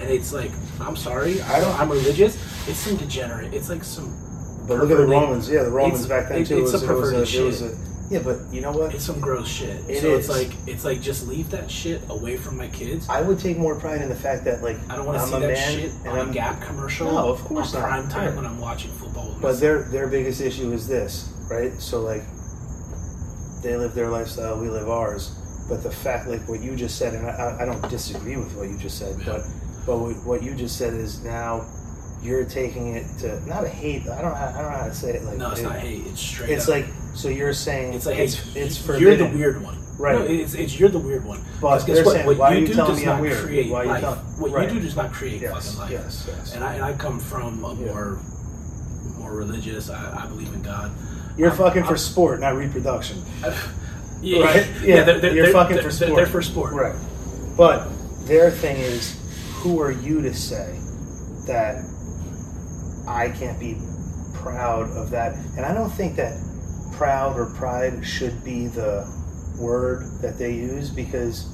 and 0.01 0.03
it's 0.03 0.33
like, 0.33 0.51
I'm 0.81 0.97
sorry, 0.97 1.41
I 1.43 1.61
don't, 1.61 1.79
I'm 1.79 1.91
religious. 1.91 2.37
It's 2.69 2.79
some 2.79 2.97
degenerate. 2.97 3.53
It's 3.55 3.69
like 3.69 3.85
some. 3.85 4.21
But 4.67 4.79
look 4.79 4.91
at 4.91 4.97
the 4.97 5.07
Romans. 5.07 5.51
Yeah, 5.51 5.65
the 5.65 5.71
Romans 5.71 6.05
It's- 6.05 6.09
back 6.09 6.31
then 6.31 6.43
it- 6.43 6.47
too. 6.47 6.59
it's 6.63 6.73
was, 6.73 6.83
a 6.83 6.87
it 6.87 6.89
was 6.95 7.01
perverted 7.11 7.45
was 7.45 7.59
shit. 7.61 7.71
a- 7.73 7.77
yeah, 8.11 8.21
but 8.23 8.39
you 8.53 8.61
know 8.61 8.71
what? 8.71 8.95
It's 8.95 9.05
some 9.05 9.19
gross 9.19 9.49
shit. 9.49 9.81
It 9.89 10.01
so 10.03 10.09
is. 10.15 10.29
it's 10.29 10.29
like 10.29 10.57
it's 10.67 10.85
like 10.85 11.01
just 11.01 11.27
leave 11.27 11.51
that 11.51 11.71
shit 11.71 12.03
away 12.11 12.37
from 12.37 12.57
my 12.59 12.69
kids. 12.69 13.09
I 13.09 13.23
would 13.23 13.39
take 13.39 13.57
more 13.57 13.75
pride 13.81 14.03
in 14.03 14.11
the 14.11 14.15
fact 14.15 14.45
that 14.45 14.63
like 14.63 14.77
I 14.91 14.97
don't 14.97 15.07
want 15.07 15.19
to 15.21 15.27
see 15.27 15.35
a 15.37 15.41
that 15.41 15.57
shit 15.59 15.91
and 16.01 16.09
on 16.09 16.19
I'm 16.19 16.31
a 16.31 16.33
Gap 16.33 16.61
commercial. 16.61 17.11
No, 17.11 17.31
of 17.31 17.41
course 17.45 17.75
on 17.75 17.81
not. 17.81 17.89
prime 17.89 18.09
time 18.11 18.29
Yeah. 18.31 18.37
when 18.37 18.47
I'm 18.47 18.61
watching 18.61 18.91
football. 18.93 19.35
But 19.41 19.59
their 19.59 19.85
their 19.85 20.07
biggest 20.07 20.41
issue 20.43 20.71
is 20.73 20.87
this, 20.87 21.33
right? 21.51 21.73
So 21.81 22.01
like 22.03 22.23
they 23.65 23.77
live 23.77 23.95
their 23.95 24.09
lifestyle, 24.11 24.59
we 24.61 24.69
live 24.69 24.89
ours. 24.89 25.35
But 25.69 25.83
the 25.83 25.91
fact, 25.91 26.29
like 26.29 26.47
what 26.49 26.61
you 26.61 26.77
just 26.77 26.97
said, 26.99 27.15
and 27.15 27.27
I, 27.27 27.57
I 27.63 27.65
don't 27.65 27.89
disagree 27.89 28.37
with 28.37 28.55
what 28.55 28.69
you 28.69 28.77
just 28.79 28.99
said, 28.99 29.17
Yeah. 29.19 29.25
but 29.27 29.43
but 29.87 29.99
what 30.25 30.43
you 30.43 30.55
just 30.55 30.77
said 30.79 30.95
is 30.95 31.23
now 31.25 31.67
you're 32.23 32.45
taking 32.45 32.95
it 32.97 33.07
to 33.19 33.41
not 33.49 33.65
a 33.65 33.69
hate. 33.69 34.03
I 34.09 34.21
don't 34.23 34.35
I 34.35 34.53
don't 34.53 34.63
know 34.71 34.79
how 34.79 34.87
to 34.87 34.95
say 34.95 35.15
it. 35.15 35.25
Like 35.25 35.39
no, 35.39 35.51
it's 35.51 35.61
it- 35.61 35.65
not 35.65 35.77
hate. 35.77 36.07
It's 36.07 36.21
straight. 36.21 36.51
It's 36.51 36.69
up. 36.69 36.75
like 36.77 36.87
so 37.15 37.29
you're 37.29 37.53
saying 37.55 37.95
it's 37.95 38.07
like 38.07 38.19
it's 38.19 38.37
hey, 38.53 38.61
it's 38.61 38.87
you're 39.01 39.17
the 39.17 39.27
weird 39.27 39.63
one, 39.63 39.79
Right. 39.99 40.19
No, 40.19 40.25
it's, 40.27 40.55
it's 40.55 40.79
you're 40.79 40.89
the 40.91 40.99
weird 40.99 41.25
one. 41.25 41.41
But 41.61 41.87
guess 41.87 42.05
what? 42.05 42.13
saying, 42.15 42.27
what 42.27 42.37
why 42.37 42.55
you 42.55 42.61
you 42.61 42.67
do 42.67 42.75
does 42.75 43.03
not 43.05 43.21
weird? 43.23 43.39
create 43.39 43.71
Why 43.71 43.85
life. 43.85 44.01
telling- 44.03 44.19
what 44.41 44.51
right. 44.53 44.69
you 44.69 44.75
do 44.79 44.85
does 44.85 44.97
not 44.97 45.13
create 45.13 45.41
Yes, 45.41 45.75
fucking 45.77 45.81
life. 45.81 45.91
yes, 45.93 46.25
yes. 46.29 46.55
And 46.55 46.63
I 46.65 46.75
and 46.75 46.85
I 46.85 46.93
come 46.93 47.19
from 47.21 47.65
a 47.65 47.75
Yeah. 47.75 47.87
more 47.87 48.21
more 49.19 49.33
religious. 49.35 49.89
I, 49.91 50.25
I 50.25 50.27
believe 50.27 50.53
in 50.53 50.63
God. 50.63 50.91
You're 51.37 51.51
I'm- 51.51 51.59
fucking 51.59 51.83
for 51.83 51.89
I'm- 51.91 51.97
sport, 51.99 52.41
not 52.41 52.57
reproduction. 52.57 53.23
Yeah, 54.23 54.45
right? 54.45 54.67
yeah, 54.83 55.03
they're, 55.03 55.19
they're, 55.21 55.35
you're 55.35 55.45
they're, 55.45 55.53
fucking 55.53 55.77
they're, 55.77 55.83
for 55.85 55.91
sport. 55.91 56.17
They're 56.17 56.27
for 56.27 56.41
sport, 56.41 56.73
Right. 56.73 56.95
But 57.59 57.91
their 58.27 58.51
thing 58.51 58.79
is, 58.79 59.21
who 59.57 59.83
are 59.83 59.91
you 59.93 60.23
to 60.23 60.33
say 60.33 60.79
that 61.47 61.85
I 63.07 63.29
can't 63.29 63.61
be 63.61 63.77
proud 64.33 64.89
of 64.97 65.11
that? 65.11 65.35
And 65.59 65.67
I 65.67 65.75
don't 65.75 65.91
think 65.91 66.17
that 66.17 66.41
proud 66.95 67.39
or 67.39 67.47
pride 67.47 68.03
should 68.05 68.43
be 68.43 68.69
the 68.69 69.07
word 69.59 70.07
that 70.23 70.39
they 70.39 70.55
use 70.55 70.89
because 70.89 71.51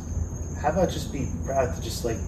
how 0.62 0.68
about 0.68 0.90
just 0.90 1.12
be 1.12 1.28
proud 1.44 1.74
to 1.74 1.82
just 1.82 2.04
like 2.04 2.18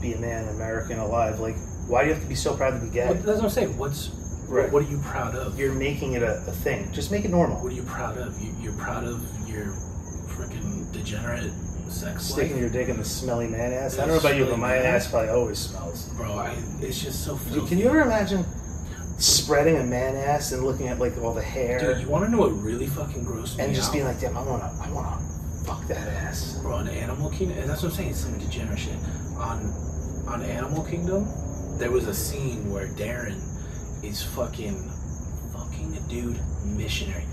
be 0.00 0.14
a 0.14 0.18
man, 0.18 0.48
American, 0.48 0.98
alive? 0.98 1.40
Like, 1.40 1.56
why 1.88 2.02
do 2.02 2.08
you 2.08 2.14
have 2.14 2.22
to 2.22 2.28
be 2.28 2.34
so 2.34 2.56
proud 2.56 2.70
to 2.70 2.78
be 2.78 2.90
gay? 2.90 3.12
That's 3.12 3.26
what 3.26 3.44
I'm 3.44 3.50
saying. 3.50 3.76
What's 3.76 4.08
Right. 4.50 4.70
what, 4.72 4.82
are 4.84 4.90
you 4.90 4.98
proud 4.98 5.34
of? 5.36 5.58
You're 5.58 5.72
making 5.72 6.14
it 6.14 6.22
a, 6.22 6.38
a 6.46 6.52
thing. 6.52 6.90
Just 6.92 7.10
make 7.12 7.24
it 7.24 7.30
normal. 7.30 7.62
What 7.62 7.72
are 7.72 7.76
you 7.76 7.84
proud 7.84 8.18
of? 8.18 8.40
You, 8.40 8.52
you're 8.60 8.72
proud 8.72 9.04
of 9.04 9.22
your 9.48 9.66
freaking 10.26 10.90
degenerate 10.92 11.52
sex 11.88 12.24
Sticking 12.26 12.52
life, 12.52 12.60
your 12.60 12.70
dick 12.70 12.88
in 12.88 12.96
the 12.98 13.04
smelly 13.04 13.48
man 13.48 13.72
ass. 13.72 13.98
I 13.98 14.06
don't 14.06 14.14
know 14.14 14.18
about 14.20 14.36
you, 14.36 14.44
but 14.46 14.58
my 14.58 14.70
man. 14.74 14.86
ass 14.86 15.08
probably 15.10 15.30
always 15.30 15.58
smells. 15.58 16.08
bro. 16.10 16.32
I, 16.32 16.56
it's 16.80 17.00
just 17.02 17.24
so. 17.24 17.38
Dude, 17.52 17.68
Can 17.68 17.78
you 17.78 17.88
ever 17.88 18.00
imagine 18.02 18.44
spreading 19.18 19.76
a 19.76 19.84
man 19.84 20.16
ass 20.16 20.52
and 20.52 20.64
looking 20.64 20.88
at 20.88 20.98
like 20.98 21.16
all 21.18 21.34
the 21.34 21.42
hair 21.42 21.78
Dude, 21.78 22.00
you 22.00 22.08
want 22.08 22.24
to 22.24 22.30
know 22.30 22.38
what 22.38 22.52
really 22.52 22.86
fucking 22.86 23.24
grossed 23.24 23.58
me 23.58 23.64
and 23.64 23.74
just 23.74 23.88
out? 23.88 23.92
being 23.92 24.04
like, 24.04 24.20
damn, 24.20 24.36
I 24.36 24.42
wanna, 24.42 24.72
I 24.80 24.90
wanna 24.92 25.20
fuck 25.66 25.86
that 25.88 26.08
ass. 26.08 26.58
bro, 26.62 26.76
on 26.76 26.88
Animal 26.88 27.28
Kingdom, 27.30 27.58
and 27.58 27.68
that's 27.68 27.82
what 27.82 27.90
I'm 27.90 27.96
saying. 27.96 28.10
It's 28.10 28.20
some 28.20 28.38
degenerate 28.38 28.78
shit. 28.78 28.94
On 29.36 29.58
on 30.26 30.42
Animal 30.42 30.84
Kingdom, 30.84 31.26
there 31.78 31.90
was 31.90 32.06
a 32.06 32.14
scene 32.14 32.70
where 32.70 32.86
Deran 32.88 33.40
is 34.02 34.22
fucking 34.22 34.90
fucking 35.52 35.96
a 35.96 36.00
dude 36.10 36.38
missionary. 36.64 37.24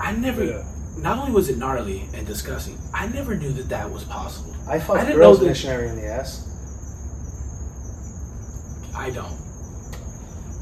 I 0.00 0.12
never. 0.12 0.44
Yeah. 0.44 0.64
Not 0.98 1.18
only 1.18 1.32
was 1.32 1.48
it 1.50 1.58
gnarly 1.58 2.08
and 2.14 2.26
disgusting, 2.26 2.78
I 2.94 3.06
never 3.08 3.34
knew 3.34 3.52
that 3.52 3.68
that 3.68 3.90
was 3.90 4.04
possible. 4.04 4.54
I 4.68 4.78
fuck 4.78 4.96
I 4.96 5.00
didn't 5.04 5.16
girls 5.16 5.38
know 5.38 5.44
that- 5.44 5.50
missionary 5.50 5.88
in 5.88 5.96
the 5.96 6.06
ass. 6.06 6.42
I 8.94 9.10
don't. 9.10 9.32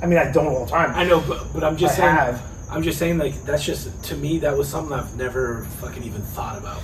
I 0.03 0.07
mean, 0.07 0.19
I 0.19 0.31
don't 0.33 0.47
all 0.49 0.65
the 0.65 0.71
time. 0.71 0.93
I 0.95 1.05
know, 1.05 1.21
but 1.21 1.53
but 1.53 1.63
I'm 1.65 1.77
just 1.77 1.95
I 1.95 2.03
saying. 2.03 2.17
have. 2.17 2.43
I'm 2.71 2.83
just 2.83 2.99
saying, 2.99 3.19
like 3.19 3.35
that's 3.45 3.65
just 3.65 4.03
to 4.05 4.17
me 4.17 4.39
that 4.39 4.57
was 4.57 4.69
something 4.69 4.93
I've 4.93 5.17
never 5.17 5.65
fucking 5.81 6.03
even 6.03 6.23
thought 6.23 6.59
about. 6.59 6.83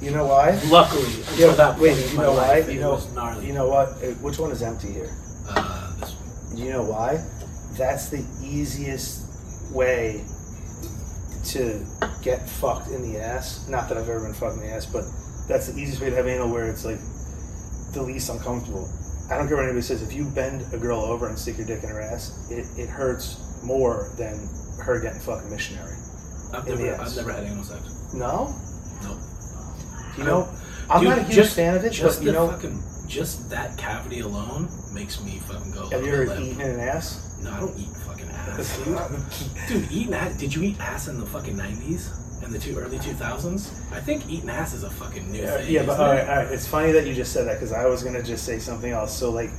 You 0.00 0.10
know 0.10 0.26
why? 0.26 0.60
Luckily, 0.68 1.04
until 1.04 1.50
Yeah, 1.50 1.54
that 1.54 1.78
wait, 1.78 1.94
point 1.94 2.04
in 2.04 2.10
you 2.10 2.16
my 2.16 2.22
know 2.24 2.32
why? 2.32 2.48
life, 2.48 2.66
You 2.68 2.78
it 2.78 2.80
know, 2.82 2.90
was 2.90 3.12
gnarly. 3.14 3.46
you 3.46 3.52
know 3.54 3.68
what? 3.68 3.88
Uh, 4.02 4.08
Which 4.20 4.38
one 4.38 4.50
is 4.50 4.60
empty 4.62 4.92
here? 4.92 5.14
uh, 5.48 5.96
this 6.00 6.10
one. 6.14 6.56
You 6.58 6.70
know 6.72 6.82
why? 6.82 7.24
That's 7.76 8.08
the 8.08 8.24
easiest 8.42 9.72
way 9.72 10.24
to 11.46 11.84
get 12.22 12.48
fucked 12.48 12.88
in 12.90 13.02
the 13.02 13.18
ass. 13.18 13.66
Not 13.68 13.88
that 13.88 13.98
I've 13.98 14.08
ever 14.08 14.20
been 14.20 14.34
fucked 14.34 14.56
in 14.56 14.60
the 14.62 14.68
ass, 14.72 14.86
but 14.86 15.04
that's 15.48 15.68
the 15.68 15.78
easiest 15.80 16.00
way 16.00 16.10
to 16.10 16.16
have 16.16 16.26
anal 16.26 16.50
where 16.50 16.68
it's 16.68 16.84
like 16.84 16.98
the 17.94 18.02
least 18.02 18.28
uncomfortable. 18.30 18.88
I 19.30 19.38
don't 19.38 19.48
care 19.48 19.56
what 19.56 19.64
anybody 19.64 19.82
says. 19.82 20.02
If 20.02 20.12
you 20.12 20.24
bend 20.26 20.64
a 20.72 20.78
girl 20.78 21.00
over 21.00 21.28
and 21.28 21.38
stick 21.38 21.56
your 21.58 21.66
dick 21.66 21.82
in 21.82 21.88
her 21.88 22.00
ass, 22.00 22.50
it, 22.50 22.66
it 22.78 22.88
hurts 22.88 23.38
more 23.62 24.10
than 24.18 24.48
her 24.82 25.00
getting 25.00 25.20
fucking 25.20 25.50
missionary. 25.50 25.96
I've 26.52 26.66
never. 26.68 26.94
I've 27.00 27.16
never 27.16 27.32
had 27.32 27.44
anal 27.44 27.64
sex. 27.64 28.12
No? 28.12 28.54
Nope. 29.02 29.18
You 30.18 30.24
know, 30.24 30.48
I'm 30.90 31.00
Dude, 31.00 31.08
not 31.08 31.18
a 31.18 31.22
huge 31.22 31.34
just- 31.36 31.56
fan 31.56 31.74
of 31.74 31.84
it, 31.84 31.92
Just 31.92 32.18
but 32.20 32.26
you 32.26 32.32
know, 32.32 32.48
fucking, 32.50 32.82
just 33.08 33.48
that 33.50 33.78
cavity 33.78 34.20
alone 34.20 34.68
makes 34.92 35.22
me 35.22 35.38
fucking 35.38 35.72
go. 35.72 35.88
have 35.88 36.04
you 36.04 36.12
ever 36.12 36.38
eaten 36.38 36.60
an 36.60 36.80
ass? 36.80 37.31
No, 37.42 37.50
I 37.52 37.60
don't 37.60 37.78
eat 37.78 37.88
fucking 38.06 38.28
ass, 38.30 38.78
dude. 39.68 39.82
dude, 39.82 39.92
eating 39.92 40.14
ass. 40.14 40.36
Did 40.38 40.54
you 40.54 40.62
eat 40.62 40.80
ass 40.80 41.08
in 41.08 41.18
the 41.20 41.26
fucking 41.26 41.56
nineties? 41.56 42.10
and 42.44 42.52
the 42.52 42.58
two 42.58 42.76
early 42.76 42.98
two 42.98 43.12
thousands? 43.12 43.70
I 43.92 44.00
think 44.00 44.28
eating 44.28 44.50
ass 44.50 44.74
is 44.74 44.82
a 44.82 44.90
fucking 44.90 45.30
new 45.30 45.40
Yeah, 45.42 45.58
thing. 45.58 45.72
yeah, 45.72 45.84
but 45.86 46.00
all 46.00 46.08
right, 46.08 46.28
all 46.28 46.36
right. 46.38 46.48
It's 46.50 46.66
funny 46.66 46.90
that 46.90 47.06
you 47.06 47.14
just 47.14 47.32
said 47.32 47.46
that 47.46 47.54
because 47.54 47.72
I 47.72 47.86
was 47.86 48.02
gonna 48.02 48.22
just 48.22 48.44
say 48.44 48.58
something 48.58 48.90
else. 48.90 49.16
So 49.16 49.30
like, 49.30 49.50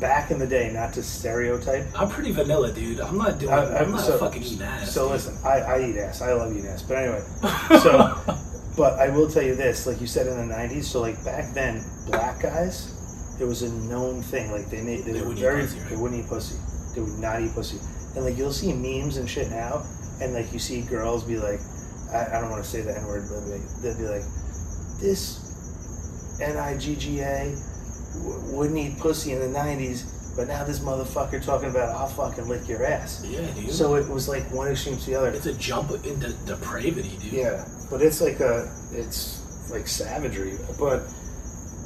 back 0.00 0.30
in 0.30 0.38
the 0.38 0.46
day, 0.46 0.72
not 0.72 0.94
to 0.94 1.02
stereotype. 1.02 1.84
I'm 1.94 2.08
pretty 2.08 2.32
vanilla, 2.32 2.72
dude. 2.72 3.00
I'm 3.00 3.18
not 3.18 3.38
doing. 3.38 3.52
I- 3.52 3.76
I, 3.76 3.78
I'm 3.82 3.90
not 3.90 4.00
so- 4.00 4.16
fucking 4.18 4.42
eating 4.42 4.62
ass. 4.62 4.92
So 4.94 5.02
dude. 5.04 5.12
listen, 5.12 5.36
I, 5.44 5.60
I 5.60 5.84
eat 5.84 5.96
ass. 5.98 6.22
I 6.22 6.32
love 6.32 6.52
eating 6.56 6.66
ass. 6.68 6.82
But 6.82 6.96
anyway, 6.96 7.22
so, 7.82 8.18
but 8.78 8.98
I 8.98 9.10
will 9.10 9.28
tell 9.28 9.42
you 9.42 9.54
this: 9.54 9.86
like 9.86 10.00
you 10.00 10.06
said 10.06 10.26
in 10.26 10.36
the 10.48 10.54
'90s. 10.54 10.84
So 10.84 11.02
like 11.02 11.22
back 11.26 11.52
then, 11.52 11.84
black 12.06 12.40
guys, 12.40 13.36
it 13.38 13.44
was 13.44 13.60
a 13.62 13.68
known 13.70 14.22
thing. 14.22 14.50
Like 14.52 14.70
they 14.70 14.80
made 14.80 15.04
they, 15.04 15.12
They 15.12 15.20
were 15.22 15.34
very 15.34 15.62
pussy, 15.62 15.78
right? 15.80 15.90
they 15.90 15.96
wouldn't 15.96 16.24
eat 16.24 16.28
pussy. 16.30 16.56
They 16.94 17.00
would 17.00 17.18
not 17.18 17.40
eat 17.42 17.52
pussy. 17.54 17.78
And 18.14 18.24
like 18.24 18.36
you'll 18.36 18.52
see 18.52 18.72
memes 18.72 19.16
and 19.16 19.28
shit 19.28 19.50
now, 19.50 19.82
and 20.20 20.34
like 20.34 20.52
you 20.52 20.58
see 20.58 20.82
girls 20.82 21.24
be 21.24 21.36
like, 21.38 21.60
I, 22.12 22.36
I 22.36 22.40
don't 22.40 22.50
want 22.50 22.62
to 22.62 22.68
say 22.68 22.82
the 22.82 22.96
n 22.96 23.06
word, 23.06 23.24
but 23.30 23.40
they, 23.48 23.60
they'll 23.82 23.96
be 23.98 24.04
like, 24.04 24.24
this 25.00 25.40
N 26.40 26.56
I 26.56 26.76
G 26.76 26.96
G 26.96 27.20
A 27.20 27.54
w- 28.18 28.56
wouldn't 28.56 28.78
eat 28.78 28.98
pussy 28.98 29.32
in 29.32 29.40
the 29.40 29.58
'90s. 29.58 30.04
But 30.36 30.48
now 30.48 30.64
this 30.64 30.78
motherfucker 30.78 31.44
talking 31.44 31.68
about 31.68 31.94
I'll 31.94 32.08
fucking 32.08 32.48
lick 32.48 32.66
your 32.66 32.84
ass. 32.86 33.22
yeah, 33.26 33.50
dude. 33.52 33.70
So 33.70 33.96
it 33.96 34.08
was 34.08 34.28
like 34.28 34.50
one 34.50 34.68
extreme 34.68 34.96
to 34.96 35.06
the 35.06 35.14
other. 35.14 35.28
it's 35.28 35.44
a 35.46 35.52
jump 35.54 35.90
into 35.90 36.32
depravity, 36.46 37.18
dude. 37.20 37.32
Yeah, 37.32 37.64
but 37.90 38.00
it's 38.00 38.20
like 38.22 38.40
a, 38.40 38.70
it's 38.92 39.70
like 39.70 39.86
savagery. 39.86 40.56
But 40.78 41.02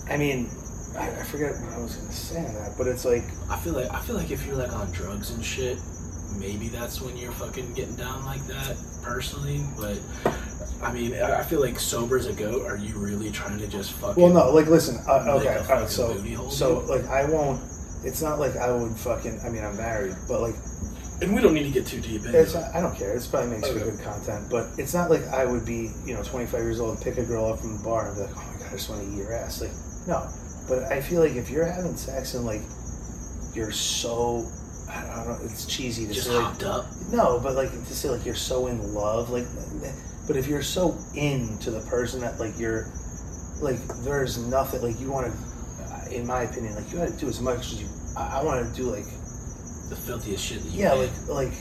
I 0.08 0.16
mean, 0.16 0.48
I, 0.98 1.20
I 1.20 1.22
forget 1.24 1.52
what 1.62 1.72
I 1.72 1.78
was 1.78 1.96
gonna 1.96 2.12
say 2.12 2.38
on 2.44 2.54
that. 2.54 2.74
But 2.76 2.86
it's 2.88 3.04
like, 3.04 3.24
I 3.50 3.56
feel 3.58 3.72
like 3.74 3.90
I 3.92 4.00
feel 4.00 4.16
like 4.16 4.30
if 4.30 4.46
you're 4.46 4.56
like 4.56 4.72
on 4.72 4.90
drugs 4.92 5.30
and 5.30 5.44
shit, 5.44 5.78
maybe 6.38 6.68
that's 6.68 7.00
when 7.00 7.16
you're 7.16 7.32
fucking 7.32 7.74
getting 7.74 7.96
down 7.96 8.24
like 8.24 8.44
that. 8.46 8.76
Personally, 9.02 9.62
but 9.78 9.98
I 10.82 10.92
mean, 10.92 11.14
I 11.14 11.42
feel 11.44 11.60
like 11.60 11.78
sober 11.78 12.16
as 12.18 12.26
a 12.26 12.32
goat. 12.32 12.66
Are 12.66 12.76
you 12.76 12.98
really 12.98 13.30
trying 13.30 13.58
to 13.58 13.68
just 13.68 13.92
fucking? 13.92 14.20
well, 14.20 14.32
no, 14.32 14.50
like 14.50 14.66
listen, 14.66 14.98
uh, 15.08 15.24
okay, 15.38 15.58
all 15.72 15.86
so 15.86 16.16
so 16.50 16.80
dude? 16.80 16.88
like 16.88 17.04
I 17.06 17.24
won't. 17.24 17.60
It's 18.04 18.20
not 18.20 18.38
like 18.40 18.56
I 18.56 18.72
would 18.72 18.96
fucking. 18.96 19.40
I 19.44 19.48
mean, 19.48 19.64
I'm 19.64 19.76
married, 19.76 20.16
but 20.28 20.40
like 20.40 20.54
And 21.22 21.34
we 21.34 21.40
don't 21.40 21.54
need 21.54 21.64
to 21.64 21.70
get 21.70 21.86
too 21.86 22.00
deep 22.00 22.24
into 22.26 22.38
it's. 22.38 22.54
it. 22.54 22.64
I 22.74 22.80
don't 22.80 22.94
care. 22.96 23.14
It's 23.14 23.26
probably 23.26 23.50
makes 23.56 23.68
for 23.68 23.78
good 23.78 24.00
content, 24.00 24.48
but 24.50 24.66
it's 24.76 24.92
not 24.92 25.08
like 25.08 25.24
I 25.28 25.44
would 25.46 25.64
be, 25.64 25.90
you 26.04 26.14
know, 26.14 26.22
25 26.22 26.60
years 26.60 26.80
old, 26.80 27.00
pick 27.00 27.16
a 27.16 27.24
girl 27.24 27.46
up 27.46 27.60
from 27.60 27.78
the 27.78 27.82
bar 27.84 28.08
and 28.08 28.16
be 28.16 28.22
like, 28.22 28.36
oh 28.36 28.52
my 28.52 28.58
god, 28.58 28.68
I 28.68 28.72
just 28.72 28.90
want 28.90 29.02
to 29.02 29.08
eat 29.08 29.16
your 29.16 29.32
ass. 29.32 29.60
Like, 29.60 29.70
no. 30.06 30.28
But 30.68 30.84
I 30.84 31.00
feel 31.00 31.20
like 31.20 31.36
if 31.36 31.50
you're 31.50 31.64
having 31.64 31.96
sex 31.96 32.34
and 32.34 32.44
like 32.44 32.62
you're 33.54 33.70
so, 33.72 34.46
I 34.90 35.02
don't 35.24 35.28
know, 35.28 35.38
it's 35.44 35.64
cheesy 35.66 36.06
to 36.06 36.12
Just 36.12 36.26
say. 36.26 36.36
Like, 36.36 36.62
up. 36.64 36.86
No, 37.12 37.38
but 37.42 37.54
like 37.54 37.70
to 37.70 37.94
say 37.94 38.10
like 38.10 38.24
you're 38.26 38.34
so 38.34 38.66
in 38.66 38.94
love, 38.94 39.30
like, 39.30 39.46
but 40.26 40.36
if 40.36 40.46
you're 40.48 40.62
so 40.62 40.96
into 41.14 41.70
the 41.70 41.80
person 41.88 42.20
that 42.20 42.38
like 42.40 42.58
you're, 42.58 42.88
like 43.60 43.78
there's 44.04 44.38
nothing 44.38 44.82
like 44.82 44.98
you 45.00 45.10
want 45.10 45.32
to, 45.32 46.14
in 46.14 46.26
my 46.26 46.42
opinion, 46.42 46.74
like 46.74 46.90
you 46.92 46.98
got 46.98 47.08
to 47.08 47.14
do 47.16 47.28
as 47.28 47.40
much 47.40 47.72
as 47.72 47.80
you. 47.82 47.88
I, 48.16 48.40
I 48.40 48.42
want 48.44 48.66
to 48.68 48.74
do 48.74 48.90
like 48.90 49.04
The 49.88 49.96
filthiest 49.96 50.44
shit 50.44 50.62
that 50.62 50.70
you 50.72 50.80
yeah, 50.82 50.90
can. 50.90 50.98
like 50.98 51.28
like 51.28 51.52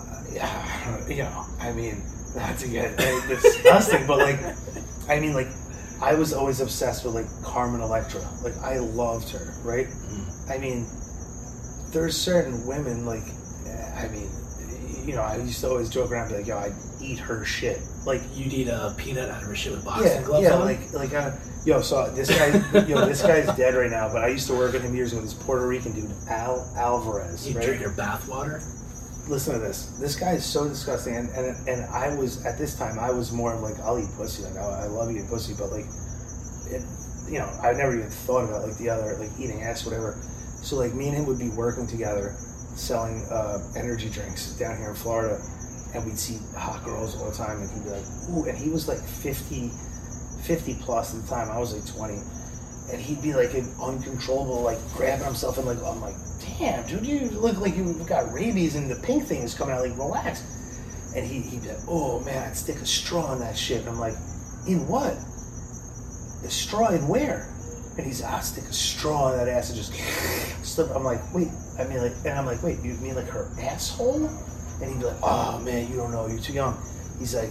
uh, 0.00 0.22
yeah, 0.32 1.08
you 1.08 1.22
know, 1.24 1.46
I 1.60 1.72
mean, 1.72 2.02
not 2.34 2.58
to 2.58 2.68
get 2.68 2.96
disgusting, 3.28 4.06
but 4.06 4.18
like, 4.18 4.40
I 5.08 5.20
mean, 5.20 5.34
like, 5.34 5.48
I 6.00 6.14
was 6.14 6.32
always 6.32 6.60
obsessed 6.60 7.04
with 7.04 7.14
like 7.14 7.26
Carmen 7.42 7.80
Electra. 7.80 8.20
Like, 8.42 8.56
I 8.58 8.78
loved 8.78 9.30
her, 9.30 9.54
right? 9.64 9.86
Mhm. 9.88 10.50
I 10.50 10.58
mean, 10.58 10.86
there's 11.92 12.16
certain 12.16 12.66
women 12.66 13.04
like, 13.06 13.24
I 13.96 14.08
mean, 14.08 14.28
you 15.04 15.14
know, 15.14 15.22
I 15.22 15.36
used 15.36 15.60
to 15.60 15.68
always 15.70 15.88
joke 15.88 16.10
around, 16.12 16.28
be 16.28 16.36
like, 16.36 16.46
yo, 16.46 16.56
I 16.56 16.72
eat 17.00 17.18
her 17.18 17.44
shit. 17.44 17.80
Like, 18.04 18.20
You'd 18.34 18.52
eat 18.52 18.68
a 18.68 18.94
peanut 18.96 19.28
out 19.30 19.42
of 19.42 19.48
her 19.48 19.56
shit 19.56 19.72
with 19.72 19.84
boxing 19.84 20.06
yeah, 20.06 20.22
gloves 20.22 20.42
yeah, 20.44 20.54
on. 20.54 20.64
like, 20.64 20.92
like, 20.92 21.14
uh, 21.14 21.32
yo, 21.64 21.80
so 21.80 22.10
this 22.12 22.30
guy, 22.30 22.80
yo, 22.86 23.04
this 23.06 23.22
guy's 23.22 23.46
dead 23.56 23.74
right 23.74 23.90
now, 23.90 24.08
but 24.12 24.22
I 24.22 24.28
used 24.28 24.46
to 24.48 24.54
work 24.54 24.72
with 24.74 24.82
him 24.82 24.94
years 24.94 25.12
ago. 25.12 25.20
This 25.22 25.34
Puerto 25.34 25.66
Rican 25.66 25.92
dude, 25.92 26.12
Al 26.28 26.70
Alvarez, 26.76 27.48
you 27.48 27.56
right? 27.56 27.64
drink 27.64 27.82
her 27.82 27.90
bath 27.90 28.28
water. 28.28 28.62
Listen 29.28 29.54
to 29.54 29.60
this. 29.60 29.86
This 30.00 30.16
guy 30.16 30.32
is 30.32 30.44
so 30.44 30.68
disgusting, 30.68 31.16
and, 31.16 31.28
and 31.30 31.68
and 31.68 31.84
I 31.86 32.14
was 32.14 32.44
at 32.44 32.58
this 32.58 32.76
time 32.76 32.98
I 32.98 33.10
was 33.10 33.32
more 33.32 33.54
of 33.54 33.60
like 33.60 33.78
I'll 33.80 33.98
eat 33.98 34.10
pussy, 34.16 34.42
like 34.44 34.56
I, 34.56 34.84
I 34.84 34.86
love 34.86 35.10
eating 35.10 35.28
pussy, 35.28 35.54
but 35.58 35.70
like, 35.70 35.86
it, 36.70 36.82
you 37.30 37.38
know, 37.38 37.48
I 37.62 37.72
never 37.72 37.94
even 37.94 38.10
thought 38.10 38.44
about 38.44 38.66
like 38.66 38.76
the 38.78 38.90
other 38.90 39.16
like 39.18 39.30
eating 39.38 39.62
ass, 39.62 39.84
whatever. 39.84 40.16
So 40.62 40.76
like 40.76 40.94
me 40.94 41.08
and 41.08 41.16
him 41.16 41.26
would 41.26 41.38
be 41.38 41.50
working 41.50 41.86
together, 41.86 42.34
selling 42.74 43.24
uh, 43.30 43.58
energy 43.76 44.08
drinks 44.08 44.52
down 44.58 44.76
here 44.78 44.90
in 44.90 44.94
Florida, 44.94 45.38
and 45.94 46.04
we'd 46.04 46.18
see 46.18 46.38
hot 46.56 46.84
girls 46.84 47.16
all 47.16 47.30
the 47.30 47.36
time, 47.36 47.60
and 47.60 47.70
he'd 47.70 47.84
be 47.84 47.90
like, 47.90 48.04
ooh, 48.30 48.48
and 48.48 48.56
he 48.56 48.70
was 48.70 48.88
like 48.88 49.00
50, 49.00 49.70
50 50.42 50.74
plus 50.80 51.14
at 51.14 51.22
the 51.22 51.28
time. 51.28 51.50
I 51.50 51.58
was 51.58 51.74
like 51.74 51.86
twenty. 51.86 52.20
And 52.90 53.00
he'd 53.00 53.20
be 53.20 53.34
like 53.34 53.54
an 53.54 53.70
uncontrollable, 53.82 54.62
like 54.62 54.78
grabbing 54.94 55.26
himself 55.26 55.58
and 55.58 55.66
like 55.66 55.78
I'm 55.82 56.00
like, 56.00 56.14
damn, 56.58 56.86
dude, 56.86 57.06
you 57.06 57.28
look 57.30 57.58
like 57.58 57.76
you've 57.76 58.06
got 58.06 58.32
rabies 58.32 58.76
and 58.76 58.90
the 58.90 58.96
pink 58.96 59.24
thing 59.24 59.42
is 59.42 59.54
coming 59.54 59.74
out. 59.74 59.82
Like, 59.82 59.96
relax. 59.98 60.42
And 61.14 61.26
he 61.26 61.40
he'd 61.40 61.62
be 61.62 61.68
like, 61.68 61.78
oh 61.86 62.20
man, 62.20 62.48
I'd 62.48 62.56
stick 62.56 62.76
a 62.76 62.86
straw 62.86 63.32
in 63.32 63.40
that 63.40 63.56
shit. 63.56 63.80
And 63.80 63.88
I'm 63.88 63.98
like, 63.98 64.14
in 64.66 64.86
what? 64.88 65.12
A 66.44 66.50
straw 66.50 66.88
in 66.88 67.06
where? 67.08 67.52
And 67.96 68.06
he's, 68.06 68.22
ah, 68.22 68.38
stick 68.38 68.64
a 68.64 68.72
straw 68.72 69.32
in 69.32 69.38
that 69.38 69.48
ass 69.48 69.70
and 69.70 69.76
just 69.76 69.92
slip. 70.64 70.88
I'm 70.94 71.04
like, 71.04 71.20
wait, 71.34 71.48
I 71.78 71.84
mean, 71.84 71.98
like, 71.98 72.14
and 72.24 72.38
I'm 72.38 72.46
like, 72.46 72.62
wait, 72.62 72.80
you 72.82 72.94
mean 72.94 73.16
like 73.16 73.28
her 73.28 73.50
asshole? 73.60 74.26
And 74.80 74.90
he'd 74.90 75.00
be 75.00 75.06
like, 75.06 75.16
oh 75.22 75.60
man, 75.60 75.90
you 75.90 75.96
don't 75.96 76.12
know, 76.12 76.26
you're 76.26 76.38
too 76.38 76.52
young. 76.52 76.76
He's 77.18 77.34
like, 77.34 77.50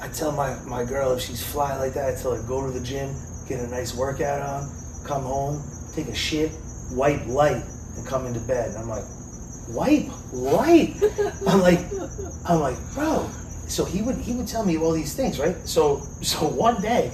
I 0.00 0.08
tell 0.08 0.32
my, 0.32 0.58
my 0.66 0.84
girl 0.84 1.12
if 1.12 1.22
she's 1.22 1.42
fly 1.42 1.76
like 1.78 1.94
that, 1.94 2.12
I 2.12 2.20
tell 2.20 2.34
her 2.34 2.42
go 2.42 2.66
to 2.66 2.70
the 2.70 2.84
gym, 2.84 3.14
get 3.48 3.60
a 3.60 3.66
nice 3.68 3.94
workout 3.94 4.40
on, 4.40 4.70
come 5.04 5.22
home, 5.22 5.62
take 5.94 6.08
a 6.08 6.14
shit, 6.14 6.52
wipe 6.92 7.24
light, 7.26 7.62
and 7.96 8.06
come 8.06 8.26
into 8.26 8.40
bed. 8.40 8.70
And 8.70 8.78
I'm 8.78 8.88
like, 8.88 9.04
wipe 9.70 10.08
light? 10.32 10.94
I'm 11.46 11.60
like, 11.60 11.80
I'm 12.48 12.60
like, 12.60 12.76
bro. 12.94 13.28
So 13.68 13.84
he 13.84 14.02
would 14.02 14.16
he 14.16 14.32
would 14.34 14.46
tell 14.46 14.64
me 14.64 14.76
all 14.78 14.92
these 14.92 15.14
things, 15.14 15.38
right? 15.40 15.56
So 15.64 16.00
so 16.22 16.46
one 16.46 16.80
day, 16.80 17.10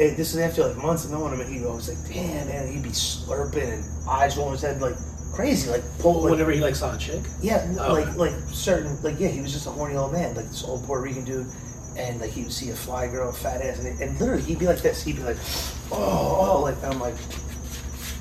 eh, 0.00 0.14
this 0.16 0.34
is 0.34 0.38
after 0.38 0.66
like 0.66 0.76
months 0.76 1.04
of 1.04 1.12
knowing 1.12 1.32
him, 1.34 1.40
and 1.40 1.52
he 1.52 1.60
goes 1.60 1.88
like, 1.88 2.12
damn 2.12 2.48
man, 2.48 2.72
he'd 2.72 2.82
be 2.82 2.88
slurping 2.90 3.72
and 3.72 4.08
eyes 4.08 4.36
rolling 4.36 4.52
his 4.52 4.62
head 4.62 4.80
like 4.80 4.94
crazy, 5.32 5.70
like 5.70 5.82
pull 6.00 6.22
like 6.22 6.30
Whenever 6.32 6.50
he 6.50 6.60
like 6.60 6.74
saw 6.74 6.94
a 6.94 6.98
chick. 6.98 7.20
yeah, 7.40 7.64
Oh. 7.78 7.92
like 7.92 8.16
like 8.16 8.32
certain 8.48 9.00
like 9.02 9.20
yeah, 9.20 9.28
he 9.28 9.40
was 9.40 9.52
just 9.52 9.66
a 9.68 9.70
horny 9.70 9.94
old 9.96 10.12
man, 10.12 10.34
like 10.34 10.46
this 10.46 10.64
old 10.64 10.84
Puerto 10.84 11.02
Rican 11.04 11.24
dude, 11.24 11.46
and 11.96 12.20
like 12.20 12.30
he 12.30 12.42
would 12.42 12.52
see 12.52 12.70
a 12.70 12.74
fly 12.74 13.08
girl, 13.08 13.32
fat 13.32 13.60
ass, 13.62 13.78
and, 13.78 14.00
and 14.00 14.18
literally 14.20 14.42
he'd 14.42 14.58
be 14.58 14.66
like 14.66 14.82
this, 14.82 15.02
he'd 15.02 15.16
be 15.16 15.22
like, 15.22 15.38
oh, 15.92 16.38
oh, 16.40 16.62
like 16.62 16.82
I'm 16.84 17.00
like, 17.00 17.14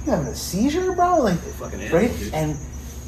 you 0.06 0.12
having 0.12 0.28
a 0.28 0.36
seizure, 0.36 0.94
bro? 0.94 1.20
Like, 1.22 1.40
Fucking 1.40 1.82
animal, 1.82 2.00
right? 2.00 2.18
dude. 2.18 2.34
And 2.34 2.58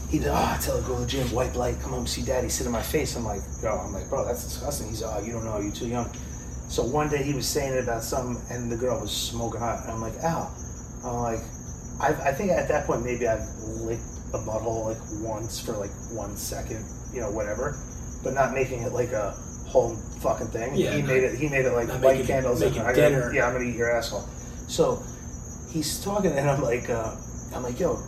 he'd 0.09 0.25
oh, 0.25 0.33
I 0.33 0.57
tell 0.61 0.81
her 0.81 0.87
go 0.87 0.95
to 0.95 1.01
the 1.01 1.07
gym, 1.07 1.27
white 1.31 1.55
light, 1.55 1.79
come 1.81 1.91
home, 1.91 2.07
see 2.07 2.23
daddy, 2.23 2.49
sit 2.49 2.65
in 2.65 2.71
my 2.71 2.81
face. 2.81 3.15
I'm 3.15 3.25
like, 3.25 3.41
yo, 3.61 3.77
I'm 3.77 3.93
like, 3.93 4.09
bro, 4.09 4.25
that's 4.25 4.43
disgusting. 4.43 4.89
He's 4.89 5.03
oh, 5.03 5.21
you 5.23 5.31
don't 5.33 5.45
know, 5.45 5.59
you're 5.59 5.71
too 5.71 5.87
young. 5.87 6.09
So 6.69 6.83
one 6.83 7.09
day 7.09 7.23
he 7.23 7.33
was 7.33 7.47
saying 7.47 7.73
it 7.73 7.83
about 7.83 8.03
something, 8.03 8.41
and 8.49 8.71
the 8.71 8.75
girl 8.75 8.99
was 8.99 9.11
smoking 9.11 9.59
hot, 9.59 9.83
and 9.83 9.91
I'm 9.91 10.01
like, 10.01 10.21
ow. 10.23 10.51
I'm 11.05 11.15
like, 11.21 11.39
I, 11.99 12.29
I 12.29 12.33
think 12.33 12.51
at 12.51 12.67
that 12.67 12.85
point 12.85 13.03
maybe 13.03 13.27
I've 13.27 13.47
licked 13.63 14.03
a 14.33 14.37
butthole 14.39 14.85
like 14.85 14.97
once 15.21 15.59
for 15.59 15.73
like 15.73 15.91
one 16.11 16.35
second, 16.35 16.85
you 17.13 17.21
know, 17.21 17.31
whatever, 17.31 17.77
but 18.23 18.33
not 18.33 18.53
making 18.53 18.81
it 18.81 18.91
like 18.91 19.11
a 19.11 19.37
whole 19.67 19.95
fucking 20.21 20.47
thing. 20.47 20.75
Yeah, 20.75 20.91
he 20.91 21.01
not- 21.01 21.07
made 21.07 21.23
it. 21.23 21.35
He 21.37 21.47
made 21.49 21.65
it 21.65 21.73
like 21.73 21.87
light 21.89 22.01
making- 22.01 22.25
candles. 22.27 22.59
making 22.59 22.81
and 22.81 22.95
dinner. 22.95 23.33
Yeah, 23.33 23.47
I'm 23.47 23.53
gonna 23.53 23.65
eat 23.65 23.75
your 23.75 23.91
asshole. 23.91 24.23
So 24.67 25.01
he's 25.69 25.99
talking, 26.03 26.31
and 26.31 26.49
I'm 26.49 26.61
like, 26.61 26.89
uh, 26.89 27.11
I'm 27.53 27.63
like, 27.63 27.79
yo, 27.79 27.99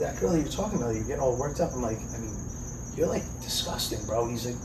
that 0.00 0.18
girl 0.20 0.36
you're 0.36 0.46
talking 0.48 0.78
about, 0.78 0.94
you're 0.94 1.04
getting 1.04 1.20
all 1.20 1.36
worked 1.38 1.60
up. 1.60 1.72
I'm 1.74 1.82
like, 1.82 1.98
I 1.98 2.18
mean, 2.18 2.34
you're 2.96 3.06
like 3.08 3.24
disgusting, 3.42 4.04
bro. 4.06 4.28
He's 4.28 4.46
like, 4.46 4.56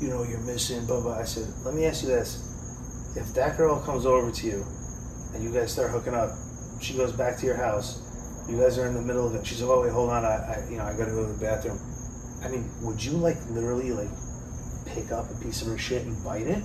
you 0.00 0.08
know, 0.08 0.22
you're 0.22 0.40
missing, 0.40 0.84
blah 0.86 1.00
blah. 1.00 1.18
I 1.18 1.24
said, 1.24 1.46
let 1.64 1.74
me 1.74 1.84
ask 1.86 2.02
you 2.02 2.08
this: 2.08 3.14
if 3.16 3.34
that 3.34 3.56
girl 3.56 3.80
comes 3.80 4.06
over 4.06 4.30
to 4.30 4.46
you, 4.46 4.64
and 5.34 5.42
you 5.42 5.52
guys 5.52 5.72
start 5.72 5.90
hooking 5.90 6.14
up, 6.14 6.30
she 6.80 6.94
goes 6.96 7.12
back 7.12 7.36
to 7.38 7.46
your 7.46 7.56
house, 7.56 8.00
you 8.48 8.58
guys 8.58 8.78
are 8.78 8.86
in 8.86 8.94
the 8.94 9.02
middle 9.02 9.26
of 9.26 9.34
it. 9.34 9.46
She's 9.46 9.60
like, 9.62 9.70
oh 9.70 9.82
wait, 9.82 9.92
hold 9.92 10.10
on, 10.10 10.24
I, 10.24 10.28
I 10.64 10.70
you 10.70 10.78
know, 10.78 10.84
I 10.84 10.92
gotta 10.96 11.10
go 11.12 11.26
to 11.26 11.32
the 11.32 11.38
bathroom. 11.38 11.78
I 12.42 12.48
mean, 12.48 12.70
would 12.82 13.02
you 13.04 13.12
like 13.12 13.36
literally 13.50 13.92
like 13.92 14.08
pick 14.94 15.12
up 15.12 15.26
a 15.30 15.44
piece 15.44 15.62
of 15.62 15.68
her 15.68 15.78
shit 15.78 16.04
and 16.04 16.22
bite 16.24 16.46
it? 16.46 16.62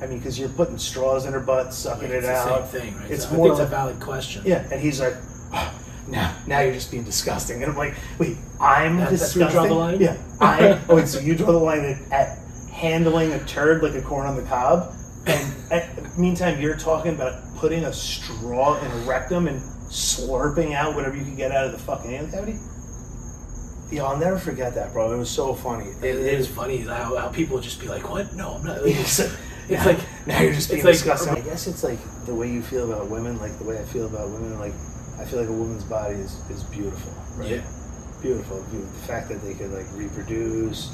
I 0.00 0.06
mean, 0.06 0.18
because 0.18 0.38
you're 0.38 0.48
putting 0.50 0.78
straws 0.78 1.26
in 1.26 1.32
her 1.32 1.40
butt, 1.40 1.74
sucking 1.74 2.04
Like, 2.04 2.10
it 2.12 2.16
it's 2.18 2.26
the 2.26 2.32
out. 2.34 2.70
same 2.70 2.80
thing, 2.82 2.96
right? 2.98 3.10
It's 3.10 3.24
So 3.24 3.30
I 3.30 3.36
more 3.36 3.46
think 3.46 3.52
it's 3.52 3.58
a 3.60 3.62
like- 3.62 3.70
valid 3.70 4.00
question. 4.00 4.42
Yeah, 4.46 4.64
and 4.70 4.80
he's 4.80 5.00
like, 5.00 5.14
"Ah, 5.52 5.74
now, 6.08 6.32
now 6.46 6.60
you're 6.60 6.72
just 6.74 6.90
being 6.90 7.02
disgusting. 7.04 7.62
And 7.62 7.72
I'm 7.72 7.76
like, 7.78 7.94
wait, 8.18 8.36
I'm 8.60 8.96
That- 8.98 9.10
that's 9.10 9.22
disgusting. 9.22 9.40
where 9.40 9.62
you 9.64 9.68
draw 9.68 9.74
the 9.74 9.74
line? 9.74 10.00
Yeah, 10.00 10.16
I. 10.40 10.80
oh, 10.88 10.96
wait, 10.96 11.08
so 11.08 11.18
you 11.18 11.34
draw 11.34 11.50
the 11.50 11.58
line 11.58 11.84
at, 11.84 12.12
at 12.12 12.38
handling 12.72 13.32
a 13.32 13.40
turd 13.44 13.82
like 13.82 13.94
a 13.94 14.02
corn 14.02 14.26
on 14.28 14.36
the 14.36 14.42
cob, 14.42 14.94
and 15.26 15.52
at, 15.72 16.16
meantime 16.18 16.60
you're 16.60 16.76
talking 16.76 17.14
about 17.14 17.34
putting 17.56 17.84
a 17.84 17.92
straw 17.92 18.78
in 18.80 18.90
a 18.90 18.96
rectum 19.04 19.48
and 19.48 19.60
slurping 19.90 20.74
out 20.74 20.94
whatever 20.94 21.16
you 21.16 21.24
can 21.24 21.34
get 21.34 21.50
out 21.50 21.64
of 21.66 21.72
the 21.72 21.78
fucking 21.78 22.12
anal 22.12 22.30
cavity. 22.30 22.58
Yeah, 23.90 24.04
I'll 24.04 24.18
never 24.18 24.38
forget 24.38 24.74
that, 24.74 24.92
bro. 24.92 25.12
It 25.12 25.18
was 25.18 25.30
so 25.30 25.54
funny. 25.54 25.86
It, 26.02 26.04
it 26.04 26.34
is 26.40 26.46
funny 26.46 26.78
how, 26.78 27.16
how 27.16 27.28
people 27.28 27.54
would 27.56 27.64
just 27.64 27.80
be 27.80 27.88
like, 27.88 28.08
"What? 28.10 28.34
No, 28.34 28.54
I'm 28.54 28.64
not." 28.64 28.82
Like, 28.84 28.94
It's, 28.96 29.18
it's 29.84 29.86
like- 29.86 30.26
now 30.26 30.40
you're 30.40 30.52
just 30.52 30.70
being 30.70 30.84
like- 30.84 30.92
disgusting. 30.94 31.34
I 31.34 31.40
guess 31.40 31.66
it's 31.66 31.82
like 31.84 31.98
the 32.26 32.34
way 32.34 32.50
you 32.50 32.62
feel 32.62 32.90
about 32.90 33.08
women, 33.10 33.38
like 33.40 33.56
the 33.58 33.64
way 33.64 33.78
I 33.78 33.84
feel 33.84 34.06
about 34.06 34.28
women. 34.30 34.58
Like 34.58 34.72
I 35.18 35.24
feel 35.24 35.40
like 35.40 35.48
a 35.48 35.52
woman's 35.52 35.84
body 35.84 36.14
is, 36.16 36.38
is 36.50 36.62
beautiful, 36.64 37.12
right? 37.36 37.50
Yeah. 37.50 37.62
Beautiful. 38.22 38.62
Beautiful. 38.70 38.92
The 39.00 39.06
fact 39.06 39.28
that 39.30 39.42
they 39.42 39.54
could 39.54 39.70
like 39.72 39.86
reproduce, 39.94 40.90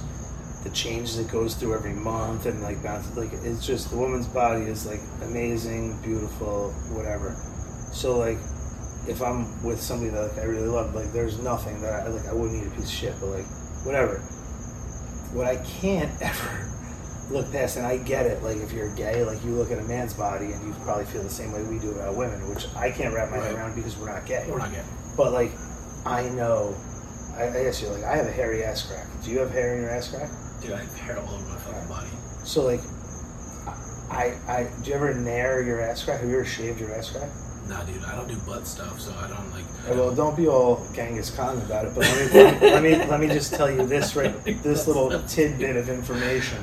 the 0.63 0.71
changes 0.71 1.19
it 1.19 1.31
goes 1.31 1.55
through 1.55 1.75
every 1.75 1.93
month, 1.95 2.47
and 2.47 2.63
like 2.63 2.83
bounce, 2.83 3.17
like 3.17 3.33
it's 3.45 3.67
just 3.67 3.91
the 3.91 3.97
woman's 3.97 4.27
body 4.29 4.63
is 4.65 4.87
like 4.87 5.01
amazing, 5.23 6.01
beautiful, 6.03 6.71
whatever. 6.93 7.35
So 7.93 8.19
like. 8.19 8.39
If 9.07 9.21
I'm 9.23 9.63
with 9.63 9.81
somebody 9.81 10.11
that 10.11 10.23
like, 10.23 10.39
I 10.39 10.45
really 10.45 10.69
love, 10.69 10.95
like 10.95 11.13
there's 11.13 11.39
nothing 11.39 11.81
that 11.83 11.93
I 11.93 12.09
like 12.09 12.27
I 12.27 12.33
wouldn't 12.33 12.63
eat 12.63 12.67
a 12.67 12.71
piece 12.71 12.85
of 12.85 12.91
shit, 12.91 13.15
but 13.21 13.27
like 13.27 13.47
whatever. 13.85 14.19
What 15.33 15.47
I 15.47 15.57
can't 15.57 16.11
ever 16.23 16.71
look 17.31 17.51
past, 17.53 17.77
and 17.77 17.87
I 17.87 17.99
get 17.99 18.27
it. 18.27 18.43
Like 18.43 18.59
if 18.59 18.73
you're 18.73 18.95
gay, 18.95 19.25
like 19.25 19.45
you 19.45 19.53
look 19.53 19.71
at 19.71 19.79
a 19.79 19.85
man's 19.85 20.15
body, 20.15 20.53
and 20.53 20.67
you 20.67 20.73
probably 20.85 21.05
feel 21.07 21.23
the 21.23 21.31
same 21.31 21.53
way 21.53 21.63
we 21.65 21.79
do 21.79 21.91
about 21.91 22.17
women, 22.17 22.49
which 22.49 22.67
I 22.77 22.91
can't 22.91 23.15
wrap 23.15 23.31
my 23.31 23.39
head 23.39 23.55
around 23.55 23.75
because 23.75 23.97
we're 23.97 24.13
not 24.13 24.27
gay. 24.27 24.47
We're 24.49 24.59
not 24.59 24.73
gay. 24.73 24.85
But 25.17 25.33
like, 25.33 25.53
I 26.05 26.29
know. 26.31 26.77
I, 27.37 27.49
I 27.49 27.63
guess 27.65 27.83
you're 27.83 27.93
like 27.93 28.05
I 28.05 28.17
have 28.17 28.27
a 28.27 28.33
hairy 28.33 28.65
ass 28.65 28.83
crack. 28.87 29.07
Do 29.25 29.31
you 29.31 29.41
have 29.41 29.51
hair 29.51 29.75
in 29.75 29.83
your 29.83 29.91
ass 29.91 30.09
crack? 30.09 30.31
Dude, 30.63 30.73
I 30.73 30.79
have 30.79 30.97
hair 30.97 31.19
all 31.19 31.35
over 31.35 31.49
my 31.49 31.57
fucking 31.57 31.89
body. 31.89 32.09
So 32.45 32.63
like, 32.65 32.81
I 34.11 34.39
I 34.47 34.71
do 34.83 34.91
you 34.91 34.97
ever 34.97 35.13
nair 35.15 35.63
your 35.63 35.81
ass 35.81 36.05
crack? 36.05 36.21
Have 36.21 36.29
you 36.29 36.37
ever 36.37 36.45
shaved 36.45 36.81
your 36.81 36.95
ass 36.95 37.11
crack? 37.11 37.29
Nah, 37.69 37.83
dude, 37.85 38.05
I 38.05 38.15
don't 38.15 38.29
do 38.29 38.37
butt 38.47 38.67
stuff, 38.67 39.01
so 39.01 39.13
I 39.19 39.27
don't 39.29 39.51
like. 39.53 39.65
I 39.89 39.93
Well, 39.93 40.15
don't- 40.15 40.37
be 40.37 40.47
all 40.49 40.87
Genghis 40.95 41.31
Khan 41.31 41.57
about 41.59 41.87
it, 41.87 41.95
but 41.95 42.03
let 42.05 42.33
me 42.33 42.41
let 42.41 42.61
me 42.61 42.71
let 42.71 42.83
me, 42.83 43.11
let 43.11 43.21
me 43.21 43.27
just 43.29 43.55
tell 43.55 43.71
you 43.71 43.87
this 43.87 44.15
right 44.17 44.35
this 44.63 44.87
little 44.87 45.11
tidbit 45.27 45.77
of 45.77 45.89
information, 45.89 46.59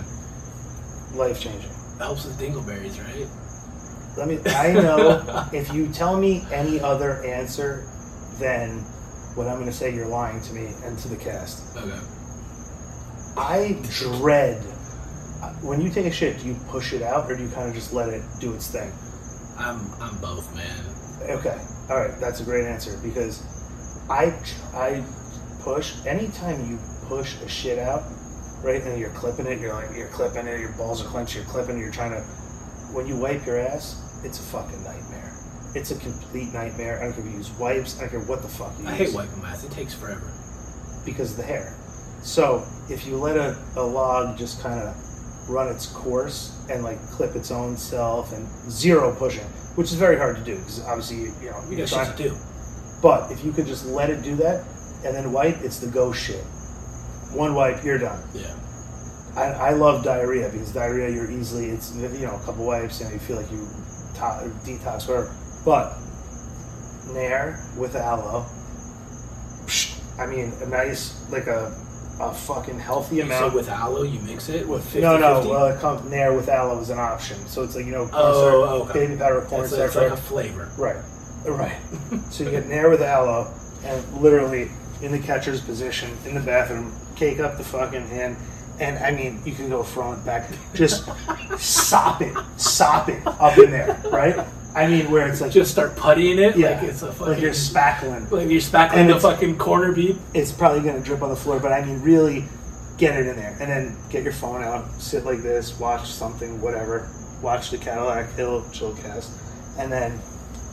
life 1.15 1.40
changing. 1.40 1.72
helps 1.98 2.26
with 2.26 2.38
dingleberries, 2.40 2.99
right? 3.03 3.28
Let 4.18 4.28
me. 4.28 4.40
I 4.52 4.73
know 4.73 5.48
if 5.53 5.73
you 5.73 5.88
tell 5.88 6.18
me 6.18 6.45
any 6.52 6.80
other 6.80 7.23
answer 7.23 7.88
than 8.40 8.80
what 9.36 9.48
I'm 9.48 9.56
going 9.56 9.65
to 9.68 9.72
say, 9.73 9.94
you're 9.95 10.06
lying 10.07 10.41
to 10.41 10.53
me 10.53 10.73
and 10.84 10.98
to 10.99 11.07
the 11.07 11.15
cast. 11.15 11.64
Okay. 11.78 11.98
I 13.38 13.78
dread 13.84 14.61
when 15.64 15.80
you 15.82 15.90
take 15.90 16.06
a 16.06 16.11
shit. 16.11 16.40
Do 16.40 16.45
you 16.48 16.56
push 16.69 16.94
it 16.94 17.02
out 17.02 17.32
or 17.32 17.36
do 17.38 17.44
you 17.44 17.49
kind 17.49 17.69
of 17.69 17.73
just 17.73 17.94
let 17.94 18.10
it 18.10 18.22
do 18.40 18.53
its 18.53 18.68
thing? 18.68 18.91
I'm 19.57 19.80
I'm 20.02 20.18
both, 20.18 20.53
man. 20.56 20.84
Okay, 21.30 21.57
all 21.89 21.98
right, 21.98 22.19
that's 22.19 22.41
a 22.41 22.43
great 22.43 22.65
answer 22.65 22.98
because 23.03 23.43
I 24.10 24.34
I 24.73 25.03
push 25.61 25.93
anytime 26.06 26.69
you 26.69 26.77
push 27.07 27.35
a 27.41 27.48
shit 27.49 27.80
out, 27.80 28.03
right? 28.64 28.81
And 28.84 28.99
you're 28.99 29.10
clipping 29.11 29.45
it, 29.45 29.60
you're 29.60 29.73
like 29.73 29.95
you're 29.95 30.07
clipping 30.10 30.48
it, 30.48 30.60
your 30.60 30.72
balls 30.73 31.02
are 31.03 31.07
clenched, 31.07 31.35
you're 31.35 31.45
clipping, 31.45 31.77
it, 31.77 31.81
you're 31.81 31.91
trying 31.91 32.11
to. 32.11 32.22
When 32.93 33.07
you 33.07 33.15
wipe 33.15 33.45
your 33.45 33.60
ass, 33.60 34.02
it's 34.23 34.39
a 34.39 34.43
fucking 34.43 34.84
nightmare. 34.84 35.31
It's 35.73 35.91
a 35.91 35.95
complete 35.95 36.52
nightmare. 36.53 36.99
I 36.99 37.03
don't 37.06 37.14
care 37.14 37.26
if 37.26 37.31
you 37.31 37.38
use 37.38 37.52
wipes. 37.52 37.98
I 37.98 38.02
don't 38.02 38.10
care 38.10 38.19
what 38.19 38.41
the 38.41 38.49
fuck 38.49 38.77
you 38.80 38.85
I 38.88 38.98
use 38.98 39.10
hate 39.10 39.15
wiping 39.15 39.41
my 39.41 39.52
ass. 39.52 39.64
It 39.64 39.72
takes 39.72 39.93
forever. 39.93 40.30
because 41.06 41.31
of 41.31 41.38
the 41.38 41.43
hair. 41.43 41.73
So 42.22 42.65
if 42.89 43.06
you 43.07 43.15
let 43.18 43.38
a, 43.38 43.57
a 43.77 43.81
log 43.81 44.38
just 44.38 44.61
kind 44.61 44.80
of 44.81 44.95
run 45.49 45.69
its 45.73 45.88
course 45.88 46.56
and 46.69 46.84
like 46.84 47.02
clip 47.10 47.35
its 47.35 47.49
own 47.52 47.77
self 47.77 48.34
and 48.34 48.45
zero 48.69 49.15
pushing, 49.15 49.48
which 49.76 49.88
is 49.88 49.95
very 49.95 50.18
hard 50.18 50.35
to 50.38 50.43
do 50.43 50.56
because 50.56 50.84
obviously 50.85 51.18
you, 51.18 51.34
you 51.41 51.49
know 51.49 51.64
You 51.69 51.77
got 51.77 51.89
shit 51.89 52.18
to 52.18 52.23
do. 52.30 52.38
But 53.02 53.31
if 53.31 53.43
you 53.43 53.52
could 53.52 53.65
just 53.65 53.85
let 53.85 54.10
it 54.10 54.22
do 54.22 54.35
that, 54.35 54.64
and 55.03 55.15
then 55.15 55.31
wipe, 55.31 55.61
it's 55.61 55.80
the 55.80 55.88
go 55.88 56.11
shit. 56.14 56.43
One 57.34 57.56
wipe, 57.56 57.84
you're 57.84 57.98
done. 57.98 58.22
Yeah. 58.34 58.53
I, 59.35 59.43
I 59.43 59.69
love 59.72 60.03
diarrhea 60.03 60.49
because 60.49 60.73
diarrhea 60.73 61.10
you're 61.10 61.31
easily 61.31 61.69
it's 61.69 61.95
you 61.95 62.26
know 62.26 62.35
a 62.35 62.45
couple 62.45 62.65
wipes 62.65 62.99
and 62.99 63.11
you 63.14 63.19
feel 63.19 63.38
like 63.38 63.49
you 63.49 63.65
to, 64.15 64.52
detox 64.65 65.07
whatever. 65.07 65.34
But 65.64 65.93
Nair 67.14 67.60
with 67.77 67.95
aloe, 67.95 68.45
I 70.19 70.26
mean 70.26 70.52
a 70.61 70.68
nice 70.68 71.18
like 71.30 71.48
a 71.48 71.73
a 72.19 72.33
fucking 72.33 72.79
healthy 72.79 73.17
So 73.19 73.23
amount. 73.25 73.53
with 73.53 73.69
aloe, 73.69 74.03
you 74.03 74.19
mix 74.19 74.49
it 74.49 74.67
with 74.67 74.83
50 74.83 75.01
no, 75.01 75.17
no. 75.17 75.35
50? 75.38 75.49
Well, 75.49 75.65
it 75.67 75.79
comes 75.79 76.09
Nair 76.09 76.33
with 76.33 76.49
aloe 76.49 76.79
is 76.79 76.89
an 76.89 76.99
option. 76.99 77.38
So 77.47 77.63
it's 77.63 77.75
like 77.75 77.85
you 77.85 77.91
know 77.91 78.09
Oh, 78.13 78.81
cornstarch, 78.81 78.89
okay. 78.89 79.07
baby 79.07 79.19
powder, 79.19 79.39
it's, 79.39 79.49
cornstarch, 79.49 79.88
it's 79.88 79.95
like 79.95 80.11
a 80.11 80.17
flavor. 80.17 80.69
Right, 80.77 80.97
right. 81.45 81.77
so 82.29 82.43
you 82.43 82.51
get 82.51 82.67
Nair 82.67 82.89
with 82.89 83.01
aloe, 83.01 83.51
and 83.83 84.21
literally 84.21 84.69
in 85.01 85.11
the 85.11 85.19
catcher's 85.19 85.61
position 85.61 86.15
in 86.25 86.35
the 86.35 86.41
bathroom, 86.41 86.93
cake 87.15 87.39
up 87.39 87.57
the 87.57 87.63
fucking 87.63 88.07
hand, 88.07 88.38
and 88.79 88.97
I 89.03 89.11
mean 89.11 89.41
you 89.45 89.53
can 89.53 89.69
go 89.69 89.81
front, 89.83 90.23
back, 90.25 90.47
just 90.75 91.05
sop 91.57 92.21
it, 92.21 92.35
sop 92.57 93.09
it 93.09 93.25
up 93.25 93.57
in 93.57 93.71
there, 93.71 93.99
right? 94.11 94.45
I 94.73 94.88
mean 94.88 95.11
where 95.11 95.27
it's 95.27 95.41
like 95.41 95.52
Just 95.52 95.72
start 95.72 95.95
puttying 95.95 96.38
it 96.38 96.56
yeah, 96.56 96.80
like 96.80 96.84
it's 96.89 97.02
a 97.02 97.11
fucking. 97.11 97.34
like 97.34 97.41
you're 97.41 97.52
spackling. 97.52 98.31
like 98.31 98.49
you're 98.49 98.61
spackling 98.61 98.93
And 98.93 99.10
the 99.10 99.19
fucking 99.19 99.57
corner 99.57 99.91
beat. 99.91 100.15
It's 100.34 100.52
probably 100.52 100.81
gonna 100.81 101.02
drip 101.02 101.22
on 101.22 101.30
the 101.30 101.35
floor, 101.35 101.60
but 101.60 101.72
I 101.73 101.84
mean 101.84 102.02
really 102.02 102.45
get 102.98 103.15
it 103.18 103.26
in 103.27 103.35
there, 103.35 103.57
and 103.60 103.69
then 103.69 103.98
get 104.11 104.23
your 104.23 104.31
phone 104.34 104.61
out, 104.64 104.85
sit 105.02 105.26
like 105.26 105.41
this, 105.41 105.80
watch 105.80 106.07
something, 106.07 106.61
whatever, 106.61 107.10
watch 107.41 107.72
the 107.72 107.77
Cadillack 107.77 108.31
Hill 108.35 108.61
Chillcast, 108.72 109.30
and 109.80 109.91
then 109.91 110.19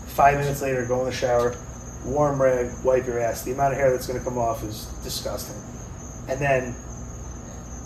five 0.08 0.38
minutes 0.38 0.60
later 0.60 0.84
go 0.84 1.00
in 1.00 1.06
the 1.06 1.12
shower, 1.12 1.56
warm 2.04 2.40
rag, 2.40 2.70
wipe 2.84 3.06
your 3.06 3.18
ass. 3.18 3.42
The 3.42 3.52
amount 3.52 3.72
of 3.72 3.78
hair 3.80 3.90
that's 3.90 4.06
gonna 4.06 4.20
come 4.20 4.36
off 4.36 4.62
is 4.62 4.84
disgusting, 5.02 5.56
and 6.28 6.38
then 6.38 6.74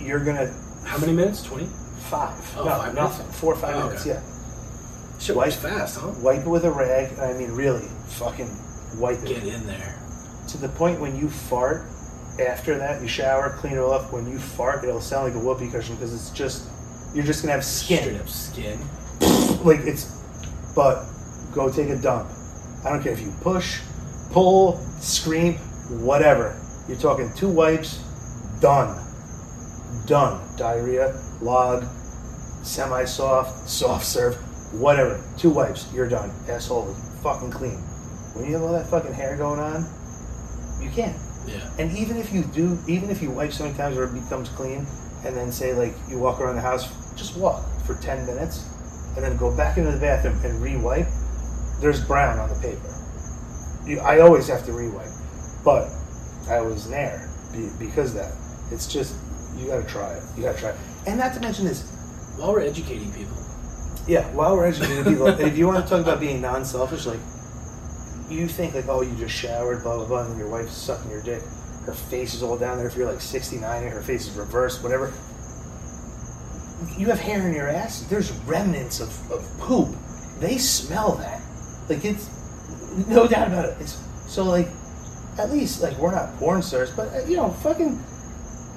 you're 0.01 0.18
gonna 0.24 0.52
How 0.84 0.98
many 0.98 1.12
minutes? 1.12 1.43
20? 1.44 1.68
five, 2.10 2.55
Oh, 2.59 2.64
no, 2.64 2.70
five 2.70 2.94
minutes? 2.94 3.18
nothing, 3.18 3.32
four 3.32 3.52
or 3.52 3.56
five 3.56 3.76
Oh, 3.76 3.86
minutes, 3.86 4.02
okay. 4.02 4.10
yeah. 4.20 4.20
Wipe- 5.31 5.53
fast, 5.53 5.99
huh? 6.01 6.09
Wipe 6.20 6.40
it 6.40 6.49
with 6.49 6.65
a 6.65 6.70
rag, 6.70 7.19
I 7.19 7.32
mean 7.35 7.53
really, 7.53 7.86
fucking 8.07 8.51
wipe 8.99 9.23
it 9.23 9.28
Get 9.28 9.44
in 9.44 9.66
there. 9.66 9.99
to 10.49 10.59
the 10.59 10.69
point 10.69 11.01
when 11.01 11.16
you 11.19 11.28
fart. 11.28 11.82
After 12.40 12.78
that, 12.78 13.03
you 13.03 13.09
shower, 13.09 13.51
clean 13.51 13.74
it 13.74 13.78
off. 13.78 14.11
When 14.11 14.27
you 14.31 14.39
fart, 14.39 14.85
it'll 14.85 15.01
sound 15.03 15.24
like 15.27 15.35
a 15.35 15.44
whoopee 15.47 15.69
cushion 15.70 15.97
because 15.97 16.15
it's 16.15 16.31
just 16.31 16.69
you're 17.15 17.24
just 17.24 17.43
gonna 17.43 17.53
have 17.53 17.65
skin. 17.65 17.99
Straight 18.03 18.20
up 18.20 18.28
skin. 18.28 18.78
Like 19.65 19.81
it's, 19.81 20.07
but 20.74 21.05
go 21.55 21.70
take 21.70 21.89
a 21.90 21.97
dump. 21.97 22.28
I 22.85 22.89
don't 22.90 23.03
care 23.03 23.12
if 23.12 23.20
you 23.20 23.32
push, 23.43 23.81
pull, 24.32 24.78
scream, 24.99 25.55
whatever. 26.01 26.59
You're 26.89 26.99
talking 26.99 27.32
two 27.35 27.49
wipes, 27.49 27.99
done, 28.61 28.99
done. 30.07 30.40
Diarrhea, 30.57 31.15
log, 31.40 31.85
semi-soft, 32.62 33.69
soft 33.69 34.05
serve, 34.07 34.36
whatever. 34.73 35.23
Two 35.39 35.51
wipes, 35.51 35.93
you're 35.94 36.09
done. 36.09 36.31
Asshole, 36.49 36.90
is 36.90 36.99
fucking 37.23 37.51
clean. 37.51 37.78
When 38.35 38.47
you 38.47 38.55
have 38.55 38.62
all 38.62 38.73
that 38.73 38.89
fucking 38.89 39.12
hair 39.12 39.36
going 39.36 39.61
on, 39.61 39.85
you 40.81 40.90
can't. 40.90 41.16
Yeah. 41.47 41.69
And 41.78 41.97
even 41.97 42.16
if 42.16 42.32
you 42.32 42.44
do, 42.44 42.78
even 42.89 43.11
if 43.11 43.20
you 43.23 43.31
wipe 43.31 43.53
so 43.53 43.65
many 43.65 43.77
times 43.77 43.97
where 43.97 44.07
it 44.07 44.15
becomes 44.15 44.49
clean, 44.51 44.86
and 45.24 45.36
then 45.36 45.53
say 45.53 45.74
like 45.74 45.94
you 46.09 46.19
walk 46.19 46.40
around 46.40 46.57
the 46.57 46.62
house, 46.62 46.89
just 47.15 47.36
walk 47.36 47.65
for 47.86 47.94
ten 47.97 48.24
minutes, 48.27 48.69
and 49.16 49.24
then 49.24 49.36
go 49.36 49.55
back 49.57 49.77
into 49.77 49.90
the 49.90 49.99
bathroom 49.99 50.39
and 50.44 50.62
re-wipe. 50.62 51.07
There's 51.81 52.05
brown 52.05 52.39
on 52.39 52.49
the 52.49 52.55
paper. 52.57 52.89
You, 53.85 53.99
I 54.01 54.20
always 54.20 54.49
have 54.49 54.65
to 54.66 54.73
re-wipe, 54.73 55.11
but 55.65 55.89
I 56.49 56.61
was 56.61 56.89
there 56.89 57.28
because 57.78 58.11
of 58.11 58.23
that. 58.23 58.32
It's 58.70 58.86
just 58.86 59.16
you 59.57 59.66
got 59.66 59.82
to 59.82 59.89
try 59.89 60.15
it. 60.15 60.23
You 60.36 60.44
got 60.44 60.55
to 60.55 60.61
try 60.61 60.70
it, 60.70 60.77
and 61.07 61.19
not 61.19 61.35
to 61.35 61.40
mention 61.40 61.66
this. 61.66 61.90
While 62.36 62.53
we're 62.53 62.61
educating 62.61 63.12
people, 63.12 63.36
Yeah, 64.06 64.24
while 64.34 64.56
we're 64.56 64.66
educating 64.66 65.04
people, 65.04 65.26
if 65.28 65.56
you 65.56 65.66
want 65.66 65.84
to 65.84 65.88
talk 65.88 66.00
about 66.00 66.18
being 66.20 66.40
non-selfish, 66.40 67.06
like 67.06 67.20
you 68.28 68.48
think 68.48 68.74
like, 68.74 68.88
oh, 68.88 69.02
you 69.02 69.14
just 69.16 69.34
showered, 69.34 69.82
blah 69.82 69.96
blah 69.96 70.06
blah, 70.06 70.26
and 70.26 70.38
your 70.38 70.48
wife's 70.48 70.76
sucking 70.76 71.10
your 71.10 71.22
dick. 71.22 71.42
Her 71.86 71.92
face 71.92 72.34
is 72.34 72.42
all 72.42 72.56
down 72.56 72.78
there. 72.78 72.86
If 72.86 72.96
you're 72.96 73.10
like 73.10 73.20
69 73.20 73.82
and 73.82 73.92
her 73.92 74.02
face 74.02 74.26
is 74.28 74.36
reversed, 74.36 74.82
whatever. 74.82 75.12
You 76.98 77.06
have 77.08 77.20
hair 77.20 77.46
in 77.46 77.54
your 77.54 77.68
ass. 77.68 78.02
There's 78.02 78.32
remnants 78.46 79.00
of, 79.00 79.08
of 79.30 79.48
poop. 79.58 79.88
They 80.40 80.58
smell 80.58 81.12
that. 81.16 81.40
Like 81.88 82.04
it's 82.04 82.28
no 83.08 83.26
doubt 83.28 83.48
about 83.48 83.66
it. 83.66 83.76
It's 83.80 83.98
so 84.26 84.44
like 84.44 84.68
at 85.38 85.50
least 85.52 85.80
like 85.80 85.96
we're 85.98 86.12
not 86.12 86.36
porn 86.38 86.62
stars, 86.62 86.90
but 86.90 87.08
uh, 87.14 87.24
you 87.26 87.36
know, 87.36 87.50
fucking. 87.50 88.02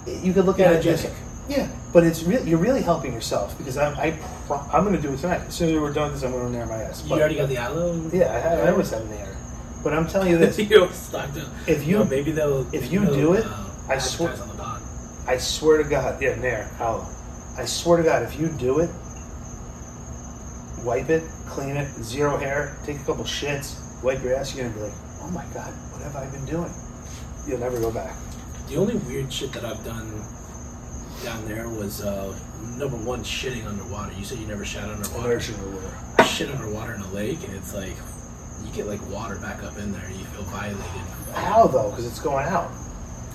You 0.07 0.34
could 0.34 0.45
look 0.45 0.60
at 0.60 0.72
it 0.72 0.85
Energetic. 0.85 1.14
yeah, 1.49 1.68
but 1.91 2.03
it's 2.03 2.22
really 2.22 2.47
you're 2.47 2.60
really 2.60 2.84
helping 2.84 3.11
yourself 3.11 3.57
because 3.57 3.76
I'm 3.76 3.97
I 3.97 4.11
pro- 4.11 4.30
I'm 4.50 4.84
gonna 4.84 5.02
do 5.02 5.14
it 5.14 5.18
tonight. 5.20 5.42
As 5.48 5.56
soon 5.56 5.70
as 5.76 5.80
we're 5.82 5.92
done 5.94 6.12
with 6.12 6.22
this, 6.22 6.24
I'm 6.24 6.32
gonna 6.38 6.50
nair 6.50 6.66
my 6.66 6.76
ass. 6.76 7.04
you 7.04 7.10
But- 7.10 7.20
already 7.20 7.36
got 7.36 7.50
the 7.50 7.58
aloe. 7.58 8.10
yeah, 8.14 8.34
I, 8.34 8.40
have, 8.40 8.60
I 8.60 8.72
always 8.72 8.90
have 8.92 9.10
nair. 9.10 9.36
But 9.84 9.94
I'm 9.94 10.08
telling 10.08 10.30
you 10.32 10.38
this: 10.38 10.58
you. 10.60 10.90
If 11.68 11.88
you- 11.88 11.98
know, 12.00 12.06
maybe 12.06 12.32
they'll. 12.32 12.66
if 12.74 12.92
you 12.92 13.02
they'll, 13.06 13.14
do 13.14 13.34
it, 13.34 13.46
uh, 13.46 13.66
I 13.90 13.98
swear- 13.98 14.30
advertise 14.32 14.50
on 14.50 14.56
the 14.58 14.64
pod. 14.64 14.82
I 15.28 15.38
swear 15.38 15.78
to 15.78 15.84
God, 15.84 16.22
yeah, 16.22 16.36
nair, 16.36 16.70
aloe. 16.80 17.08
I 17.58 17.66
swear 17.66 17.98
to 17.98 18.04
God, 18.04 18.24
if 18.24 18.40
you 18.40 18.48
do 18.50 18.80
it, 18.80 18.90
wipe 20.84 21.10
it, 21.10 21.24
clean 21.48 21.76
it, 21.78 21.90
zero 22.04 22.38
hair, 22.38 22.78
take 22.86 22.98
a 22.98 23.04
couple 23.06 23.24
shits, 23.24 23.76
wipe 24.04 24.24
your 24.24 24.36
ass, 24.36 24.54
you're 24.56 24.66
gonna 24.68 24.76
be 24.78 24.84
like, 24.84 24.94
oh 25.22 25.30
my 25.30 25.46
God, 25.54 25.72
what 25.92 26.02
have 26.04 26.16
I 26.16 26.26
been 26.28 26.46
doing? 26.46 26.72
You'll 27.48 27.60
never 27.60 27.80
go 27.80 27.92
back. 27.92 28.16
The 28.68 28.78
only 28.78 28.96
weird 28.96 29.32
shit 29.32 29.52
that 29.54 29.64
I've 29.66 29.84
done 29.86 30.22
down 31.24 31.48
there 31.48 31.70
was 31.70 32.02
uh, 32.02 32.38
number 32.78 32.98
one 32.98 33.24
shitting 33.24 33.66
underwater. 33.66 34.14
You 34.14 34.26
said 34.26 34.40
you 34.40 34.48
never 34.48 34.66
shat 34.66 34.90
underwater. 34.90 35.34
Or 35.34 35.38
whatever. 35.38 35.96
I 36.20 36.24
shit 36.26 36.50
underwater 36.50 36.94
in 36.94 37.02
a 37.02 37.12
lake, 37.12 37.44
and 37.44 37.56
it's 37.56 37.74
like 37.74 37.96
you 38.64 38.72
get 38.74 38.88
like 38.88 39.06
water 39.10 39.36
back 39.38 39.64
up 39.64 39.78
in 39.78 39.92
there. 39.92 40.10
You 40.10 40.26
feel 40.26 40.44
violated. 40.44 40.84
How 41.34 41.68
though? 41.68 41.90
Because 41.90 42.06
it's 42.06 42.20
going 42.20 42.46
out. 42.46 42.72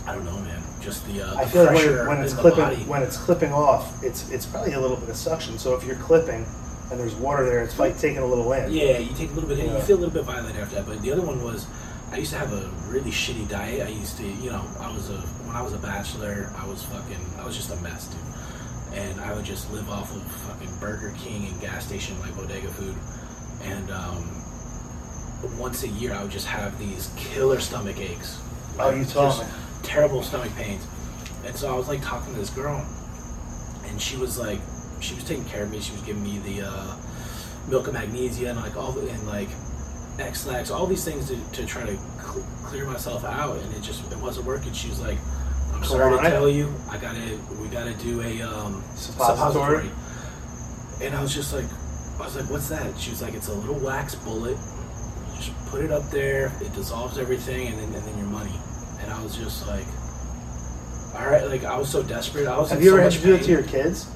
I 0.07 0.15
don't 0.15 0.24
know, 0.24 0.39
man. 0.40 0.62
Just 0.81 1.07
the, 1.07 1.23
uh, 1.23 1.36
I 1.36 1.44
feel 1.44 1.65
like 1.65 1.74
when, 1.74 2.07
when 2.07 2.20
it's 2.23 2.32
clipping 2.32 2.61
body. 2.61 2.77
when 2.85 3.02
it's 3.02 3.16
clipping 3.19 3.52
off, 3.52 4.02
it's 4.02 4.31
it's 4.31 4.47
probably 4.47 4.73
a 4.73 4.81
little 4.81 4.97
bit 4.97 5.11
of 5.11 5.16
suction. 5.16 5.59
So 5.59 5.77
if 5.77 5.85
you're 5.85 5.97
clipping 5.97 6.47
and 6.90 6.98
there's 6.98 7.15
water 7.15 7.44
there, 7.44 7.62
it's 7.62 7.78
like 7.78 7.98
taking 7.98 8.19
a 8.19 8.27
little 8.27 8.52
in. 8.52 8.73
Yeah, 8.73 8.98
you 8.98 9.15
take 9.15 9.31
a 9.31 9.35
little 9.35 9.48
bit. 9.48 9.59
Yeah. 9.59 9.77
You 9.77 9.81
feel 9.82 9.97
a 9.97 10.01
little 10.01 10.15
bit 10.15 10.24
violated 10.24 10.61
after 10.61 10.77
that. 10.77 10.86
But 10.86 11.02
the 11.02 11.12
other 11.12 11.23
one 11.23 11.43
was, 11.44 11.66
I 12.11 12.16
used 12.16 12.32
to 12.32 12.39
have 12.39 12.52
a 12.52 12.70
really 12.89 13.11
shitty 13.11 13.48
diet. 13.48 13.86
I 13.86 13.90
used 13.90 14.16
to, 14.16 14.27
you 14.27 14.51
know, 14.51 14.65
I 14.81 14.93
was 14.93 15.11
a 15.11 15.19
when 15.47 15.55
I 15.55 15.62
was 15.62 15.73
a 15.73 15.78
bachelor, 15.78 16.52
I 16.57 16.66
was 16.66 16.82
fucking, 16.85 17.20
I 17.39 17.44
was 17.44 17.57
just 17.57 17.70
a 17.70 17.77
mess, 17.77 18.07
dude. 18.09 18.19
And 18.92 19.20
I 19.20 19.32
would 19.34 19.44
just 19.44 19.70
live 19.72 19.88
off 19.88 20.14
of 20.14 20.22
fucking 20.22 20.76
Burger 20.80 21.14
King 21.18 21.46
and 21.46 21.60
gas 21.60 21.86
station 21.86 22.18
like 22.20 22.34
bodega 22.36 22.68
food. 22.68 22.94
And 23.62 23.90
um, 23.90 25.58
once 25.58 25.84
a 25.84 25.88
year, 25.88 26.12
I 26.12 26.22
would 26.22 26.32
just 26.32 26.46
have 26.46 26.78
these 26.78 27.10
killer 27.16 27.60
stomach 27.60 28.00
aches. 28.00 28.40
Oh, 28.78 28.90
you 28.90 29.04
told 29.04 29.38
me. 29.38 29.44
Terrible 29.82 30.22
stomach 30.22 30.54
pains. 30.56 30.86
And 31.44 31.54
so 31.56 31.72
I 31.72 31.76
was 31.76 31.88
like 31.88 32.02
talking 32.02 32.34
to 32.34 32.40
this 32.40 32.50
girl, 32.50 32.84
and 33.86 34.00
she 34.00 34.16
was 34.16 34.38
like, 34.38 34.60
she 35.00 35.14
was 35.14 35.24
taking 35.24 35.44
care 35.46 35.62
of 35.62 35.70
me. 35.70 35.80
She 35.80 35.92
was 35.92 36.02
giving 36.02 36.22
me 36.22 36.38
the 36.38 36.66
uh, 36.66 36.96
milk 37.68 37.86
of 37.86 37.94
magnesia 37.94 38.50
and 38.50 38.60
like 38.60 38.76
all 38.76 38.92
the 38.92 39.08
and 39.08 39.26
like 39.26 39.48
Ex-Lax, 40.18 40.70
all 40.70 40.86
these 40.86 41.04
things 41.04 41.28
to, 41.28 41.36
to 41.52 41.66
try 41.66 41.86
to 41.86 41.96
cl- 41.96 42.46
clear 42.64 42.84
myself 42.84 43.24
out, 43.24 43.56
and 43.56 43.74
it 43.74 43.82
just 43.82 44.10
it 44.12 44.18
wasn't 44.18 44.44
working. 44.46 44.72
She 44.72 44.88
was 44.88 45.00
like, 45.00 45.16
"I'm 45.81 45.89
sorry 45.89 46.16
to 46.19 46.31
tell 46.31 46.48
you, 46.48 46.73
I 46.89 46.98
gotta 46.98 47.39
we 47.61 47.69
gotta 47.69 47.94
do 47.94 48.20
a 48.23 48.43
um, 48.43 48.82
Suppository? 48.97 49.89
suppository." 49.89 49.90
And 51.02 51.15
I 51.15 51.23
was 51.23 51.35
just 51.35 51.52
like, 51.55 51.65
I 52.20 52.24
was 52.24 52.36
like, 52.36 52.51
"What's 52.51 52.69
that?" 52.69 52.98
She 52.98 53.11
was 53.11 53.23
like, 53.23 53.35
"It's 53.35 53.48
a 53.48 53.55
little 53.55 53.78
wax 53.78 54.15
bullet. 54.15 54.57
You 54.57 55.36
just 55.36 55.66
put 55.66 55.82
it 55.85 55.90
up 55.90 56.11
there. 56.11 56.52
It 56.61 56.73
dissolves 56.74 57.19
everything, 57.19 57.69
and 57.69 57.78
then 57.78 57.94
and 57.94 58.05
then 58.07 58.19
your 58.19 58.27
money." 58.27 58.55
And 59.01 59.11
I 59.11 59.23
was 59.23 59.36
just 59.36 59.66
like, 59.66 59.86
"All 61.15 61.27
right." 61.31 61.47
Like 61.47 61.65
I 61.65 61.77
was 61.78 61.89
so 61.89 62.02
desperate. 62.02 62.47
I 62.47 62.59
was. 62.59 62.70
Have 62.70 62.82
you 62.82 62.90
so 62.90 62.97
ever 62.97 63.02
had 63.02 63.12
to 63.12 63.23
do 63.23 63.35
it 63.35 63.43
to 63.44 63.51
your 63.51 63.62
kids? 63.62 64.07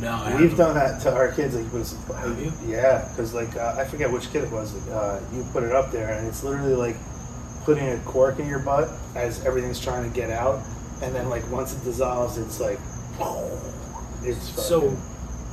No, 0.00 0.10
I 0.10 0.36
We've 0.36 0.56
done 0.56 0.74
that 0.74 1.00
to 1.02 1.14
our 1.14 1.30
kids. 1.30 1.54
Like, 1.54 1.72
a, 1.72 2.14
Have 2.16 2.40
you? 2.40 2.52
Yeah, 2.66 3.08
because 3.10 3.32
like 3.32 3.56
uh, 3.56 3.76
I 3.78 3.84
forget 3.84 4.10
which 4.10 4.30
kid 4.32 4.44
it 4.44 4.50
was. 4.50 4.74
Like, 4.74 4.94
uh, 4.94 5.20
you 5.32 5.46
put 5.52 5.62
it 5.62 5.72
up 5.72 5.92
there, 5.92 6.14
and 6.14 6.26
it's 6.26 6.42
literally 6.42 6.74
like 6.74 6.96
putting 7.64 7.88
a 7.88 7.98
cork 8.00 8.38
in 8.38 8.48
your 8.48 8.58
butt 8.58 8.90
as 9.14 9.44
everything's 9.44 9.80
trying 9.80 10.08
to 10.08 10.14
get 10.14 10.30
out, 10.30 10.62
and 11.04 11.14
then 11.14 11.28
like 11.28 11.48
once 11.50 11.74
it 11.74 11.84
dissolves, 11.84 12.38
it's 12.38 12.60
like 12.60 12.78
it's 14.22 14.48
fucking- 14.50 14.62
So, 14.64 14.96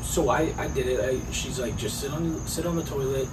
so 0.01 0.29
I, 0.29 0.53
I 0.57 0.67
did 0.69 0.87
it. 0.87 0.99
I, 0.99 1.31
she's 1.31 1.59
like, 1.59 1.77
just 1.77 1.99
sit 1.99 2.11
on 2.11 2.45
sit 2.47 2.65
on 2.65 2.75
the 2.75 2.83
toilet 2.83 3.27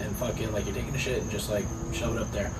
and 0.00 0.14
fucking 0.16 0.52
like 0.52 0.64
you're 0.66 0.74
taking 0.74 0.94
a 0.94 0.98
shit 0.98 1.20
and 1.22 1.30
just 1.30 1.50
like 1.50 1.64
shove 1.92 2.16
it 2.16 2.22
up 2.22 2.30
there. 2.32 2.50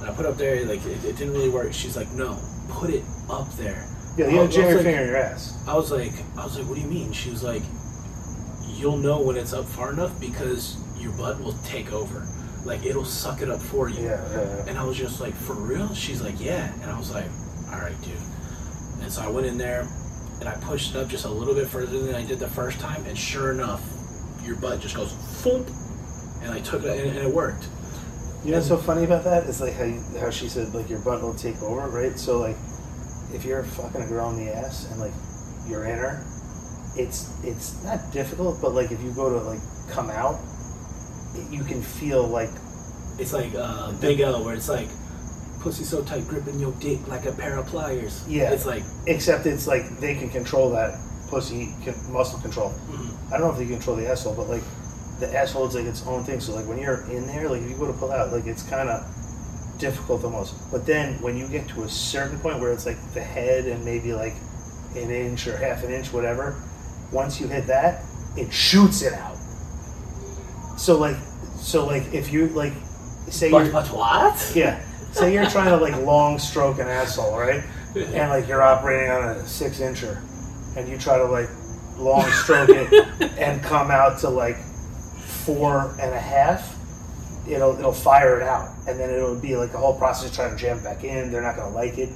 And 0.00 0.08
I 0.10 0.12
put 0.14 0.26
it 0.26 0.28
up 0.30 0.36
there, 0.38 0.64
like 0.66 0.84
it, 0.84 1.04
it 1.04 1.16
didn't 1.16 1.32
really 1.32 1.48
work. 1.50 1.72
She's 1.72 1.96
like, 1.96 2.10
no, 2.12 2.38
put 2.68 2.90
it 2.90 3.04
up 3.28 3.50
there. 3.56 3.86
yeah, 4.16 4.26
you 4.26 4.32
I 4.32 4.34
have 4.40 4.46
was 4.48 4.56
jam 4.56 4.64
your 4.66 4.74
like- 4.76 4.84
finger 4.84 5.00
in 5.02 5.08
your 5.08 5.16
ass. 5.16 5.56
I 5.66 5.74
was 5.74 5.90
like, 5.92 6.12
I 6.36 6.44
was 6.44 6.58
like, 6.58 6.66
what 6.68 6.74
do 6.76 6.80
you 6.80 6.88
mean? 6.88 7.12
She 7.12 7.30
was 7.30 7.42
like, 7.42 7.62
you'll 8.66 8.96
know 8.98 9.20
when 9.20 9.36
it's 9.36 9.52
up 9.52 9.66
far 9.66 9.92
enough 9.92 10.18
because 10.20 10.76
your 10.98 11.12
butt 11.12 11.40
will 11.40 11.54
take 11.64 11.92
over. 11.92 12.26
Like 12.64 12.84
it'll 12.84 13.04
suck 13.06 13.40
it 13.40 13.50
up 13.50 13.60
for 13.60 13.88
you. 13.88 14.02
Yeah, 14.04 14.22
yeah, 14.32 14.42
yeah. 14.42 14.64
And 14.68 14.78
I 14.78 14.84
was 14.84 14.96
just 14.96 15.20
like, 15.20 15.34
for 15.34 15.54
real? 15.54 15.94
She's 15.94 16.20
like, 16.20 16.38
yeah. 16.40 16.72
And 16.82 16.90
I 16.90 16.98
was 16.98 17.10
like, 17.14 17.24
all 17.72 17.78
right, 17.78 17.98
dude. 18.02 18.12
And 19.10 19.16
so 19.16 19.22
I 19.22 19.28
went 19.28 19.44
in 19.44 19.58
there 19.58 19.88
and 20.38 20.48
I 20.48 20.52
pushed 20.52 20.94
it 20.94 20.96
up 20.96 21.08
just 21.08 21.24
a 21.24 21.28
little 21.28 21.52
bit 21.52 21.66
further 21.66 21.98
than 21.98 22.14
I 22.14 22.24
did 22.24 22.38
the 22.38 22.46
first 22.46 22.78
time. 22.78 23.04
And 23.06 23.18
sure 23.18 23.50
enough, 23.50 23.82
your 24.44 24.54
butt 24.54 24.78
just 24.78 24.94
goes. 24.94 25.12
And 26.44 26.52
I 26.52 26.60
took 26.60 26.84
it 26.84 26.96
and, 26.96 27.18
and 27.18 27.26
it 27.26 27.34
worked. 27.34 27.66
You 28.44 28.52
know 28.52 28.58
what's 28.58 28.68
so 28.68 28.76
funny 28.76 29.02
about 29.02 29.24
that 29.24 29.48
is 29.48 29.60
like 29.60 29.72
how 29.72 29.82
you, 29.82 30.00
how 30.20 30.30
she 30.30 30.48
said 30.48 30.72
like 30.74 30.88
your 30.88 31.00
butt 31.00 31.22
will 31.22 31.34
take 31.34 31.60
over, 31.60 31.88
right? 31.88 32.16
So 32.16 32.38
like 32.38 32.54
if 33.34 33.44
you're 33.44 33.64
fucking 33.64 34.00
a 34.00 34.06
girl 34.06 34.30
in 34.30 34.46
the 34.46 34.54
ass 34.54 34.88
and 34.92 35.00
like 35.00 35.12
you're 35.66 35.86
in 35.86 35.98
her, 35.98 36.24
it's 36.96 37.28
it's 37.42 37.82
not 37.82 38.12
difficult, 38.12 38.62
but 38.62 38.74
like 38.74 38.92
if 38.92 39.02
you 39.02 39.10
go 39.10 39.28
to 39.28 39.44
like 39.44 39.60
come 39.90 40.08
out, 40.08 40.38
it, 41.34 41.50
you 41.50 41.64
can 41.64 41.82
feel 41.82 42.28
like 42.28 42.50
It's 43.18 43.32
like 43.32 43.56
uh, 43.56 43.90
Big 43.94 44.20
O 44.20 44.40
where 44.40 44.54
it's 44.54 44.68
like, 44.68 44.88
pussy 45.60 45.84
so 45.84 46.02
tight, 46.02 46.26
gripping 46.26 46.58
your 46.58 46.72
dick 46.72 47.06
like 47.08 47.26
a 47.26 47.32
pair 47.32 47.58
of 47.58 47.66
pliers. 47.66 48.24
Yeah. 48.28 48.50
It's 48.52 48.66
like, 48.66 48.82
except 49.06 49.46
it's 49.46 49.66
like 49.66 49.98
they 50.00 50.14
can 50.14 50.30
control 50.30 50.70
that 50.70 50.98
pussy 51.28 51.74
can, 51.84 51.94
muscle 52.12 52.40
control. 52.40 52.70
mhm. 52.90 53.10
I 53.32 53.38
don't 53.38 53.46
know 53.46 53.52
if 53.52 53.58
they 53.58 53.66
control 53.66 53.96
the 53.96 54.08
asshole, 54.08 54.34
but 54.34 54.48
like 54.48 54.62
the 55.20 55.32
asshole 55.36 55.68
is 55.68 55.74
like 55.74 55.84
its 55.84 56.04
own 56.06 56.24
thing. 56.24 56.40
So 56.40 56.54
like 56.54 56.66
when 56.66 56.78
you're 56.78 57.02
in 57.10 57.26
there, 57.26 57.48
like 57.48 57.62
if 57.62 57.70
you 57.70 57.76
go 57.76 57.86
to 57.86 57.92
pull 57.92 58.10
out, 58.10 58.32
like 58.32 58.46
it's 58.46 58.62
kind 58.64 58.88
of 58.88 59.06
difficult 59.78 60.24
almost. 60.24 60.54
But 60.70 60.86
then 60.86 61.20
when 61.22 61.36
you 61.36 61.46
get 61.48 61.68
to 61.68 61.82
a 61.84 61.88
certain 61.88 62.38
point 62.40 62.58
where 62.60 62.72
it's 62.72 62.86
like 62.86 62.98
the 63.14 63.22
head 63.22 63.66
and 63.66 63.84
maybe 63.84 64.12
like 64.12 64.34
an 64.96 65.10
inch 65.10 65.46
or 65.46 65.56
half 65.56 65.84
an 65.84 65.92
inch, 65.92 66.12
whatever, 66.12 66.60
once 67.12 67.40
you 67.40 67.46
hit 67.48 67.66
that, 67.66 68.02
it 68.36 68.52
shoots 68.52 69.02
it 69.02 69.12
out. 69.12 69.36
So 70.76 70.98
like, 70.98 71.16
so 71.58 71.86
like 71.86 72.12
if 72.14 72.32
you 72.32 72.48
like, 72.48 72.72
say 73.28 73.50
but, 73.50 73.70
but 73.72 73.86
what? 73.88 74.52
yeah, 74.56 74.82
say 75.12 75.32
you're 75.32 75.48
trying 75.50 75.66
to 75.70 75.76
like 75.76 75.96
long 76.04 76.38
stroke 76.38 76.78
an 76.78 76.88
asshole, 76.88 77.38
right? 77.38 77.62
and 77.96 78.30
like 78.30 78.46
you're 78.46 78.62
operating 78.62 79.10
on 79.10 79.24
a 79.30 79.46
six 79.46 79.80
incher 79.80 80.22
and 80.76 80.88
you 80.88 80.96
try 80.96 81.18
to 81.18 81.24
like 81.24 81.48
long 81.98 82.28
stroke 82.30 82.68
it 82.70 82.92
and 83.38 83.62
come 83.62 83.90
out 83.90 84.18
to 84.18 84.28
like 84.28 84.56
four 85.18 85.96
and 86.00 86.14
a 86.14 86.20
half 86.20 86.76
it'll 87.48 87.76
it'll 87.78 87.92
fire 87.92 88.38
it 88.38 88.44
out 88.44 88.68
and 88.86 88.98
then 89.00 89.10
it'll 89.10 89.34
be 89.34 89.56
like 89.56 89.74
a 89.74 89.76
whole 89.76 89.98
process 89.98 90.30
of 90.30 90.34
trying 90.36 90.50
to 90.52 90.56
jam 90.56 90.78
it 90.78 90.84
back 90.84 91.02
in 91.02 91.32
they're 91.32 91.42
not 91.42 91.56
going 91.56 91.68
to 91.68 91.74
like 91.74 91.98
it 91.98 92.10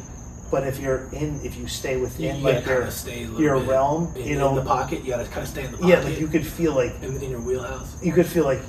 but 0.50 0.64
if 0.64 0.78
you're 0.78 1.08
in 1.12 1.40
if 1.42 1.56
you 1.56 1.66
stay 1.66 1.96
within 1.96 2.36
you 2.36 2.42
like 2.44 2.64
your 2.64 2.88
stay 2.90 3.24
your 3.24 3.58
bit 3.58 3.68
realm 3.68 4.14
in, 4.14 4.28
you 4.28 4.38
know 4.38 4.50
in 4.50 4.54
the 4.54 4.64
pocket. 4.64 5.02
You 5.02 5.10
gotta 5.10 5.24
kind 5.24 5.42
of 5.42 5.48
stay 5.48 5.64
in 5.64 5.72
the 5.72 5.78
pocket. 5.78 5.90
yeah 5.90 6.00
like 6.04 6.20
you 6.20 6.28
could 6.28 6.46
feel 6.46 6.74
like 6.74 6.94
in, 7.02 7.20
in 7.20 7.30
your 7.30 7.40
wheelhouse. 7.40 7.96
you 8.00 8.12
could 8.12 8.26
feel 8.26 8.44
like 8.44 8.60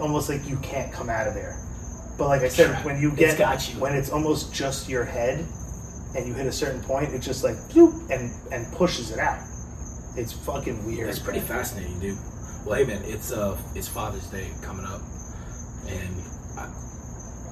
almost 0.00 0.28
like 0.28 0.48
you 0.48 0.56
can't 0.58 0.92
come 0.92 1.10
out 1.10 1.26
of 1.26 1.34
there. 1.34 1.58
But 2.18 2.28
like 2.28 2.42
I 2.42 2.48
said, 2.48 2.84
when 2.84 3.00
you 3.00 3.10
It's 3.12 3.18
get 3.18 3.38
got 3.38 3.72
you. 3.72 3.78
when 3.80 3.94
it's 3.94 4.10
almost 4.10 4.52
just 4.52 4.88
your 4.88 5.04
head, 5.04 5.46
and 6.16 6.26
you 6.26 6.34
hit 6.34 6.46
a 6.46 6.52
certain 6.52 6.82
point, 6.82 7.14
it 7.14 7.20
just 7.20 7.44
like 7.44 7.54
bloop 7.70 8.10
and 8.10 8.32
and 8.52 8.70
pushes 8.74 9.12
it 9.12 9.18
out. 9.20 9.38
It's 10.16 10.32
fucking 10.32 10.84
weird. 10.84 11.08
It's 11.08 11.20
pretty 11.20 11.40
fascinating, 11.40 12.00
dude. 12.00 12.18
Well, 12.66 12.74
hey 12.76 12.84
man, 12.84 13.02
it's 13.04 13.32
uh, 13.32 13.56
it's 13.76 13.86
Father's 13.88 14.26
Day 14.26 14.50
coming 14.62 14.84
up, 14.84 15.00
and 15.86 16.22
I, 16.58 16.66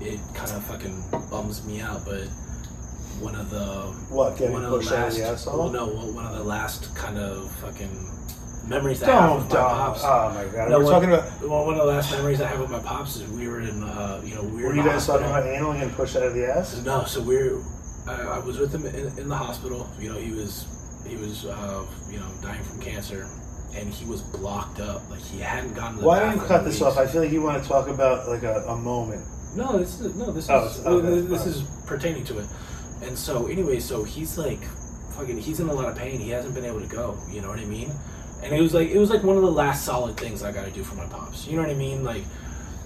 it 0.01 0.19
kind 0.35 0.51
of 0.51 0.65
fucking 0.65 1.05
bums 1.31 1.65
me 1.65 1.81
out, 1.81 2.05
but 2.05 2.25
one 3.21 3.37
of 3.37 3.49
the 3.51 3.95
What 4.11 4.37
getting 4.37 4.53
one 4.55 4.65
of 4.65 4.73
the 4.73 4.79
pushed 4.79 4.93
out 4.93 5.09
of 5.09 5.19
last, 5.19 5.45
the 5.45 5.57
well, 5.57 5.71
no, 5.71 5.87
one 5.87 6.27
of 6.27 6.37
the 6.37 6.45
last 6.45 6.93
kind 6.97 7.19
of 7.19 7.51
fucking 7.61 8.11
memories 8.67 9.01
that 9.01 9.09
I 9.11 9.27
have 9.29 9.37
with 9.43 9.49
my 9.51 9.57
pops. 9.57 10.03
Oh 10.05 10.33
my 10.35 10.45
god, 10.53 10.71
No, 10.71 10.79
we're 10.79 10.85
one- 10.85 10.93
talking 10.93 11.09
about. 11.13 11.41
Well, 11.41 11.65
one 11.67 11.75
of 11.75 11.81
the 11.81 11.87
last 11.87 12.11
memories 12.13 12.41
I 12.41 12.47
have 12.49 12.61
with 12.61 12.71
my 12.71 12.79
pops 12.81 13.17
is 13.17 13.29
we 13.31 13.49
were 13.49 13.61
in, 13.61 13.83
uh, 13.83 14.21
you 14.25 14.35
know, 14.35 14.43
we 14.43 14.63
were, 14.63 14.69
Were 14.71 14.75
you 14.77 14.83
guys 14.85 15.07
talking 15.07 15.27
about 15.27 15.47
anal 15.47 15.73
and 15.73 15.93
pushed 15.93 16.17
out 16.17 16.25
of 16.25 16.35
the 16.35 16.47
ass? 16.47 16.81
No, 16.85 17.05
so 17.05 17.23
we're. 17.23 17.63
I, 18.09 18.23
I 18.23 18.39
was 18.39 18.59
with 18.59 18.73
him 18.75 18.87
in, 18.87 19.19
in 19.19 19.29
the 19.29 19.35
hospital. 19.37 19.89
You 19.99 20.13
know, 20.13 20.19
he 20.19 20.31
was 20.33 20.67
he 21.07 21.17
was 21.17 21.45
uh, 21.47 21.85
you 22.11 22.19
know 22.19 22.29
dying 22.43 22.63
from 22.63 22.81
cancer, 22.81 23.27
and 23.75 23.93
he 23.93 24.05
was 24.05 24.23
blocked 24.23 24.79
up. 24.81 25.09
Like 25.11 25.21
he 25.21 25.41
hadn't 25.41 25.75
the 25.75 25.81
Why 26.07 26.21
don't 26.21 26.37
you 26.37 26.43
cut 26.43 26.65
this 26.65 26.81
off? 26.83 26.99
I 26.99 27.07
feel 27.07 27.23
like 27.23 27.33
you 27.33 27.43
want 27.43 27.63
to 27.63 27.69
talk 27.69 27.89
about 27.89 28.29
like 28.29 28.43
a, 28.45 28.63
a 28.69 28.77
moment. 28.77 29.25
No, 29.57 29.79
this 29.79 30.01
is 30.01 30.15
no. 30.15 30.31
This 30.33 30.49
Oh, 30.51 30.67
is 30.67 30.87
okay, 30.87 31.21
this 31.27 31.47
is 31.47 31.63
pertaining 31.87 32.25
to 32.27 32.39
it. 32.39 32.47
And 33.03 33.17
so 33.19 33.47
anyway, 33.47 33.79
so 33.81 34.05
he's 34.05 34.39
like, 34.39 34.63
fucking, 35.17 35.39
he's 35.39 35.61
in 35.61 35.69
a 35.69 35.73
lot 35.73 35.89
of 35.89 35.97
pain. 35.97 36.21
He 36.21 36.31
hasn't 36.31 36.55
been 36.55 36.65
able 36.65 36.81
to 36.81 36.87
go. 36.87 37.19
You 37.31 37.41
know 37.43 37.49
what 37.49 37.59
I 37.59 37.65
mean? 37.65 37.91
And 38.43 38.55
it 38.55 38.61
was 38.61 38.75
like 38.75 38.91
it 38.91 38.99
was 38.99 39.11
like 39.11 39.23
one 39.23 39.37
of 39.37 39.43
the 39.43 39.51
last 39.51 39.85
solid 39.85 40.17
things 40.17 40.43
I 40.43 40.53
got 40.53 40.67
to 40.67 40.71
do 40.71 40.83
for 40.83 40.95
my 40.95 41.07
pops. 41.07 41.47
You 41.47 41.57
know 41.57 41.63
what 41.63 41.71
I 41.71 41.75
mean? 41.75 42.05
Like, 42.05 42.23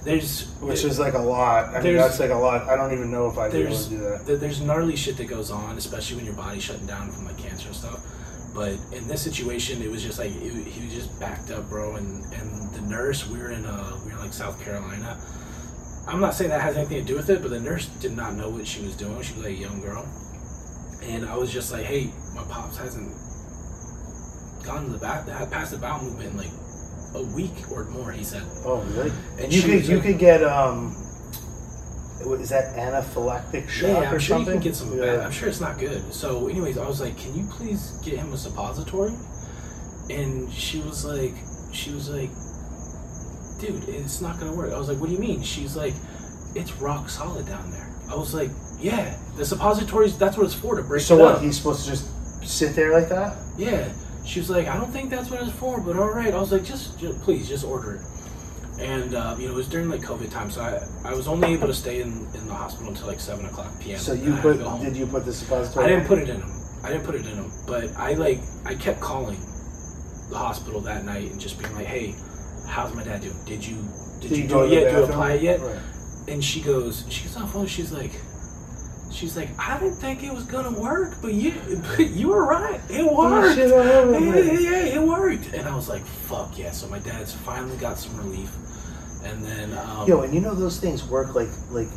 there's 0.05 0.47
Which 0.61 0.85
is 0.85 0.99
like 0.99 1.15
a 1.15 1.19
lot. 1.19 1.75
I 1.75 1.83
mean, 1.83 1.97
that's 1.97 2.21
like 2.21 2.31
a 2.31 2.35
lot. 2.35 2.69
I 2.69 2.77
don't 2.77 2.93
even 2.93 3.11
know 3.11 3.29
if 3.29 3.37
I'd 3.37 3.53
be 3.53 3.59
able 3.59 3.71
there's 3.71 3.89
to 3.89 3.91
do 3.91 3.99
that. 4.01 4.41
there's 4.41 4.61
gnarly 4.61 4.97
shit 4.97 5.17
that 5.19 5.27
goes 5.27 5.51
on, 5.51 5.77
especially 5.77 6.17
when 6.17 6.25
your 6.25 6.35
body's 6.35 6.63
shutting 6.63 6.87
down 6.87 7.11
from 7.11 7.27
like 7.27 7.37
cancer 7.37 7.69
and 7.69 7.77
stuff. 7.77 8.01
But 8.55 8.79
in 8.93 9.07
this 9.07 9.23
situation, 9.23 9.83
it 9.83 9.91
was 9.91 10.03
just 10.03 10.19
like 10.19 10.31
it, 10.31 10.67
he 10.67 10.85
was 10.85 10.95
just 10.95 11.21
backed 11.21 11.51
up, 11.51 11.69
bro. 11.69 11.97
And 11.97 12.25
and 12.33 12.73
the 12.73 12.81
nurse, 12.83 13.29
we 13.29 13.39
were 13.39 13.51
in 13.51 13.67
uh 13.67 13.99
we 14.05 14.11
were 14.11 14.17
in 14.17 14.23
like 14.23 14.33
South 14.33 14.63
Carolina. 14.65 15.21
I'm 16.09 16.21
not 16.21 16.35
saying 16.35 16.51
that 16.51 16.61
has 16.61 16.77
anything 16.77 16.99
to 16.99 17.05
do 17.05 17.15
with 17.15 17.29
it, 17.29 17.43
but 17.43 17.51
the 17.51 17.61
nurse 17.61 17.87
did 18.01 18.17
not 18.17 18.35
know 18.35 18.49
what 18.49 18.67
she 18.67 18.83
was 18.83 18.97
doing. 18.97 19.21
She 19.23 19.35
was 19.35 19.45
like 19.45 19.53
a 19.53 19.61
young 19.61 19.81
girl, 19.81 20.09
and 21.03 21.27
I 21.27 21.37
was 21.37 21.53
just 21.53 21.73
like, 21.73 21.85
hey, 21.85 22.11
my 22.35 22.43
pops 22.45 22.79
hasn't 22.79 23.15
gone 24.65 24.85
to 24.87 24.91
the 24.91 24.99
back, 24.99 25.27
that 25.27 25.51
past 25.51 25.73
the 25.73 25.79
bowel 25.79 26.03
movement 26.03 26.31
in 26.33 26.37
like 26.39 26.51
a 27.15 27.23
week 27.35 27.71
or 27.71 27.85
more. 27.87 28.13
He 28.13 28.25
said. 28.25 28.43
Oh 28.65 28.81
really? 28.95 29.13
And 29.41 29.53
you 29.53 29.63
could 29.63 29.87
you 29.87 29.97
like- 29.97 30.05
could 30.07 30.19
get 30.19 30.43
um. 30.45 30.93
what- 32.25 32.41
Is 32.41 32.51
that 32.51 32.77
anaphylactic 32.77 33.69
shock 33.69 33.89
Yeah, 33.89 33.97
I'm 34.11 34.15
or 34.15 34.21
sure 34.21 34.37
something? 34.37 34.55
you 34.55 34.61
can 34.61 34.63
get 34.63 34.77
some. 34.77 34.93
Yeah. 34.97 35.17
Bad, 35.17 35.21
I'm 35.21 35.31
sure 35.33 35.49
it's 35.49 35.61
not 35.61 35.79
good. 35.79 36.13
So, 36.13 36.49
anyways, 36.49 36.77
I 36.79 36.87
was 36.87 37.01
like, 37.01 37.17
"Can 37.17 37.35
you 37.35 37.45
please 37.51 37.93
get 38.05 38.15
him 38.19 38.33
a 38.33 38.37
suppository?" 38.37 39.13
And 40.11 40.53
she 40.53 40.81
was 40.81 41.05
like, 41.05 41.35
"She 41.73 41.93
was 41.93 42.09
like, 42.11 42.31
dude, 43.61 43.89
it's 43.89 44.21
not 44.21 44.39
gonna 44.39 44.53
work." 44.53 44.73
I 44.73 44.79
was 44.79 44.89
like, 44.89 44.99
"What 44.99 45.07
do 45.09 45.13
you 45.15 45.21
mean?" 45.21 45.43
She's 45.43 45.77
like, 45.77 45.95
"It's 46.55 46.73
rock 46.81 47.09
solid 47.09 47.47
down 47.47 47.71
there." 47.71 47.89
I 48.11 48.17
was 48.17 48.35
like, 48.35 48.51
"Yeah, 48.81 49.15
the 49.37 49.45
suppositories. 49.45 50.19
That's 50.19 50.37
what 50.37 50.45
it's 50.47 50.55
for 50.55 50.77
to 50.77 50.83
break 50.83 51.03
So 51.03 51.17
what? 51.17 51.37
up." 51.37 51.43
He's 51.43 51.57
supposed 51.57 51.85
to 51.85 51.91
just 51.91 52.07
sit 52.43 52.75
there 52.77 52.93
like 52.93 53.09
that? 53.09 53.37
Yeah. 53.57 53.89
She 54.31 54.39
was 54.39 54.49
like, 54.49 54.69
I 54.69 54.77
don't 54.77 54.93
think 54.93 55.11
that's 55.11 55.29
what 55.29 55.43
it's 55.43 55.51
for, 55.51 55.81
but 55.81 55.97
all 55.97 56.09
right. 56.11 56.33
I 56.33 56.39
was 56.39 56.53
like, 56.53 56.63
just, 56.63 57.01
just 57.01 57.21
please, 57.23 57.49
just 57.49 57.65
order 57.65 57.97
it. 57.97 58.81
And 58.81 59.17
uh, 59.17 59.35
you 59.37 59.49
know, 59.49 59.55
it 59.55 59.57
was 59.57 59.69
during 59.69 59.89
like 59.89 60.03
COVID 60.03 60.31
time, 60.31 60.53
so 60.53 60.63
I, 60.63 61.11
I 61.11 61.15
was 61.15 61.27
only 61.27 61.53
able 61.53 61.67
to 61.67 61.75
stay 61.75 62.01
in, 62.01 62.29
in 62.35 62.47
the 62.47 62.55
hospital 62.55 62.91
until 62.91 63.09
like 63.09 63.19
seven 63.19 63.45
o'clock 63.47 63.73
p.m. 63.81 63.99
So 63.99 64.13
you 64.13 64.37
put? 64.37 64.59
to 64.59 64.63
go 64.63 64.69
home. 64.69 64.85
Did 64.85 64.97
you 64.97 65.07
put 65.07 65.25
the 65.25 65.33
suppository? 65.33 65.85
I 65.85 65.89
didn't 65.89 66.07
put 66.07 66.21
it 66.21 66.29
in 66.29 66.41
him. 66.41 66.51
I 66.85 66.91
didn't 66.91 67.05
put 67.05 67.17
it 67.17 67.27
in 67.27 67.35
him, 67.35 67.51
but 67.67 67.91
I 67.97 68.13
like 68.13 68.39
I 68.65 68.77
kept 68.77 69.01
calling 69.01 69.41
the 70.31 70.39
hospital 70.39 70.81
that 70.83 71.05
night 71.05 71.33
and 71.33 71.41
just 71.41 71.59
being 71.59 71.75
like, 71.75 71.87
"Hey, 71.87 72.15
how's 72.69 72.95
my 72.95 73.03
dad 73.03 73.23
doing? 73.23 73.37
Did 73.45 73.67
you 73.67 73.85
did, 74.21 74.29
Did 74.29 74.37
you 74.39 74.43
you 74.45 74.49
do 74.49 74.63
it 74.63 74.71
yet? 74.71 74.91
Do 74.93 74.97
you 74.99 75.05
apply 75.07 75.33
it 75.33 75.43
yet?" 75.43 75.61
Right. 75.61 75.81
And 76.29 76.43
she 76.43 76.63
goes, 76.63 77.05
she 77.09 77.25
gets 77.25 77.37
on 77.37 77.43
the 77.43 77.49
phone. 77.49 77.67
She's 77.67 77.91
like, 77.91 78.13
she's 79.11 79.37
like, 79.37 79.49
I 79.59 79.79
didn't 79.79 79.97
think 79.97 80.23
it 80.23 80.33
was 80.33 80.45
gonna 80.45 80.79
work, 80.79 81.17
but 81.21 81.35
you, 81.35 81.55
but 81.97 82.11
you 82.11 82.29
were 82.29 82.45
right. 82.45 82.81
It 82.89 83.05
worked. 83.05 83.57
shit 83.57 83.73
all 83.73 83.79
over 83.79 84.13
yeah, 84.13 84.19
the 84.19 84.27
yeah, 84.27 84.33
place. 84.33 84.61
yeah, 84.61 85.01
it 85.01 85.03
worked. 85.03 85.53
And 85.53 85.69
I 85.69 85.75
was 85.75 85.89
like, 85.89 86.05
fuck 86.05 86.57
yeah. 86.59 86.71
So 86.71 86.89
my 86.89 86.99
dad's 86.99 87.33
finally 87.33 87.77
got 87.79 87.99
some 87.99 88.17
relief. 88.17 88.51
And 89.23 89.45
then, 89.45 89.77
um, 89.77 90.09
Yo, 90.09 90.23
and 90.23 90.33
you 90.33 90.41
know 90.41 90.55
those 90.55 90.81
things 90.81 91.05
work 91.05 91.35
like 91.35 91.51
like 91.71 91.89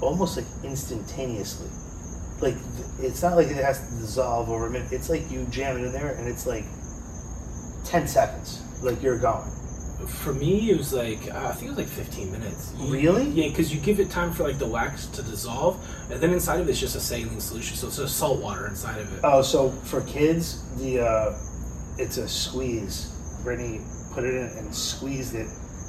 almost 0.00 0.36
like 0.36 0.46
instantaneously. 0.62 1.68
Like 2.40 2.56
it's 3.00 3.22
not 3.22 3.36
like 3.36 3.48
it 3.48 3.56
has 3.56 3.86
to 3.86 3.94
dissolve 4.00 4.48
over 4.48 4.66
a 4.66 4.70
minute. 4.70 4.92
It's 4.92 5.10
like 5.10 5.30
you 5.30 5.44
jam 5.50 5.78
it 5.78 5.84
in 5.84 5.92
there 5.92 6.12
and 6.14 6.28
it's 6.28 6.46
like 6.46 6.64
ten 7.84 8.08
seconds. 8.08 8.62
Like 8.82 9.02
you're 9.02 9.18
going. 9.18 9.50
For 10.06 10.32
me, 10.34 10.70
it 10.70 10.76
was 10.78 10.92
like 10.92 11.18
uh, 11.32 11.48
I 11.48 11.52
think 11.52 11.66
it 11.72 11.76
was 11.76 11.78
like 11.78 11.88
15 11.88 12.32
minutes. 12.32 12.72
You- 12.78 12.92
Really? 12.92 13.28
Yeah, 13.30 13.48
because 13.48 13.72
you 13.74 13.80
give 13.80 14.00
it 14.00 14.10
time 14.10 14.32
for 14.32 14.42
like 14.44 14.58
the 14.58 14.66
wax 14.66 15.06
to 15.06 15.22
dissolve, 15.22 15.78
and 16.10 16.20
then 16.20 16.32
inside 16.32 16.60
of 16.60 16.68
it's 16.68 16.80
just 16.80 16.96
a 16.96 17.00
saline 17.00 17.40
solution, 17.40 17.76
so 17.76 17.86
it's 17.88 17.96
just 17.96 18.16
salt 18.16 18.40
water 18.40 18.66
inside 18.66 19.00
of 19.00 19.12
it. 19.14 19.20
Oh, 19.24 19.42
so 19.42 19.70
for 19.70 20.00
kids, 20.02 20.62
the 20.76 21.00
uh, 21.00 21.38
it's 21.98 22.16
a 22.18 22.28
squeeze. 22.28 23.10
Brittany 23.42 23.80
put 24.14 24.24
it 24.24 24.34
in 24.34 24.46
and 24.58 24.74
squeezed 24.74 25.34
it. 25.34 25.46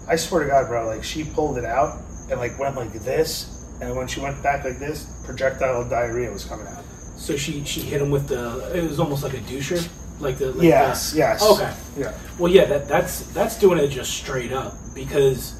I 0.09 0.15
swear 0.17 0.43
to 0.43 0.49
God, 0.49 0.67
bro, 0.67 0.87
like 0.87 1.03
she 1.03 1.23
pulled 1.23 1.57
it 1.57 1.65
out 1.65 2.01
and 2.29 2.39
like 2.39 2.57
went 2.59 2.75
like 2.75 2.93
this, 2.93 3.47
and 3.81 3.95
when 3.95 4.07
she 4.07 4.19
went 4.19 4.41
back 4.43 4.63
like 4.65 4.77
this, 4.79 5.05
projectile 5.25 5.87
diarrhea 5.87 6.31
was 6.31 6.43
coming 6.45 6.67
out. 6.67 6.83
So 7.17 7.37
she 7.37 7.63
she 7.63 7.81
hit 7.81 8.01
him 8.01 8.11
with 8.11 8.27
the. 8.27 8.71
It 8.77 8.83
was 8.87 8.99
almost 8.99 9.23
like 9.23 9.33
a 9.33 9.37
doucher, 9.37 9.87
like 10.19 10.37
the. 10.37 10.51
Like 10.51 10.63
yes, 10.63 11.13
yes. 11.15 11.43
Okay. 11.43 11.73
Yeah. 11.97 12.13
Well, 12.37 12.51
yeah, 12.51 12.65
that 12.65 12.87
that's 12.87 13.21
that's 13.33 13.57
doing 13.59 13.79
it 13.79 13.87
just 13.89 14.13
straight 14.13 14.51
up 14.51 14.75
because 14.93 15.55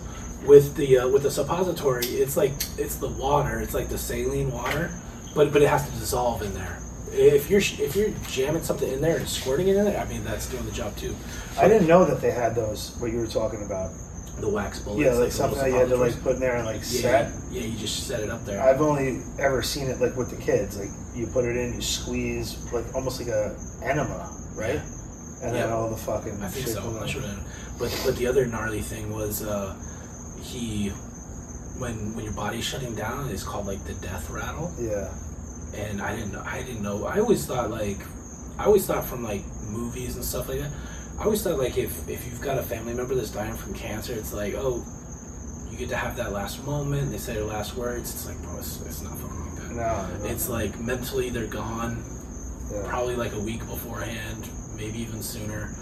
with 0.46 0.76
the 0.76 1.00
uh, 1.00 1.08
with 1.08 1.24
the 1.24 1.32
suppository, 1.32 2.06
it's 2.06 2.38
like 2.38 2.54
it's 2.78 2.96
the 2.96 3.10
water, 3.10 3.60
it's 3.60 3.74
like 3.74 3.90
the 3.90 3.98
saline 3.98 4.52
water, 4.52 4.92
but 5.36 5.52
but 5.54 5.62
it 5.62 5.70
has 5.70 5.88
to 5.90 5.92
dissolve 5.98 6.42
in 6.42 6.54
there. 6.54 6.80
If 7.12 7.50
you're 7.50 7.62
if 7.62 7.96
you're 7.96 8.10
jamming 8.28 8.64
something 8.64 8.92
in 8.92 9.00
there 9.02 9.18
and 9.18 9.28
squirting 9.28 9.68
it 9.70 9.78
in 9.78 9.86
there, 9.86 10.00
I 10.00 10.06
mean 10.06 10.24
that's 10.24 10.48
doing 10.48 10.66
the 10.66 10.72
job 10.72 10.96
too. 10.98 11.16
I 11.58 11.68
didn't 11.68 11.88
know 11.88 12.04
that 12.06 12.20
they 12.22 12.32
had 12.32 12.56
those. 12.56 12.96
What 13.00 13.12
you 13.12 13.20
were 13.20 13.28
talking 13.28 13.64
about. 13.64 13.92
the 14.42 14.50
wax 14.50 14.80
bullets. 14.80 15.02
Yeah, 15.06 15.14
like 15.14 15.30
the 15.30 15.32
something 15.32 15.60
that 15.60 15.70
you 15.70 15.76
had 15.78 15.88
to 15.90 15.96
like 15.96 16.22
put 16.22 16.34
in 16.36 16.40
there 16.42 16.58
and 16.58 16.66
like 16.66 16.82
yeah, 16.82 17.02
set. 17.02 17.34
Yeah, 17.52 17.62
you 17.62 17.78
just 17.78 18.06
set 18.06 18.20
it 18.20 18.30
up 18.30 18.44
there. 18.44 18.62
I've 18.62 18.82
only 18.82 19.22
ever 19.40 19.62
seen 19.64 19.88
it 19.88 20.02
like 20.02 20.18
with 20.18 20.30
the 20.30 20.36
kids. 20.36 20.78
Like 20.78 20.90
you 21.14 21.26
put 21.28 21.46
it 21.46 21.56
in, 21.56 21.74
you 21.76 21.82
squeeze, 21.82 22.58
like 22.74 22.84
almost 22.94 23.20
like 23.22 23.30
a 23.30 23.56
enema, 23.82 24.36
right? 24.56 24.82
And 25.44 25.54
then 25.54 25.68
Yeah. 25.70 25.76
all 25.76 25.90
the 25.90 25.98
fucking. 25.98 26.42
I 26.42 26.48
think 26.48 26.66
shit 26.66 26.76
so. 26.76 26.82
comes 26.82 27.16
I'm 27.16 27.22
not 27.22 27.38
But 27.78 28.02
but 28.06 28.16
the 28.16 28.28
other 28.28 28.46
gnarly 28.46 28.82
thing 28.82 29.14
was 29.14 29.44
uh, 29.44 29.76
he 30.42 30.90
when 31.78 32.16
when 32.16 32.24
your 32.24 32.34
body's 32.34 32.64
shutting 32.66 32.96
down, 32.96 33.30
it's 33.30 33.44
called 33.44 33.68
like 33.68 33.84
the 33.86 33.94
death 33.96 34.30
rattle. 34.30 34.74
Yeah. 34.80 35.10
And 35.76 36.02
I 36.02 36.16
didn't 36.16 36.32
know. 36.32 36.44
I 36.46 36.64
didn't 36.64 36.82
know. 36.84 37.06
I 37.06 37.20
always 37.20 37.46
thought 37.46 37.70
like 37.70 38.00
I 38.58 38.66
always 38.66 38.86
thought 38.88 39.06
from 39.06 39.24
like 39.24 39.44
movies 39.70 40.16
and 40.16 40.24
stuff 40.24 40.48
like 40.48 40.60
that. 40.60 40.72
I 41.20 41.26
always 41.26 41.44
thought 41.44 41.60
like 41.60 41.78
if 41.78 42.08
if 42.10 42.26
you've 42.26 42.42
got 42.42 42.58
a 42.58 42.64
family 42.64 42.94
member 42.94 43.14
that's 43.16 43.32
dying 43.32 43.56
from 43.56 43.74
cancer, 43.74 44.14
it's 44.14 44.34
like 44.34 44.54
oh. 44.56 44.84
You 45.72 45.80
get 45.80 45.90
to 45.90 45.98
have 45.98 46.16
that 46.16 46.32
last 46.32 46.64
moment. 46.66 47.12
They 47.12 47.18
say 47.18 47.34
their 47.34 47.44
last 47.44 47.76
words. 47.76 48.14
It's 48.14 48.26
like, 48.26 48.42
bro, 48.44 48.60
it's, 48.60 48.80
it's 48.86 49.02
not 49.02 49.18
fucking 49.18 49.46
like 49.46 49.76
that. 49.76 50.22
No, 50.24 50.30
It's 50.30 50.48
like 50.48 50.80
mentally 50.80 51.30
they're 51.32 51.48
gone 51.48 52.02
yeah. 52.72 52.84
probably 52.88 53.16
like 53.16 53.34
a 53.34 53.40
week 53.40 53.60
beforehand, 53.60 54.50
maybe 54.76 55.00
even 55.00 55.22
sooner. 55.22 55.74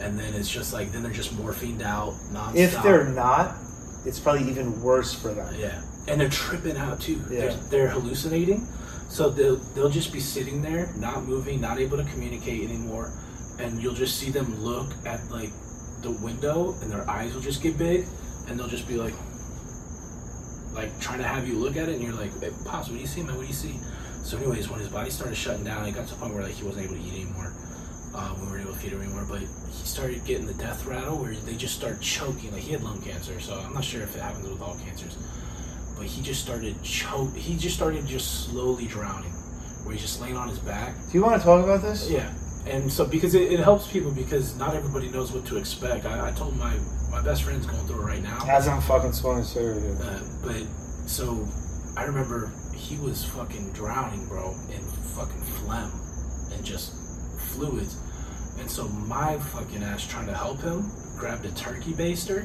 And 0.00 0.18
then 0.18 0.34
it's 0.34 0.50
just 0.50 0.72
like 0.72 0.92
then 0.92 1.02
they're 1.02 1.12
just 1.12 1.34
morphined 1.36 1.82
out 1.82 2.14
nonstop. 2.32 2.56
If 2.56 2.82
they're 2.82 3.08
not, 3.08 3.54
it's 4.04 4.20
probably 4.20 4.48
even 4.48 4.82
worse 4.82 5.14
for 5.14 5.32
them. 5.32 5.54
yeah, 5.58 5.82
and 6.06 6.20
they're 6.20 6.28
tripping 6.28 6.76
out 6.76 7.00
too. 7.00 7.20
Yeah. 7.30 7.40
They're, 7.40 7.52
they're 7.70 7.88
hallucinating, 7.88 8.66
so 9.08 9.30
they'll 9.30 9.56
they'll 9.74 9.88
just 9.88 10.12
be 10.12 10.20
sitting 10.20 10.62
there, 10.62 10.92
not 10.96 11.24
moving, 11.24 11.60
not 11.60 11.78
able 11.78 11.96
to 11.96 12.04
communicate 12.04 12.68
anymore, 12.68 13.10
and 13.58 13.82
you'll 13.82 13.94
just 13.94 14.18
see 14.18 14.30
them 14.30 14.62
look 14.62 14.92
at 15.06 15.30
like 15.30 15.50
the 16.02 16.10
window, 16.10 16.76
and 16.82 16.90
their 16.90 17.08
eyes 17.08 17.34
will 17.34 17.40
just 17.40 17.62
get 17.62 17.78
big, 17.78 18.04
and 18.48 18.58
they'll 18.58 18.68
just 18.68 18.86
be 18.86 18.96
like, 18.96 19.14
like 20.74 20.98
trying 21.00 21.18
to 21.18 21.24
have 21.24 21.48
you 21.48 21.54
look 21.54 21.76
at 21.76 21.88
it, 21.88 21.94
and 21.94 22.02
you're 22.04 22.12
like, 22.12 22.38
hey, 22.40 22.50
pops, 22.64 22.88
what 22.88 22.96
do 22.96 23.00
you 23.00 23.06
see, 23.06 23.22
man? 23.22 23.34
What 23.34 23.42
do 23.42 23.48
you 23.48 23.54
see? 23.54 23.78
So, 24.26 24.36
anyways, 24.38 24.68
when 24.68 24.80
his 24.80 24.88
body 24.88 25.08
started 25.10 25.36
shutting 25.36 25.62
down, 25.62 25.86
it 25.86 25.92
got 25.94 26.08
to 26.08 26.14
the 26.14 26.20
point 26.20 26.34
where 26.34 26.42
like 26.42 26.54
he 26.54 26.64
wasn't 26.64 26.86
able 26.86 26.96
to 26.96 27.00
eat 27.00 27.12
anymore. 27.12 27.54
Uh, 28.12 28.34
we 28.40 28.48
weren't 28.48 28.62
able 28.62 28.72
to 28.72 28.78
feed 28.80 28.90
him 28.90 29.00
anymore, 29.00 29.24
but 29.28 29.38
he 29.38 29.86
started 29.86 30.24
getting 30.24 30.46
the 30.46 30.54
death 30.54 30.84
rattle 30.84 31.16
where 31.18 31.32
they 31.32 31.54
just 31.54 31.76
start 31.76 32.00
choking. 32.00 32.50
Like 32.50 32.62
he 32.62 32.72
had 32.72 32.82
lung 32.82 33.00
cancer, 33.02 33.38
so 33.38 33.54
I'm 33.54 33.72
not 33.72 33.84
sure 33.84 34.02
if 34.02 34.16
it 34.16 34.20
happens 34.20 34.48
with 34.48 34.60
all 34.60 34.76
cancers. 34.84 35.16
But 35.96 36.06
he 36.06 36.22
just 36.22 36.42
started 36.42 36.82
choke. 36.82 37.36
He 37.36 37.56
just 37.56 37.76
started 37.76 38.04
just 38.04 38.46
slowly 38.46 38.86
drowning, 38.86 39.30
where 39.84 39.92
he's 39.92 40.02
just 40.02 40.20
laying 40.20 40.36
on 40.36 40.48
his 40.48 40.58
back. 40.58 40.96
Do 41.06 41.16
you 41.16 41.22
want 41.22 41.40
to 41.40 41.46
talk 41.46 41.62
about 41.62 41.82
this? 41.82 42.10
Yeah, 42.10 42.28
and 42.66 42.90
so 42.90 43.06
because 43.06 43.36
it, 43.36 43.52
it 43.52 43.60
helps 43.60 43.86
people 43.86 44.10
because 44.10 44.56
not 44.56 44.74
everybody 44.74 45.08
knows 45.08 45.30
what 45.30 45.46
to 45.46 45.56
expect. 45.56 46.04
I, 46.04 46.30
I 46.30 46.32
told 46.32 46.56
my 46.56 46.76
my 47.12 47.22
best 47.22 47.44
friend's 47.44 47.64
going 47.64 47.86
through 47.86 48.00
it 48.00 48.04
right 48.04 48.22
now. 48.24 48.40
As 48.48 48.66
I'm 48.66 48.80
fucking 48.80 49.12
cigarette. 49.12 49.82
dude. 49.82 50.00
Uh, 50.00 50.18
but 50.42 50.66
so 51.08 51.46
I 51.96 52.02
remember 52.02 52.50
he 52.76 52.96
was 52.98 53.24
fucking 53.24 53.72
drowning, 53.72 54.26
bro, 54.26 54.54
in 54.72 54.80
fucking 55.14 55.42
phlegm 55.42 55.90
and 56.52 56.64
just 56.64 56.92
fluids. 57.52 57.96
And 58.58 58.70
so 58.70 58.88
my 58.88 59.38
fucking 59.38 59.82
ass 59.82 60.06
trying 60.06 60.26
to 60.26 60.34
help 60.34 60.60
him 60.60 60.90
grabbed 61.16 61.44
a 61.44 61.50
turkey 61.52 61.92
baster 61.92 62.44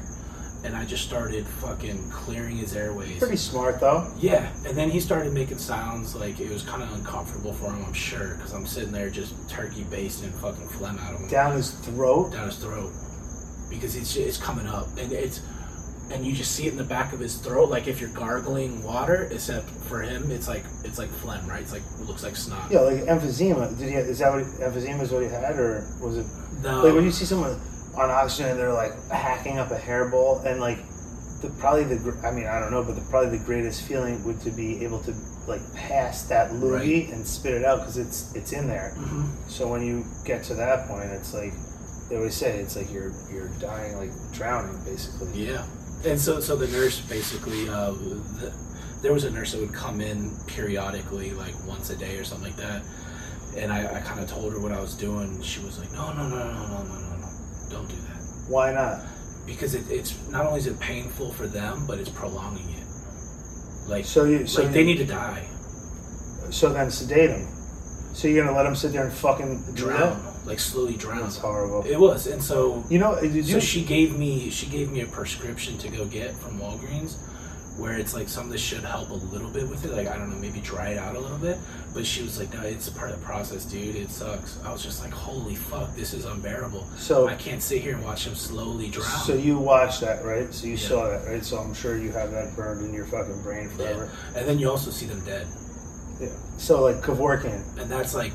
and 0.63 0.75
I 0.75 0.85
just 0.85 1.03
started 1.03 1.45
fucking 1.47 2.09
clearing 2.11 2.57
his 2.57 2.75
airways. 2.75 3.17
Pretty 3.17 3.35
smart 3.35 3.79
though. 3.79 4.11
Yeah, 4.19 4.47
and 4.65 4.77
then 4.77 4.89
he 4.91 4.99
started 4.99 5.33
making 5.33 5.57
sounds 5.57 6.15
like 6.15 6.39
it 6.39 6.49
was 6.51 6.61
kind 6.61 6.83
of 6.83 6.93
uncomfortable 6.93 7.53
for 7.53 7.71
him, 7.71 7.83
I'm 7.83 7.93
sure, 7.93 8.35
because 8.35 8.53
I'm 8.53 8.67
sitting 8.67 8.91
there 8.91 9.09
just 9.09 9.33
turkey 9.49 9.83
basting 9.85 10.31
fucking 10.33 10.67
phlegm 10.69 10.99
out 10.99 11.15
of 11.15 11.21
him 11.21 11.29
Down 11.29 11.55
his 11.55 11.71
throat. 11.71 12.31
down 12.33 12.45
his 12.45 12.57
throat 12.57 12.91
because 13.69 13.95
it's 13.95 14.15
it's 14.17 14.37
coming 14.37 14.67
up 14.67 14.87
and 14.97 15.11
it's 15.11 15.41
and 16.11 16.25
you 16.25 16.33
just 16.33 16.51
see 16.51 16.67
it 16.67 16.71
in 16.71 16.77
the 16.77 16.83
back 16.83 17.13
of 17.13 17.19
his 17.19 17.37
throat 17.37 17.69
like 17.69 17.87
if 17.87 17.99
you're 18.01 18.09
gargling 18.11 18.83
water 18.83 19.29
except 19.31 19.69
for 19.69 20.01
him 20.01 20.29
it's 20.31 20.47
like 20.47 20.63
it's 20.83 20.97
like 20.97 21.09
phlegm 21.09 21.47
right 21.47 21.61
it's 21.61 21.71
like 21.71 21.83
it 21.99 22.05
looks 22.05 22.23
like 22.23 22.35
snot 22.35 22.69
Yeah, 22.71 22.81
like 22.81 23.03
emphysema. 23.05 23.77
Did 23.77 23.89
he? 23.89 23.95
Is 23.95 24.19
that 24.19 24.31
what 24.31 24.43
emphysema 24.43 25.01
is 25.01 25.11
what 25.11 25.23
he 25.23 25.29
had, 25.29 25.57
or 25.59 25.87
was 26.01 26.17
it? 26.17 26.25
no 26.63 26.83
Like 26.83 26.93
when 26.93 27.03
you 27.05 27.11
see 27.11 27.25
someone 27.25 27.59
on 27.95 28.09
oxygen 28.09 28.51
and 28.51 28.59
they're 28.59 28.73
like 28.73 28.93
hacking 29.09 29.57
up 29.59 29.71
a 29.71 29.77
hairball 29.77 30.45
and 30.45 30.59
like 30.61 30.79
the 31.41 31.49
probably 31.59 31.83
the 31.85 31.97
I 32.23 32.31
mean 32.31 32.45
I 32.47 32.59
don't 32.59 32.71
know 32.71 32.83
but 32.83 32.95
the 32.95 33.01
probably 33.09 33.37
the 33.37 33.43
greatest 33.43 33.81
feeling 33.83 34.23
would 34.25 34.39
to 34.41 34.51
be 34.51 34.83
able 34.83 34.99
to 35.03 35.13
like 35.47 35.61
pass 35.73 36.23
that 36.29 36.51
loogie 36.51 37.11
and 37.11 37.25
spit 37.27 37.53
it 37.55 37.65
out 37.65 37.79
because 37.79 37.97
it's 37.97 38.33
it's 38.35 38.51
in 38.53 38.67
there. 38.67 38.93
Mhm. 38.97 39.27
So 39.49 39.67
when 39.67 39.81
you 39.81 40.05
get 40.23 40.43
to 40.45 40.53
that 40.55 40.87
point, 40.87 41.09
it's 41.09 41.33
like 41.33 41.53
they 42.09 42.17
always 42.17 42.35
say 42.35 42.59
it's 42.59 42.75
like 42.75 42.91
you're 42.93 43.11
you're 43.33 43.49
dying 43.59 43.97
like 43.97 44.11
drowning 44.33 44.77
basically. 44.85 45.31
yeah 45.47 45.65
and 46.05 46.19
so 46.19 46.39
so 46.39 46.55
the 46.55 46.67
nurse 46.67 46.99
basically 47.01 47.69
uh 47.69 47.91
the, 47.91 48.53
there 49.01 49.13
was 49.13 49.23
a 49.23 49.31
nurse 49.31 49.53
that 49.53 49.61
would 49.61 49.73
come 49.73 50.01
in 50.01 50.31
periodically 50.47 51.31
like 51.31 51.55
once 51.67 51.89
a 51.89 51.95
day 51.95 52.17
or 52.17 52.23
something 52.23 52.47
like 52.47 52.57
that. 52.57 52.83
And 53.57 53.73
I, 53.73 53.97
I 53.97 53.99
kind 54.01 54.19
of 54.19 54.29
told 54.29 54.53
her 54.53 54.59
what 54.59 54.71
I 54.71 54.79
was 54.79 54.95
doing. 54.95 55.41
She 55.41 55.59
was 55.59 55.79
like 55.79 55.91
no 55.93 56.13
no 56.13 56.29
no 56.29 56.37
no 56.37 56.53
no 56.53 56.83
no 56.83 56.99
no 56.99 57.15
no 57.17 57.29
don't 57.69 57.87
do 57.87 57.95
that. 57.95 58.21
Why 58.47 58.71
not? 58.71 59.01
because 59.45 59.73
it, 59.75 59.89
it's 59.89 60.15
not 60.29 60.45
only 60.45 60.59
is 60.59 60.67
it 60.67 60.79
painful 60.79 61.31
for 61.33 61.47
them, 61.47 61.85
but 61.87 61.99
it's 61.99 62.09
prolonging 62.09 62.69
it. 62.69 62.85
Like, 63.87 64.05
So 64.05 64.25
you 64.25 64.47
so 64.47 64.63
like 64.63 64.73
they 64.73 64.83
need 64.83 64.97
to 64.97 65.05
die, 65.05 65.45
so 66.49 66.71
then 66.71 66.91
sedate 66.91 67.31
them. 67.31 67.47
So 68.13 68.27
you're 68.27 68.45
gonna 68.45 68.55
let 68.55 68.63
them 68.63 68.75
sit 68.75 68.91
there 68.93 69.03
and 69.03 69.13
fucking 69.13 69.73
drown, 69.73 70.30
like 70.45 70.59
slowly 70.59 70.95
drown. 70.95 71.21
That's 71.21 71.37
horrible. 71.37 71.83
It 71.85 71.99
was, 71.99 72.27
and 72.27 72.41
so 72.41 72.83
You 72.89 72.99
know, 72.99 73.19
you? 73.21 73.43
so 73.43 73.59
she 73.59 73.83
gave 73.83 74.17
me 74.17 74.49
she 74.49 74.65
gave 74.67 74.91
me 74.91 75.01
a 75.01 75.05
prescription 75.07 75.77
to 75.79 75.89
go 75.89 76.05
get 76.05 76.33
from 76.37 76.59
Walgreens, 76.59 77.15
where 77.77 77.93
it's 77.97 78.13
like 78.13 78.27
something 78.27 78.51
that 78.51 78.59
should 78.59 78.83
help 78.83 79.09
a 79.11 79.13
little 79.13 79.49
bit 79.51 79.67
with 79.69 79.85
it. 79.85 79.91
Like 79.91 80.07
I 80.07 80.17
don't 80.17 80.29
know, 80.29 80.35
maybe 80.37 80.59
dry 80.61 80.89
it 80.89 80.97
out 80.97 81.15
a 81.15 81.19
little 81.19 81.37
bit. 81.37 81.57
But 81.93 82.05
she 82.05 82.23
was 82.23 82.39
like, 82.39 82.53
no, 82.53 82.61
it's 82.61 82.87
a 82.87 82.91
part 82.93 83.11
of 83.11 83.19
the 83.19 83.25
process, 83.25 83.65
dude. 83.65 83.95
It 83.95 84.09
sucks. 84.09 84.57
I 84.63 84.71
was 84.71 84.81
just 84.81 85.01
like, 85.03 85.11
holy 85.11 85.55
fuck, 85.55 85.93
this 85.95 86.13
is 86.13 86.25
unbearable. 86.25 86.87
so 86.97 87.27
I 87.27 87.35
can't 87.35 87.61
sit 87.61 87.81
here 87.81 87.95
and 87.95 88.03
watch 88.03 88.25
him 88.25 88.33
slowly 88.33 88.89
drown. 88.89 89.05
So 89.25 89.33
you 89.35 89.57
watched 89.59 90.01
that, 90.01 90.23
right? 90.25 90.51
So 90.53 90.65
you 90.67 90.73
Yeah. 90.73 90.87
saw 90.87 91.07
that, 91.09 91.27
right? 91.27 91.43
So 91.43 91.57
I'm 91.59 91.73
sure 91.73 91.97
you 91.97 92.11
have 92.13 92.31
that 92.31 92.55
burned 92.55 92.85
in 92.85 92.93
your 92.93 93.05
fucking 93.05 93.41
brain 93.43 93.69
forever. 93.69 94.09
and 94.35 94.47
then 94.47 94.57
you 94.57 94.69
also 94.69 94.89
see 94.89 95.05
them 95.05 95.23
dead. 95.25 95.45
Yeah. 96.19 96.29
So 96.57 96.81
like 96.81 97.01
Kevorkian, 97.01 97.61
and 97.77 97.91
that's 97.91 98.13
like 98.15 98.31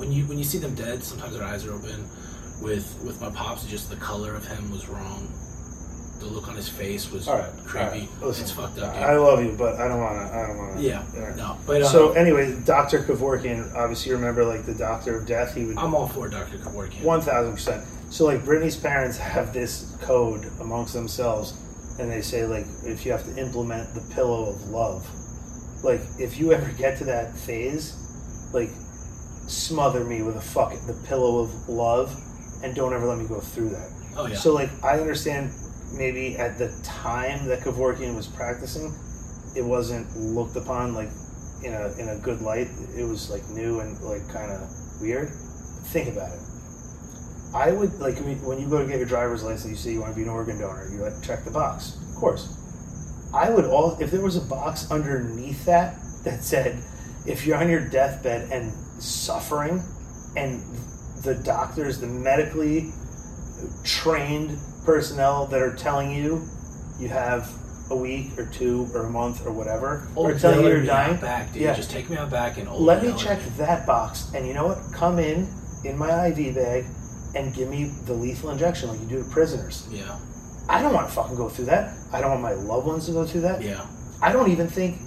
when 0.00 0.10
you 0.10 0.24
when 0.24 0.38
you 0.38 0.44
see 0.44 0.58
them 0.58 0.74
dead 0.74 1.04
sometimes 1.04 1.34
their 1.36 1.44
eyes 1.44 1.66
are 1.66 1.74
open 1.74 2.08
with 2.62 2.98
with 3.04 3.20
my 3.20 3.28
pops 3.30 3.66
just 3.66 3.90
the 3.90 3.96
color 3.96 4.34
of 4.34 4.46
him 4.46 4.70
was 4.70 4.88
wrong 4.88 5.30
the 6.20 6.26
look 6.26 6.48
on 6.48 6.56
his 6.56 6.68
face 6.68 7.10
was 7.10 7.28
all 7.28 7.38
right, 7.38 7.50
creepy 7.64 7.84
all 7.84 7.90
right. 7.90 8.08
Listen, 8.22 8.42
it's 8.44 8.52
fucked 8.52 8.78
up 8.78 8.92
dude. 8.94 9.02
I 9.02 9.16
love 9.16 9.42
you, 9.42 9.54
but 9.56 9.76
I 9.76 9.88
don't 9.88 10.00
want 10.00 10.16
to. 10.18 10.36
I 10.36 10.46
don't 10.46 10.58
want 10.58 10.76
to. 10.76 10.82
yeah 10.82 11.02
no 11.34 11.56
but 11.66 11.80
uh, 11.80 11.88
So 11.88 12.12
anyway, 12.12 12.58
Doctor 12.66 12.98
Kevorkian, 13.02 13.74
obviously 13.74 14.10
you 14.10 14.16
remember 14.16 14.44
like 14.44 14.66
the 14.66 14.74
Doctor 14.74 15.16
of 15.18 15.26
Death. 15.26 15.54
He 15.54 15.64
would 15.64 15.78
i'm 15.78 15.94
all 15.94 16.08
for 16.08 16.28
dr 16.28 16.56
Kevorkian. 16.58 17.02
one 17.02 17.22
thousand 17.22 17.52
percent. 17.52 17.84
So 18.10 18.26
like 18.26 18.40
Britney's 18.40 18.76
parents 18.76 19.16
have 19.16 19.54
this 19.54 19.96
code 20.02 20.44
amongst 20.60 20.92
themselves, 20.92 21.56
and 21.98 22.10
they 22.12 22.20
say 22.20 22.44
like 22.44 22.66
if 22.84 23.06
you 23.06 23.12
have 23.12 23.24
to 23.24 23.34
implement 23.40 23.94
the 23.94 24.02
pillow 24.14 24.50
of 24.50 24.68
love, 24.68 25.08
like 25.82 26.02
if 26.18 26.38
you 26.38 26.52
ever 26.52 26.70
get 26.72 26.98
to 26.98 27.04
that 27.04 27.34
phase, 27.34 27.96
like 28.52 28.68
smother 29.50 30.04
me 30.04 30.22
with 30.22 30.36
a 30.36 30.40
fucking 30.40 30.86
the 30.86 30.94
pillow 31.06 31.38
of 31.40 31.68
love, 31.68 32.14
and 32.62 32.74
don't 32.74 32.92
ever 32.92 33.06
let 33.06 33.18
me 33.18 33.26
go 33.26 33.40
through 33.40 33.70
that. 33.70 33.90
oh 34.16 34.26
yeah 34.26 34.36
So 34.36 34.54
like 34.54 34.70
I 34.82 34.98
understand 35.00 35.52
maybe 35.92 36.36
at 36.38 36.58
the 36.58 36.68
time 36.84 37.46
that 37.46 37.60
Kevorkian 37.60 38.14
was 38.14 38.26
practicing, 38.28 38.94
it 39.56 39.62
wasn't 39.64 40.06
looked 40.16 40.56
upon 40.56 40.94
like 40.94 41.10
in 41.64 41.72
a 41.74 41.92
in 41.98 42.08
a 42.08 42.16
good 42.16 42.40
light. 42.40 42.68
It 42.96 43.04
was 43.04 43.30
like 43.30 43.46
new 43.50 43.80
and 43.80 43.98
like 44.00 44.26
kind 44.28 44.50
of 44.52 44.68
weird. 45.00 45.30
Think 45.92 46.08
about 46.08 46.32
it. 46.32 46.40
I 47.52 47.72
would 47.72 47.98
like 47.98 48.16
when 48.20 48.40
when 48.44 48.60
you 48.60 48.68
go 48.68 48.78
to 48.80 48.86
get 48.86 48.98
your 48.98 49.06
driver's 49.08 49.42
license, 49.42 49.70
you 49.70 49.76
say 49.76 49.92
you 49.92 50.00
want 50.00 50.12
to 50.12 50.16
be 50.16 50.22
an 50.22 50.28
organ 50.28 50.58
donor. 50.60 50.88
You 50.92 51.02
like 51.02 51.20
check 51.22 51.44
the 51.44 51.50
box, 51.50 51.96
of 52.10 52.14
course. 52.16 52.56
I 53.34 53.50
would 53.50 53.64
all 53.64 53.96
if 54.00 54.10
there 54.10 54.20
was 54.20 54.36
a 54.36 54.40
box 54.40 54.90
underneath 54.90 55.64
that 55.64 55.96
that 56.24 56.44
said 56.44 56.78
if 57.26 57.46
you're 57.46 57.56
on 57.56 57.68
your 57.68 57.88
deathbed 57.88 58.50
and 58.52 58.72
suffering, 59.00 59.82
and 60.36 60.62
the 61.22 61.34
doctors, 61.34 61.98
the 62.00 62.06
medically 62.06 62.92
trained 63.84 64.58
personnel 64.84 65.46
that 65.46 65.60
are 65.60 65.74
telling 65.74 66.10
you 66.10 66.42
you 66.98 67.08
have 67.08 67.50
a 67.90 67.96
week 67.96 68.38
or 68.38 68.46
two 68.46 68.88
or 68.94 69.06
a 69.06 69.10
month 69.10 69.44
or 69.44 69.52
whatever, 69.52 70.06
oh, 70.16 70.22
or 70.22 70.30
Old 70.32 70.40
telling 70.40 70.60
you 70.64 70.68
you're 70.68 70.84
dying. 70.84 71.16
back 71.20 71.52
dude 71.52 71.62
Yeah. 71.62 71.74
just 71.74 71.90
take 71.90 72.08
me 72.08 72.16
out 72.16 72.30
back 72.30 72.56
and 72.56 72.68
old 72.68 72.80
Let 72.82 73.02
me 73.02 73.08
Yeller 73.08 73.20
check 73.20 73.40
that 73.58 73.86
box, 73.86 74.30
and 74.34 74.46
you 74.46 74.54
know 74.54 74.66
what? 74.68 74.78
Come 74.92 75.18
in 75.18 75.48
in 75.84 75.98
my 75.98 76.26
IV 76.28 76.54
bag 76.54 76.84
and 77.34 77.52
give 77.54 77.68
me 77.68 77.90
the 78.06 78.12
lethal 78.12 78.50
injection 78.50 78.88
like 78.90 79.00
you 79.00 79.06
do 79.06 79.22
to 79.22 79.28
prisoners. 79.30 79.86
yeah 79.90 80.18
I 80.68 80.80
don't 80.80 80.94
want 80.94 81.08
to 81.08 81.12
fucking 81.14 81.34
go 81.36 81.48
through 81.48 81.64
that. 81.66 81.96
I 82.12 82.20
don't 82.20 82.30
want 82.30 82.42
my 82.42 82.52
loved 82.52 82.86
ones 82.86 83.06
to 83.06 83.12
go 83.12 83.24
through 83.26 83.40
that. 83.42 83.60
yeah 83.62 83.84
I 84.22 84.30
don't 84.32 84.50
even 84.50 84.68
think 84.68 84.98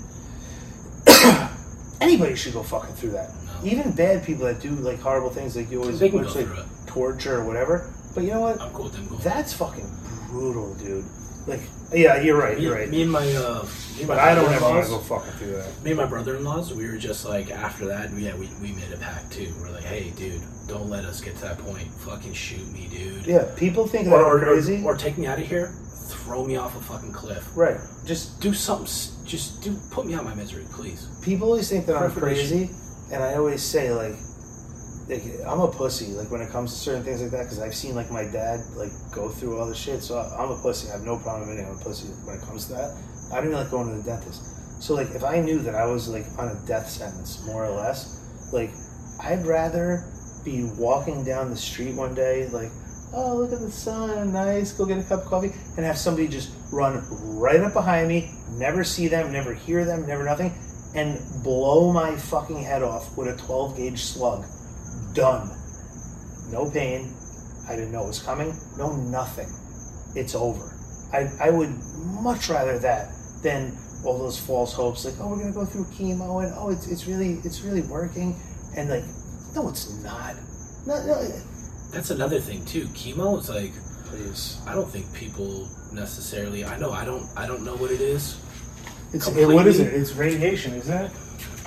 anybody 2.01 2.35
should 2.35 2.53
go 2.53 2.63
fucking 2.63 2.95
through 2.95 3.11
that. 3.11 3.31
Even 3.63 3.91
bad 3.91 4.23
people 4.23 4.45
that 4.45 4.59
do 4.59 4.71
like 4.71 4.99
horrible 4.99 5.29
things, 5.29 5.55
like 5.55 5.69
you 5.71 5.81
always 5.81 5.99
They 5.99 6.09
can 6.09 6.19
go 6.19 6.25
like 6.25 6.33
through 6.33 6.53
it. 6.59 6.65
torture 6.87 7.39
or 7.39 7.45
whatever. 7.45 7.91
But 8.13 8.23
you 8.23 8.31
know 8.31 8.41
what? 8.41 8.61
i'm 8.61 8.71
cool 8.73 8.85
with 8.85 8.93
them 8.93 9.07
going 9.07 9.21
That's 9.21 9.53
fucking 9.53 9.89
brutal, 10.29 10.73
dude. 10.75 11.05
Like, 11.47 11.59
yeah, 11.91 12.21
you're 12.21 12.37
right. 12.37 12.57
Me, 12.57 12.63
You're 12.63 12.75
right. 12.75 12.89
me 12.89 13.01
and 13.01 13.11
my, 13.11 13.19
uh, 13.35 13.63
me 13.95 13.99
and 13.99 14.07
but 14.07 14.15
my 14.17 14.23
I 14.31 14.35
don't 14.35 14.45
ever 14.51 14.63
want 14.63 14.85
to 14.85 14.89
brother-in-laws- 14.89 14.89
go 14.89 14.99
fucking 14.99 15.31
through 15.33 15.51
that. 15.57 15.83
Me 15.83 15.91
and 15.91 15.99
my 15.99 16.05
brother-in-laws, 16.05 16.73
we 16.73 16.87
were 16.87 16.95
just 16.97 17.25
like 17.25 17.51
after 17.51 17.85
that. 17.87 18.11
Yeah, 18.13 18.35
we, 18.37 18.49
we 18.61 18.71
made 18.71 18.91
a 18.93 18.97
pact 18.97 19.33
too. 19.33 19.53
We're 19.59 19.69
like, 19.71 19.83
hey, 19.83 20.11
dude, 20.15 20.41
don't 20.67 20.89
let 20.89 21.03
us 21.03 21.19
get 21.19 21.35
to 21.35 21.41
that 21.41 21.57
point. 21.57 21.87
Fucking 21.99 22.31
shoot 22.33 22.65
me, 22.71 22.87
dude. 22.89 23.25
Yeah, 23.25 23.51
people 23.57 23.87
think 23.87 24.05
that 24.05 24.13
Or, 24.13 24.39
I'm 24.39 24.45
crazy. 24.45 24.83
or, 24.85 24.93
or 24.93 24.97
take 24.97 25.17
me 25.17 25.25
out 25.27 25.37
of 25.39 25.45
here. 25.45 25.75
Throw 26.07 26.45
me 26.45 26.55
off 26.55 26.77
a 26.77 26.81
fucking 26.81 27.11
cliff. 27.11 27.45
right. 27.55 27.77
Just 28.05 28.39
Do 28.39 28.53
something. 28.53 28.85
s- 28.85 29.17
Just 29.25 29.61
do. 29.61 29.75
Put 29.91 30.05
me 30.05 30.13
out 30.13 30.21
of 30.21 30.25
my 30.27 30.35
misery, 30.35 30.63
please. 30.71 31.07
people 31.21 31.47
always 31.49 31.69
think 31.69 31.85
that 31.87 31.95
I'm 31.95 32.03
Preferably- 32.03 32.35
crazy, 32.35 32.69
and 33.11 33.23
I 33.23 33.35
always 33.35 33.61
say 33.61 33.91
like, 33.91 34.15
like 35.09 35.23
I'm 35.45 35.59
a 35.59 35.67
pussy. 35.67 36.13
Like 36.13 36.31
when 36.31 36.41
it 36.41 36.49
comes 36.51 36.71
to 36.73 36.77
certain 36.77 37.03
things 37.03 37.21
like 37.21 37.31
that, 37.31 37.43
because 37.43 37.59
I've 37.59 37.75
seen 37.75 37.95
like 37.95 38.11
my 38.11 38.23
dad 38.23 38.59
like 38.75 38.91
go 39.13 39.29
through 39.29 39.59
all 39.59 39.67
this 39.67 39.77
shit. 39.77 40.01
So 40.01 40.17
I- 40.17 40.43
I'm 40.43 40.51
a 40.51 40.61
pussy. 40.61 40.89
I 40.89 40.93
have 40.93 41.03
no 41.03 41.17
problem 41.17 41.49
admitting 41.49 41.69
I'm 41.69 41.79
a 41.79 41.83
pussy 41.83 42.07
when 42.25 42.35
it 42.37 42.41
comes 42.41 42.67
to 42.67 42.73
that. 42.73 42.97
I 43.31 43.37
don't 43.37 43.47
even 43.47 43.57
like 43.57 43.71
going 43.71 43.89
to 43.89 43.95
the 43.95 44.03
dentist. 44.03 44.41
So 44.81 44.93
like 44.95 45.11
if 45.11 45.23
I 45.23 45.39
knew 45.39 45.59
that 45.59 45.75
I 45.75 45.85
was 45.85 46.07
like 46.07 46.25
on 46.37 46.49
a 46.49 46.55
death 46.67 46.89
sentence, 46.89 47.43
more 47.45 47.65
or 47.65 47.71
less, 47.75 48.51
like 48.53 48.71
I'd 49.21 49.45
rather 49.45 50.05
be 50.43 50.69
walking 50.77 51.23
down 51.23 51.49
the 51.49 51.57
street 51.57 51.95
one 51.95 52.13
day 52.15 52.47
like. 52.49 52.69
Oh, 53.15 53.35
look 53.35 53.53
at 53.53 53.59
the 53.59 53.69
sun, 53.69 54.33
nice. 54.33 54.71
Go 54.71 54.87
get 54.87 54.97
a 54.97 55.03
cup 55.03 55.21
of 55.21 55.25
coffee, 55.27 55.53
and 55.77 55.85
have 55.85 55.99
somebody 55.99 56.27
just 56.27 56.49
run 56.71 57.03
right 57.37 57.61
up 57.61 57.73
behind 57.73 58.07
me. 58.07 58.31
Never 58.53 58.83
see 58.83 59.07
them, 59.07 59.31
never 59.31 59.53
hear 59.53 59.85
them, 59.85 60.07
never 60.07 60.23
nothing, 60.23 60.51
and 60.95 61.19
blow 61.43 61.91
my 61.91 62.15
fucking 62.15 62.63
head 62.63 62.83
off 62.83 63.15
with 63.17 63.27
a 63.27 63.37
12 63.37 63.77
gauge 63.77 64.01
slug. 64.01 64.45
Done. 65.13 65.49
No 66.51 66.69
pain. 66.69 67.13
I 67.67 67.75
didn't 67.75 67.91
know 67.91 68.03
it 68.03 68.07
was 68.07 68.21
coming. 68.21 68.53
No 68.77 68.95
nothing. 68.95 69.49
It's 70.15 70.35
over. 70.35 70.73
I, 71.13 71.29
I 71.41 71.49
would 71.49 71.71
much 72.21 72.49
rather 72.49 72.77
that 72.79 73.11
than 73.41 73.77
all 74.05 74.17
those 74.17 74.39
false 74.39 74.73
hopes 74.73 75.05
like, 75.05 75.15
oh, 75.19 75.29
we're 75.29 75.39
gonna 75.39 75.53
go 75.53 75.65
through 75.65 75.85
chemo 75.85 76.43
and 76.43 76.53
oh, 76.57 76.69
it's, 76.69 76.87
it's 76.87 77.07
really 77.07 77.39
it's 77.43 77.61
really 77.61 77.81
working, 77.81 78.35
and 78.75 78.89
like, 78.89 79.03
no, 79.55 79.69
it's 79.69 79.93
not. 80.03 80.35
No, 80.85 81.05
no. 81.05 81.27
That's 81.91 82.09
another 82.09 82.39
thing 82.39 82.65
too. 82.65 82.85
Chemo 82.87 83.39
is 83.39 83.49
like 83.49 83.71
Please. 84.13 84.59
I 84.67 84.75
don't 84.75 84.87
think 84.87 85.11
people 85.15 85.67
necessarily. 85.91 86.63
I 86.63 86.77
know 86.77 86.91
I 86.91 87.03
don't. 87.03 87.27
I 87.35 87.47
don't 87.47 87.65
know 87.65 87.75
what 87.75 87.89
it 87.89 87.99
is. 87.99 88.37
It's 89.13 89.25
Completely. 89.25 89.55
what 89.55 89.67
is 89.67 89.79
it? 89.79 89.93
It's 89.93 90.13
radiation, 90.13 90.73
isn't 90.73 90.97
it? 91.05 91.11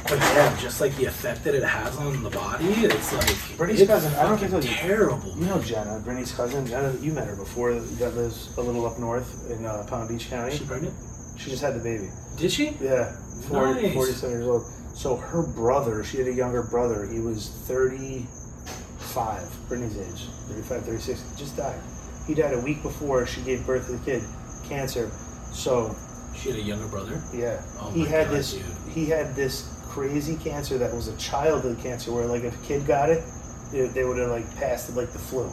But 0.08 0.18
yeah, 0.18 0.56
just 0.60 0.80
like 0.80 0.94
the 0.96 1.06
effect 1.06 1.42
that 1.44 1.54
it 1.54 1.64
has 1.64 1.96
on 1.96 2.22
the 2.22 2.30
body, 2.30 2.64
it's 2.66 3.12
like 3.12 3.56
Brittany's 3.56 3.82
it's 3.82 3.90
cousin, 3.90 4.14
I 4.14 4.22
don't 4.28 4.38
think 4.38 4.64
terrible. 4.64 5.34
You 5.36 5.46
know 5.46 5.60
Jenna, 5.60 6.00
Brittany's 6.04 6.32
cousin. 6.32 6.64
Jenna, 6.66 6.94
you 7.00 7.12
met 7.12 7.26
her 7.26 7.34
before. 7.34 7.74
That 7.74 8.14
lives 8.14 8.56
a 8.56 8.62
little 8.62 8.86
up 8.86 8.98
north 9.00 9.50
in 9.50 9.66
uh, 9.66 9.84
Palm 9.88 10.06
Beach 10.06 10.28
County. 10.28 10.52
Is 10.52 10.58
she 10.58 10.64
pregnant? 10.64 10.94
She 11.36 11.50
just 11.50 11.62
had 11.62 11.74
the 11.74 11.80
baby. 11.80 12.08
Did 12.36 12.52
she? 12.52 12.70
Yeah, 12.80 13.16
40, 13.48 13.82
Nice. 13.82 13.94
47 13.94 14.30
years 14.30 14.46
old. 14.46 14.64
So 14.94 15.16
her 15.16 15.42
brother, 15.42 16.04
she 16.04 16.18
had 16.18 16.28
a 16.28 16.32
younger 16.32 16.62
brother. 16.62 17.04
He 17.06 17.18
was 17.20 17.48
35, 17.66 19.68
Brittany's 19.68 19.98
age, 19.98 20.26
35, 20.48 20.84
36. 20.84 21.22
Just 21.36 21.56
died. 21.56 21.80
He 22.26 22.34
died 22.34 22.54
a 22.54 22.60
week 22.60 22.82
before 22.82 23.26
she 23.26 23.40
gave 23.42 23.66
birth 23.66 23.86
to 23.86 23.92
the 23.92 24.04
kid, 24.04 24.22
cancer. 24.68 25.10
So 25.52 25.94
She 26.36 26.50
had 26.50 26.58
a 26.58 26.62
younger 26.62 26.86
brother. 26.86 27.22
yeah, 27.34 27.62
Oh 27.80 27.90
he 27.90 28.04
had 28.04 28.26
God, 28.28 28.36
this. 28.36 28.52
dude. 28.54 28.64
He 28.92 29.06
had 29.06 29.34
this 29.34 29.72
crazy 29.88 30.36
cancer 30.36 30.78
that 30.78 30.94
was 30.94 31.08
a 31.08 31.16
childhood 31.16 31.78
cancer, 31.78 32.12
where 32.12 32.26
like 32.26 32.44
if 32.44 32.54
a 32.62 32.66
kid 32.66 32.86
got 32.86 33.08
it, 33.10 33.24
they, 33.72 33.86
they 33.86 34.04
would 34.04 34.18
have 34.18 34.30
like 34.30 34.54
passed 34.56 34.88
it 34.90 34.94
like 34.96 35.10
the 35.12 35.18
flu. 35.18 35.50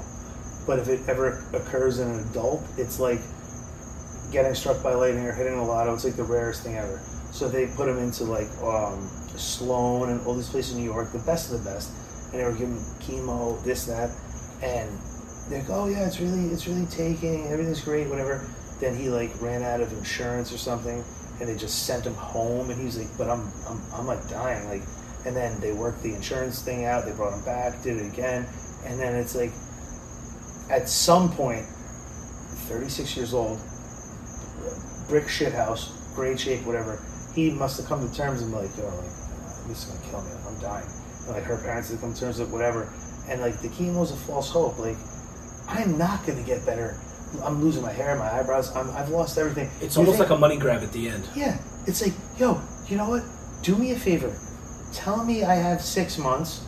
But 0.68 0.80
if 0.80 0.88
it 0.89 1.01
ever 1.07 1.43
occurs 1.53 1.99
in 1.99 2.10
an 2.10 2.19
adult, 2.30 2.64
it's 2.77 2.99
like 2.99 3.19
getting 4.31 4.53
struck 4.55 4.81
by 4.84 4.93
lightning 4.93 5.26
or 5.26 5.34
hitting 5.34 5.53
a 5.53 5.64
lotto. 5.65 5.93
It's 5.93 6.05
like 6.05 6.15
the 6.15 6.23
rarest 6.23 6.64
thing 6.64 6.76
ever. 6.76 7.01
So 7.31 7.49
they 7.49 7.68
put 7.68 7.88
him 7.89 7.97
into 7.97 8.23
like 8.26 8.47
um, 8.61 9.10
Sloan 9.35 10.10
and 10.10 10.26
all 10.26 10.35
these 10.35 10.49
places 10.49 10.73
in 10.76 10.80
New 10.80 10.85
York, 10.91 11.11
the 11.11 11.19
best 11.19 11.51
of 11.51 11.64
the 11.64 11.69
best, 11.69 11.91
and 12.31 12.39
they 12.39 12.43
were 12.43 12.51
giving 12.51 12.76
him 12.76 12.84
chemo, 13.01 13.61
this, 13.64 13.85
that, 13.85 14.10
and 14.61 14.89
they're 15.49 15.60
like, 15.60 15.69
oh 15.69 15.88
yeah, 15.88 16.05
it's 16.05 16.19
really, 16.19 16.47
it's 16.53 16.68
really 16.68 16.85
taking, 16.88 17.47
everything's 17.47 17.81
great, 17.81 18.07
whatever. 18.07 18.45
Then 18.84 18.97
he 18.97 19.07
like 19.07 19.31
ran 19.41 19.64
out 19.64 19.80
of 19.80 19.93
insurance 19.93 20.51
or 20.51 20.57
something, 20.57 21.05
and 21.39 21.47
they 21.47 21.55
just 21.55 21.85
sent 21.85 22.05
him 22.05 22.15
home, 22.15 22.69
and 22.69 22.77
he's 22.81 22.97
like, 22.97 23.07
but 23.18 23.30
I'm, 23.30 23.49
I'm, 23.65 23.81
I'm 23.93 24.05
like 24.05 24.27
dying, 24.27 24.68
like, 24.68 24.81
and 25.26 25.34
then 25.34 25.57
they 25.61 25.72
worked 25.72 26.03
the 26.03 26.14
insurance 26.14 26.61
thing 26.61 26.84
out, 26.84 27.05
they 27.05 27.14
brought 27.14 27.31
him 27.31 27.45
back, 27.45 27.81
did 27.81 27.95
it 27.95 28.11
again, 28.11 28.45
and 28.84 28.99
then 28.99 29.15
it's 29.15 29.35
like, 29.35 29.53
at 30.69 30.89
some 30.89 31.31
point, 31.31 31.65
36 32.68 33.15
years 33.15 33.34
old, 33.34 33.57
brick 35.07 35.30
shit 35.30 35.53
house, 35.53 35.89
great 36.14 36.38
shape, 36.38 36.65
whatever. 36.65 37.01
He 37.34 37.51
must 37.51 37.77
have 37.80 37.88
come 37.88 38.05
to 38.05 38.14
terms 38.14 38.41
and 38.41 38.51
like, 38.51 38.76
yo, 38.76 38.84
like, 38.84 38.95
uh, 38.95 39.68
this 39.69 39.88
is 39.88 39.95
gonna 39.95 40.11
kill 40.11 40.22
me. 40.23 40.31
I'm 40.45 40.60
dying. 40.60 40.85
And, 41.27 41.35
like 41.35 41.43
her 41.43 41.55
parents 41.55 41.89
had 41.89 42.01
come 42.01 42.14
to 42.14 42.19
terms 42.19 42.38
with 42.38 42.51
whatever, 42.51 42.91
and 43.30 43.39
like 43.39 43.61
the 43.61 43.69
chemo 43.69 44.03
chemo's 44.03 44.11
a 44.11 44.18
false 44.18 44.49
hope. 44.51 44.77
Like, 44.77 44.97
I'm 45.69 45.97
not 45.97 46.27
gonna 46.27 46.43
get 46.43 46.65
better. 46.65 46.99
I'm 47.43 47.61
losing 47.61 47.81
my 47.81 47.91
hair, 47.91 48.15
my 48.15 48.31
eyebrows. 48.31 48.76
I'm, 48.76 48.89
I've 48.91 49.10
lost 49.10 49.38
everything. 49.38 49.69
It's 49.81 49.95
You 49.95 50.01
almost 50.01 50.18
think- 50.19 50.30
like 50.30 50.38
a 50.38 50.39
money 50.39 50.57
grab 50.57 50.84
at 50.84 50.91
the 50.91 51.10
end. 51.10 51.27
yeah, 51.35 51.57
it's 51.88 52.01
like, 52.01 52.14
yo, 52.38 52.61
you 52.88 52.97
know 52.97 53.10
what? 53.10 53.23
Do 53.64 53.76
me 53.76 53.91
a 53.91 53.95
favor. 53.99 54.35
Tell 54.93 55.23
me 55.23 55.43
I 55.43 55.55
have 55.55 55.81
six 55.81 56.18
months. 56.18 56.61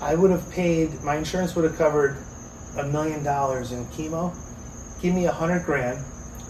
I 0.00 0.14
would 0.14 0.30
have 0.30 0.48
paid, 0.50 1.02
my 1.02 1.16
insurance 1.16 1.54
would 1.56 1.64
have 1.64 1.76
covered 1.76 2.16
a 2.78 2.84
million 2.84 3.22
dollars 3.24 3.72
in 3.72 3.84
chemo. 3.86 4.34
Give 5.00 5.14
me 5.14 5.26
a 5.26 5.32
hundred 5.32 5.64
grand. 5.64 6.04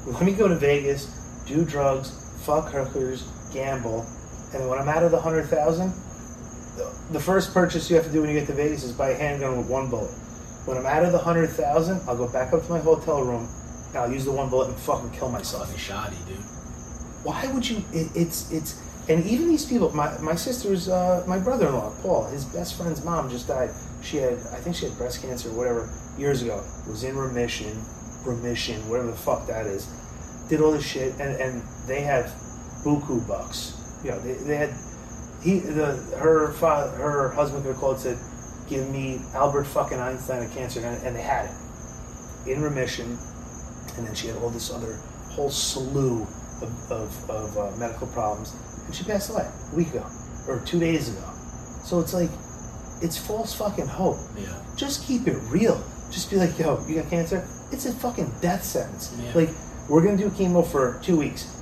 Let 0.06 0.22
me 0.22 0.32
go 0.32 0.46
to 0.48 0.54
Vegas, 0.56 1.06
do 1.46 1.64
drugs, 1.64 2.12
fuck 2.44 2.70
hookers, 2.70 3.24
gamble. 3.52 4.06
And 4.54 4.68
when 4.68 4.78
I'm 4.78 4.88
out 4.88 5.02
of 5.02 5.10
the 5.10 5.20
hundred 5.20 5.46
thousand, 5.46 5.92
the- 6.76 6.92
the 7.12 7.20
first 7.20 7.52
purchase 7.54 7.88
you 7.90 7.96
have 7.96 8.04
to 8.06 8.12
do 8.12 8.20
when 8.20 8.30
you 8.30 8.38
get 8.38 8.46
to 8.48 8.54
Vegas 8.54 8.84
is 8.84 8.92
buy 8.92 9.10
a 9.10 9.14
handgun 9.16 9.56
with 9.58 9.66
one 9.68 9.88
bullet. 9.88 10.10
When 10.66 10.76
I'm 10.76 10.86
out 10.86 11.04
of 11.04 11.12
the 11.12 11.18
hundred 11.18 11.48
thousand, 11.50 12.02
I'll 12.08 12.16
go 12.16 12.28
back 12.28 12.52
up 12.52 12.64
to 12.66 12.70
my 12.70 12.80
hotel 12.80 13.22
room 13.22 13.48
and 13.90 13.96
I'll 13.98 14.12
use 14.12 14.24
the 14.26 14.32
one 14.32 14.50
bullet 14.50 14.68
and 14.68 14.76
fucking 14.78 15.10
kill 15.12 15.30
myself. 15.30 15.66
Fucking 15.66 15.78
shoddy, 15.80 16.16
dude. 16.28 16.38
why 17.24 17.46
would 17.52 17.68
you 17.68 17.78
it, 17.92 18.08
it's 18.14 18.50
it's 18.52 18.82
and 19.08 19.24
even 19.26 19.48
these 19.48 19.64
people 19.66 19.94
my 19.94 20.16
my 20.18 20.34
sister's 20.34 20.88
uh, 20.88 21.24
my 21.26 21.38
brother-in-law 21.38 21.92
paul 22.02 22.24
his 22.26 22.44
best 22.46 22.76
friend's 22.76 23.04
mom 23.04 23.30
just 23.30 23.48
died. 23.48 23.70
She 24.02 24.18
had 24.18 24.34
i 24.52 24.58
think 24.60 24.76
she 24.76 24.86
had 24.86 24.96
breast 24.98 25.22
cancer 25.22 25.50
or 25.50 25.54
whatever 25.54 25.88
years 26.18 26.42
ago. 26.42 26.62
Was 26.88 27.04
in 27.04 27.16
remission 27.16 27.82
remission 28.24 28.88
whatever 28.88 29.10
the 29.10 29.16
fuck 29.16 29.46
that 29.46 29.66
is. 29.66 29.86
Did 30.48 30.60
all 30.60 30.72
this 30.72 30.84
shit 30.86 31.12
and 31.20 31.36
and 31.40 31.62
they 31.86 32.02
have 32.02 32.26
buku 32.84 33.26
bucks. 33.28 33.74
You 34.04 34.10
know 34.12 34.20
they, 34.20 34.34
they 34.34 34.56
had 34.56 34.74
he 35.42 35.60
the 35.60 35.96
her 36.18 36.52
father 36.54 36.90
her 36.96 37.30
husband 37.30 37.62
could 37.64 37.72
have 37.72 37.80
called 37.80 38.00
said 38.00 38.18
give 38.68 38.88
me 38.90 39.20
albert 39.34 39.64
fucking 39.64 39.98
einstein 39.98 40.42
of 40.42 40.52
cancer 40.52 40.80
and, 40.80 41.06
and 41.06 41.14
they 41.16 41.22
had 41.22 41.46
it 41.46 42.50
in 42.50 42.62
remission 42.62 43.18
and 43.96 44.06
then 44.06 44.14
she 44.14 44.26
had 44.28 44.36
all 44.38 44.50
this 44.50 44.70
other 44.72 44.98
whole 45.30 45.50
slew 45.50 46.22
of, 46.62 46.90
of, 46.90 47.30
of 47.30 47.58
uh, 47.58 47.76
medical 47.76 48.06
problems, 48.08 48.54
and 48.86 48.94
she 48.94 49.04
passed 49.04 49.30
away 49.30 49.46
a 49.72 49.76
week 49.76 49.88
ago 49.88 50.06
or 50.48 50.60
two 50.60 50.78
days 50.80 51.08
ago. 51.10 51.24
So 51.84 52.00
it's 52.00 52.14
like, 52.14 52.30
it's 53.02 53.16
false 53.18 53.54
fucking 53.54 53.86
hope. 53.86 54.16
Yeah. 54.38 54.62
Just 54.76 55.06
keep 55.06 55.26
it 55.26 55.36
real. 55.50 55.82
Just 56.10 56.30
be 56.30 56.36
like, 56.36 56.58
yo, 56.58 56.82
you 56.86 56.96
got 56.96 57.10
cancer? 57.10 57.46
It's 57.72 57.84
a 57.86 57.92
fucking 57.92 58.32
death 58.40 58.64
sentence. 58.64 59.14
Yeah. 59.22 59.32
Like, 59.34 59.50
we're 59.88 60.02
gonna 60.02 60.16
do 60.16 60.30
chemo 60.30 60.66
for 60.66 60.98
two 61.02 61.16
weeks. 61.18 61.52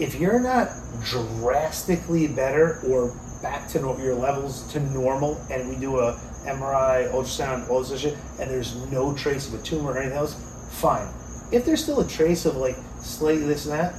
If 0.00 0.14
you're 0.14 0.40
not 0.40 0.68
drastically 1.04 2.28
better 2.28 2.80
or 2.88 3.14
back 3.42 3.68
to 3.68 3.80
no- 3.80 3.98
your 3.98 4.14
levels 4.14 4.70
to 4.72 4.80
normal, 4.80 5.40
and 5.50 5.68
we 5.68 5.76
do 5.76 5.98
a 5.98 6.18
MRI, 6.44 7.10
ultrasound, 7.12 7.68
all 7.68 7.82
this 7.82 8.00
shit, 8.00 8.16
and 8.40 8.50
there's 8.50 8.76
no 8.90 9.14
trace 9.14 9.48
of 9.48 9.60
a 9.60 9.62
tumor 9.62 9.92
or 9.92 9.98
anything 9.98 10.16
else, 10.16 10.34
fine. 10.70 11.08
If 11.52 11.64
there's 11.64 11.82
still 11.82 12.00
a 12.00 12.08
trace 12.08 12.46
of 12.46 12.56
like 12.56 12.76
slightly 13.00 13.46
this 13.46 13.66
and 13.66 13.74
that, 13.74 13.94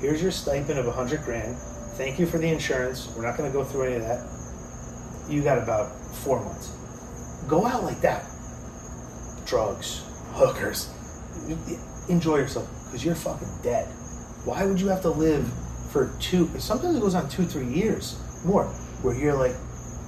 here's 0.00 0.22
your 0.22 0.30
stipend 0.30 0.78
of 0.78 0.86
a 0.86 0.92
hundred 0.92 1.22
grand. 1.24 1.56
Thank 1.96 2.18
you 2.18 2.26
for 2.26 2.38
the 2.38 2.48
insurance. 2.48 3.08
We're 3.16 3.22
not 3.22 3.36
going 3.36 3.50
to 3.50 3.56
go 3.56 3.64
through 3.64 3.84
any 3.84 3.94
of 3.96 4.02
that. 4.02 4.26
You 5.28 5.42
got 5.42 5.58
about 5.58 5.92
four 6.16 6.42
months. 6.44 6.68
Go 7.48 7.66
out 7.66 7.84
like 7.84 8.00
that. 8.00 8.24
Drugs, 9.46 10.02
hookers. 10.32 10.90
Enjoy 12.08 12.36
yourself 12.36 12.68
because 12.86 13.04
you're 13.04 13.14
fucking 13.14 13.48
dead. 13.62 13.86
Why 14.44 14.64
would 14.64 14.80
you 14.80 14.88
have 14.88 15.02
to 15.02 15.10
live 15.10 15.50
for 15.90 16.12
two? 16.20 16.48
Sometimes 16.58 16.96
it 16.96 17.00
goes 17.00 17.14
on 17.14 17.28
two, 17.28 17.44
three 17.44 17.66
years 17.66 18.18
more, 18.44 18.66
where 19.02 19.14
you're 19.14 19.34
like, 19.34 19.54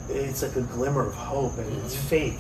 it's 0.08 0.42
like 0.42 0.56
a 0.56 0.62
glimmer 0.62 1.06
of 1.06 1.14
hope 1.14 1.58
and 1.58 1.84
it's 1.84 1.96
fake, 1.96 2.38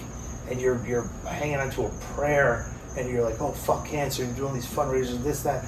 and 0.50 0.60
you're 0.60 0.84
you're 0.86 1.08
hanging 1.26 1.56
onto 1.56 1.84
a 1.84 1.90
prayer 2.14 2.66
and 2.96 3.08
you're 3.10 3.22
like, 3.22 3.40
oh 3.40 3.52
fuck 3.52 3.86
cancer, 3.86 4.24
you're 4.24 4.34
doing 4.34 4.54
these 4.54 4.66
fundraisers, 4.66 5.22
this 5.22 5.42
that. 5.42 5.64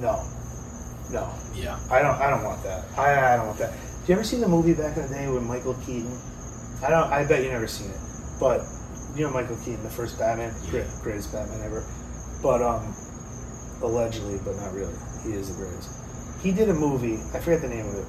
No, 0.00 0.22
no, 1.12 1.30
Yeah. 1.54 1.78
I 1.90 2.02
don't. 2.02 2.16
I 2.20 2.28
don't 2.30 2.42
want 2.42 2.62
that. 2.64 2.84
I, 2.98 3.34
I 3.34 3.36
don't 3.36 3.46
want 3.46 3.58
that. 3.58 3.72
Did 4.00 4.08
you 4.08 4.14
ever 4.16 4.24
see 4.24 4.38
the 4.38 4.48
movie 4.48 4.74
back 4.74 4.96
in 4.96 5.04
the 5.04 5.08
day 5.14 5.28
with 5.28 5.42
Michael 5.44 5.74
Keaton? 5.86 6.18
I 6.82 6.90
don't. 6.90 7.12
I 7.12 7.24
bet 7.24 7.42
you 7.44 7.50
never 7.50 7.66
seen 7.68 7.90
it, 7.90 7.96
but 8.40 8.62
you 9.14 9.22
know 9.24 9.30
Michael 9.30 9.56
Keaton, 9.58 9.82
the 9.84 9.90
first 9.90 10.18
Batman, 10.18 10.52
great, 10.70 10.86
greatest 11.02 11.32
Batman 11.32 11.60
ever. 11.62 11.86
But 12.42 12.60
um, 12.60 12.94
allegedly, 13.82 14.38
but 14.44 14.56
not 14.56 14.72
really. 14.74 14.94
He 15.22 15.32
is 15.32 15.48
the 15.48 15.54
greatest. 15.54 15.88
He 16.42 16.50
did 16.52 16.68
a 16.68 16.74
movie. 16.74 17.14
I 17.32 17.40
forget 17.40 17.62
the 17.62 17.68
name 17.68 17.86
of 17.86 17.94
it. 17.94 18.06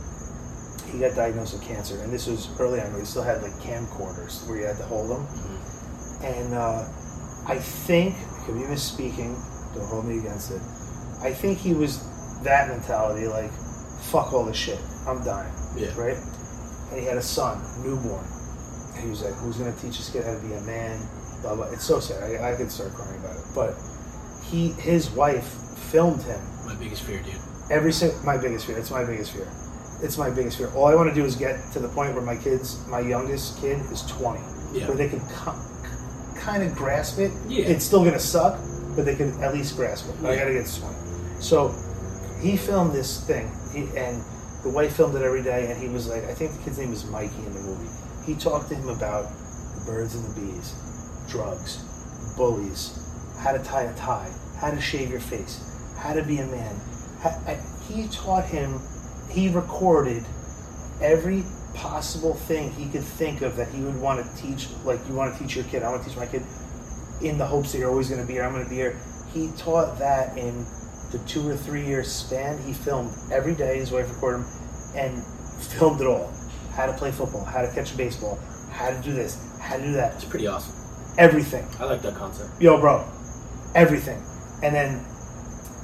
He 0.91 0.99
got 0.99 1.15
diagnosed 1.15 1.53
with 1.53 1.63
cancer, 1.63 2.01
and 2.01 2.11
this 2.13 2.27
was 2.27 2.47
early 2.59 2.79
on. 2.79 2.93
We 2.93 3.03
still 3.05 3.23
had 3.23 3.41
like 3.41 3.53
camcorders 3.59 4.47
where 4.47 4.57
you 4.59 4.65
had 4.65 4.77
to 4.77 4.83
hold 4.83 5.09
them. 5.11 5.27
And 6.23 6.53
uh, 6.53 6.87
I 7.47 7.57
think 7.59 8.15
I 8.15 8.45
could 8.45 8.55
be 8.55 8.61
misspeaking. 8.61 9.35
Don't 9.75 9.85
hold 9.87 10.05
me 10.05 10.19
against 10.19 10.51
it. 10.51 10.61
I 11.21 11.33
think 11.33 11.57
he 11.57 11.73
was 11.73 11.99
that 12.43 12.69
mentality, 12.69 13.27
like 13.27 13.51
fuck 14.11 14.31
all 14.33 14.45
this 14.45 14.57
shit. 14.57 14.79
I'm 15.07 15.23
dying. 15.23 15.51
Yeah. 15.75 15.93
Right. 15.99 16.17
And 16.91 16.99
he 16.99 17.05
had 17.05 17.17
a 17.17 17.21
son, 17.21 17.59
newborn. 17.83 18.23
And 18.95 19.03
he 19.03 19.09
was 19.09 19.21
like, 19.23 19.33
"Who's 19.33 19.57
gonna 19.57 19.73
teach 19.73 19.97
this 19.97 20.09
kid 20.09 20.23
how 20.23 20.33
to 20.35 20.39
be 20.39 20.53
a 20.53 20.61
man?" 20.61 21.01
Blah 21.41 21.55
blah. 21.55 21.65
It's 21.71 21.83
so 21.83 21.99
sad. 21.99 22.23
I, 22.23 22.53
I 22.53 22.55
could 22.55 22.71
start 22.71 22.93
crying 22.93 23.19
about 23.19 23.35
it. 23.35 23.43
But 23.53 23.75
he, 24.45 24.69
his 24.79 25.09
wife, 25.11 25.45
filmed 25.91 26.21
him 26.23 26.39
My 26.65 26.75
biggest 26.75 27.03
fear, 27.03 27.21
dude. 27.21 27.35
every 27.69 27.91
single. 27.91 28.17
My 28.23 28.37
biggest 28.37 28.65
fear. 28.65 28.77
It's 28.77 28.91
my 28.91 29.03
biggest 29.03 29.31
fear. 29.33 29.47
It's 30.06 30.18
my 30.19 30.30
biggest 30.30 30.57
fear. 30.57 30.69
All 30.76 30.86
I 30.86 30.94
want 30.95 31.10
to 31.10 31.15
do 31.15 31.26
is 31.26 31.36
get 31.36 31.60
to 31.73 31.80
the 31.80 31.90
point 31.90 32.14
where 32.14 32.23
my 32.23 32.36
kids, 32.36 32.77
my 32.88 32.99
youngest 32.99 33.60
kid, 33.60 33.80
is 33.91 34.03
20, 34.03 34.40
Yeah. 34.72 34.88
where 34.88 34.95
they 34.95 35.10
can 35.10 35.19
kind 36.36 36.61
of 36.64 36.76
grasp 36.76 37.18
it. 37.19 37.32
Yeah. 37.48 37.65
It's 37.65 37.84
still 37.84 38.03
gonna 38.06 38.19
suck, 38.19 38.60
but 38.95 39.03
they 39.06 39.15
can 39.15 39.32
at 39.44 39.53
least 39.53 39.76
grasp 39.76 40.06
it. 40.10 40.26
I 40.26 40.36
gotta 40.36 40.53
get 40.53 40.65
to 40.68 40.80
20. 40.82 40.95
So 41.40 41.73
he 42.40 42.56
filmed 42.56 42.94
this 42.94 43.19
thing, 43.22 43.49
he, 43.73 43.90
and 43.98 44.23
the 44.64 44.69
wife 44.69 44.95
filmed 44.95 45.15
it 45.15 45.23
every 45.23 45.41
day, 45.41 45.72
and 45.72 45.82
he 45.82 45.90
was 45.90 46.07
like, 46.07 46.23
I 46.26 46.34
think 46.36 46.52
the 46.56 46.64
kid's 46.64 46.77
name 46.77 46.94
is 46.94 47.03
Mikey 47.06 47.36
in 47.45 47.53
the 47.56 47.61
movie. 47.61 47.90
He 48.26 48.36
talked 48.36 48.69
to 48.69 48.76
him 48.76 48.90
about 48.90 49.26
the 49.80 49.86
birds 49.86 50.14
and 50.15 50.23
the 50.26 50.40
bees, 50.40 50.73
drugs, 51.27 51.80
bullies, 52.38 52.91
how 53.40 53.53
to 53.53 53.60
tie 53.60 53.84
a 53.84 53.94
tie, 53.95 54.30
how 54.60 54.69
to 54.69 54.80
shave 54.82 55.10
your 55.10 55.19
face, 55.19 55.60
how 55.98 56.14
to 56.14 56.22
be 56.23 56.38
a 56.38 56.45
man. 56.45 56.76
Ha- 57.22 57.40
I- 57.48 57.60
He 57.91 58.07
taught 58.07 58.45
him, 58.45 58.80
he 59.35 59.49
recorded 59.49 60.25
every 61.01 61.43
possible 61.73 62.33
thing 62.33 62.71
he 62.71 62.87
could 62.89 63.03
think 63.03 63.41
of 63.41 63.57
that 63.57 63.67
he 63.67 63.81
would 63.81 63.99
want 63.99 64.25
to 64.25 64.41
teach, 64.41 64.69
like 64.85 64.99
you 65.07 65.13
want 65.13 65.33
to 65.35 65.43
teach 65.43 65.55
your 65.55 65.65
kid, 65.65 65.83
I 65.83 65.89
want 65.89 66.03
to 66.03 66.09
teach 66.09 66.17
my 66.17 66.25
kid, 66.25 66.41
in 67.21 67.37
the 67.37 67.45
hopes 67.45 67.71
that 67.73 67.79
you're 67.79 67.89
always 67.89 68.09
going 68.09 68.21
to 68.21 68.27
be 68.27 68.33
here, 68.33 68.43
I'm 68.43 68.53
going 68.53 68.63
to 68.63 68.69
be 68.69 68.77
here. 68.77 68.97
He 69.33 69.49
taught 69.57 69.99
that 69.99 70.37
in 70.37 70.65
the 71.11 71.19
two 71.27 71.47
or 71.47 71.55
three 71.55 71.85
year 71.85 72.03
span. 72.03 72.57
He 72.63 72.73
filmed 72.73 73.11
every 73.31 73.53
day, 73.55 73.77
his 73.77 73.91
wife 73.91 74.09
recorded 74.09 74.39
him, 74.45 74.47
and 74.95 75.23
filmed 75.77 76.01
it 76.01 76.07
all. 76.07 76.31
How 76.73 76.85
to 76.85 76.93
play 76.93 77.11
football, 77.11 77.43
how 77.43 77.61
to 77.61 77.71
catch 77.73 77.93
a 77.93 77.97
baseball, 77.97 78.39
how 78.71 78.89
to 78.89 79.01
do 79.01 79.13
this, 79.13 79.37
how 79.59 79.77
to 79.77 79.83
do 79.83 79.93
that, 79.93 80.15
It's 80.15 80.25
pretty 80.25 80.47
awesome. 80.47 80.73
everything. 81.17 81.65
I 81.79 81.85
like 81.85 82.01
that 82.01 82.15
concept. 82.15 82.61
Yo, 82.61 82.77
bro, 82.79 83.05
everything. 83.75 84.21
And 84.63 84.73
then, 84.75 85.05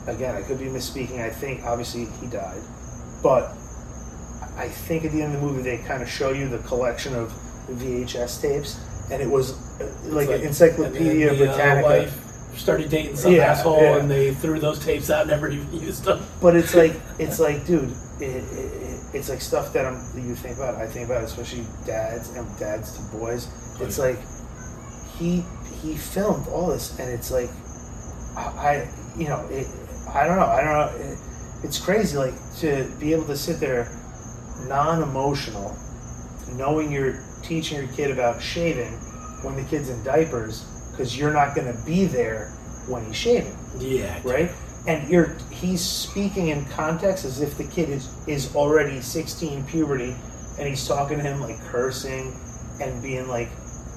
again, 0.08 0.36
I 0.36 0.42
could 0.42 0.60
be 0.60 0.66
misspeaking. 0.66 1.20
I 1.22 1.30
think 1.30 1.64
obviously 1.64 2.06
he 2.20 2.28
died, 2.28 2.62
but 3.24 3.54
I 4.58 4.68
think 4.68 5.06
at 5.06 5.12
the 5.12 5.22
end 5.22 5.34
of 5.36 5.42
the 5.42 5.48
movie 5.48 5.62
they 5.62 5.78
kind 5.80 6.02
of 6.04 6.10
show 6.10 6.32
you 6.32 6.48
the 6.50 6.60
collection 6.60 7.16
of 7.16 7.32
VHS 7.70 8.42
tapes, 8.42 8.80
and 9.12 9.22
it 9.22 9.30
was 9.30 9.54
uh, 9.82 9.90
like, 10.06 10.30
an 10.30 10.42
Encyclopedia 10.42 11.30
and 11.32 11.40
the, 11.40 11.50
uh, 11.50 11.54
Britannica. 11.54 11.88
wife 11.88 12.58
started 12.58 12.90
dating 12.90 13.16
some 13.16 13.32
Yeah, 13.32 13.44
asshole, 13.52 13.82
yeah. 13.82 13.98
and 13.98 14.12
they 14.12 14.34
threw 14.34 14.60
those 14.60 14.80
tapes 14.84 15.10
out, 15.10 15.28
never 15.28 15.48
even 15.50 15.72
used 15.82 16.04
them. 16.06 16.22
But 16.42 16.56
it's 16.56 16.76
like 16.76 16.94
it's 17.20 17.40
like, 17.40 17.66
dude, 17.66 17.92
it, 18.20 18.24
it, 18.24 18.44
it, 18.44 19.00
it's 19.14 19.30
like 19.30 19.42
stuff 19.42 19.72
that 19.74 19.86
I'm 19.86 19.96
that 20.14 20.22
you 20.22 20.36
think 20.36 20.58
about. 20.58 20.76
I 20.76 20.88
think 20.88 21.06
about, 21.06 21.24
especially 21.24 21.66
dads 21.86 22.30
and 22.30 22.46
dads 22.60 22.94
to 22.98 23.18
boys. 23.18 23.48
Oh, 23.80 23.86
It's 23.86 23.98
like 23.98 24.18
he 25.18 25.44
he 25.82 25.96
filmed 25.96 26.48
all 26.50 26.68
this, 26.68 26.98
and 27.00 27.10
it's 27.10 27.32
like 27.32 27.50
I, 28.36 28.42
I 28.42 28.90
you 29.18 29.28
know 29.30 29.46
it, 29.50 29.68
I 30.14 30.26
don't 30.28 30.38
know 30.38 30.46
I 30.46 30.62
don't 30.64 30.76
know. 30.76 31.18
It, 31.62 31.66
it's 31.66 31.80
crazy, 31.80 32.18
like 32.18 32.34
to 32.60 32.90
be 33.00 33.14
able 33.14 33.26
to 33.26 33.38
sit 33.38 33.60
there, 33.60 33.92
non-emotional, 34.68 35.76
knowing 36.54 36.92
you're 36.92 37.20
teaching 37.42 37.78
your 37.80 37.88
kid 37.94 38.12
about 38.12 38.42
shaving 38.42 38.94
when 39.44 39.56
the 39.56 39.64
kid's 39.64 39.90
in 39.90 40.04
diapers 40.04 40.66
because 40.92 41.18
you're 41.18 41.34
not 41.34 41.56
going 41.56 41.72
to 41.76 41.86
be 41.86 42.06
there 42.06 42.50
when 42.88 43.04
he's 43.06 43.16
shaving 43.16 43.56
Yeah. 43.80 44.20
right? 44.24 44.52
And 44.88 45.08
you're 45.10 45.36
he's 45.52 45.82
speaking 45.82 46.48
in 46.50 46.66
context 46.66 47.24
as 47.26 47.40
if 47.42 47.56
the 47.58 47.64
kid 47.66 47.90
is 47.90 48.10
is 48.28 48.56
already 48.56 49.00
16, 49.02 49.64
puberty, 49.66 50.16
and 50.58 50.68
he's 50.68 50.88
talking 50.88 51.18
to 51.18 51.24
him 51.24 51.40
like 51.40 51.60
cursing 51.66 52.34
and 52.82 53.02
being 53.02 53.28
like 53.28 53.50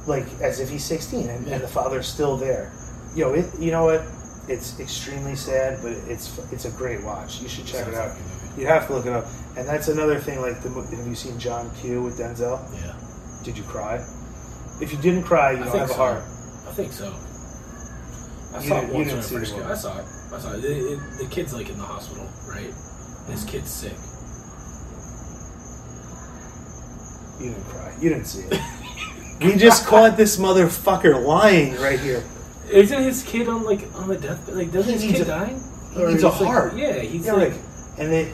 like 0.06 0.26
as 0.42 0.60
if 0.60 0.68
he's 0.68 0.84
16, 0.84 1.28
and, 1.28 1.46
and 1.48 1.62
the 1.62 1.68
father's 1.68 2.06
still 2.06 2.36
there. 2.36 2.70
Yo, 3.16 3.32
it 3.32 3.46
you 3.58 3.70
know 3.70 3.84
what? 3.84 4.02
It's 4.46 4.78
extremely 4.78 5.36
sad, 5.36 5.80
but 5.82 5.92
it's 5.92 6.38
it's 6.52 6.66
a 6.66 6.70
great 6.70 7.02
watch. 7.02 7.40
You 7.40 7.48
should 7.48 7.66
check 7.66 7.88
it 7.88 7.94
out. 7.94 8.10
like. 8.10 8.18
You 8.56 8.66
have 8.66 8.86
to 8.86 8.94
look 8.94 9.06
it 9.06 9.12
up. 9.12 9.26
And 9.56 9.66
that's 9.66 9.88
another 9.88 10.18
thing. 10.18 10.40
Like, 10.40 10.62
the, 10.62 10.68
have 10.70 11.06
you 11.06 11.14
seen 11.14 11.38
John 11.38 11.70
Q 11.76 12.02
with 12.02 12.18
Denzel? 12.18 12.60
Yeah. 12.84 12.94
Did 13.42 13.58
you 13.58 13.64
cry? 13.64 14.04
If 14.80 14.92
you 14.92 14.98
didn't 14.98 15.24
cry, 15.24 15.52
you 15.52 15.62
I 15.62 15.64
don't 15.64 15.78
have 15.78 15.90
a 15.90 15.94
heart. 15.94 16.22
I 16.68 16.72
think 16.72 16.92
so. 16.92 17.12
I 18.54 18.62
You 18.62 18.68
saw 18.68 18.80
didn't- 18.80 18.90
it 18.90 18.94
once 18.94 19.08
when 19.08 19.18
I 19.18 19.22
first 19.22 19.54
came. 19.54 19.62
I 19.64 19.74
saw 19.74 19.98
it. 19.98 20.04
I 20.32 20.38
saw 20.38 20.52
it. 20.52 20.64
It- 20.64 20.92
it- 20.92 21.18
The 21.18 21.26
kid's 21.26 21.52
like 21.52 21.68
in 21.68 21.78
the 21.78 21.84
hospital, 21.84 22.28
right? 22.48 22.72
This 23.26 23.40
mm-hmm. 23.40 23.48
kid's 23.48 23.70
sick. 23.70 23.92
You 27.40 27.50
didn't 27.50 27.64
cry. 27.64 27.94
You 28.00 28.08
didn't 28.10 28.26
see 28.26 28.42
it. 28.42 28.60
we 29.44 29.56
just 29.56 29.86
caught 29.86 30.16
this 30.16 30.36
motherfucker 30.36 31.24
lying 31.24 31.76
right 31.80 31.98
here. 31.98 32.22
Isn't 32.74 33.02
his 33.02 33.22
kid 33.22 33.48
on 33.48 33.64
like 33.64 33.82
on 33.94 34.08
the 34.08 34.16
deathbed? 34.16 34.56
Like, 34.56 34.72
doesn't 34.72 34.92
He 34.94 35.00
his 35.00 35.02
needs 35.04 35.18
kid 35.18 35.28
a- 35.28 35.30
dying? 35.30 35.62
he 35.94 36.02
Or 36.02 36.10
needs 36.10 36.22
a 36.22 36.30
he's 36.30 36.40
like- 36.40 36.50
heart. 36.50 36.76
yeah, 36.76 36.98
he's 36.98 37.26
Yeah, 37.26 37.32
like. 37.34 37.52
like, 37.52 37.60
and 37.98 38.12
then 38.12 38.26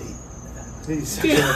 he's 0.87 1.09
such 1.09 1.23
Dude, 1.23 1.39
a 1.39 1.43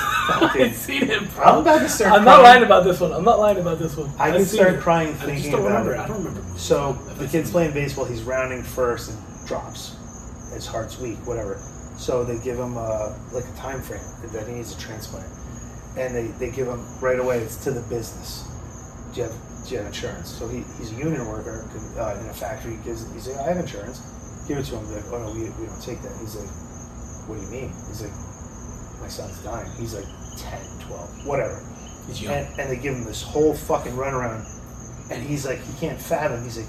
I've 0.65 0.75
seen 0.75 1.07
him. 1.07 1.29
Bro. 1.35 1.45
I'm 1.45 1.59
about 1.61 1.79
to 1.81 1.89
start. 1.89 2.13
I'm 2.13 2.25
not 2.25 2.41
crying. 2.41 2.45
lying 2.45 2.63
about 2.65 2.85
this 2.85 3.01
one. 3.01 3.13
I'm 3.13 3.25
not 3.25 3.39
lying 3.39 3.59
about 3.59 3.79
this 3.79 3.97
one. 3.97 4.11
I 4.19 4.29
I've 4.29 4.35
can 4.35 4.45
seen 4.45 4.61
start 4.61 4.75
it. 4.75 4.81
crying 4.81 5.09
I 5.09 5.13
just 5.13 5.25
thinking 5.25 5.51
don't 5.53 5.61
about 5.63 5.87
remember. 5.87 5.95
it. 5.95 5.99
I 5.99 6.07
don't 6.07 6.25
remember. 6.25 6.59
So 6.59 6.93
the 7.19 7.27
kid's 7.27 7.51
playing 7.51 7.73
baseball. 7.73 8.05
He's 8.05 8.23
rounding 8.23 8.63
first 8.63 9.11
and 9.11 9.19
drops. 9.47 9.97
His 10.53 10.67
heart's 10.67 10.99
weak, 11.01 11.17
whatever. 11.27 11.59
So 11.97 12.23
they 12.25 12.39
give 12.45 12.59
him 12.59 12.77
a, 12.77 13.17
like 13.33 13.45
a 13.45 13.57
time 13.57 13.81
frame 13.81 14.01
that 14.33 14.47
he 14.47 14.55
needs 14.55 14.75
a 14.77 14.79
transplant, 14.79 15.27
and 15.97 16.15
they, 16.15 16.27
they 16.39 16.51
give 16.51 16.67
him 16.69 16.85
right 17.01 17.19
away. 17.19 17.39
It's 17.39 17.57
to 17.65 17.71
the 17.71 17.81
business. 17.83 18.45
Do 19.15 19.21
you 19.21 19.27
have 19.29 19.37
do 19.65 19.71
you 19.71 19.79
have 19.79 19.87
insurance? 19.87 20.29
So 20.29 20.49
he, 20.49 20.59
he's 20.77 20.93
a 20.93 20.97
union 20.97 21.25
worker 21.27 21.65
uh, 21.97 22.19
in 22.21 22.27
a 22.27 22.35
factory. 22.35 22.77
He 22.77 22.83
gives 22.83 23.11
he's 23.15 23.29
like 23.29 23.39
I 23.39 23.55
have 23.55 23.59
insurance. 23.59 24.03
Give 24.47 24.59
it 24.59 24.65
to 24.67 24.77
him. 24.77 24.87
They're 24.89 25.01
like 25.01 25.13
oh 25.13 25.25
no 25.25 25.33
we, 25.33 25.49
we 25.57 25.67
don't 25.67 25.83
take 25.83 26.03
that. 26.03 26.13
He's 26.21 26.37
like 26.37 26.51
what 27.29 27.37
do 27.37 27.43
you 27.43 27.51
mean? 27.51 27.73
He's 27.89 28.03
like 28.03 28.13
my 29.01 29.09
son's 29.09 29.39
dying. 29.45 29.71
He's 29.79 29.95
like 29.95 30.07
10, 30.39 30.61
12, 30.89 31.27
whatever. 31.27 31.63
He's 32.07 32.23
young. 32.23 32.35
And, 32.35 32.61
and 32.61 32.71
they 32.71 32.77
give 32.77 32.95
him 32.95 33.05
this 33.05 33.23
whole 33.23 33.55
fucking 33.55 33.93
runaround. 33.93 34.49
And 35.11 35.23
he's 35.23 35.45
like, 35.47 35.61
he 35.61 35.79
can't 35.79 36.01
fathom. 36.01 36.43
He's 36.43 36.57
like, 36.57 36.67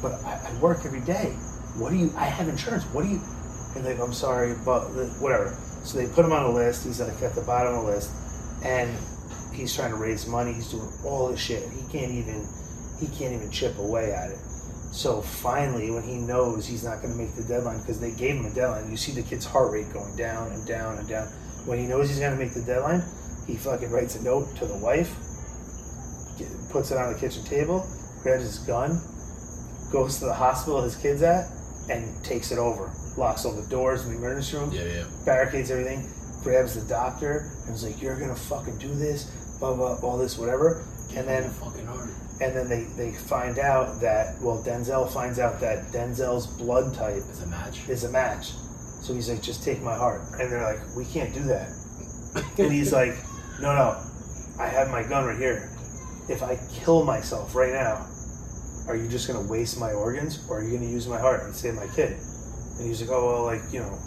but 0.00 0.12
I, 0.24 0.48
I 0.48 0.60
work 0.60 0.86
every 0.86 1.02
day. 1.02 1.36
What 1.76 1.90
do 1.90 1.96
you, 1.96 2.10
I 2.16 2.24
have 2.24 2.48
insurance. 2.48 2.84
What 2.84 3.02
do 3.02 3.10
you, 3.10 3.20
and 3.76 3.84
they 3.84 3.94
go, 3.94 4.04
I'm 4.04 4.14
sorry, 4.14 4.54
but 4.64 4.84
whatever. 5.20 5.54
So 5.84 5.98
they 5.98 6.06
put 6.06 6.24
him 6.24 6.32
on 6.32 6.44
a 6.44 6.50
list. 6.50 6.86
He's 6.86 7.00
like 7.00 7.20
at 7.22 7.34
the 7.34 7.42
bottom 7.42 7.74
of 7.74 7.84
the 7.84 7.90
list. 7.90 8.10
And 8.64 8.96
he's 9.58 9.74
trying 9.74 9.90
to 9.90 9.96
raise 9.96 10.26
money. 10.26 10.52
He's 10.52 10.70
doing 10.70 10.88
all 11.04 11.28
this 11.28 11.40
shit. 11.40 11.62
He 11.70 11.82
can't 11.92 12.12
even, 12.12 12.46
he 13.00 13.06
can't 13.08 13.34
even 13.34 13.50
chip 13.50 13.76
away 13.78 14.12
at 14.12 14.30
it. 14.30 14.38
So 14.90 15.20
finally, 15.20 15.90
when 15.90 16.02
he 16.02 16.16
knows 16.16 16.66
he's 16.66 16.82
not 16.84 17.02
going 17.02 17.12
to 17.12 17.18
make 17.18 17.34
the 17.34 17.42
deadline, 17.44 17.80
because 17.80 18.00
they 18.00 18.10
gave 18.12 18.36
him 18.36 18.46
a 18.46 18.50
deadline, 18.54 18.90
you 18.90 18.96
see 18.96 19.12
the 19.12 19.22
kid's 19.22 19.44
heart 19.44 19.70
rate 19.72 19.92
going 19.92 20.16
down 20.16 20.50
and 20.52 20.66
down 20.66 20.96
and 20.98 21.06
down. 21.08 21.26
When 21.66 21.78
he 21.78 21.86
knows 21.86 22.08
he's 22.08 22.18
going 22.18 22.32
to 22.36 22.42
make 22.42 22.54
the 22.54 22.62
deadline, 22.62 23.02
he 23.46 23.56
fucking 23.56 23.90
writes 23.90 24.16
a 24.16 24.22
note 24.22 24.56
to 24.56 24.66
the 24.66 24.76
wife, 24.78 25.14
puts 26.70 26.90
it 26.90 26.98
on 26.98 27.12
the 27.12 27.18
kitchen 27.18 27.44
table, 27.44 27.86
grabs 28.22 28.42
his 28.44 28.58
gun, 28.60 29.00
goes 29.92 30.18
to 30.18 30.24
the 30.26 30.34
hospital 30.34 30.82
his 30.82 30.96
kid's 30.96 31.22
at, 31.22 31.46
and 31.90 32.22
takes 32.24 32.52
it 32.52 32.58
over. 32.58 32.90
Locks 33.16 33.44
all 33.44 33.52
the 33.52 33.66
doors 33.68 34.04
in 34.06 34.12
the 34.12 34.18
emergency 34.18 34.56
room, 34.56 34.70
Yeah, 34.72 34.84
yeah. 34.84 35.04
barricades 35.24 35.70
everything, 35.70 36.08
grabs 36.42 36.74
the 36.74 36.86
doctor, 36.88 37.50
and 37.66 37.74
is 37.74 37.82
like, 37.84 38.00
"You're 38.00 38.18
gonna 38.18 38.34
fucking 38.36 38.78
do 38.78 38.94
this, 38.94 39.26
blah 39.58 39.74
blah, 39.74 39.96
all 40.02 40.18
this, 40.18 40.38
whatever." 40.38 40.84
And 41.16 41.26
then 41.26 41.50
fucking 41.50 41.86
hard. 41.86 42.10
and 42.40 42.54
then 42.54 42.68
they, 42.68 42.84
they 42.96 43.12
find 43.16 43.58
out 43.58 44.00
that 44.00 44.40
well 44.42 44.62
Denzel 44.62 45.10
finds 45.10 45.38
out 45.38 45.58
that 45.60 45.86
Denzel's 45.86 46.46
blood 46.46 46.94
type 46.94 47.16
It's 47.16 47.42
a 47.42 47.46
match. 47.46 47.88
is 47.88 48.04
a 48.04 48.10
match. 48.10 48.52
So 49.00 49.14
he's 49.14 49.28
like, 49.30 49.42
just 49.42 49.62
take 49.64 49.80
my 49.80 49.94
heart. 49.96 50.20
And 50.38 50.52
they're 50.52 50.62
like, 50.62 50.80
we 50.96 51.04
can't 51.06 51.32
do 51.32 51.42
that. 51.44 51.70
And 52.58 52.70
he's 52.70 52.92
like, 52.92 53.14
no, 53.60 53.74
no, 53.74 53.96
I 54.60 54.66
have 54.66 54.90
my 54.90 55.02
gun 55.02 55.24
right 55.24 55.38
here. 55.38 55.70
If 56.28 56.42
I 56.42 56.58
kill 56.72 57.04
myself 57.04 57.54
right 57.54 57.72
now, 57.72 58.06
are 58.86 58.96
you 58.96 59.08
just 59.08 59.26
going 59.28 59.42
to 59.42 59.50
waste 59.50 59.78
my 59.80 59.92
organs 59.92 60.44
or 60.48 60.58
are 60.58 60.62
you 60.62 60.70
going 60.70 60.82
to 60.82 60.88
use 60.88 61.06
my 61.08 61.18
heart 61.18 61.44
and 61.44 61.54
save 61.54 61.74
my 61.74 61.86
kid? 61.94 62.18
And 62.78 62.86
he's 62.86 63.00
like, 63.00 63.10
oh, 63.10 63.24
well, 63.26 63.44
like, 63.44 63.62
you 63.72 63.80
know, 63.80 63.98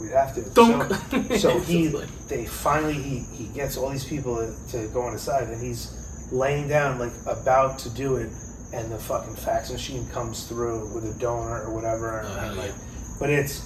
we'd 0.00 0.12
have 0.12 0.34
to. 0.34 0.42
Dunk. 0.54 0.92
So, 1.12 1.36
so 1.36 1.58
he, 1.60 1.88
they 2.28 2.46
finally, 2.46 2.94
he, 2.94 3.20
he 3.34 3.44
gets 3.54 3.76
all 3.76 3.90
these 3.90 4.04
people 4.04 4.36
to, 4.70 4.88
go 4.88 5.02
on 5.02 5.12
his 5.12 5.22
side 5.22 5.48
and 5.48 5.62
he's 5.62 6.28
laying 6.32 6.68
down, 6.68 6.98
like, 6.98 7.12
about 7.26 7.78
to 7.80 7.90
do 7.90 8.16
it. 8.16 8.30
And 8.72 8.92
the 8.92 8.98
fucking 8.98 9.34
fax 9.34 9.72
machine 9.72 10.06
comes 10.10 10.46
through 10.46 10.94
with 10.94 11.04
a 11.04 11.18
donor 11.18 11.64
or 11.64 11.74
whatever. 11.74 12.20
And 12.20 12.28
Oh, 12.28 12.40
hell 12.40 12.54
like, 12.54 12.72
but 13.18 13.28
it's 13.28 13.62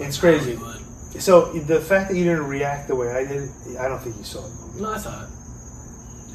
it's 0.00 0.18
crazy. 0.18 0.56
Hollywood. 0.56 0.82
So 1.22 1.52
the 1.52 1.78
fact 1.78 2.10
that 2.10 2.16
you 2.16 2.24
didn't 2.24 2.48
react 2.48 2.88
the 2.88 2.96
way 2.96 3.12
I 3.12 3.24
did, 3.24 3.48
I 3.78 3.86
don't 3.86 4.00
think 4.00 4.16
you 4.16 4.24
saw 4.24 4.44
it. 4.46 4.80
No, 4.80 4.90
I 4.90 4.98
saw 4.98 5.22
it. 5.22 5.28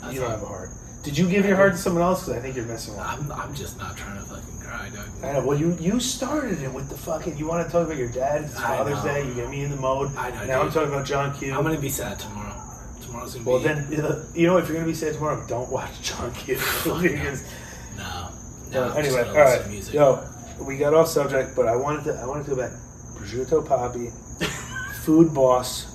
I 0.03 0.11
You 0.11 0.21
don't 0.21 0.29
have 0.31 0.41
a 0.41 0.45
heart. 0.45 0.69
Did 1.07 1.17
you 1.17 1.29
give 1.29 1.45
your 1.45 1.55
heart 1.55 1.71
to 1.71 1.77
someone 1.77 2.03
else? 2.03 2.25
Because 2.25 2.37
I 2.37 2.41
think 2.41 2.57
you're 2.57 2.65
missing 2.65 2.97
one. 2.97 3.05
I'm, 3.07 3.31
I'm 3.31 3.55
just 3.55 3.77
not 3.77 3.95
trying 3.95 4.17
to 4.17 4.25
fucking 4.25 4.59
cry, 4.59 4.89
Doug. 4.93 5.07
I 5.23 5.31
know. 5.31 5.45
Well, 5.47 5.57
you 5.57 5.77
you 5.79 6.01
started 6.01 6.61
it 6.61 6.73
with 6.73 6.89
the 6.89 6.97
fucking. 6.97 7.37
You 7.37 7.47
want 7.47 7.65
to 7.65 7.71
talk 7.71 7.85
about 7.85 7.95
your 7.95 8.09
dad? 8.11 8.43
It's 8.43 8.57
I 8.57 8.75
Father's 8.75 9.01
know. 9.05 9.13
Day. 9.13 9.25
You 9.25 9.33
get 9.33 9.49
me 9.49 9.63
in 9.63 9.71
the 9.71 9.77
mode. 9.77 10.13
I 10.17 10.31
know, 10.31 10.45
Now 10.45 10.61
I'm 10.63 10.69
talking 10.69 10.89
about 10.89 11.05
John 11.05 11.33
Q. 11.33 11.53
I'm 11.53 11.63
gonna 11.63 11.79
be 11.79 11.87
sad 11.87 12.19
tomorrow. 12.19 12.61
Tomorrow's 13.01 13.35
gonna 13.35 13.49
well, 13.49 13.59
be. 13.59 13.65
Well, 13.67 13.77
then 13.77 14.25
you 14.35 14.47
know 14.47 14.57
if 14.57 14.67
you're 14.67 14.75
gonna 14.75 14.85
be 14.85 14.93
sad 14.93 15.13
tomorrow, 15.13 15.41
don't 15.47 15.71
watch 15.71 16.01
John 16.01 16.33
Q. 16.33 16.55
because 17.01 17.47
no. 17.95 18.27
No, 18.71 18.89
No. 18.89 18.93
Anyway, 18.95 19.23
all 19.29 19.33
right. 19.33 19.65
music. 19.69 19.93
Yo, 19.93 20.27
we 20.59 20.77
got 20.77 20.93
off 20.93 21.07
subject, 21.07 21.55
but 21.55 21.69
I 21.69 21.77
wanted 21.77 22.03
to. 22.03 22.15
I 22.19 22.25
wanted 22.25 22.43
to 22.47 22.49
go 22.49 22.57
back. 22.57 22.73
Prosciutto 23.15 23.65
Poppy, 23.65 24.09
Food 25.05 25.33
Boss. 25.33 25.93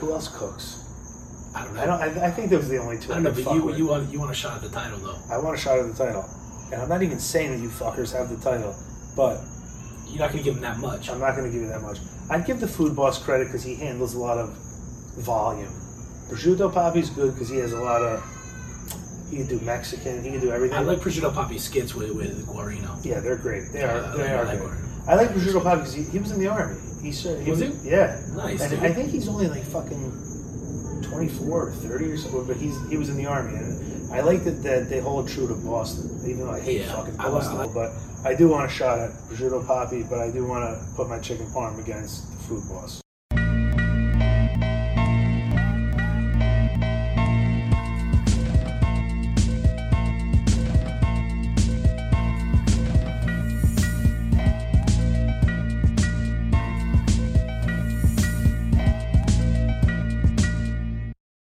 Who 0.00 0.10
else 0.12 0.26
cooks? 0.26 0.79
I 1.54 1.64
don't 1.64 1.74
know. 1.74 1.80
I 1.82 1.86
don't. 1.86 2.00
I, 2.00 2.26
I 2.26 2.30
think 2.30 2.50
those 2.50 2.66
are 2.66 2.68
the 2.68 2.78
only 2.78 2.98
two. 2.98 3.10
I 3.12 3.14
don't 3.14 3.24
know, 3.24 3.32
but 3.44 3.54
you 3.54 3.62
with. 3.64 3.78
you 3.78 3.86
want 3.86 4.10
you 4.12 4.18
want 4.20 4.30
a 4.30 4.34
shot 4.34 4.56
at 4.56 4.62
the 4.62 4.68
title 4.70 4.98
though. 4.98 5.18
I 5.30 5.38
want 5.38 5.56
a 5.56 5.60
shot 5.60 5.78
at 5.78 5.86
the 5.86 5.94
title, 6.04 6.24
and 6.72 6.80
I'm 6.80 6.88
not 6.88 7.02
even 7.02 7.18
saying 7.18 7.50
that 7.52 7.58
you 7.60 7.68
fuckers 7.68 8.12
have 8.16 8.28
the 8.28 8.36
title, 8.36 8.74
but 9.16 9.40
You're 10.08 10.18
not 10.20 10.30
gonna 10.30 10.42
give 10.42 10.54
him 10.56 10.62
that 10.62 10.78
much. 10.78 11.10
I'm 11.10 11.20
not 11.20 11.36
going 11.36 11.44
to 11.46 11.52
give 11.52 11.62
you 11.62 11.68
that 11.68 11.82
much. 11.82 11.98
I'd 12.30 12.44
give 12.46 12.60
the 12.60 12.66
Food 12.68 12.94
Boss 12.96 13.22
credit 13.22 13.46
because 13.46 13.62
he 13.62 13.74
handles 13.76 14.14
a 14.14 14.18
lot 14.18 14.38
of 14.38 14.50
volume. 15.18 15.72
Prosciutto 16.28 16.72
Poppy's 16.72 17.10
good 17.10 17.32
because 17.34 17.48
he 17.48 17.56
has 17.58 17.72
a 17.72 17.80
lot 17.80 18.02
of. 18.02 18.22
He 19.30 19.36
can 19.36 19.46
do 19.46 19.60
Mexican. 19.60 20.22
He 20.24 20.30
can 20.30 20.40
do 20.40 20.50
everything. 20.50 20.76
I 20.78 20.82
like 20.82 20.98
prosciutto 20.98 21.32
poppy 21.32 21.58
skits 21.58 21.94
with 21.94 22.10
with 22.12 22.46
Guarino. 22.46 22.98
Yeah, 23.04 23.20
they're 23.20 23.36
great. 23.36 23.70
They 23.72 23.82
are. 23.84 24.16
They 24.16 24.28
I 24.28 24.34
are 24.34 24.44
like 24.44 24.58
good. 24.58 24.78
I 25.06 25.14
like 25.14 25.30
Prosciutto 25.30 25.62
Poppy 25.62 25.78
because 25.78 25.94
he, 25.94 26.02
he 26.04 26.18
was 26.18 26.30
in 26.32 26.40
the 26.40 26.48
army. 26.48 26.76
He 27.00 27.12
served. 27.12 27.46
Was 27.48 27.60
he? 27.60 27.70
Yeah. 27.82 28.20
Nice, 28.34 28.60
And 28.62 28.70
dude. 28.72 28.80
I 28.80 28.92
think 28.92 29.10
he's 29.10 29.28
only 29.28 29.48
like 29.48 29.62
fucking 29.64 30.12
24 31.10 31.68
or 31.68 31.72
30 31.72 32.04
or 32.12 32.16
something, 32.16 32.46
but 32.46 32.56
he's 32.56 32.78
he 32.88 32.96
was 32.96 33.08
in 33.08 33.16
the 33.16 33.26
army. 33.26 33.56
And 33.56 34.12
I 34.12 34.20
like 34.20 34.44
that, 34.44 34.62
that 34.62 34.88
they 34.88 35.00
hold 35.00 35.28
true 35.28 35.48
to 35.48 35.54
Boston, 35.54 36.10
even 36.24 36.46
though 36.46 36.52
I 36.52 36.60
hate 36.60 36.82
Yeah, 36.82 36.94
fucking 36.94 37.16
Boston. 37.16 37.58
I 37.58 37.66
but 37.66 37.92
I 38.24 38.34
do 38.34 38.48
want 38.48 38.70
a 38.70 38.72
shot 38.72 38.98
at 38.98 39.10
Prosciutto 39.28 39.66
Poppy, 39.66 40.02
but 40.02 40.18
I 40.18 40.30
do 40.30 40.46
want 40.46 40.64
to 40.64 40.86
put 40.94 41.08
my 41.08 41.18
chicken 41.18 41.46
parm 41.46 41.78
against 41.78 42.30
the 42.30 42.36
Food 42.44 42.68
Boss. 42.68 43.00